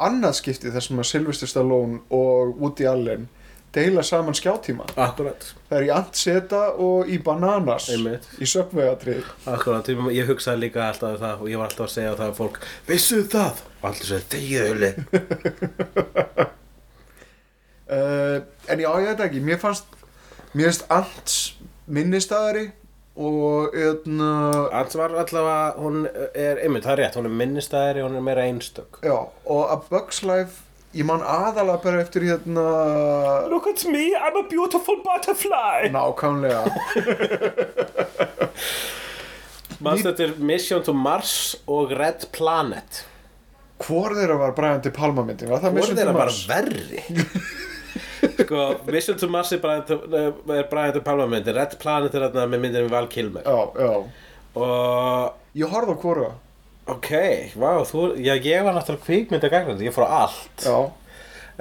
annað 0.04 0.36
skiptið 0.40 0.74
þar 0.76 0.84
sem 0.86 1.00
að 1.00 1.08
Sylvester 1.08 1.50
Stallone 1.50 2.02
og 2.12 2.58
Woody 2.60 2.88
Allen 2.88 3.30
deila 3.74 4.02
saman 4.04 4.34
skjátíma. 4.36 4.84
Akkurat 4.96 5.46
Það 5.68 5.78
er 5.78 5.86
í 5.86 5.90
Ant 5.96 6.18
Seta 6.20 6.62
og 6.76 7.08
í 7.08 7.16
Bananas 7.24 7.88
Einmitt. 7.92 8.26
í 8.36 8.48
söpvegatrið. 8.48 9.24
Akkurat, 9.48 9.88
ég, 9.88 10.26
hugsaði 10.28 10.66
líka 10.66 10.84
alltaf 10.90 11.16
um 11.16 11.22
það 11.22 11.44
og 11.44 11.48
ég 11.52 11.60
var 11.62 11.70
alltaf 11.70 11.86
að 11.88 11.94
segja 11.94 12.16
það 12.18 12.28
að 12.28 12.36
fólk 12.42 12.60
Vissu 12.90 13.22
það? 13.32 13.62
Og 13.80 13.88
allir 13.90 14.10
segja, 14.10 14.28
þegið 14.36 14.62
öli 14.72 14.92
Uh, 17.92 18.38
en 18.70 18.80
já, 18.80 18.88
ég 18.88 19.10
veit 19.10 19.24
ekki, 19.26 19.40
mér 19.44 19.58
fannst 19.60 19.98
mér 20.54 20.70
finnst 20.70 20.86
Ants 20.92 21.34
minnistæðari 21.92 22.70
og 23.20 23.74
eðna, 23.76 24.28
Alls 24.72 24.96
var 24.96 25.12
allavega, 25.12 25.74
hún 25.76 26.06
er, 26.08 26.62
einmitt, 26.64 26.86
það 26.86 26.92
er 26.94 27.00
rétt, 27.02 27.18
hún 27.20 27.28
er 27.28 27.34
minnistæðari, 27.42 28.04
hún 28.06 28.16
er 28.16 28.24
meira 28.24 28.46
einstök 28.48 29.02
já, 29.04 29.16
og 29.44 29.62
A 29.68 29.76
Bug's 29.90 30.22
Life 30.24 30.64
ég 30.94 31.06
man 31.08 31.22
aðalega 31.24 31.78
bara 31.84 32.00
eftir 32.04 32.26
hérna 32.28 32.64
Look 33.52 33.66
at 33.70 33.84
me, 33.88 34.12
I'm 34.16 34.36
a 34.36 34.44
beautiful 34.48 34.98
butterfly. 35.04 35.88
Nákvæmlega. 35.94 36.62
Manst 39.82 40.06
þetta 40.06 40.26
er 40.28 40.34
Mission 40.38 40.82
to 40.86 40.92
Mars 40.94 41.32
og 41.66 41.90
Red 41.98 42.28
Planet? 42.34 43.02
Hvor 43.82 44.14
þeirra 44.14 44.36
var 44.38 44.52
Brian 44.54 44.82
De 44.84 44.92
Palma 44.94 45.24
myndin? 45.26 45.50
Var 45.50 45.58
það 45.64 45.72
Hvor 45.72 45.78
Mission 45.80 45.96
to 45.96 46.02
þeirra 46.02 46.14
bara 46.14 46.30
Mars? 46.30 46.42
verri? 46.46 47.02
Sko, 48.42 48.60
Mission 48.94 49.18
to 49.18 49.26
Mars 49.32 49.50
er 49.56 49.58
Brian, 49.64 49.82
er 50.54 50.68
Brian 50.70 50.94
de 50.94 51.02
Palma 51.02 51.26
myndin. 51.32 51.56
Red 51.58 51.74
Planet 51.82 52.14
er 52.14 52.28
þarna 52.28 52.44
með 52.52 52.62
myndin 52.66 52.86
við 52.86 52.94
Val 52.94 53.08
Kilmer. 53.10 53.42
Já, 53.42 53.58
já, 53.82 53.92
Og 54.52 55.58
ég 55.58 55.72
horfði 55.72 55.96
á 55.96 56.02
hvora 56.04 56.30
Ok, 56.90 57.08
vá, 57.54 57.70
þú, 57.86 58.08
já, 58.18 58.34
ég 58.42 58.64
var 58.66 58.74
náttúrulega 58.74 59.04
kvikmynda 59.06 59.48
gagnandi, 59.52 59.86
ég 59.86 59.94
fór 59.94 60.08
á 60.10 60.26
allt. 60.26 60.64
Já, 60.66 60.78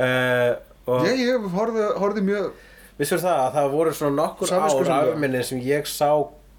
uh, 0.02 1.06
ég, 1.06 1.20
ég 1.28 1.46
horfði, 1.54 1.86
horfði 2.02 2.24
mjög 2.26 2.48
vissur 2.98 3.22
það 3.22 3.42
að 3.44 3.54
það 3.60 3.70
voru 3.76 3.94
svona 3.98 4.16
nokkur 4.24 4.48
ár 4.50 4.56
Samviskusamlega. 4.56 5.14
afminni 5.14 5.44
sem 5.46 5.62
ég 5.66 5.86
sá 5.90 6.10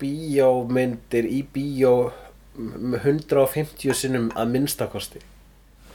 bíómyndir 0.03 1.27
í 1.31 1.43
bíó 1.55 2.13
m- 2.59 2.97
150 3.03 3.95
sinnum 3.95 4.31
að 4.39 4.51
minnstakosti 4.55 5.21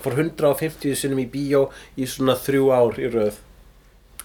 Fór 0.03 0.13
150 0.21 0.95
sinnum 0.95 1.19
í 1.23 1.25
bíó 1.31 1.65
í 1.97 2.05
svona 2.07 2.35
þrjú 2.39 2.67
ár 2.75 2.99
í 3.01 3.09
röð 3.11 3.39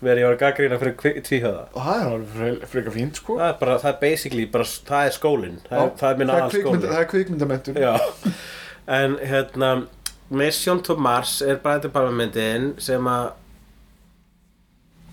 Verið 0.03 0.19
ég 0.19 0.27
var 0.27 0.35
að 0.35 0.41
gaggrína 0.43 0.79
fyrir 0.83 1.21
tvíhöfða. 1.29 1.61
Og 1.79 1.85
það 1.87 2.01
er 2.01 2.07
alveg 2.13 2.31
fre- 2.37 2.69
frekar 2.73 2.95
fínt 2.97 3.19
sko. 3.21 3.37
Það 3.39 3.49
er 3.53 3.59
bara, 3.61 3.77
það 3.85 3.91
er 3.93 3.99
basically, 4.01 4.47
bara, 4.57 4.65
það 4.89 5.07
er 5.07 5.15
skólinn. 5.15 5.59
Það, 5.69 5.93
það 6.01 6.09
er 6.11 6.17
minn 6.23 6.33
það 6.33 6.39
er, 6.39 6.43
aðal 6.43 6.51
kvikmynda, 6.57 6.81
skóli 6.81 6.95
það 6.95 7.03
er 7.05 7.11
kvikmyndamentur 7.13 7.79
Já, 7.79 7.93
en 8.99 9.15
hérna 9.31 9.71
Mission 10.43 10.81
to 10.83 10.97
Mars 10.97 11.37
er 11.45 11.61
bara 11.63 11.79
þetta 11.79 11.93
bara 11.95 12.11
myndin 12.19 12.71
sem 12.83 13.07
að 13.13 13.31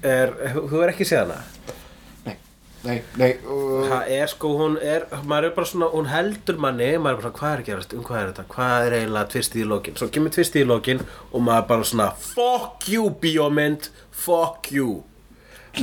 er, 0.09 0.33
þú 0.71 0.81
er 0.85 0.93
ekki 0.93 1.05
séð 1.09 1.25
hana? 1.25 1.39
Nei. 2.83 3.01
Nei, 3.19 3.33
uh, 3.43 3.83
Það 3.89 4.11
er 4.15 4.29
sko, 4.31 4.53
hún 4.55 4.77
er, 4.79 5.05
maður 5.27 5.49
er 5.49 5.55
bara 5.57 5.67
svona, 5.67 5.89
hún 5.91 6.07
heldur 6.07 6.59
manni, 6.63 6.89
maður 7.01 7.17
er 7.17 7.19
bara 7.19 7.25
svona, 7.25 7.39
hvað 7.39 7.51
er 7.51 7.63
að 7.63 7.69
gerast, 7.69 7.95
um 7.97 8.05
hvað 8.07 8.21
er 8.21 8.29
þetta, 8.31 8.45
hvað 8.53 8.87
er 8.87 8.95
eiginlega 8.99 9.31
tvistið 9.33 9.63
í 9.63 9.69
lokin, 9.73 9.97
svo 9.99 10.09
kemur 10.15 10.35
tvistið 10.37 10.63
í 10.63 10.69
lokin 10.69 11.03
og 11.33 11.43
maður 11.43 11.65
bara 11.73 11.87
svona, 11.91 12.09
fuck 12.29 12.87
you 12.93 13.09
bíómynd, 13.23 13.89
fuck 14.15 14.71
you, 14.71 14.93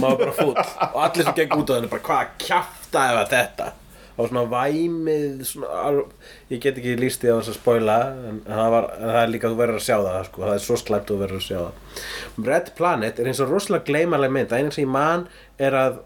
maður 0.00 0.22
bara 0.24 0.36
fúll 0.40 0.54
og 0.56 1.02
allir 1.04 1.28
sem 1.28 1.36
gegn 1.42 1.58
út 1.60 1.74
á 1.74 1.76
henni 1.76 1.92
bara, 1.92 2.06
hvað 2.08 2.32
kjafta 2.46 3.04
eða 3.12 3.28
þetta, 3.34 3.68
og 4.16 4.32
svona 4.32 4.46
væmið, 4.56 5.44
svona, 5.52 6.08
ég 6.48 6.64
get 6.64 6.80
ekki 6.80 6.96
líst 6.96 7.20
því 7.20 7.36
á 7.36 7.36
þess 7.42 7.52
að 7.52 7.60
spoila, 7.60 8.00
en 8.32 8.42
það, 8.48 8.66
var, 8.78 8.90
en 8.96 9.08
það 9.12 9.22
er 9.26 9.32
líka, 9.36 9.52
þú 9.52 9.60
verður 9.60 9.82
að 9.82 9.88
sjá 9.90 9.96
það, 10.00 10.20
sko, 10.30 10.46
það 10.48 10.56
er 10.56 10.66
svo 10.70 10.80
slæmt 10.80 11.12
þú 11.12 11.20
verður 11.26 11.42
að 11.42 11.48
sjá 11.50 11.58
það. 11.60 12.04
Red 12.48 12.76
Planet 12.80 13.20
er 13.20 13.28
eins 13.28 13.44
og 13.44 13.52
rosalega 13.52 13.90
gleymanleg 13.92 14.32
mynd, 14.32 14.48
það 14.48 14.62
eina 14.64 14.72
sem 14.78 14.86
ég 14.88 14.94
man 14.96 15.26
er 15.60 15.76
að 15.84 16.04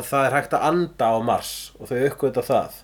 að 0.00 0.08
það 0.10 0.26
er 0.28 0.36
hægt 0.38 0.56
að 0.58 0.66
anda 0.72 1.12
á 1.12 1.16
Mars 1.24 1.52
og 1.80 1.88
þau 1.90 1.98
uppgöta 2.10 2.42
það. 2.46 2.80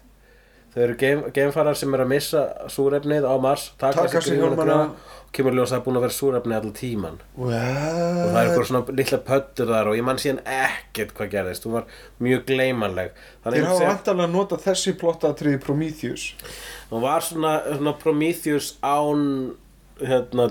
Þau 0.71 0.83
eru 0.85 0.95
geim, 1.01 1.23
geimfarar 1.35 1.75
sem 1.75 1.95
eru 1.97 2.05
að 2.05 2.11
missa 2.13 2.41
súrefnið 2.71 3.25
á 3.27 3.35
Mars 3.43 3.73
taka, 3.81 4.05
sér 4.07 4.37
hjálmana. 4.39 4.77
og 4.95 5.33
kemur 5.35 5.55
ljós 5.57 5.73
að 5.73 5.75
það 5.75 5.81
er 5.81 5.85
búin 5.87 5.99
að 5.99 6.05
vera 6.05 6.15
súrefnið 6.15 6.57
allan 6.61 6.75
tíman 6.79 7.17
og 7.39 7.51
það 7.51 7.57
er 7.57 8.29
What? 8.31 8.39
eitthvað 8.45 8.69
svona 8.69 8.95
litla 9.01 9.19
pöttur 9.27 9.73
þar 9.73 9.91
og 9.91 9.99
ég 9.99 10.07
man 10.07 10.21
síðan 10.23 10.39
ekkert 10.47 11.13
hvað 11.19 11.33
gerðist. 11.35 11.67
Hún 11.67 11.75
var 11.75 11.85
mjög 12.23 12.45
gleymanleg. 12.47 13.11
Þeir 13.11 13.43
Þannig 13.49 13.67
hafa 13.67 13.79
sem- 13.81 13.91
vantarlega 13.91 14.33
notað 14.37 14.63
þessi 14.69 14.95
plottatriði 15.03 15.61
Prometheus. 15.67 16.29
Hún 16.93 17.03
var 17.03 17.21
svona, 17.27 17.57
svona 17.75 17.97
Prometheus 17.99 18.71
án 18.83 19.27
hérna, 20.01 20.49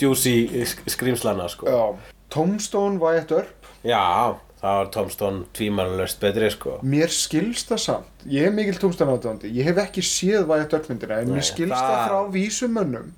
juicy 0.00 0.48
skrýmslana 0.88 1.48
sko. 1.52 1.68
Já. 1.68 1.96
Tombstone 2.32 2.98
Wyatt 3.00 3.30
Earp 3.32 3.68
já, 3.84 4.36
það 4.60 4.76
var 4.80 4.88
Tom 4.94 5.10
Stone 5.10 5.44
tvímanlöst 5.54 6.20
betri 6.20 6.48
sko. 6.50 6.78
Mér 6.82 7.12
skilst 7.14 7.68
það 7.70 7.78
samt 7.84 8.26
Ég 8.26 8.48
er 8.48 8.54
mikil 8.56 8.74
Tombstone 8.82 9.14
aðdóndi 9.14 9.52
Ég 9.54 9.68
hef 9.70 9.78
ekki 9.84 10.02
séð 10.02 10.48
Wyatt 10.50 10.72
Earp 10.74 10.88
myndina 10.90 11.20
En 11.22 11.28
Nei, 11.30 11.36
mér 11.38 11.46
skilst 11.46 11.78
það- 11.78 12.08
frá 12.08 12.18
vísumönnum 12.34 13.12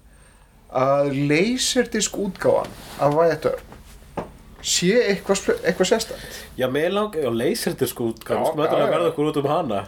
Að 0.71 1.09
laserdisk 1.31 2.19
útgáfan 2.21 2.69
Af 3.01 3.15
Wyatt 3.17 3.49
Earp 3.51 3.70
Sé 4.63 4.91
eitthvað, 5.09 5.47
eitthvað 5.65 5.89
sérstætt 5.89 6.39
Já, 6.61 6.67
mér 6.69 6.91
langar, 6.93 7.23
já, 7.23 7.31
Já, 7.31 8.45
sko, 8.45 8.65
er 8.67 8.81
já, 8.81 8.85
að 8.85 8.91
verða 8.93 9.11
okkur 9.11 9.29
út 9.31 9.39
um 9.41 9.47
hana. 9.49 9.79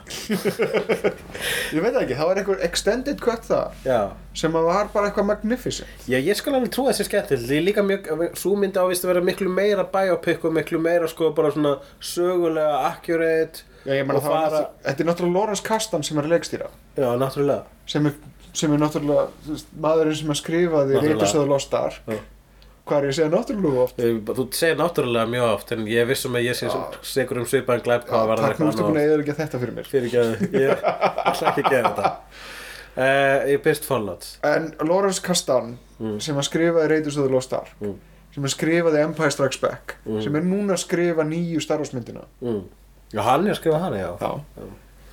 Ég 1.75 1.83
veit 1.83 1.93
það 1.93 2.03
ekki, 2.05 2.17
það 2.17 2.29
var 2.31 2.41
eitthvað 2.41 2.65
extended 2.69 3.21
cut 3.23 3.45
það 3.49 3.85
Já, 3.87 3.99
Sem 4.43 4.57
að 4.57 4.69
var 4.71 4.89
bara 4.95 5.11
eitthvað 5.11 5.29
magnificent 5.29 6.07
já, 6.09 6.17
ég 6.19 6.39
skal 6.39 6.55
alveg 6.57 6.73
trúa 6.73 6.93
þessi 6.93 7.09
skemmtileg, 7.11 7.45
því 7.51 7.61
líka 7.67 7.85
mjög, 7.85 8.09
svo 8.41 8.55
myndi 8.57 8.81
ávist 8.81 9.05
að 9.05 9.13
vera 9.13 9.25
miklu 9.29 9.53
meira 9.53 9.85
biopic 9.93 10.47
og 10.49 10.57
miklu 10.57 10.81
meira, 10.83 11.11
sko, 11.11 11.33
bara 11.37 11.53
svona 11.53 11.75
sögulega 12.01 12.81
accurate 12.89 13.67
Já, 13.85 13.97
ég 13.99 14.07
meina 14.07 14.21
og 14.21 14.25
það 14.25 14.37
var 14.37 14.49
fara, 14.55 14.63
Þetta 14.87 15.05
er 15.05 15.11
náttúrulega 15.11 15.37
Lawrence 15.41 15.67
Kasdan 15.67 16.07
sem 16.07 16.21
er 16.23 16.31
leikstýra 16.33 16.69
já, 16.97 17.09
náttúrulega. 17.21 17.65
sem 17.93 18.07
er, 18.09 18.17
sem 18.57 18.73
er 18.77 18.83
náttúrulega 18.87 19.59
maðurinn 19.85 20.21
sem 20.23 20.33
að 20.33 20.41
skrifaði 20.41 20.97
Náttúrulega. 20.97 21.19
Raiders 21.19 21.35
of 21.37 21.43
the 21.45 21.51
Lost 21.53 21.75
Ark 21.77 22.01
Já. 22.09 22.21
Hvað 22.83 22.97
er 22.99 23.05
ég 23.07 23.13
að 23.13 23.17
segja 23.19 23.31
náttúrulega 23.31 23.83
oft? 23.85 24.01
Þú 24.03 24.45
segir 24.59 24.79
náttúrulega 24.81 25.31
mjög 25.31 25.45
oft, 25.55 25.73
en 25.77 25.85
ég 25.87 26.07
vissum 26.09 26.35
að 26.35 26.47
ég 26.49 26.57
sé 26.59 26.67
Já. 26.67 26.81
segur 27.07 27.39
um 27.39 27.45
svipaðan 27.47 27.85
glæp 27.87 28.09
hvað 28.09 28.27
var 28.33 28.41
það 28.43 28.49
Takk 28.49 28.59
nú 28.65 28.71
ertu 28.73 28.87
búin 28.89 28.99
að 28.99 29.13
eða 29.13 29.37
þetta 29.39 29.61
fyrir 29.63 29.75
mér 29.77 29.87
Fyrir 29.93 30.09
ekki 30.09 30.49
ég 30.65 30.83
ætla 30.83 31.53
ekki 31.53 31.63
að 31.63 31.71
gera 31.71 31.93
þetta. 31.93 32.11
Uh, 32.93 33.39
ég 33.53 33.63
byrst 33.65 33.87
Fallout. 33.89 34.27
En 34.45 34.73
Lawrence 34.85 35.23
Kasdan 35.25 35.79
Mm. 36.03 36.17
sem 36.21 36.35
að 36.35 36.49
skrifaði 36.49 36.89
Raiders 36.91 37.17
of 37.17 37.29
the 37.29 37.31
Lost 37.33 37.53
Ark 37.55 37.69
Mm. 37.81 37.95
sem 38.35 38.43
að 38.43 38.51
skrifaði 38.57 39.03
Empire 39.05 39.31
Strikes 39.31 39.61
Back 39.63 39.95
Mm. 40.05 40.23
sem 40.25 40.35
er 40.37 40.43
núna 40.43 40.73
að 40.75 40.83
skrifa 40.83 41.23
nýju 41.23 41.63
Star 41.63 41.79
Wars 41.79 41.93
myndina 41.95 42.25
Mm. 42.43 42.65
Já, 43.15 43.21
hann 43.23 43.47
er 43.47 43.53
að 43.55 43.61
skrifa 43.61 43.79
hana, 43.79 43.97
já. 43.97 44.19
Já. 44.19 44.41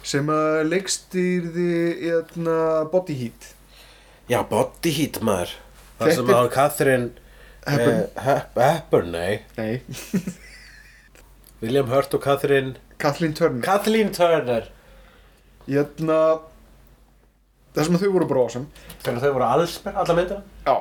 sem 0.01 0.25
að 0.25 0.69
leikstýrði 0.71 2.01
hérna, 2.01 2.89
Body 2.91 3.13
Heat 3.13 3.53
Já, 4.29 4.41
Body 4.49 4.89
Heat 4.91 5.19
maður. 5.21 5.49
Það 5.99 6.15
sem 6.15 6.25
að 6.25 6.51
Catherine 6.53 7.09
Hepburn. 7.69 7.99
eh, 7.99 8.05
Hep- 8.27 8.59
Hepburn, 8.65 9.11
nei. 9.11 9.33
Nei, 9.57 9.81
William 11.61 11.87
Hurt 11.91 12.13
og 12.15 12.21
Catherine 12.23 12.75
Kathleen 12.99 13.33
Turner. 13.35 13.61
Kathleen 13.65 14.13
Turner. 14.15 14.63
Það 15.69 16.39
sem 17.85 17.95
að 17.97 18.01
þau 18.05 18.13
voru 18.15 18.27
bara 18.29 18.43
awesome. 18.45 18.67
Þegar 19.03 19.19
þau 19.23 19.33
voru 19.35 19.45
allsber, 19.47 19.93
alla 20.01 20.15
myndina 20.17 20.41
Já. 20.65 20.75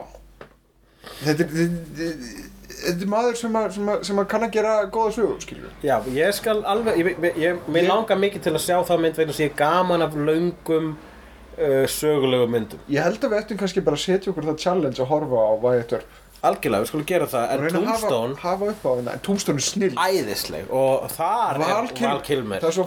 Þetta 1.18 1.44
er, 1.44 1.50
þetta- 1.98 2.46
þetta 2.78 3.02
er 3.04 3.10
maður 3.12 3.36
sem 3.40 3.58
að, 3.58 3.66
sem, 3.74 3.90
að, 3.92 3.98
sem 4.08 4.20
að 4.22 4.26
kann 4.30 4.46
að 4.46 4.54
gera 4.56 4.72
góða 4.94 5.12
sögur, 5.18 5.38
skiljum 5.42 5.74
Já, 5.84 5.96
ég 6.14 6.30
skal 6.36 6.58
alveg 6.68 6.92
Ég, 7.00 7.06
ég, 7.26 7.38
ég, 7.42 7.52
mér 7.74 7.84
langar 7.90 8.18
mikið 8.20 8.40
til 8.48 8.54
að 8.56 8.64
sjá 8.64 8.76
það 8.88 9.02
mynd 9.04 9.16
vegna 9.20 9.34
að 9.36 9.42
ég 9.44 9.50
er 9.52 9.58
gaman 9.60 10.04
af 10.06 10.12
löngum 10.16 10.86
uh, 10.94 11.84
sögulegu 11.92 12.46
myndum. 12.54 12.80
Ég 12.92 13.00
held 13.04 13.20
að 13.24 13.30
við 13.34 13.40
ættum 13.42 13.60
kannski 13.62 13.84
bara 13.86 13.98
að 14.00 14.04
setja 14.06 14.32
okkur 14.32 14.48
það 14.50 14.60
challenge 14.64 14.98
að 15.04 15.10
horfa 15.12 15.38
á 15.44 15.52
Wyatt 15.64 15.94
Earp 15.98 16.10
Algjörlega, 16.38 16.84
við 16.84 16.90
skulum 16.92 17.06
gera 17.08 17.26
það 17.26 17.52
En 17.54 17.62
hafa, 17.64 17.70
Tombstone, 17.74 18.36
hafa 18.44 18.66
þetta 18.68 19.14
en 19.14 19.22
Tombstone 19.26 19.58
er 19.58 19.64
snill 19.66 19.96
æðisleg 19.98 20.68
Og 20.70 21.08
þar 21.10 21.58
Val 21.58 21.70
er. 21.88 21.88
Val 21.98 22.20
Kilmer. 22.28 22.62
Það 22.62 22.68
er 22.68 22.76
svo 22.76 22.84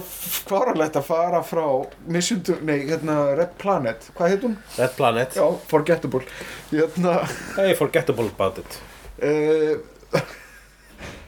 fáralegt 0.52 1.00
að 1.02 1.08
fara 1.10 1.42
frá 1.44 1.66
Mission 2.08 2.40
to, 2.48 2.56
nei, 2.64 2.78
hérna 2.88 3.18
Red 3.36 3.58
Planet. 3.60 4.08
Hvað 4.16 4.32
heit 4.36 4.46
hún? 4.48 4.56
Red 4.78 4.96
Planet. 4.96 5.36
Já, 5.36 5.46
Forgettable. 5.74 6.24
Hérna 6.72 7.18
Hey, 7.58 7.76
forgettable 7.76 8.32
about 8.32 8.62
it 8.64 8.80
uh, 9.22 10.22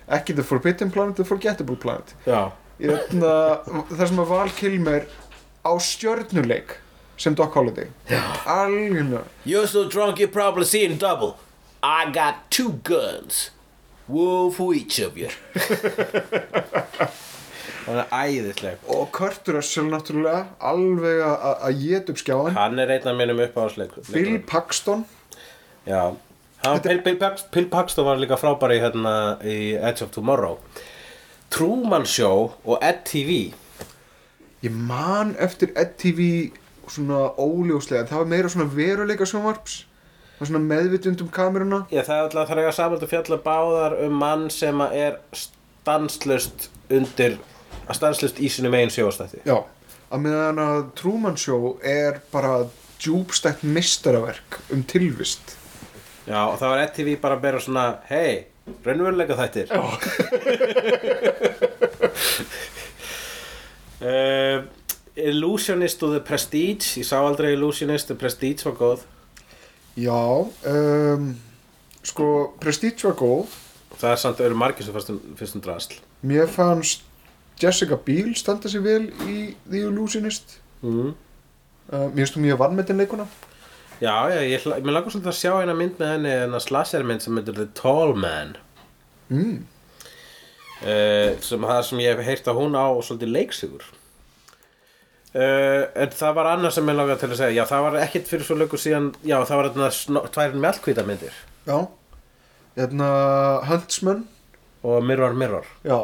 Ekki 0.07 0.35
The 0.35 0.43
Forbidden 0.43 0.91
Planet, 0.91 1.15
The 1.15 1.25
Forgettable 1.27 1.75
Planet. 1.75 2.15
Hérna, 2.79 3.35
Það 3.91 4.07
sem 4.09 4.23
að 4.23 4.31
Val 4.31 4.49
Kilmer 4.57 5.05
á 5.63 5.71
stjörnuleik 5.79 6.77
sem 7.19 7.35
Doc 7.37 7.53
Holliday. 7.55 7.87
Algjörlega. 8.49 9.23
You're 9.45 9.67
so 9.67 9.85
drunk 9.89 10.19
you're 10.19 10.31
probably 10.31 10.65
seeing 10.65 10.97
double 10.97 11.35
I 11.83 12.09
got 12.11 12.49
two 12.49 12.79
guns. 12.83 13.49
One 14.07 14.51
for 14.51 14.73
each 14.73 14.99
of 14.99 15.17
you. 15.17 15.29
Það 17.83 17.97
er 17.99 18.11
æðisleg 18.15 18.83
Og 18.95 19.09
Kurt 19.15 19.47
Russell 19.51 19.89
náttúrulega 19.91 20.45
alveg 20.63 21.19
að- 21.25 21.79
geta 21.81 22.13
upp 22.13 22.19
skjáin 22.21 22.55
Hann 22.55 22.79
er 22.79 22.93
einn 22.95 23.07
af 23.11 23.17
mínum 23.19 23.41
uppáhaldsleik 23.43 23.91
Bill 24.13 24.39
Paxton. 24.47 25.03
Já. 25.87 26.13
Hann, 26.63 26.79
Bill, 26.81 27.01
Bill, 27.03 27.17
Pax- 27.19 27.43
Bill 27.51 27.67
Paxton 27.67 28.05
var 28.07 28.15
líka 28.21 28.37
frábæri 28.39 28.79
hérna 28.79 29.37
í 29.43 29.75
Edge 29.75 30.01
of 30.05 30.11
Tomorrow. 30.15 30.59
Truman 31.51 32.05
Show 32.05 32.53
og 32.63 32.79
Ed 32.81 33.03
TV 33.05 33.51
Ég 34.63 34.71
man 34.71 35.35
eftir 35.39 35.73
EdTV 35.75 36.51
svona 36.87 37.33
óljóslega. 37.35 38.07
Það 38.07 38.17
var 38.21 38.25
meira 38.31 38.47
svona 38.49 38.69
veruleika 38.71 39.25
sjónvarps 39.27 39.81
var 40.39 40.49
svona 40.49 40.61
meðvitund 40.65 41.23
um 41.23 41.31
kameruna. 41.33 41.81
Já, 41.93 42.01
það 42.03 42.15
er 42.15 42.23
alltaf 42.27 42.49
það 42.49 42.61
er 42.61 42.69
að 42.69 42.77
samöldu 42.77 43.09
fjalla 43.11 43.39
báðar 43.43 43.97
um 44.05 44.15
mann 44.23 44.45
sem 44.53 44.83
að 44.83 44.95
er 44.99 45.17
stanslust 45.37 46.69
undir 46.93 47.37
að 47.83 47.97
stanslust 47.99 48.39
í 48.43 48.49
sinum 48.51 48.75
eigin 48.77 48.93
sjóastætti. 48.93 49.43
Já, 49.47 49.57
að 50.09 50.23
meðan 50.25 50.61
að 50.63 50.79
Truman 50.99 51.37
Show 51.39 51.75
er 51.79 52.21
bara 52.33 52.63
djúbstætt 53.03 53.65
mistaraverk 53.67 54.61
um 54.73 54.83
tilvist. 54.87 55.57
Já, 56.23 56.39
og 56.47 56.57
það 56.61 56.69
var 56.71 56.83
Ed 56.85 56.93
TV 56.95 57.15
bara 57.19 57.37
að 57.37 57.43
bera 57.43 57.63
svona 57.63 57.87
hei, 58.07 58.45
raunveruleika 58.85 59.35
þættir. 59.39 59.73
Já. 59.73 59.81
Uh, 64.03 64.63
Illusionist 65.13 66.01
og 66.01 66.15
The 66.15 66.23
Prestige. 66.25 66.95
Ég 66.97 67.05
sá 67.05 67.19
aldrei 67.19 67.51
Illusionist, 67.53 68.07
The 68.09 68.17
Prestige 68.17 68.65
var 68.65 68.79
góð 68.79 69.03
Já, 69.97 70.49
um, 70.65 71.35
sko 72.01 72.27
Prestige 72.59 73.05
var 73.07 73.17
góð. 73.19 73.57
Það 73.93 74.11
er 74.11 74.21
samt 74.21 74.39
eru 74.41 74.57
margir 74.57 74.85
sem 74.87 74.95
fyrst 75.37 75.55
um, 75.55 75.61
drasl. 75.61 75.99
Mér 76.25 76.49
fannst 76.49 77.03
Jessica 77.61 77.95
Biel 77.95 78.33
standa 78.35 78.69
sig 78.69 78.81
vel 78.83 79.11
í 79.29 79.53
The 79.69 79.83
Illusionist. 79.85 80.57
Mm. 80.81 81.13
uh, 81.93 82.07
Mér 82.09 82.23
finnst 82.23 82.37
þú 82.37 82.45
mjög 82.47 82.59
vannmetinn 82.59 82.99
leikuna 82.99 83.27
Já, 84.01 84.27
já, 84.33 84.41
ég, 84.43 84.65
mér 84.83 84.97
langar 84.97 85.13
svolítið 85.13 85.29
að 85.31 85.37
sjá 85.37 85.51
eina 85.61 85.75
mynd 85.77 85.99
með 86.01 86.09
henni 86.11 86.31
en 86.41 86.55
að 86.57 86.63
slasher 86.65 87.05
mynd 87.07 87.23
sem 87.23 87.37
heitir 87.39 87.55
The 87.55 87.67
Tall 87.77 88.15
Man. 88.19 88.57
Mm. 89.29 89.61
uh, 90.81 91.29
sem 91.45 91.67
það 91.69 91.83
sem 91.87 92.01
ég 92.03 92.17
hef 92.17 92.27
heyrt 92.27 92.49
að 92.49 92.59
hún 92.59 92.75
á 92.75 92.87
svolítið 93.05 93.31
leiksigur 93.37 93.85
uh, 95.35 95.83
en 96.03 96.13
það 96.19 96.35
var 96.39 96.51
annað 96.53 96.75
sem 96.77 96.89
ég 96.93 96.97
langar 96.99 97.19
til 97.21 97.29
að 97.31 97.39
segja. 97.41 97.61
Já, 97.63 97.65
það 97.71 97.85
var 97.87 97.99
ekkit 98.05 98.27
fyrir 98.31 98.47
svo 98.47 98.57
lögur 98.59 98.81
síðan 98.81 99.11
já, 99.25 99.37
það 99.45 99.59
var 99.61 99.69
þarna 99.71 99.89
snó- 99.97 100.25
tvær 100.35 100.57
mjallkvíta 100.65 101.05
myndir. 101.07 101.33
Já. 101.67 101.77
Hérna 102.77 103.09
Huntsman. 103.69 104.27
Og 104.83 105.03
Mirror 105.07 105.33
Mirror. 105.39 105.65
Já. 105.87 105.97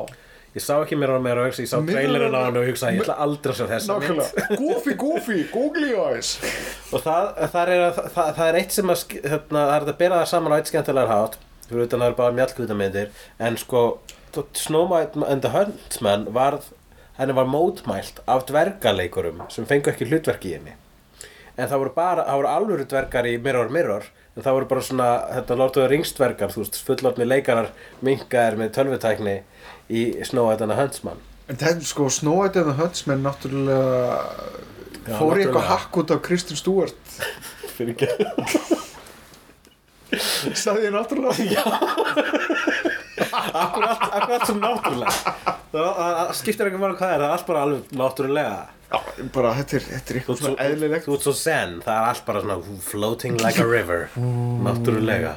Ég 0.56 0.64
sá 0.66 0.76
ekki 0.82 0.96
Mirror 0.98 1.20
Mirror, 1.22 1.50
ég 1.54 1.68
sá 1.70 1.78
trailerinn 1.86 2.34
á 2.34 2.42
hann 2.48 2.56
og 2.58 2.64
hugsaði, 2.66 2.96
ég 2.98 3.04
ætla 3.04 3.18
aldrei 3.22 3.52
að 3.54 3.58
sjá 3.60 3.68
þessa 3.70 3.98
mynd. 4.02 4.22
Goofy, 4.58 4.94
goofy, 4.98 5.36
googly 5.52 5.92
eyes. 5.94 6.32
Og 6.96 7.04
það, 7.04 7.28
það, 7.54 7.72
er, 7.76 7.84
að- 7.90 8.00
það, 8.16 8.32
það 8.40 8.48
er 8.48 8.58
eitt 8.62 8.74
sem 8.74 8.90
að 8.94 9.04
hérna, 9.20 9.60
það 9.60 9.76
er 9.76 9.86
að 9.94 10.00
bera 10.00 10.22
það 10.24 10.32
saman 10.32 10.56
á 10.56 10.58
eitt 10.58 10.72
skemmtilegar 10.72 11.12
hátt. 11.14 11.38
Fyrir 11.70 11.86
utan 11.86 12.00
að 12.02 12.06
það 12.08 12.10
er 12.14 12.18
bara 12.24 12.38
mjallkvíta 12.40 12.78
myndir. 12.80 13.12
En 13.46 13.60
sko 13.62 13.84
Snow 14.58 14.88
White 14.90 15.22
and 15.30 15.46
the 15.46 15.52
Huntsman 15.54 16.26
varð 16.34 16.72
henni 17.20 17.36
var 17.36 17.50
mótmælt 17.52 18.22
af 18.28 18.46
dvergaleikurum 18.48 19.42
sem 19.52 19.68
fengu 19.68 19.92
ekki 19.92 20.08
hlutverki 20.08 20.54
í 20.54 20.56
henni. 20.56 20.76
En 21.60 21.68
það 21.68 21.82
voru 21.84 21.94
bara, 21.98 22.24
það 22.24 22.40
voru 22.40 22.52
alvöru 22.54 22.86
dvergar 22.88 23.28
í 23.28 23.36
Mirror 23.44 23.72
Mirror 23.76 24.08
en 24.36 24.46
það 24.46 24.56
voru 24.56 24.70
bara 24.70 24.84
svona, 24.88 25.08
þetta 25.36 25.58
Lord 25.60 25.76
of 25.76 25.84
the 25.84 25.90
Rings 25.92 26.14
dvergar 26.16 26.54
þú 26.54 26.64
veist, 26.64 26.80
fullorðni 26.88 27.28
leikarar 27.28 27.74
minkaðir 28.06 28.60
með 28.62 28.72
tölvutækni 28.78 29.36
í 29.92 30.06
Snow 30.24 30.48
White 30.48 30.64
and 30.64 30.72
the 30.72 30.80
Huntsman. 30.80 31.20
En 31.52 31.60
það 31.60 31.84
sko, 31.90 32.08
Snow 32.14 32.40
White 32.40 32.62
and 32.62 32.72
the 32.72 32.78
Huntsman 32.80 33.26
náttúrulega 33.26 33.80
Já, 35.10 35.16
fór 35.18 35.42
eitthvað 35.42 35.68
hakk 35.74 36.00
út 36.00 36.14
af 36.16 36.22
Kristen 36.24 36.60
Stewart. 36.60 37.18
Fyrir 37.76 37.98
ekki. 37.98 38.08
Saði 40.56 40.88
ég 40.88 40.96
náttúrulega? 40.96 41.36
Já 41.52 42.88
Akkur 43.54 43.86
allt, 43.86 44.48
sem 44.48 44.60
náttúrulega 44.62 45.46
Það 45.74 46.34
skiptir 46.40 46.70
ekki 46.70 46.82
máli 46.82 46.98
hvað 46.98 47.14
er, 47.14 47.22
það 47.22 47.28
er 47.28 47.34
allt 47.36 47.48
bara 47.50 47.62
alveg 47.68 47.92
náttúrulega. 48.00 48.58
Já, 48.90 48.98
bara 49.36 49.52
þetta 49.60 49.76
er, 49.78 49.84
þetta 49.86 50.14
er 50.14 50.20
eitthvað 50.20 50.40
svona 50.42 50.66
eðlilegt. 50.66 51.06
þú 51.06 51.14
ert 51.14 51.26
svo 51.28 51.34
zen, 51.38 51.76
það 51.86 51.94
er 52.00 52.08
allt 52.10 52.26
bara 52.26 52.42
svona 52.42 52.80
floating 52.82 53.38
like 53.44 53.62
a 53.62 53.68
river 53.70 54.08
Náttúrulega. 54.66 55.36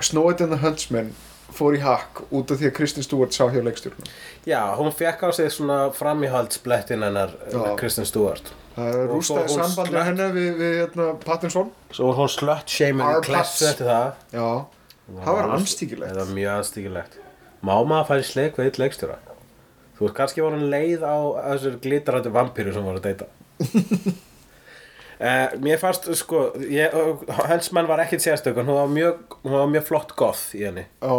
Snow 0.00 0.26
White 0.26 0.44
and 0.44 0.52
the 0.52 0.58
Huntsman 0.62 1.12
fór 1.54 1.74
í 1.78 1.80
hakk 1.82 2.22
út 2.34 2.50
af 2.52 2.58
því 2.60 2.68
að 2.68 2.74
Kristen 2.76 3.06
Stewart 3.06 3.34
sá 3.34 3.46
hjá 3.50 3.62
leikstjórnum 3.64 4.10
Já, 4.46 4.60
hún 4.78 4.90
fekk 4.94 5.22
á 5.24 5.28
sig 5.32 5.52
svona 5.54 5.78
framíhaldsblettin 5.96 7.02
hennar. 7.06 7.32
Kristen 7.80 8.06
Stewart. 8.06 8.52
Það 8.78 8.94
er 8.94 9.08
rústaði 9.10 9.54
sambandi 9.54 10.02
hennar 10.06 10.34
við, 10.36 10.50
við 10.58 10.74
hérna, 10.82 11.06
Pattinson. 11.24 11.70
Svo 11.94 12.12
hún 12.14 12.30
slött 12.30 12.74
Our 12.78 13.22
klessu 13.24 13.32
Pats. 13.32 13.62
eftir 13.72 13.88
það. 13.88 14.12
Já, 14.34 14.48
það 15.08 15.32
var 15.34 15.42
Það 15.48 15.54
anstíkilegt. 15.58 16.16
var 16.20 16.30
mjög 16.36 16.52
anstíkilegt. 16.58 17.18
Má 17.64 17.74
maður 17.82 18.08
færi 18.12 18.24
sleik 18.28 18.58
við 18.60 18.68
eitt 18.70 18.78
leikstjóra? 18.82 19.18
Þú 19.98 20.04
veist, 20.06 20.14
kannski 20.18 20.42
var 20.44 20.54
hann 20.54 20.68
leið 20.70 21.02
á 21.02 21.16
þessur 21.48 21.78
glitterandi 21.82 22.30
vampíru 22.34 22.72
sem 22.76 22.84
voru 22.86 23.00
að 23.00 23.08
deyta. 23.08 23.26
Uh, 25.18 25.48
Mér 25.64 25.80
fannst, 25.82 26.06
sko 26.20 26.44
ég, 26.70 26.94
Hensmann 27.48 27.88
var 27.90 27.98
ekkit 28.04 28.22
sérstök 28.22 28.60
en 28.62 28.68
hún 28.70 28.78
var 28.78 28.92
mjög, 28.92 29.38
hún 29.42 29.56
var 29.56 29.72
mjög 29.72 29.88
flott 29.88 30.14
goth 30.20 30.52
í 30.54 30.62
henni. 30.68 30.84
Já. 31.02 31.16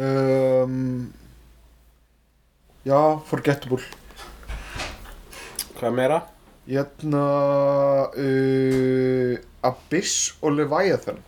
Um, 0.00 1.12
Já, 2.88 2.98
forgettable. 3.28 3.82
Hvað 5.78 5.92
meira? 5.98 6.16
Hérna 6.66 7.26
uh, 8.16 9.36
Abyss 9.66 10.32
og 10.42 10.56
Leviathan 10.56 11.20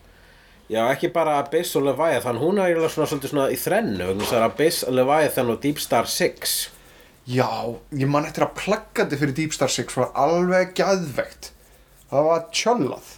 Já, 0.73 0.81
ekki 0.89 1.11
bara 1.12 1.39
Abyss 1.43 1.74
og 1.77 1.85
Leviathan 1.85 2.39
Hún 2.41 2.57
er 2.57 2.70
eiginlega 2.70 2.93
svona, 2.95 3.09
svolítið 3.11 3.32
svona 3.35 3.49
í 3.53 3.59
þrennu 3.61 4.07
vegna 4.09 4.24
þess 4.24 4.36
að 4.39 4.47
Abyss, 4.47 4.85
Leviathan 4.89 5.51
og 5.53 5.59
Deep 5.65 5.82
Star 5.82 6.09
6 6.09 6.55
Já, 7.35 7.51
ég 7.93 8.09
man 8.09 8.24
eftir 8.28 8.47
að 8.47 8.55
plaggandi 8.62 9.19
fyrir 9.20 9.36
Deep 9.36 9.57
Star 9.57 9.73
6 9.73 9.99
var 10.01 10.15
alveg 10.24 10.73
gæðvegt 10.78 11.51
Það 12.09 12.31
var 12.31 12.49
tjöllað 12.57 13.12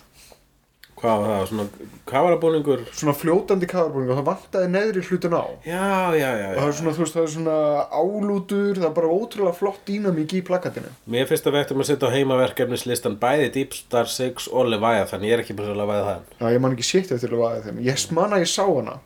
Hvað 0.96 1.18
var 1.20 1.26
það? 1.28 1.42
Svona, 1.50 1.64
hvað 2.08 2.22
var 2.24 2.32
það 2.32 2.38
búningur? 2.42 2.82
Svona 2.96 3.12
fljótandi 3.20 3.66
kafarbúning 3.68 4.12
og 4.12 4.16
það 4.16 4.28
vantaði 4.30 4.68
neðri 4.72 5.02
hlutin 5.04 5.34
á. 5.36 5.42
Og 5.44 5.66
Já, 5.68 5.88
já, 6.16 6.30
já, 6.40 6.46
það 6.46 6.56
já. 6.56 6.68
er 6.70 6.76
svona, 6.78 6.94
þú 6.96 7.02
veist, 7.02 7.16
það 7.16 7.26
er 7.26 7.32
svona 7.34 7.56
álútur 8.00 8.80
það 8.80 8.86
er 8.88 8.94
bara 8.96 9.10
ótrúlega 9.18 9.58
flott 9.58 9.82
dýnamík 9.90 10.34
í 10.38 10.40
plaggatinu 10.48 10.92
Mér 11.12 11.28
finnst 11.28 11.50
að 11.50 11.56
við 11.58 11.64
ættum 11.66 11.84
að 11.84 11.90
setja 11.90 12.08
á 12.08 12.14
heimaverkefnislistan 12.16 13.18
bæði 13.20 13.50
Deep 13.58 13.76
Star 13.76 14.08
6 14.08 14.48
og 14.56 14.70
Leviathan. 14.72 15.28
Ég 15.28 15.36
er 15.36 15.44
ekki 15.44 15.58
að 15.60 15.76
lafa 15.82 16.00
það 16.06 16.32
Já, 16.40 16.46
ég 16.56 16.64
man 16.64 16.78
ekki 16.78 16.88
sétt 16.88 17.12
eftir 17.12 17.36
Leviathan. 17.36 17.84
Ég 17.84 18.08
man 18.16 18.32
að 18.38 18.46
ég 18.46 18.52
sá 18.56 18.64
hana. 18.64 18.96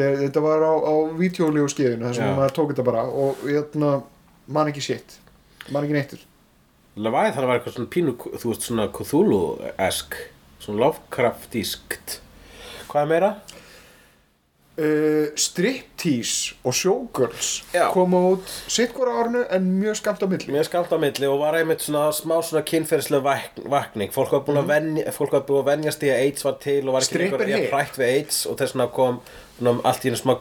Þegar 0.00 0.18
þetta 0.24 0.42
var 0.48 0.64
á, 0.64 0.72
á 0.80 0.94
vídeólegu 1.18 1.68
skeiðinu 1.76 2.08
þar 2.08 2.16
sem 2.22 2.28
Já. 2.30 2.34
maður 2.38 2.56
tók 2.56 2.72
þetta 2.72 2.84
bara 2.88 3.04
og 3.04 3.40
ég 3.44 3.58
hérna, 3.58 3.94
man 4.48 4.70
ekki 4.70 4.84
sétt 4.86 5.16
man 5.74 5.84
ekki 5.84 5.96
neittur 5.98 6.22
Leviathan 7.00 7.46
var 7.46 7.58
eitthvað 7.58 7.76
svona 7.76 7.90
pínu, 7.92 8.14
þú 8.38 8.50
veist, 8.52 8.64
svona 8.66 8.86
Cthulhu-esk 8.94 10.16
Svona 10.60 10.84
Lovecraftískt 10.84 12.20
Hvað 12.90 13.02
er 13.06 13.10
meira? 13.14 13.32
uh, 14.80 15.26
Striptease 15.36 16.54
og 16.64 16.74
Showgirls 16.74 17.50
Já. 17.74 17.88
koma 17.92 18.20
út 18.32 18.48
sitt 18.70 18.92
hvora 18.96 19.18
árnu 19.22 19.42
en 19.52 19.66
mjög 19.80 19.98
skamt 20.00 20.22
á 20.24 20.26
milli 20.30 20.52
Mér 20.54 20.64
skamt 20.68 20.92
á 20.92 20.98
milli 21.00 21.26
og 21.28 21.40
var 21.42 21.58
einmitt 21.58 21.82
svona 21.84 22.08
smá 22.16 22.38
svona 22.42 22.62
kynferðislega 22.66 23.22
vak 23.26 23.60
vakning 23.70 24.12
Fólk 24.14 24.32
var 24.32 24.44
búin 24.46 24.60
að 24.62 24.70
venja, 24.72 25.12
fólk 25.16 25.32
var 25.36 25.44
búin 25.48 25.62
að 25.64 25.70
venjast 25.74 26.02
í 26.06 26.12
að 26.12 26.22
AIDS 26.24 26.46
var 26.48 26.58
til 26.62 26.80
og 26.88 26.96
var 26.96 27.04
ekki 27.04 27.14
Stripper 27.14 27.44
lengur 27.44 27.54
ég 27.54 27.64
hit. 27.66 27.74
hrætt 27.74 28.00
við 28.00 28.12
AIDS 28.16 28.42
og 28.46 28.58
þess 28.60 28.76
vegna 28.76 28.88
kom 28.96 29.20
allt 29.84 30.04
í 30.06 30.08
einu 30.08 30.16
smá 30.22 30.34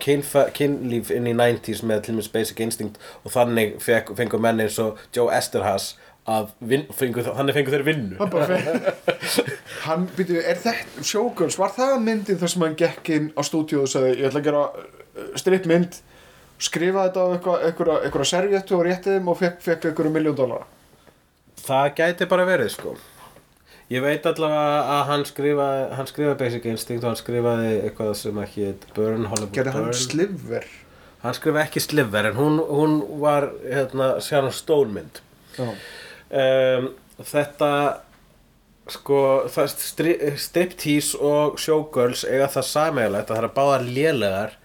kynlíf 0.56 1.10
inn 1.12 1.28
í 1.28 1.34
90s 1.36 1.82
með 1.84 2.06
til 2.06 2.14
dæmis 2.16 2.32
Basic 2.32 2.60
Instinct 2.64 3.02
og 3.26 3.34
þannig 3.34 3.76
fekk, 3.84 4.14
fengu 4.16 4.40
menni 4.40 4.64
eins 4.70 4.80
og 4.80 5.02
Joe 5.16 5.34
Esterhaz 5.36 5.98
að 6.30 6.52
vin, 6.72 6.86
fengu, 6.96 7.24
þannig 7.26 7.58
fengu 7.58 7.74
þeir 7.74 7.86
vinnu. 7.88 8.18
Hann 8.20 8.34
hann 9.86 10.08
byrju, 10.18 10.42
er 10.44 10.60
þetta 10.62 11.06
Showgirls, 11.08 11.58
var 11.60 11.74
það 11.76 11.96
myndin 12.06 12.40
þar 12.42 12.54
sem 12.54 12.66
hann 12.66 12.80
gekk 12.80 13.12
inn 13.16 13.30
á 13.34 13.42
stúdíu 13.48 13.84
og 13.84 13.92
sagði 13.92 14.18
ég 14.20 14.28
ætla 14.30 14.42
að 14.44 14.50
gera 14.50 14.64
uh, 14.70 15.30
strippmynd 15.40 16.02
skrifa 16.60 17.06
þetta 17.08 17.24
á 17.24 17.28
eitthvað 17.70 18.28
servéttu 18.28 18.76
og 18.78 18.84
rétti 18.88 19.16
þeim 19.16 19.32
og 19.32 19.40
fekk, 19.40 19.62
fekk 19.64 19.88
eitthvað 19.90 20.12
miljón 20.18 20.38
dólar 20.38 20.68
Það 21.60 21.88
gæti 21.98 22.28
bara 22.32 22.46
verið 22.48 22.70
sko. 22.74 22.94
Ég 23.90 24.04
veit 24.06 24.26
allavega 24.30 24.82
að 24.96 25.02
hann 25.10 25.24
skrifaði, 25.28 25.86
hann 25.98 26.08
skrifaði 26.10 26.38
Basic 26.40 26.68
Instinct 26.70 27.04
og 27.04 27.10
hann 27.12 27.20
skrifaði 27.20 27.72
eitthvað 27.88 28.12
sem 28.20 28.44
ekki 28.44 28.68
heit 28.68 28.86
Burn, 28.96 29.26
Hollywood 29.32 29.56
gerði 29.56 29.74
hann 29.76 29.88
Burn. 29.90 29.98
sliver? 29.98 30.68
Hann 31.24 31.36
skrifaði 31.36 31.66
ekki 31.66 31.82
Sliver 31.84 32.30
en 32.30 32.38
hún, 32.38 32.62
hún 32.64 32.94
var 33.20 33.50
hérna, 33.66 34.14
Sharon 34.24 34.54
Stone 34.56 34.94
mynd. 34.96 35.20
Já, 35.58 35.74
um, 36.32 36.90
Þetta 37.20 37.72
sko 38.90 39.22
striptease 39.50 41.18
og 41.20 41.60
showgirls 41.62 42.24
eiga 42.26 42.48
það 42.50 42.68
sameiglegt 42.70 43.30
að 43.30 43.36
það 43.38 43.48
er 43.48 43.56
báðar 43.58 43.84
lélegar 43.86 44.56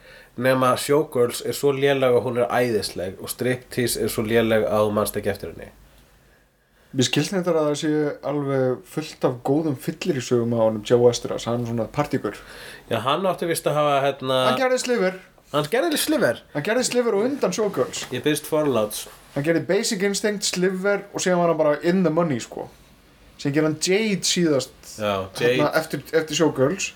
nema 0.40 0.74
showgirls 0.80 1.42
er 1.46 1.56
svo 1.56 1.72
léleg 1.74 2.14
að 2.14 2.24
hún 2.26 2.40
er 2.42 2.50
æðisleg 2.50 3.18
og 3.22 3.30
striptease 3.30 4.00
er 4.02 4.12
svo 4.12 4.24
léleg 4.26 4.66
að 4.66 4.86
þú 4.86 4.94
manst 4.96 5.18
ekki 5.18 5.32
eftir 5.34 5.52
henni. 5.52 5.70
Mér 6.94 7.08
skilst 7.08 7.34
þetta 7.34 7.50
að 7.50 7.68
það 7.68 7.76
sé 7.80 7.92
alveg 8.30 8.82
fullt 8.94 9.24
af 9.26 9.36
góðum 9.46 9.76
fyllir 9.82 10.20
í 10.20 10.22
sögum 10.22 10.54
á 10.54 10.62
honum 10.62 10.84
Joe 10.86 11.10
Esteras, 11.10 11.48
hann 11.50 11.64
er 11.64 11.72
svona 11.72 11.88
partíkur 11.90 12.38
Já, 12.86 13.00
hann 13.02 13.26
átti 13.26 13.48
vist 13.50 13.66
að 13.66 13.80
hafa 13.80 13.96
hérna 14.04 14.36
Hann 14.46 14.60
gerði 14.60 14.78
Sliver, 14.84 15.18
Hann 15.50 15.66
gerði 15.70 15.98
Sliver. 15.98 16.40
Hann 16.54 16.66
gerði 16.66 16.86
Sliver 16.86 17.18
og 17.18 17.26
undan 17.26 17.52
Showgirls. 17.54 18.06
Ég 18.14 18.22
byrst 18.22 18.46
forláts 18.50 19.08
Hann 19.34 19.44
gerði 19.46 19.64
Basic 19.66 20.02
Instinct, 20.06 20.44
Sliver 20.46 21.04
og 21.12 21.22
síðan 21.22 21.40
var 21.42 21.50
hann 21.52 21.58
bara 21.58 21.78
in 21.82 22.04
the 22.04 22.10
money 22.14 22.38
sko. 22.42 22.68
Síðan 23.38 23.54
gerði 23.56 23.66
hann 23.70 23.78
Jade 23.88 24.28
síðast 24.28 24.92
Já, 24.98 25.14
hérna, 25.40 25.48
Jade. 25.64 25.70
eftir, 25.80 26.04
eftir 26.20 26.38
Showgirls. 26.38 26.92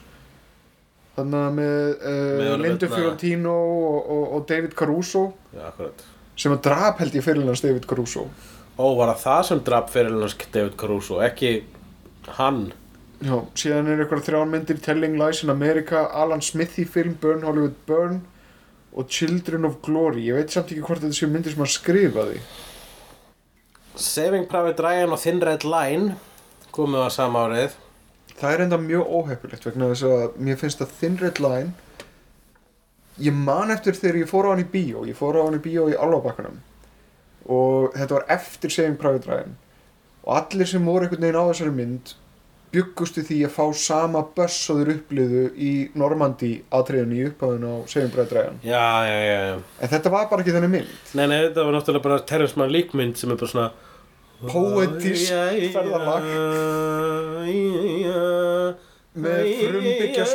Þannig 1.18 1.40
að 1.48 1.56
með, 1.56 1.88
uh, 1.98 2.12
Með 2.38 2.50
honum 2.52 2.62
Lindu 2.68 2.86
hérna- 2.86 2.94
Fiorentino 3.00 3.54
og, 3.88 4.10
og, 4.14 4.24
og 4.36 4.44
David 4.46 4.76
Caruso. 4.78 5.24
Já, 5.56 5.64
akkurat. 5.72 6.04
Sem 6.38 6.52
að 6.54 6.60
drap 6.68 7.00
held 7.02 7.16
ég 7.18 7.24
fyrir 7.26 7.48
hans 7.48 7.60
David 7.64 7.88
Caruso. 7.90 8.28
Ó, 8.78 8.84
var 8.94 9.10
það 9.16 9.24
það 9.24 9.40
sem 9.48 9.62
draf 9.66 9.90
fyrir 9.90 10.14
hans 10.22 10.36
David 10.54 10.76
Caruso, 10.78 11.18
ekki 11.26 11.56
hann? 12.38 12.68
Já, 13.18 13.34
síðan 13.58 13.88
er 13.90 14.04
eitthvað 14.04 14.22
þrjármyndir 14.28 14.78
Telling 14.84 15.16
Lies 15.18 15.42
in 15.42 15.50
America, 15.50 16.04
Alan 16.14 16.38
Smithy 16.40 16.84
film 16.86 17.16
Burn 17.20 17.42
Hollywood 17.42 17.74
Burn 17.88 18.20
og 18.98 19.06
Children 19.08 19.68
of 19.68 19.78
Glory. 19.86 20.24
Ég 20.26 20.38
veit 20.38 20.52
samt 20.52 20.72
ekki 20.72 20.82
hvort 20.82 21.02
þetta 21.04 21.16
séu 21.16 21.30
myndir 21.30 21.54
sem 21.54 21.62
hann 21.62 21.70
skrifaði 21.70 22.40
Saving 23.98 24.46
Private 24.50 24.82
Ryan 24.82 25.14
og 25.14 25.20
Thin 25.22 25.42
Red 25.42 25.66
Line 25.66 26.16
komið 26.74 27.06
á 27.06 27.10
sama 27.10 27.46
árið. 27.46 27.76
Það 28.38 28.52
er 28.54 28.64
enda 28.64 28.78
mjög 28.78 29.12
óheppilegt 29.18 29.66
vegna 29.66 29.90
þess 29.90 30.06
að 30.06 30.36
mér 30.46 30.58
finnst 30.60 30.82
að 30.84 30.92
Thin 31.00 31.18
Red 31.18 31.40
Line 31.42 31.72
ég 33.22 33.34
man 33.34 33.74
eftir 33.74 33.98
þegar 33.98 34.20
ég 34.20 34.30
fór 34.30 34.46
á 34.46 34.50
hann 34.52 34.62
í 34.62 34.68
bíó. 34.70 35.02
Ég 35.06 35.18
fór 35.18 35.38
á 35.38 35.46
hann 35.46 35.58
í 35.58 35.62
bíó 35.62 35.88
í 35.90 35.98
Álfabakkanum. 35.98 36.60
Og 37.50 37.94
þetta 37.96 38.18
var 38.18 38.28
eftir 38.38 38.74
Saving 38.74 38.98
Private 39.00 39.30
Ryan. 39.30 39.58
Og 40.26 40.36
allir 40.36 40.70
sem 40.70 40.86
voru 40.86 41.06
einhvern 41.06 41.26
veginn 41.26 41.40
á 41.42 41.50
þessari 41.50 41.74
mynd 41.74 42.14
byggustu 42.74 43.24
því 43.26 43.38
að 43.46 43.52
fá 43.54 43.64
sama 43.80 44.22
börs 44.36 44.58
og 44.72 44.80
þeir 44.80 44.92
uppliðu 44.94 45.42
í 45.56 45.72
Normandi 45.98 46.52
atriðinu 46.74 47.18
í 47.18 47.26
upphæðun 47.30 47.66
á 47.68 47.74
Ryan 47.88 48.58
Já, 48.62 48.86
já, 49.08 49.18
já, 49.24 49.38
já 49.48 49.54
en 49.56 49.92
þetta 49.94 50.12
var 50.14 50.28
bara 50.30 50.44
ekki 50.44 50.56
þannig 50.56 50.74
mynd 50.76 51.12
Nei, 51.18 51.26
nei, 51.26 51.38
þetta 51.48 51.66
var 51.66 51.78
náttúrulega 51.78 52.06
bara 52.08 52.24
Terrence 52.28 52.60
Mann 52.60 52.74
líkmynd 52.74 53.20
sem 53.20 53.32
er 53.32 53.40
bara 53.40 53.52
svona 53.52 53.70
Poetísk 54.38 55.32
ferðalag. 55.74 56.26
Með 59.18 59.48
frumbyggja 59.58 60.26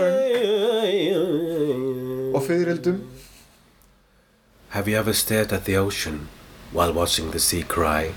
og 2.34 2.44
fyririldum 2.44 3.00
Have 4.76 4.90
you 4.92 4.98
ever 4.98 5.14
stared 5.14 5.54
at 5.54 5.64
the 5.66 5.78
ocean 5.78 6.28
while 6.74 6.92
watching 6.92 7.32
the 7.32 7.40
sea 7.40 7.64
cry? 7.64 8.12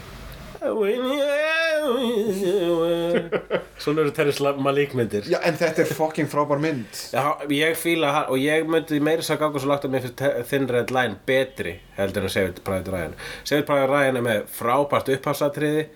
Svona 3.83 4.03
eru 4.05 4.13
Terrence 4.17 4.53
Malik 4.63 4.95
myndir. 4.97 5.27
Já, 5.29 5.39
en 5.45 5.59
þetta 5.59 5.85
er 5.85 5.93
fucking 5.99 6.31
frábær 6.33 6.61
mynd. 6.63 7.03
Já, 7.13 7.23
ég 7.53 7.77
fíla 7.81 8.13
hann 8.15 8.33
og 8.33 8.41
ég 8.41 8.67
myndi 8.71 9.01
meira 9.05 9.25
að 9.25 9.43
ganga 9.43 9.63
svo 9.63 9.71
lagt 9.73 9.87
að 9.89 9.95
mér 9.95 10.07
finnst 10.07 10.25
Thin 10.51 10.69
Red 10.71 10.95
Line 10.95 11.21
betri 11.29 11.77
heldur 11.99 12.29
en 12.29 12.33
Saved 12.33 12.63
Private 12.67 12.95
Ryan. 12.95 13.17
Saved 13.45 13.69
Private 13.69 13.93
Ryan 13.93 14.21
er 14.21 14.27
með 14.27 14.43
frábært 14.57 15.13
upphásatriði 15.17 15.87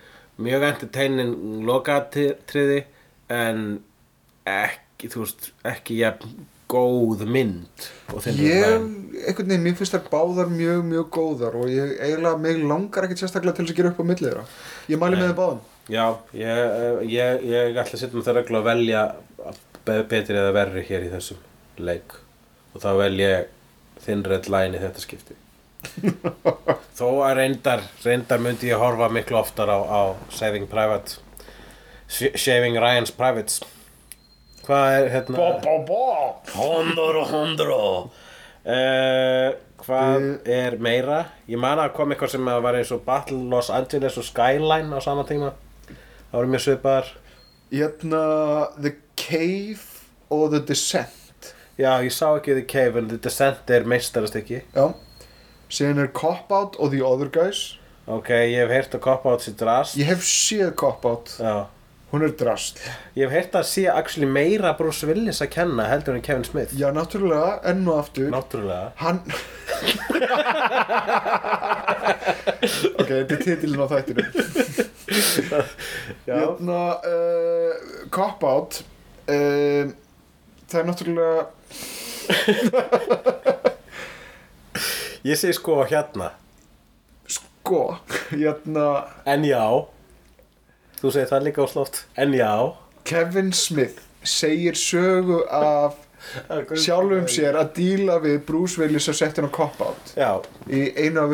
mjög 0.40 0.68
entertainin 0.70 1.34
lokatriði 1.68 2.84
en 3.32 3.66
ekki, 4.48 5.10
þú 5.12 5.24
veist, 5.24 5.50
ekki 5.68 6.00
jafn 6.00 6.46
góð 6.70 7.24
mynd 7.26 7.88
Ég, 8.36 8.84
einhvern 9.26 9.48
veginn, 9.50 9.64
mér 9.64 9.76
finnst 9.78 9.96
þær 9.96 10.06
báðar 10.12 10.50
mjög, 10.52 10.84
mjög 10.86 11.10
góðar 11.14 11.58
og 11.58 11.70
ég 11.72 11.96
eiginlega, 11.98 12.38
mig 12.42 12.62
langar 12.62 13.06
ekkert 13.06 13.24
sérstaklega 13.24 13.58
til 13.58 13.66
þess 13.66 13.74
að 13.74 13.80
gera 13.80 13.92
upp 13.92 14.02
á 14.02 14.04
millið 14.06 14.28
þeirra. 14.28 14.44
Ég 14.90 15.00
mæli 15.00 15.18
með 15.18 15.30
þeim 15.30 15.38
báðum 15.40 15.60
Já, 15.90 16.04
ég, 16.36 16.58
ég, 17.10 17.44
ég 17.50 17.78
ætla 17.80 17.82
að 17.96 17.98
setja 17.98 18.14
með 18.14 18.26
það 18.28 18.36
reglu 18.40 18.58
að 18.60 18.66
velja 18.68 19.00
be- 19.86 20.02
betri 20.10 20.36
eða 20.38 20.52
verri 20.54 20.84
hér 20.86 21.06
í 21.08 21.12
þessum 21.12 21.40
leik. 21.82 22.14
Og 22.74 22.82
þá 22.84 22.90
vel 23.00 23.14
ég 23.18 23.48
Thin 24.04 24.22
Red 24.24 24.46
Line 24.52 24.78
í 24.78 24.82
þetta 24.82 25.02
skipti. 25.02 25.34
Þó 27.00 27.06
að 27.24 27.34
reyndar 27.40 27.82
reyndar 28.04 28.42
myndi 28.44 28.68
ég 28.70 28.78
horfa 28.82 29.08
miklu 29.12 29.38
oftar 29.40 29.72
á, 29.72 29.78
á 29.80 30.00
Saving 30.36 30.66
Private 30.70 31.16
Sh- 32.10 32.36
Shaving 32.36 32.76
Ryan's 32.76 33.12
Privates. 33.16 33.62
Hvað 34.66 34.98
er 35.00 35.08
hérna 35.14 35.40
Hondoro, 36.54 37.24
hondoro 37.32 37.78
uh, 38.68 39.48
Hvað 39.80 40.20
Við- 40.20 40.50
er 40.52 40.76
meira? 40.84 41.22
Ég 41.48 41.58
man 41.58 41.80
að 41.80 41.94
kom 41.96 42.12
eitthvað 42.12 42.34
sem 42.36 42.50
að 42.52 42.60
var 42.66 42.76
eins 42.78 42.92
og 42.94 43.00
Battle 43.06 43.40
Los 43.50 43.70
Angeles 43.72 44.18
og 44.20 44.26
Skyline 44.28 44.92
á 44.92 45.00
sama 45.02 45.24
tíma 45.28 45.54
Það 46.30 46.38
voru 46.38 46.50
mjög 46.52 46.62
svipaðar. 46.66 47.08
Hérna, 47.70 48.20
The 48.78 48.92
Cave 49.18 49.82
og 50.30 50.50
The 50.54 50.60
Descent. 50.68 51.50
Já, 51.80 51.96
ég 52.04 52.12
sá 52.14 52.28
ekki 52.36 52.54
The 52.58 52.66
Cave 52.70 53.00
en 53.00 53.08
The 53.10 53.18
Descent 53.24 53.70
er 53.72 53.86
meistarast 53.88 54.36
ekki 54.38 54.60
Já. 54.76 54.90
Síðan 55.70 56.02
er 56.04 56.10
Cop 56.14 56.50
Out 56.52 56.76
og 56.82 56.90
The 56.94 57.02
Other 57.06 57.30
Guys. 57.32 57.60
Ok, 58.10 58.30
ég 58.34 58.58
hef 58.64 58.70
heyrt 58.74 58.94
að 58.98 59.04
Cop 59.06 59.26
Out 59.30 59.44
sér 59.46 59.54
drast. 59.58 59.96
Ég 59.98 60.06
hef 60.10 60.22
séð 60.26 60.72
Cop 60.78 61.06
Out. 61.06 61.36
Já. 61.38 61.66
Hún 62.10 62.24
er 62.26 62.32
drast. 62.34 62.80
Ég 63.14 63.22
hef 63.26 63.34
heyrt 63.36 63.54
að 63.54 63.68
sé 63.70 63.84
actually 63.90 64.26
meira 64.26 64.72
Bruce 64.78 65.06
Willis 65.06 65.38
að 65.44 65.52
kenna 65.54 65.86
heldur 65.86 66.16
en 66.18 66.24
Kevin 66.26 66.42
Smith. 66.46 66.74
Já, 66.74 66.88
náttúrulega, 66.94 67.60
enn 67.70 67.86
og 67.86 68.00
aftur. 68.02 68.30
Náttúrulega. 68.34 68.90
Hann 68.98 69.22
Ok, 73.00 73.08
þetta 73.08 73.36
er 73.36 73.42
titilin 73.46 73.80
á 73.82 73.86
þættinu 73.94 74.22
Já, 75.10 75.64
Hérna, 76.26 77.00
uh, 77.02 77.72
Cop 78.14 78.44
Out 78.46 78.84
uh, 79.26 79.90
Það 80.70 80.80
er 80.80 80.84
náttúrulega 80.86 81.46
ég 85.26 85.34
segi 85.36 85.52
sko 85.56 85.80
hérna. 85.90 86.28
Sko, 87.26 87.96
hérna 88.30 88.86
En 89.26 89.42
já. 89.48 89.64
Þú 91.00 91.10
segir 91.10 91.26
það 91.32 91.42
líka 91.48 91.64
á 91.64 91.66
slótt 91.72 92.04
En 92.14 92.30
já. 92.36 92.52
Kevin 93.08 93.50
Smith 93.56 93.98
segir 94.22 94.76
sögu 94.78 95.40
af 95.50 95.94
sjálfum 96.84 97.26
sér 97.32 97.56
að 97.58 97.72
díla 97.78 98.18
við 98.22 98.42
Bruce 98.46 98.78
Willis 98.80 99.08
og 99.10 99.16
setja 99.16 99.40
hann 99.42 99.50
á 99.50 99.56
Cop 99.56 99.80
Out 99.82 100.12
Já, 100.14 100.30
í 100.68 100.92
einu 101.00 101.20
af 101.24 101.30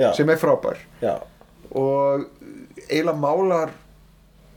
Já. 0.00 0.12
sem 0.16 0.28
er 0.32 0.38
frábær. 0.40 0.78
Já. 1.02 1.20
Og 1.76 2.24
eiginlega 2.88 3.18
málar 3.22 3.72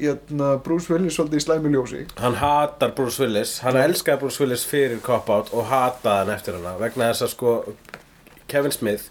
jötna, 0.01 0.55
Bruce 0.63 0.91
Willis 0.91 1.15
svolítið 1.15 1.39
í 1.39 1.45
slæmi 1.45 1.71
ljósi. 1.71 2.01
Hann 2.19 2.35
hatar 2.41 2.91
Bruce 2.97 3.21
Willis 3.23 3.59
Hann 3.63 3.79
elskaði 3.79 4.25
Bruce 4.25 4.43
Willis 4.43 4.65
fyrir 4.67 4.99
Cop-Out 5.03 5.53
og 5.55 5.69
hataði 5.71 6.23
hann 6.23 6.33
eftir 6.35 6.57
hana 6.57 6.75
vegna 6.81 7.11
þess 7.13 7.27
að 7.27 7.33
sko 7.35 7.55
Kevin 8.51 8.75
Smith 8.75 9.07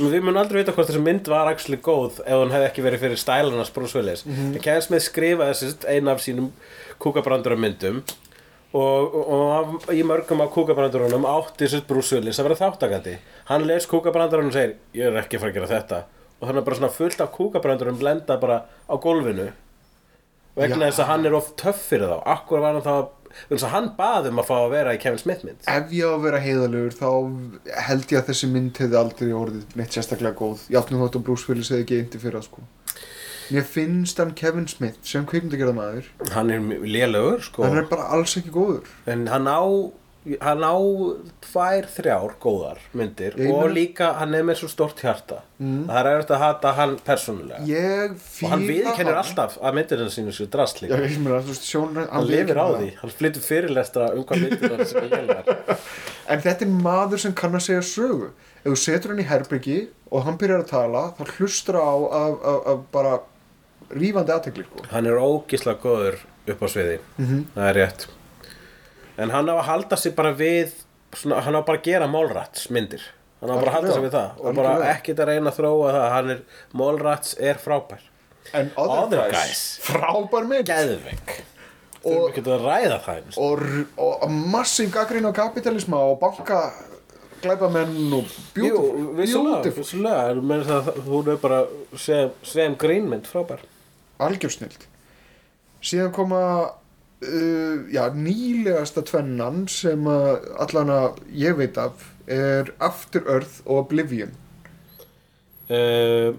við 0.00 0.22
munum 0.24 0.38
aldrei 0.40 0.62
vita 0.62 0.72
hvort 0.72 0.88
þessi 0.88 1.02
mynd 1.04 1.26
var 1.28 1.50
actually 1.50 1.76
góð 1.84 2.22
ef 2.22 2.30
hann 2.32 2.54
hefði 2.54 2.68
ekki 2.70 2.84
verið 2.86 3.02
fyrir 3.02 3.20
stælarnas 3.20 3.72
Bruce 3.74 3.98
Willis. 3.98 4.22
En 4.24 4.56
Kevin 4.62 4.86
Smith 4.86 5.04
skrifaði 5.04 5.58
sérst 5.58 5.84
eina 5.90 6.14
af 6.14 6.22
sínum 6.24 6.52
kúkabrandurum 7.02 7.60
myndum 7.60 8.00
og, 8.72 9.14
og, 9.18 9.74
og 9.88 9.92
í 9.92 10.04
mörgum 10.06 10.44
af 10.44 10.52
kúkabrandurunum 10.54 11.26
átti 11.26 11.68
sérst 11.68 11.88
Bruce 11.90 12.16
Willis 12.16 12.38
að 12.38 12.50
vera 12.50 12.60
þáttakandi 12.62 13.16
hann 13.50 13.66
les 13.66 13.88
kúkabrandurunum 13.90 14.52
og 14.52 14.56
segir 14.56 14.76
ég 14.94 15.10
er 15.10 15.20
ekki 15.24 15.38
að 15.38 15.44
fara 15.44 15.52
að 15.52 15.58
gera 15.58 15.70
þetta 15.74 16.00
og 16.40 16.48
þannig 16.48 16.66
bara 16.66 16.78
svona 16.80 16.92
fullt 16.94 17.20
af 17.20 17.32
kúkabrandurum 17.36 18.00
blenda 18.00 18.36
bara 18.40 18.62
á 18.88 18.94
gólfinu. 19.00 19.50
Vegna 20.56 20.88
þess 20.88 21.02
að 21.04 21.10
hann 21.12 21.26
er 21.28 21.36
of 21.38 21.52
töff 21.60 21.82
fyrir 21.92 22.10
þá. 22.10 22.18
Akkur 22.34 22.64
var 22.64 22.76
hann 22.76 22.84
þá 22.84 22.94
þess 23.50 23.66
að 23.66 23.74
hann 23.74 23.88
bað 23.98 24.28
um 24.30 24.40
að 24.42 24.48
fá 24.48 24.56
að 24.56 24.72
vera 24.74 24.94
í 24.96 25.00
Kevin 25.02 25.22
Smith 25.22 25.44
mynd. 25.46 25.62
Ef 25.70 25.94
ég 25.94 26.08
á 26.08 26.12
að 26.16 26.24
vera 26.26 26.42
heiðalegur 26.42 26.96
þá 26.96 27.08
held 27.86 28.10
ég 28.10 28.20
að 28.20 28.32
þessi 28.32 28.50
mynd 28.50 28.82
hefði 28.82 28.98
aldrei 29.00 29.30
orðið 29.36 29.78
neitt 29.78 29.96
sérstaklega 29.96 30.38
góð. 30.40 30.66
Játnum 30.72 31.04
þátt 31.04 31.20
og 31.20 31.26
Bruce 31.28 31.50
Willis 31.50 31.70
hefði 31.72 31.86
ekki 31.86 32.00
einti 32.02 32.22
fyrir 32.22 32.40
það 32.40 32.48
sko. 32.48 32.66
Mér 33.50 33.64
finnst 33.66 34.20
hann 34.22 34.34
Kevin 34.38 34.68
Smith 34.70 35.00
sem 35.10 35.24
kvikmyndagerðamaður 35.26 36.10
hann 36.36 36.52
er 36.54 36.60
lélugur 36.86 37.40
sko. 37.42 37.64
Hann 37.66 37.80
er 37.82 37.88
bara 37.90 38.06
alls 38.14 38.36
ekki 38.38 38.52
góður. 38.54 38.90
En 39.10 39.26
hann 39.30 39.50
á 39.50 39.62
hann 40.40 40.60
á 40.60 40.76
tvær, 41.40 41.86
þrjár 41.88 42.34
góðar 42.42 42.78
myndir 42.92 43.32
Ég 43.40 43.48
og 43.56 43.70
líka 43.72 44.10
hann 44.18 44.34
er 44.36 44.42
með 44.44 44.58
svo 44.60 44.68
stórt 44.68 45.00
hjarta 45.00 45.38
Mm. 45.60 45.86
það 45.88 46.06
er 46.08 46.18
eftir 46.22 46.34
að 46.36 46.40
hata 46.40 46.70
hann 46.72 46.92
persónulega 47.04 47.58
og 47.60 48.50
hann 48.50 48.62
viðkennir 48.64 49.12
hann. 49.12 49.18
alltaf 49.20 49.58
að 49.60 49.74
myndirinn 49.76 50.08
sínu 50.12 50.32
sér 50.32 50.48
drast 50.52 50.78
líka 50.80 50.96
hann 50.96 52.26
lifir 52.26 52.56
á 52.56 52.66
því, 52.80 52.88
hann 53.00 53.10
flyttur 53.12 53.44
fyrirlestra 53.44 54.06
um 54.16 54.24
hvað 54.24 54.44
myndirinn 54.44 54.86
sem 54.86 55.04
ég 55.04 55.12
er 55.36 55.76
En 56.30 56.40
þetta 56.40 56.62
er 56.64 56.70
maður 56.84 57.18
sem 57.18 57.32
kann 57.34 57.52
að 57.58 57.64
segja 57.66 57.82
sögu. 57.82 58.28
Ef 58.62 58.70
þú 58.70 58.76
setur 58.78 59.10
hann 59.10 59.18
í 59.18 59.26
herbyggi 59.26 59.78
og 60.12 60.24
hann 60.24 60.36
byrjar 60.38 60.62
að 60.62 60.68
tala, 60.70 61.02
þá 61.18 61.24
hlustur 61.36 61.74
á 61.80 61.90
af, 61.90 62.36
af, 62.52 62.60
af 62.72 62.84
bara 62.92 63.16
rífandi 63.90 64.30
aðtekli, 64.36 64.64
sko. 64.68 64.84
hann 64.92 65.06
er 65.10 65.18
ógislega 65.18 65.80
góður 65.82 66.20
upp 66.46 66.60
á 66.62 66.66
sviði 66.70 66.98
Mhm. 67.18 67.44
það 67.56 67.68
er 67.70 67.74
rétt 67.80 68.06
en 69.20 69.32
hann 69.34 69.50
á 69.52 69.54
að 69.58 69.66
halda 69.68 69.98
sig 70.00 70.14
bara 70.16 70.32
við 70.36 70.74
svona, 71.14 71.40
hann 71.44 71.58
á 71.58 71.62
bara 71.62 71.80
að 71.80 71.88
gera 71.90 72.08
málrats 72.10 72.68
myndir 72.72 73.04
hann 73.40 73.52
á 73.52 73.56
bara 73.56 73.70
að 73.72 73.76
halda 73.78 73.94
sig 73.96 74.06
við 74.06 74.16
það 74.16 74.42
og 74.44 74.60
bara 74.60 74.74
ekkert 74.94 75.22
að 75.22 75.32
reyna 75.32 75.52
að 75.52 75.60
þróa 75.60 75.94
það 75.96 76.08
hann 76.16 76.34
er, 76.36 76.42
málrats 76.82 77.36
er 77.38 77.60
frábær 77.62 78.06
En 78.56 78.70
Other, 78.80 79.04
Other 79.04 79.30
Guys, 79.30 79.36
Guys. 79.36 79.64
frábær 79.84 80.46
mynd. 80.48 80.66
geðveik 80.66 81.34
Og-. 82.00 82.32
Og, 83.36 83.60
og, 84.00 84.22
og 84.24 84.30
massíf 84.32 84.88
gaggrín 84.94 85.28
á 85.28 85.32
kapitalisma 85.36 85.98
og 86.00 86.16
banka 86.22 86.70
glæpamenn 87.42 88.12
og 88.16 88.30
beautiful. 88.56 88.88
Jú, 88.88 89.10
vissulega, 89.18 90.32
hún 91.04 91.28
er 91.28 91.36
bara 91.40 91.60
sem, 91.96 92.32
sem 92.42 92.76
grínmynd 92.80 93.28
frábær 93.28 93.60
Algjörsnild. 94.20 94.88
Síðan 95.80 96.10
koma 96.12 96.40
uh, 97.22 97.86
já, 97.92 98.04
nýlegasta 98.14 99.02
tvennan 99.06 99.64
sem 99.68 100.06
allan 100.10 100.90
að 100.96 101.20
ég 101.36 101.56
veit 101.60 101.78
af 101.78 102.06
er 102.30 102.70
After 102.80 103.24
Earth 103.26 103.60
og 103.66 103.84
Oblivion. 103.86 104.30
uh, 105.70 106.34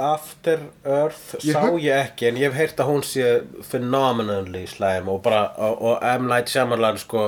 After 0.00 0.60
Earth 0.86 1.34
Ég 1.44 1.52
sá 1.56 1.64
ég 1.82 1.96
ekki 2.06 2.28
en 2.30 2.38
ég 2.40 2.48
hef 2.48 2.56
heyrt 2.60 2.78
að 2.80 2.88
hún 2.92 3.02
sé 3.04 3.24
phenomenally 3.66 4.62
slæm 4.70 5.08
og 5.12 5.18
bara 5.24 5.42
og, 5.58 5.80
og 5.90 6.04
M. 6.20 6.28
Night 6.30 6.48
Shyamalan 6.52 6.96
sko 7.02 7.24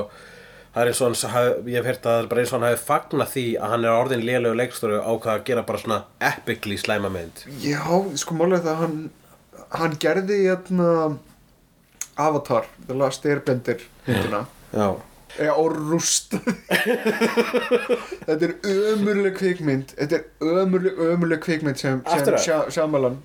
það 0.73 0.89
er 0.89 1.27
haf- 1.35 1.67
ég 1.69 1.75
hef 1.77 1.89
heyrt 1.91 2.07
að 2.07 2.15
það 2.15 2.23
er 2.23 2.29
bara 2.31 2.41
eins 2.45 2.53
og 2.53 2.57
hann 2.61 2.69
hafi 2.71 2.85
fagnað 2.87 3.33
því 3.35 3.43
að 3.59 3.73
hann 3.75 3.85
er 3.85 3.97
orðin 3.99 4.23
lélegu 4.25 4.57
leikstóri 4.57 4.97
ákvað 5.03 5.33
að 5.35 5.43
gera 5.51 5.65
bara 5.67 5.83
svona 5.83 5.99
epically 6.31 6.79
slæma 6.81 7.11
mynd 7.13 7.43
Já, 7.61 7.83
sko 8.23 8.39
málega 8.39 8.63
það 8.65 8.73
að 8.73 8.81
hann, 8.85 8.97
hann 9.77 9.97
gerði 10.07 10.39
hérna 10.47 10.89
Avatar, 12.17 12.65
The 12.87 12.93
Last 12.97 13.25
Airbender 13.25 13.81
myndina. 14.07 14.45
Já. 14.73 14.87
Eða 15.33 15.53
og 15.57 15.77
rúst. 15.89 16.35
Þetta 18.27 18.47
er 18.47 18.53
ömurleg 18.93 19.33
kvikmynd 19.39 19.93
þetta 19.97 20.19
er 20.19 20.51
ömurleg, 20.63 20.99
ömurleg 21.13 21.41
kvikmynd 21.43 21.79
sem, 21.81 22.01
sem 22.05 22.19
After. 22.19 22.37
Sha- 22.41 22.67
Shyamalan 22.73 23.17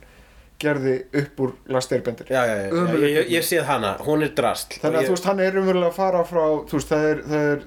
gerði 0.59 0.95
upp 1.21 1.43
úr 1.45 1.53
Last 1.71 1.93
Airbender. 1.95 2.27
Já, 2.33 2.41
já, 2.49 2.55
já, 2.57 2.65
já. 2.65 2.73
Ömurleg 2.81 3.13
Ég, 3.19 3.29
ég, 3.37 3.45
séð 3.47 3.69
hana, 3.69 3.93
hún 4.07 4.25
er 4.27 4.33
drast. 4.35 4.79
Þannig 4.83 5.03
að 5.05 5.11
þú 5.11 5.15
veist 5.17 5.29
hann 5.31 5.43
er 5.45 5.59
umverulega 5.61 5.93
að 5.93 5.99
fara 6.01 6.25
frá 6.27 6.43
þú 6.71 6.81
veist 6.81 6.91
það 6.95 7.05
er, 7.13 7.21
það 7.29 7.53
er 7.53 7.67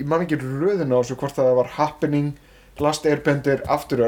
ég 0.00 0.08
man 0.10 0.24
ekki 0.24 0.40
röðina 0.42 0.98
á 0.98 1.00
þessu 1.04 1.18
hvort 1.20 1.36
það 1.38 1.52
var 1.60 1.70
Happening 1.76 2.32
Last 2.82 3.04
Airbender 3.06 3.62
After 3.70 4.02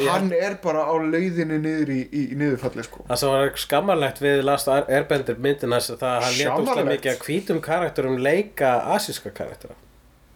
Ég, 0.00 0.08
hann 0.10 0.30
er 0.34 0.56
bara 0.62 0.86
á 0.88 0.94
leiðinni 0.96 1.58
niður 1.60 1.92
í, 1.92 1.98
í, 2.08 2.22
í 2.32 2.38
niðurfalli 2.40 2.84
sko. 2.86 3.04
Það 3.08 3.20
sem 3.22 3.32
var 3.34 3.50
skammarlegt 3.64 4.22
við 4.24 4.42
Last 4.48 4.70
Airbender 4.72 5.40
myndin 5.42 5.74
þess 5.76 5.94
að 5.96 6.04
hann 6.24 6.36
lét 6.38 6.52
úrslega 6.54 6.86
mikið 6.88 7.12
að 7.12 7.24
hvítum 7.26 7.62
karakterum 7.64 8.20
leika 8.24 8.74
asíska 8.96 9.32
karaktera 9.36 9.76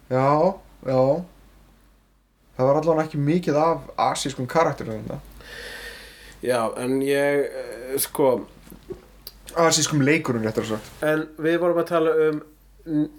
Já, 0.09 0.53
já. 0.85 0.99
Það 2.55 2.67
var 2.69 2.81
allavega 2.81 3.07
ekki 3.07 3.21
mikið 3.25 3.57
af 3.59 3.87
asískum 4.11 4.47
karakterum 4.47 5.07
Já, 6.45 6.59
en 6.77 6.99
ég, 7.01 7.47
eh, 7.49 7.95
sko 7.97 8.35
asískum 9.55 10.03
leikurinn 10.05 10.45
réttar 10.45 10.67
sagt. 10.67 10.91
En 11.03 11.25
við 11.41 11.57
vorum 11.63 11.79
að 11.81 11.89
tala 11.89 12.13
um 12.27 12.41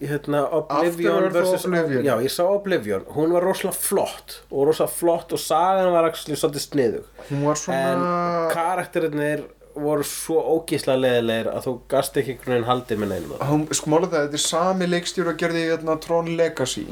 hérna, 0.00 0.44
Oblivion 0.60 1.28
versus 1.34 1.66
Oblivion. 1.66 2.04
Já, 2.06 2.14
ég 2.22 2.32
sá 2.32 2.44
Oblivion, 2.46 3.04
hún 3.16 3.34
var 3.34 3.44
rosalega 3.46 3.74
flott 3.78 4.40
og 4.50 4.68
rosalega 4.68 4.94
flott 4.94 5.34
og 5.34 5.42
sagan 5.42 5.92
var 5.94 6.08
svolítið 6.14 6.62
sniðug. 6.62 7.12
Hún 7.30 7.44
var 7.48 7.60
svona 7.60 7.92
en 7.92 8.54
karakterinir 8.54 9.46
voru 9.76 10.06
svo 10.08 10.40
ógíslega 10.54 11.02
leðilegir 11.02 11.50
að 11.52 11.66
þú 11.66 11.72
gast 11.92 12.16
ekki 12.16 12.36
einhvern 12.36 12.54
veginn 12.54 12.68
haldið 12.70 13.02
með 13.02 13.10
neinum. 13.12 13.66
Sko 13.76 13.92
mála 13.92 14.08
það, 14.08 14.28
þetta 14.28 14.38
er 14.40 14.44
sami 14.46 14.88
leikstjóri 14.88 15.32
að 15.32 15.40
gerði 15.42 15.64
hérna, 15.70 15.98
Tron 16.00 16.30
Legacy. 16.38 16.86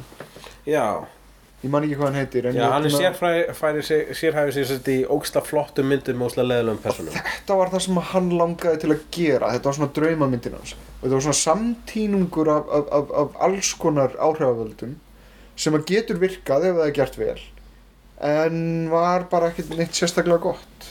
Já, 0.68 0.84
ég 1.64 1.72
man 1.72 1.86
ekki 1.86 1.96
hvað 1.98 2.10
hann 2.10 2.20
heitir 2.20 2.48
já 2.52 2.66
hann 2.70 2.88
er 2.88 2.94
sérfræði 2.94 3.84
sérhæfið 3.88 4.56
sér 4.58 4.68
sett 4.68 4.90
í 4.92 4.98
ógíslega 5.08 5.48
flottum 5.48 5.88
myndum 5.90 6.22
og 6.22 6.30
ógíslega 6.30 6.50
leðilegum 6.50 6.82
personum 6.84 7.16
þetta 7.16 7.58
var 7.60 7.72
það 7.72 7.84
sem 7.86 8.02
hann 8.10 8.30
langaði 8.38 8.82
til 8.82 8.92
að 8.94 9.02
gera. 9.14 9.50
Þetta 9.54 9.70
var 9.70 9.78
svona 9.78 9.94
draumamyndin 9.98 10.56
hans. 10.58 10.74
Og 10.74 11.02
þetta 11.02 11.14
var 11.14 11.24
svona 11.26 11.40
samtínungur 11.40 12.50
af, 12.52 12.70
af, 12.78 12.92
af, 12.98 13.12
af 13.22 13.42
alls 13.48 13.72
konar 13.80 14.14
áhrifavöldum 14.16 14.94
sem 15.60 15.76
að 15.76 15.84
getur 15.90 16.20
virkað 16.22 16.68
ef 16.70 16.78
það 16.78 16.88
er 16.88 16.96
gert 16.96 17.18
vel 17.20 17.42
en 18.24 18.56
var 18.92 19.26
bara 19.30 19.50
ekkert 19.50 19.74
neitt 19.74 19.96
sérstaklega 19.98 20.40
gott. 20.42 20.88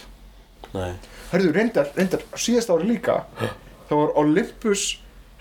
Nei. 0.75 0.93
Herðu, 1.31 1.53
reyndar, 1.55 1.89
reyndar, 1.97 2.23
síðast 2.37 2.69
ári 2.69 2.91
líka 2.91 3.23
það 3.89 3.95
var 3.97 4.11
Olympus 4.21 4.83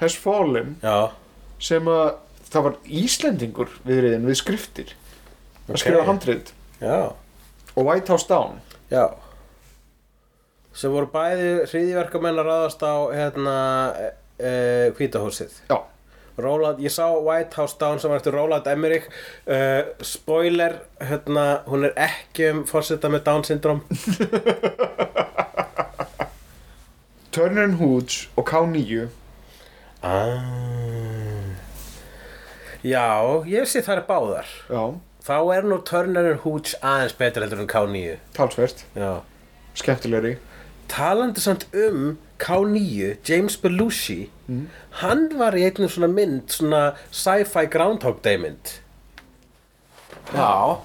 Has 0.00 0.16
Fallen 0.18 0.76
Já, 0.82 1.12
sem 1.62 1.88
að 1.90 2.14
það 2.52 2.66
var 2.66 2.78
Íslendingur 3.02 3.74
viðriðin 3.84 4.28
við 4.28 4.38
skriftir 4.40 4.94
að 5.68 5.74
Ok. 5.74 5.78
skrifa 5.84 6.04
handrið 6.08 6.52
já, 6.82 7.12
og 7.76 7.86
White 7.86 8.08
House 8.12 8.28
Down. 8.28 8.60
Já. 8.90 9.06
Sem 10.72 10.90
voru 10.92 11.06
bæði 11.12 11.66
hriðiverkamenn 11.68 12.38
að 12.40 12.46
ráðast 12.48 12.80
á 12.84 12.94
hérna 13.12 13.56
e, 14.40 14.90
hvítahúsið 14.96 15.52
já, 15.68 15.78
Roland, 16.40 16.78
ég 16.80 16.88
sá 16.90 17.06
White 17.12 17.54
House 17.60 17.76
Down 17.78 18.00
sem 18.00 18.08
var 18.10 18.16
eftir 18.22 18.32
Roland 18.32 18.66
Emmerich. 18.66 19.04
Uh, 19.46 19.82
spoiler, 20.00 20.78
hérna 20.98 21.60
hún 21.68 21.84
er 21.84 21.92
ekki 22.00 22.48
um 22.54 22.62
fórseta 22.64 23.10
með 23.12 23.24
Down 23.28 23.44
syndrom 23.44 23.82
Turner 27.32 27.64
and 27.64 27.76
Hooch 27.80 28.28
og 28.36 28.48
K9 28.48 29.08
ah. 30.02 30.40
Já, 32.82 33.04
ég 33.46 33.68
sé 33.70 33.78
það 33.86 34.00
er 34.00 34.06
báðar. 34.08 34.48
Já, 34.72 34.82
þá 35.22 35.36
er 35.54 35.68
nú 35.68 35.78
Turner 35.86 36.32
and 36.32 36.42
Hooch 36.42 36.74
aðeins 36.80 37.14
betur 37.18 37.44
heldur 37.44 37.62
en 37.62 37.70
K9 37.70 38.16
talsvert, 38.36 38.84
Já. 38.98 39.22
Skemmtilegri. 39.78 40.36
Talandi 40.92 41.40
samt 41.40 41.66
um 41.72 42.18
K9, 42.42 43.16
James 43.24 43.56
Belushi 43.56 44.26
hann 45.00 45.28
var 45.38 45.54
í 45.56 45.62
einnig 45.64 45.92
svona 45.94 46.10
mynd 46.12 46.50
svona 46.52 46.82
sci-fi 47.14 47.68
Groundhog 47.72 48.18
Day 48.24 48.36
mynd. 48.42 48.74
Já. 50.34 50.80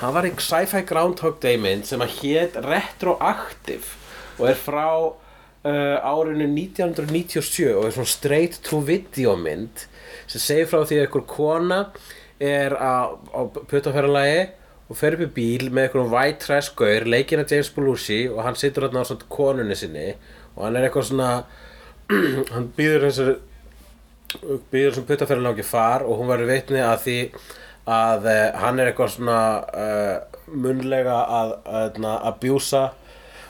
Hann 0.00 0.14
var 0.16 0.26
í 0.26 0.32
sci-fi 0.40 0.82
Groundhog 0.88 1.38
Day 1.44 1.60
mynd 1.60 1.86
sem 1.86 2.02
að 2.02 2.16
hét 2.22 2.56
Retroactive 2.64 4.00
og 4.40 4.48
er 4.48 4.58
frá 4.58 4.88
uh, 4.88 5.96
árinu 6.02 6.48
1997 6.48 7.68
og 7.76 7.86
er 7.86 7.94
svona 7.94 8.10
straight 8.10 8.58
to 8.66 8.80
video 8.80 9.36
mynd 9.38 9.86
sem 10.26 10.40
segir 10.42 10.70
frá 10.70 10.82
því 10.82 10.98
að 10.98 11.06
einhver 11.06 11.26
kona 11.28 11.80
er 12.42 12.74
á, 12.74 13.14
á 13.14 13.40
puttaferðalagi 13.70 14.42
og 14.90 14.98
fer 14.98 15.16
upp 15.16 15.24
í 15.24 15.30
bíl 15.36 15.70
með 15.70 15.86
einhverjum 15.86 16.12
white 16.12 16.42
trash 16.42 16.74
gaur, 16.76 17.06
leikinn 17.08 17.40
af 17.42 17.52
James 17.52 17.70
Belushi 17.72 18.26
og 18.28 18.42
hann 18.46 18.58
situr 18.58 18.88
þarna 18.88 19.06
á 19.06 19.08
svona 19.08 19.30
konunni 19.32 19.78
sinni 19.78 20.10
og 20.56 20.66
hann 20.66 20.76
er 20.76 20.88
eitthvað 20.88 21.08
svona 21.08 21.30
hann 22.52 22.68
býður 22.76 23.08
þessar 23.08 23.32
býður 24.72 24.92
þessum 24.92 25.08
puttaferðalagi 25.08 25.66
far 25.66 26.04
og 26.06 26.20
hún 26.20 26.30
verður 26.30 26.52
vitni 26.52 26.82
að 26.84 26.98
því 27.06 27.18
að 27.92 28.28
uh, 28.30 28.42
hann 28.62 28.80
er 28.80 28.90
eitthvað 28.90 29.14
svona 29.16 29.38
uh, 29.74 30.42
munlega 30.52 31.16
að, 31.40 31.54
að, 31.66 32.04
abjúsa 32.30 32.82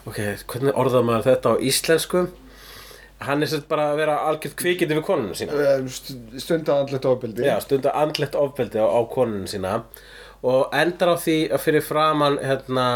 ok, 0.09 0.19
hvernig 0.51 0.79
orðað 0.79 1.09
maður 1.09 1.29
þetta 1.31 1.53
á 1.53 1.63
íslensku 1.69 2.25
hann 3.29 3.43
er 3.45 3.51
sérst 3.53 3.69
bara 3.71 3.91
að 3.93 4.01
vera 4.03 4.17
algjörð 4.31 4.57
kvikindi 4.63 4.97
við 4.99 5.07
konunum 5.07 5.37
sína. 5.39 5.53
Eh, 5.55 5.87
st- 5.89 6.41
stunda 6.43 6.81
andlet 6.83 7.05
ofbeldi. 7.09 7.45
Já, 7.47 7.57
stundar 7.65 7.97
andlegt 8.03 8.35
ofbeldi 8.39 8.79
á, 8.83 8.87
á 8.87 9.01
konunum 9.13 9.47
sína 9.51 9.83
og 10.43 10.73
endar 10.75 11.15
á 11.15 11.17
því 11.23 11.37
að 11.55 11.61
fyrir 11.63 11.85
framann 11.87 12.41
hérna 12.43 12.87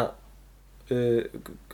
uh, 0.90 1.22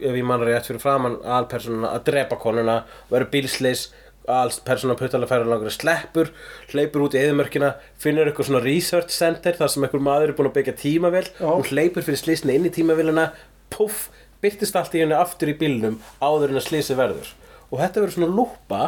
ef 0.00 0.16
ég 0.18 0.24
mann 0.28 0.42
rétt 0.44 0.68
fyrir 0.68 0.82
framann 0.82 1.14
alpersonuna 1.24 1.94
að 1.96 2.06
drepa 2.10 2.36
konuna 2.42 2.74
verður 3.10 3.30
bílsleis 3.32 3.86
alls 4.30 4.60
persóna 4.62 4.94
puttalega 4.94 5.26
færa 5.32 5.48
langur 5.48 5.72
sleppur, 5.74 6.28
hleypur 6.70 7.08
út 7.08 7.16
í 7.16 7.22
eðumörkina 7.24 7.72
finnur 7.98 8.28
eitthvað 8.30 8.50
svona 8.52 8.60
research 8.62 9.10
center 9.16 9.56
þar 9.58 9.72
sem 9.72 9.82
einhver 9.88 10.04
maður 10.06 10.30
er 10.30 10.36
búinn 10.38 10.50
að 10.52 10.58
byggja 10.60 10.74
tímavél 10.78 11.24
Já. 11.40 11.48
hún 11.48 11.66
hleypur 11.72 12.04
fyrir 12.06 12.20
slísni 12.20 12.54
inn 12.54 12.68
í 12.68 12.74
tímavélina 12.76 13.30
puff, 13.74 14.10
byrtist 14.44 14.76
allt 14.78 14.94
í 14.94 15.02
henni 15.02 15.16
aftur 15.18 15.50
í 15.50 15.56
bílnum 15.58 15.96
áður 16.22 16.52
en 16.52 16.60
að 16.60 16.68
slísi 16.68 16.94
verður 17.00 17.32
og 17.72 17.80
þetta 17.80 18.04
verður 18.04 18.16
svona 18.18 18.36
lúpa 18.36 18.82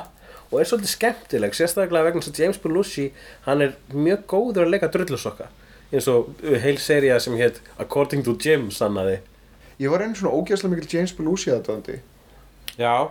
og 0.51 0.61
er 0.61 0.69
svolítið 0.69 0.93
skemmtileg, 0.93 1.57
sérstaklega 1.57 2.07
vegna 2.07 2.23
þess 2.23 2.35
að 2.35 2.41
James 2.45 2.61
Belushi 2.63 3.09
hann 3.49 3.65
er 3.65 3.75
mjög 3.91 4.27
góður 4.31 4.67
að 4.67 4.75
leika 4.77 4.91
drullusokka. 4.93 5.49
Eins 5.91 6.07
og 6.11 6.31
uh, 6.45 6.55
heil 6.63 6.77
seria 6.83 7.19
sem 7.23 7.37
hétt 7.39 7.61
According 7.81 8.25
to 8.27 8.37
Jim 8.39 8.69
sannaði. 8.75 9.19
Ég 9.81 9.91
var 9.91 10.05
einu 10.05 10.17
svona 10.19 10.35
ógæslega 10.37 10.75
mikil 10.75 10.99
James 10.99 11.13
Belushi 11.17 11.51
aðdöndi 11.51 11.99
Já, 12.79 13.11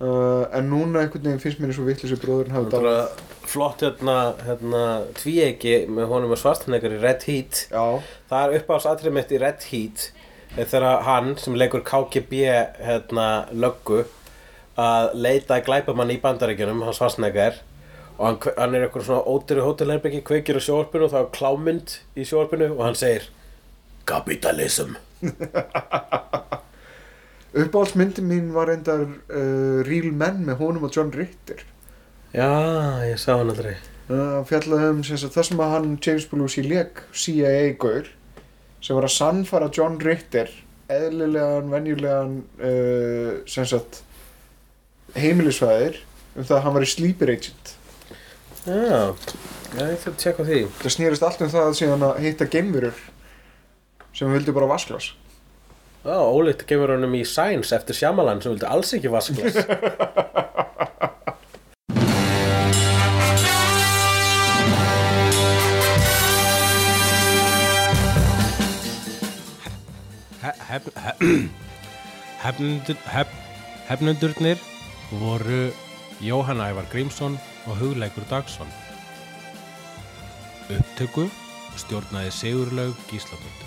uh, 0.00 0.44
en 0.52 0.70
núna 0.70 1.02
einhvern 1.02 1.26
veginn 1.26 1.42
finnst 1.42 1.60
mér 1.60 1.72
eins 1.72 1.80
og 1.80 1.88
vittlis 1.88 2.16
bróðurinn 2.20 2.56
hafi 2.56 2.72
bara 2.72 2.96
dáið. 3.04 3.22
flott 3.52 3.84
hérna, 3.84 4.16
hérna 4.44 4.82
tvíegi 5.16 5.78
með 5.88 6.10
honum 6.12 6.34
og 6.36 6.40
svartnegar 6.40 6.96
í 6.96 7.00
Red 7.00 7.24
Heat. 7.28 7.66
Já, 7.72 8.00
það 8.30 8.44
er 8.44 8.60
uppáðs 8.60 8.88
atrið 8.90 9.16
mitt 9.16 9.32
í 9.32 9.40
Red 9.40 9.68
Heat 9.70 10.10
er 10.54 10.68
þegar 10.70 11.02
hann 11.08 11.32
sem 11.40 11.56
leikur 11.58 11.82
KGB 11.84 12.44
hérna 12.84 13.28
löggu 13.52 14.04
að 14.80 15.14
leita 15.14 15.58
að 15.58 15.66
glæpamann 15.68 16.12
í 16.14 16.18
bandaríkjunum 16.22 16.82
hann 16.86 16.96
svarsnegar 16.96 17.60
og 18.18 18.26
hann, 18.26 18.38
hann 18.58 18.74
er 18.74 18.86
eitthvað 18.86 19.08
svona 19.08 19.26
ódýru 19.30 19.66
hótelherbyggi 19.66 20.24
kveikir 20.26 20.58
á 20.58 20.66
sjóarpinu 20.66 21.06
og 21.06 21.14
það 21.14 21.24
er 21.24 21.32
klámynd 21.38 21.96
í 22.18 22.26
sjóarpinu 22.28 22.72
og 22.74 22.84
hann 22.88 22.98
segir 22.98 23.30
Kapitalism 24.04 24.98
uppáhaldsmyndin 27.54 28.26
mín 28.26 28.50
var 28.54 28.68
reyndar 28.68 29.06
uh, 29.06 29.80
Real 29.86 30.10
Men 30.12 30.42
með 30.46 30.58
honum 30.58 30.88
og 30.88 30.94
John 30.94 31.12
Ritter. 31.14 31.62
Já, 32.34 32.50
ég 33.06 33.18
sá 33.22 33.36
hann 33.36 33.52
aldrei. 33.52 33.76
Uh, 34.08 34.42
fjallaði 34.48 34.90
um 34.90 35.04
sem 35.06 35.20
sem 35.22 35.62
að 35.62 35.74
hann 35.76 35.94
James 36.02 36.26
Belushi 36.28 36.64
leik 36.66 37.04
CIA-gaur 37.14 38.10
sem 38.82 38.98
var 38.98 39.06
að 39.06 39.14
sannfara 39.14 39.70
John 39.72 40.00
Ritter 40.02 40.50
eðlilegan, 40.92 41.70
venjulegan 41.72 42.34
uh, 42.58 43.30
sem 43.48 43.64
sagt 43.70 44.02
heimilisfæðir 45.18 45.98
um 46.34 46.44
það 46.44 46.56
að 46.58 46.62
hann 46.66 46.76
var 46.76 46.86
í 46.86 46.90
sleeper 46.90 47.34
agent. 47.34 47.74
Já, 48.64 49.00
ég 49.78 49.98
þurf 50.02 50.14
að 50.14 50.22
tjekka 50.22 50.46
því. 50.48 50.60
Það 50.80 50.94
snýrist 50.96 51.26
allt 51.26 51.44
um 51.44 51.52
það 51.52 51.68
að 51.68 51.76
síðan 51.80 52.06
að 52.08 52.22
hitta 52.24 52.48
geimverur 52.50 53.02
sem 54.14 54.30
vildu 54.32 54.54
bara 54.54 54.70
vasklas 54.70 55.12
Já, 56.04 56.18
ólíkt 56.20 56.66
gefur 56.68 56.92
honum 56.94 57.14
í 57.16 57.24
Science 57.26 57.74
eftir 57.74 57.96
Shyamalan 57.98 58.42
sem 58.44 58.52
vildi 58.52 58.68
alls 58.68 58.92
ekki 58.94 59.10
vasklas 59.10 59.56
hef, 70.44 70.86
hef, 70.94 71.24
hefnundur, 72.44 73.00
hef, 73.08 73.34
hefnundurnir 73.88 74.62
voru 75.20 75.72
Jóhann 76.20 76.62
Ævar 76.62 76.86
Grímsson 76.92 77.38
og 77.66 77.76
Hugleikur 77.80 78.26
Dagsson. 78.30 78.70
Upptöku 80.70 81.28
stjórnaði 81.76 82.32
Sigurlaug 82.32 82.98
Gísladóttir. 83.10 83.63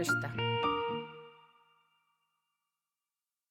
Hlusta. 0.00 0.49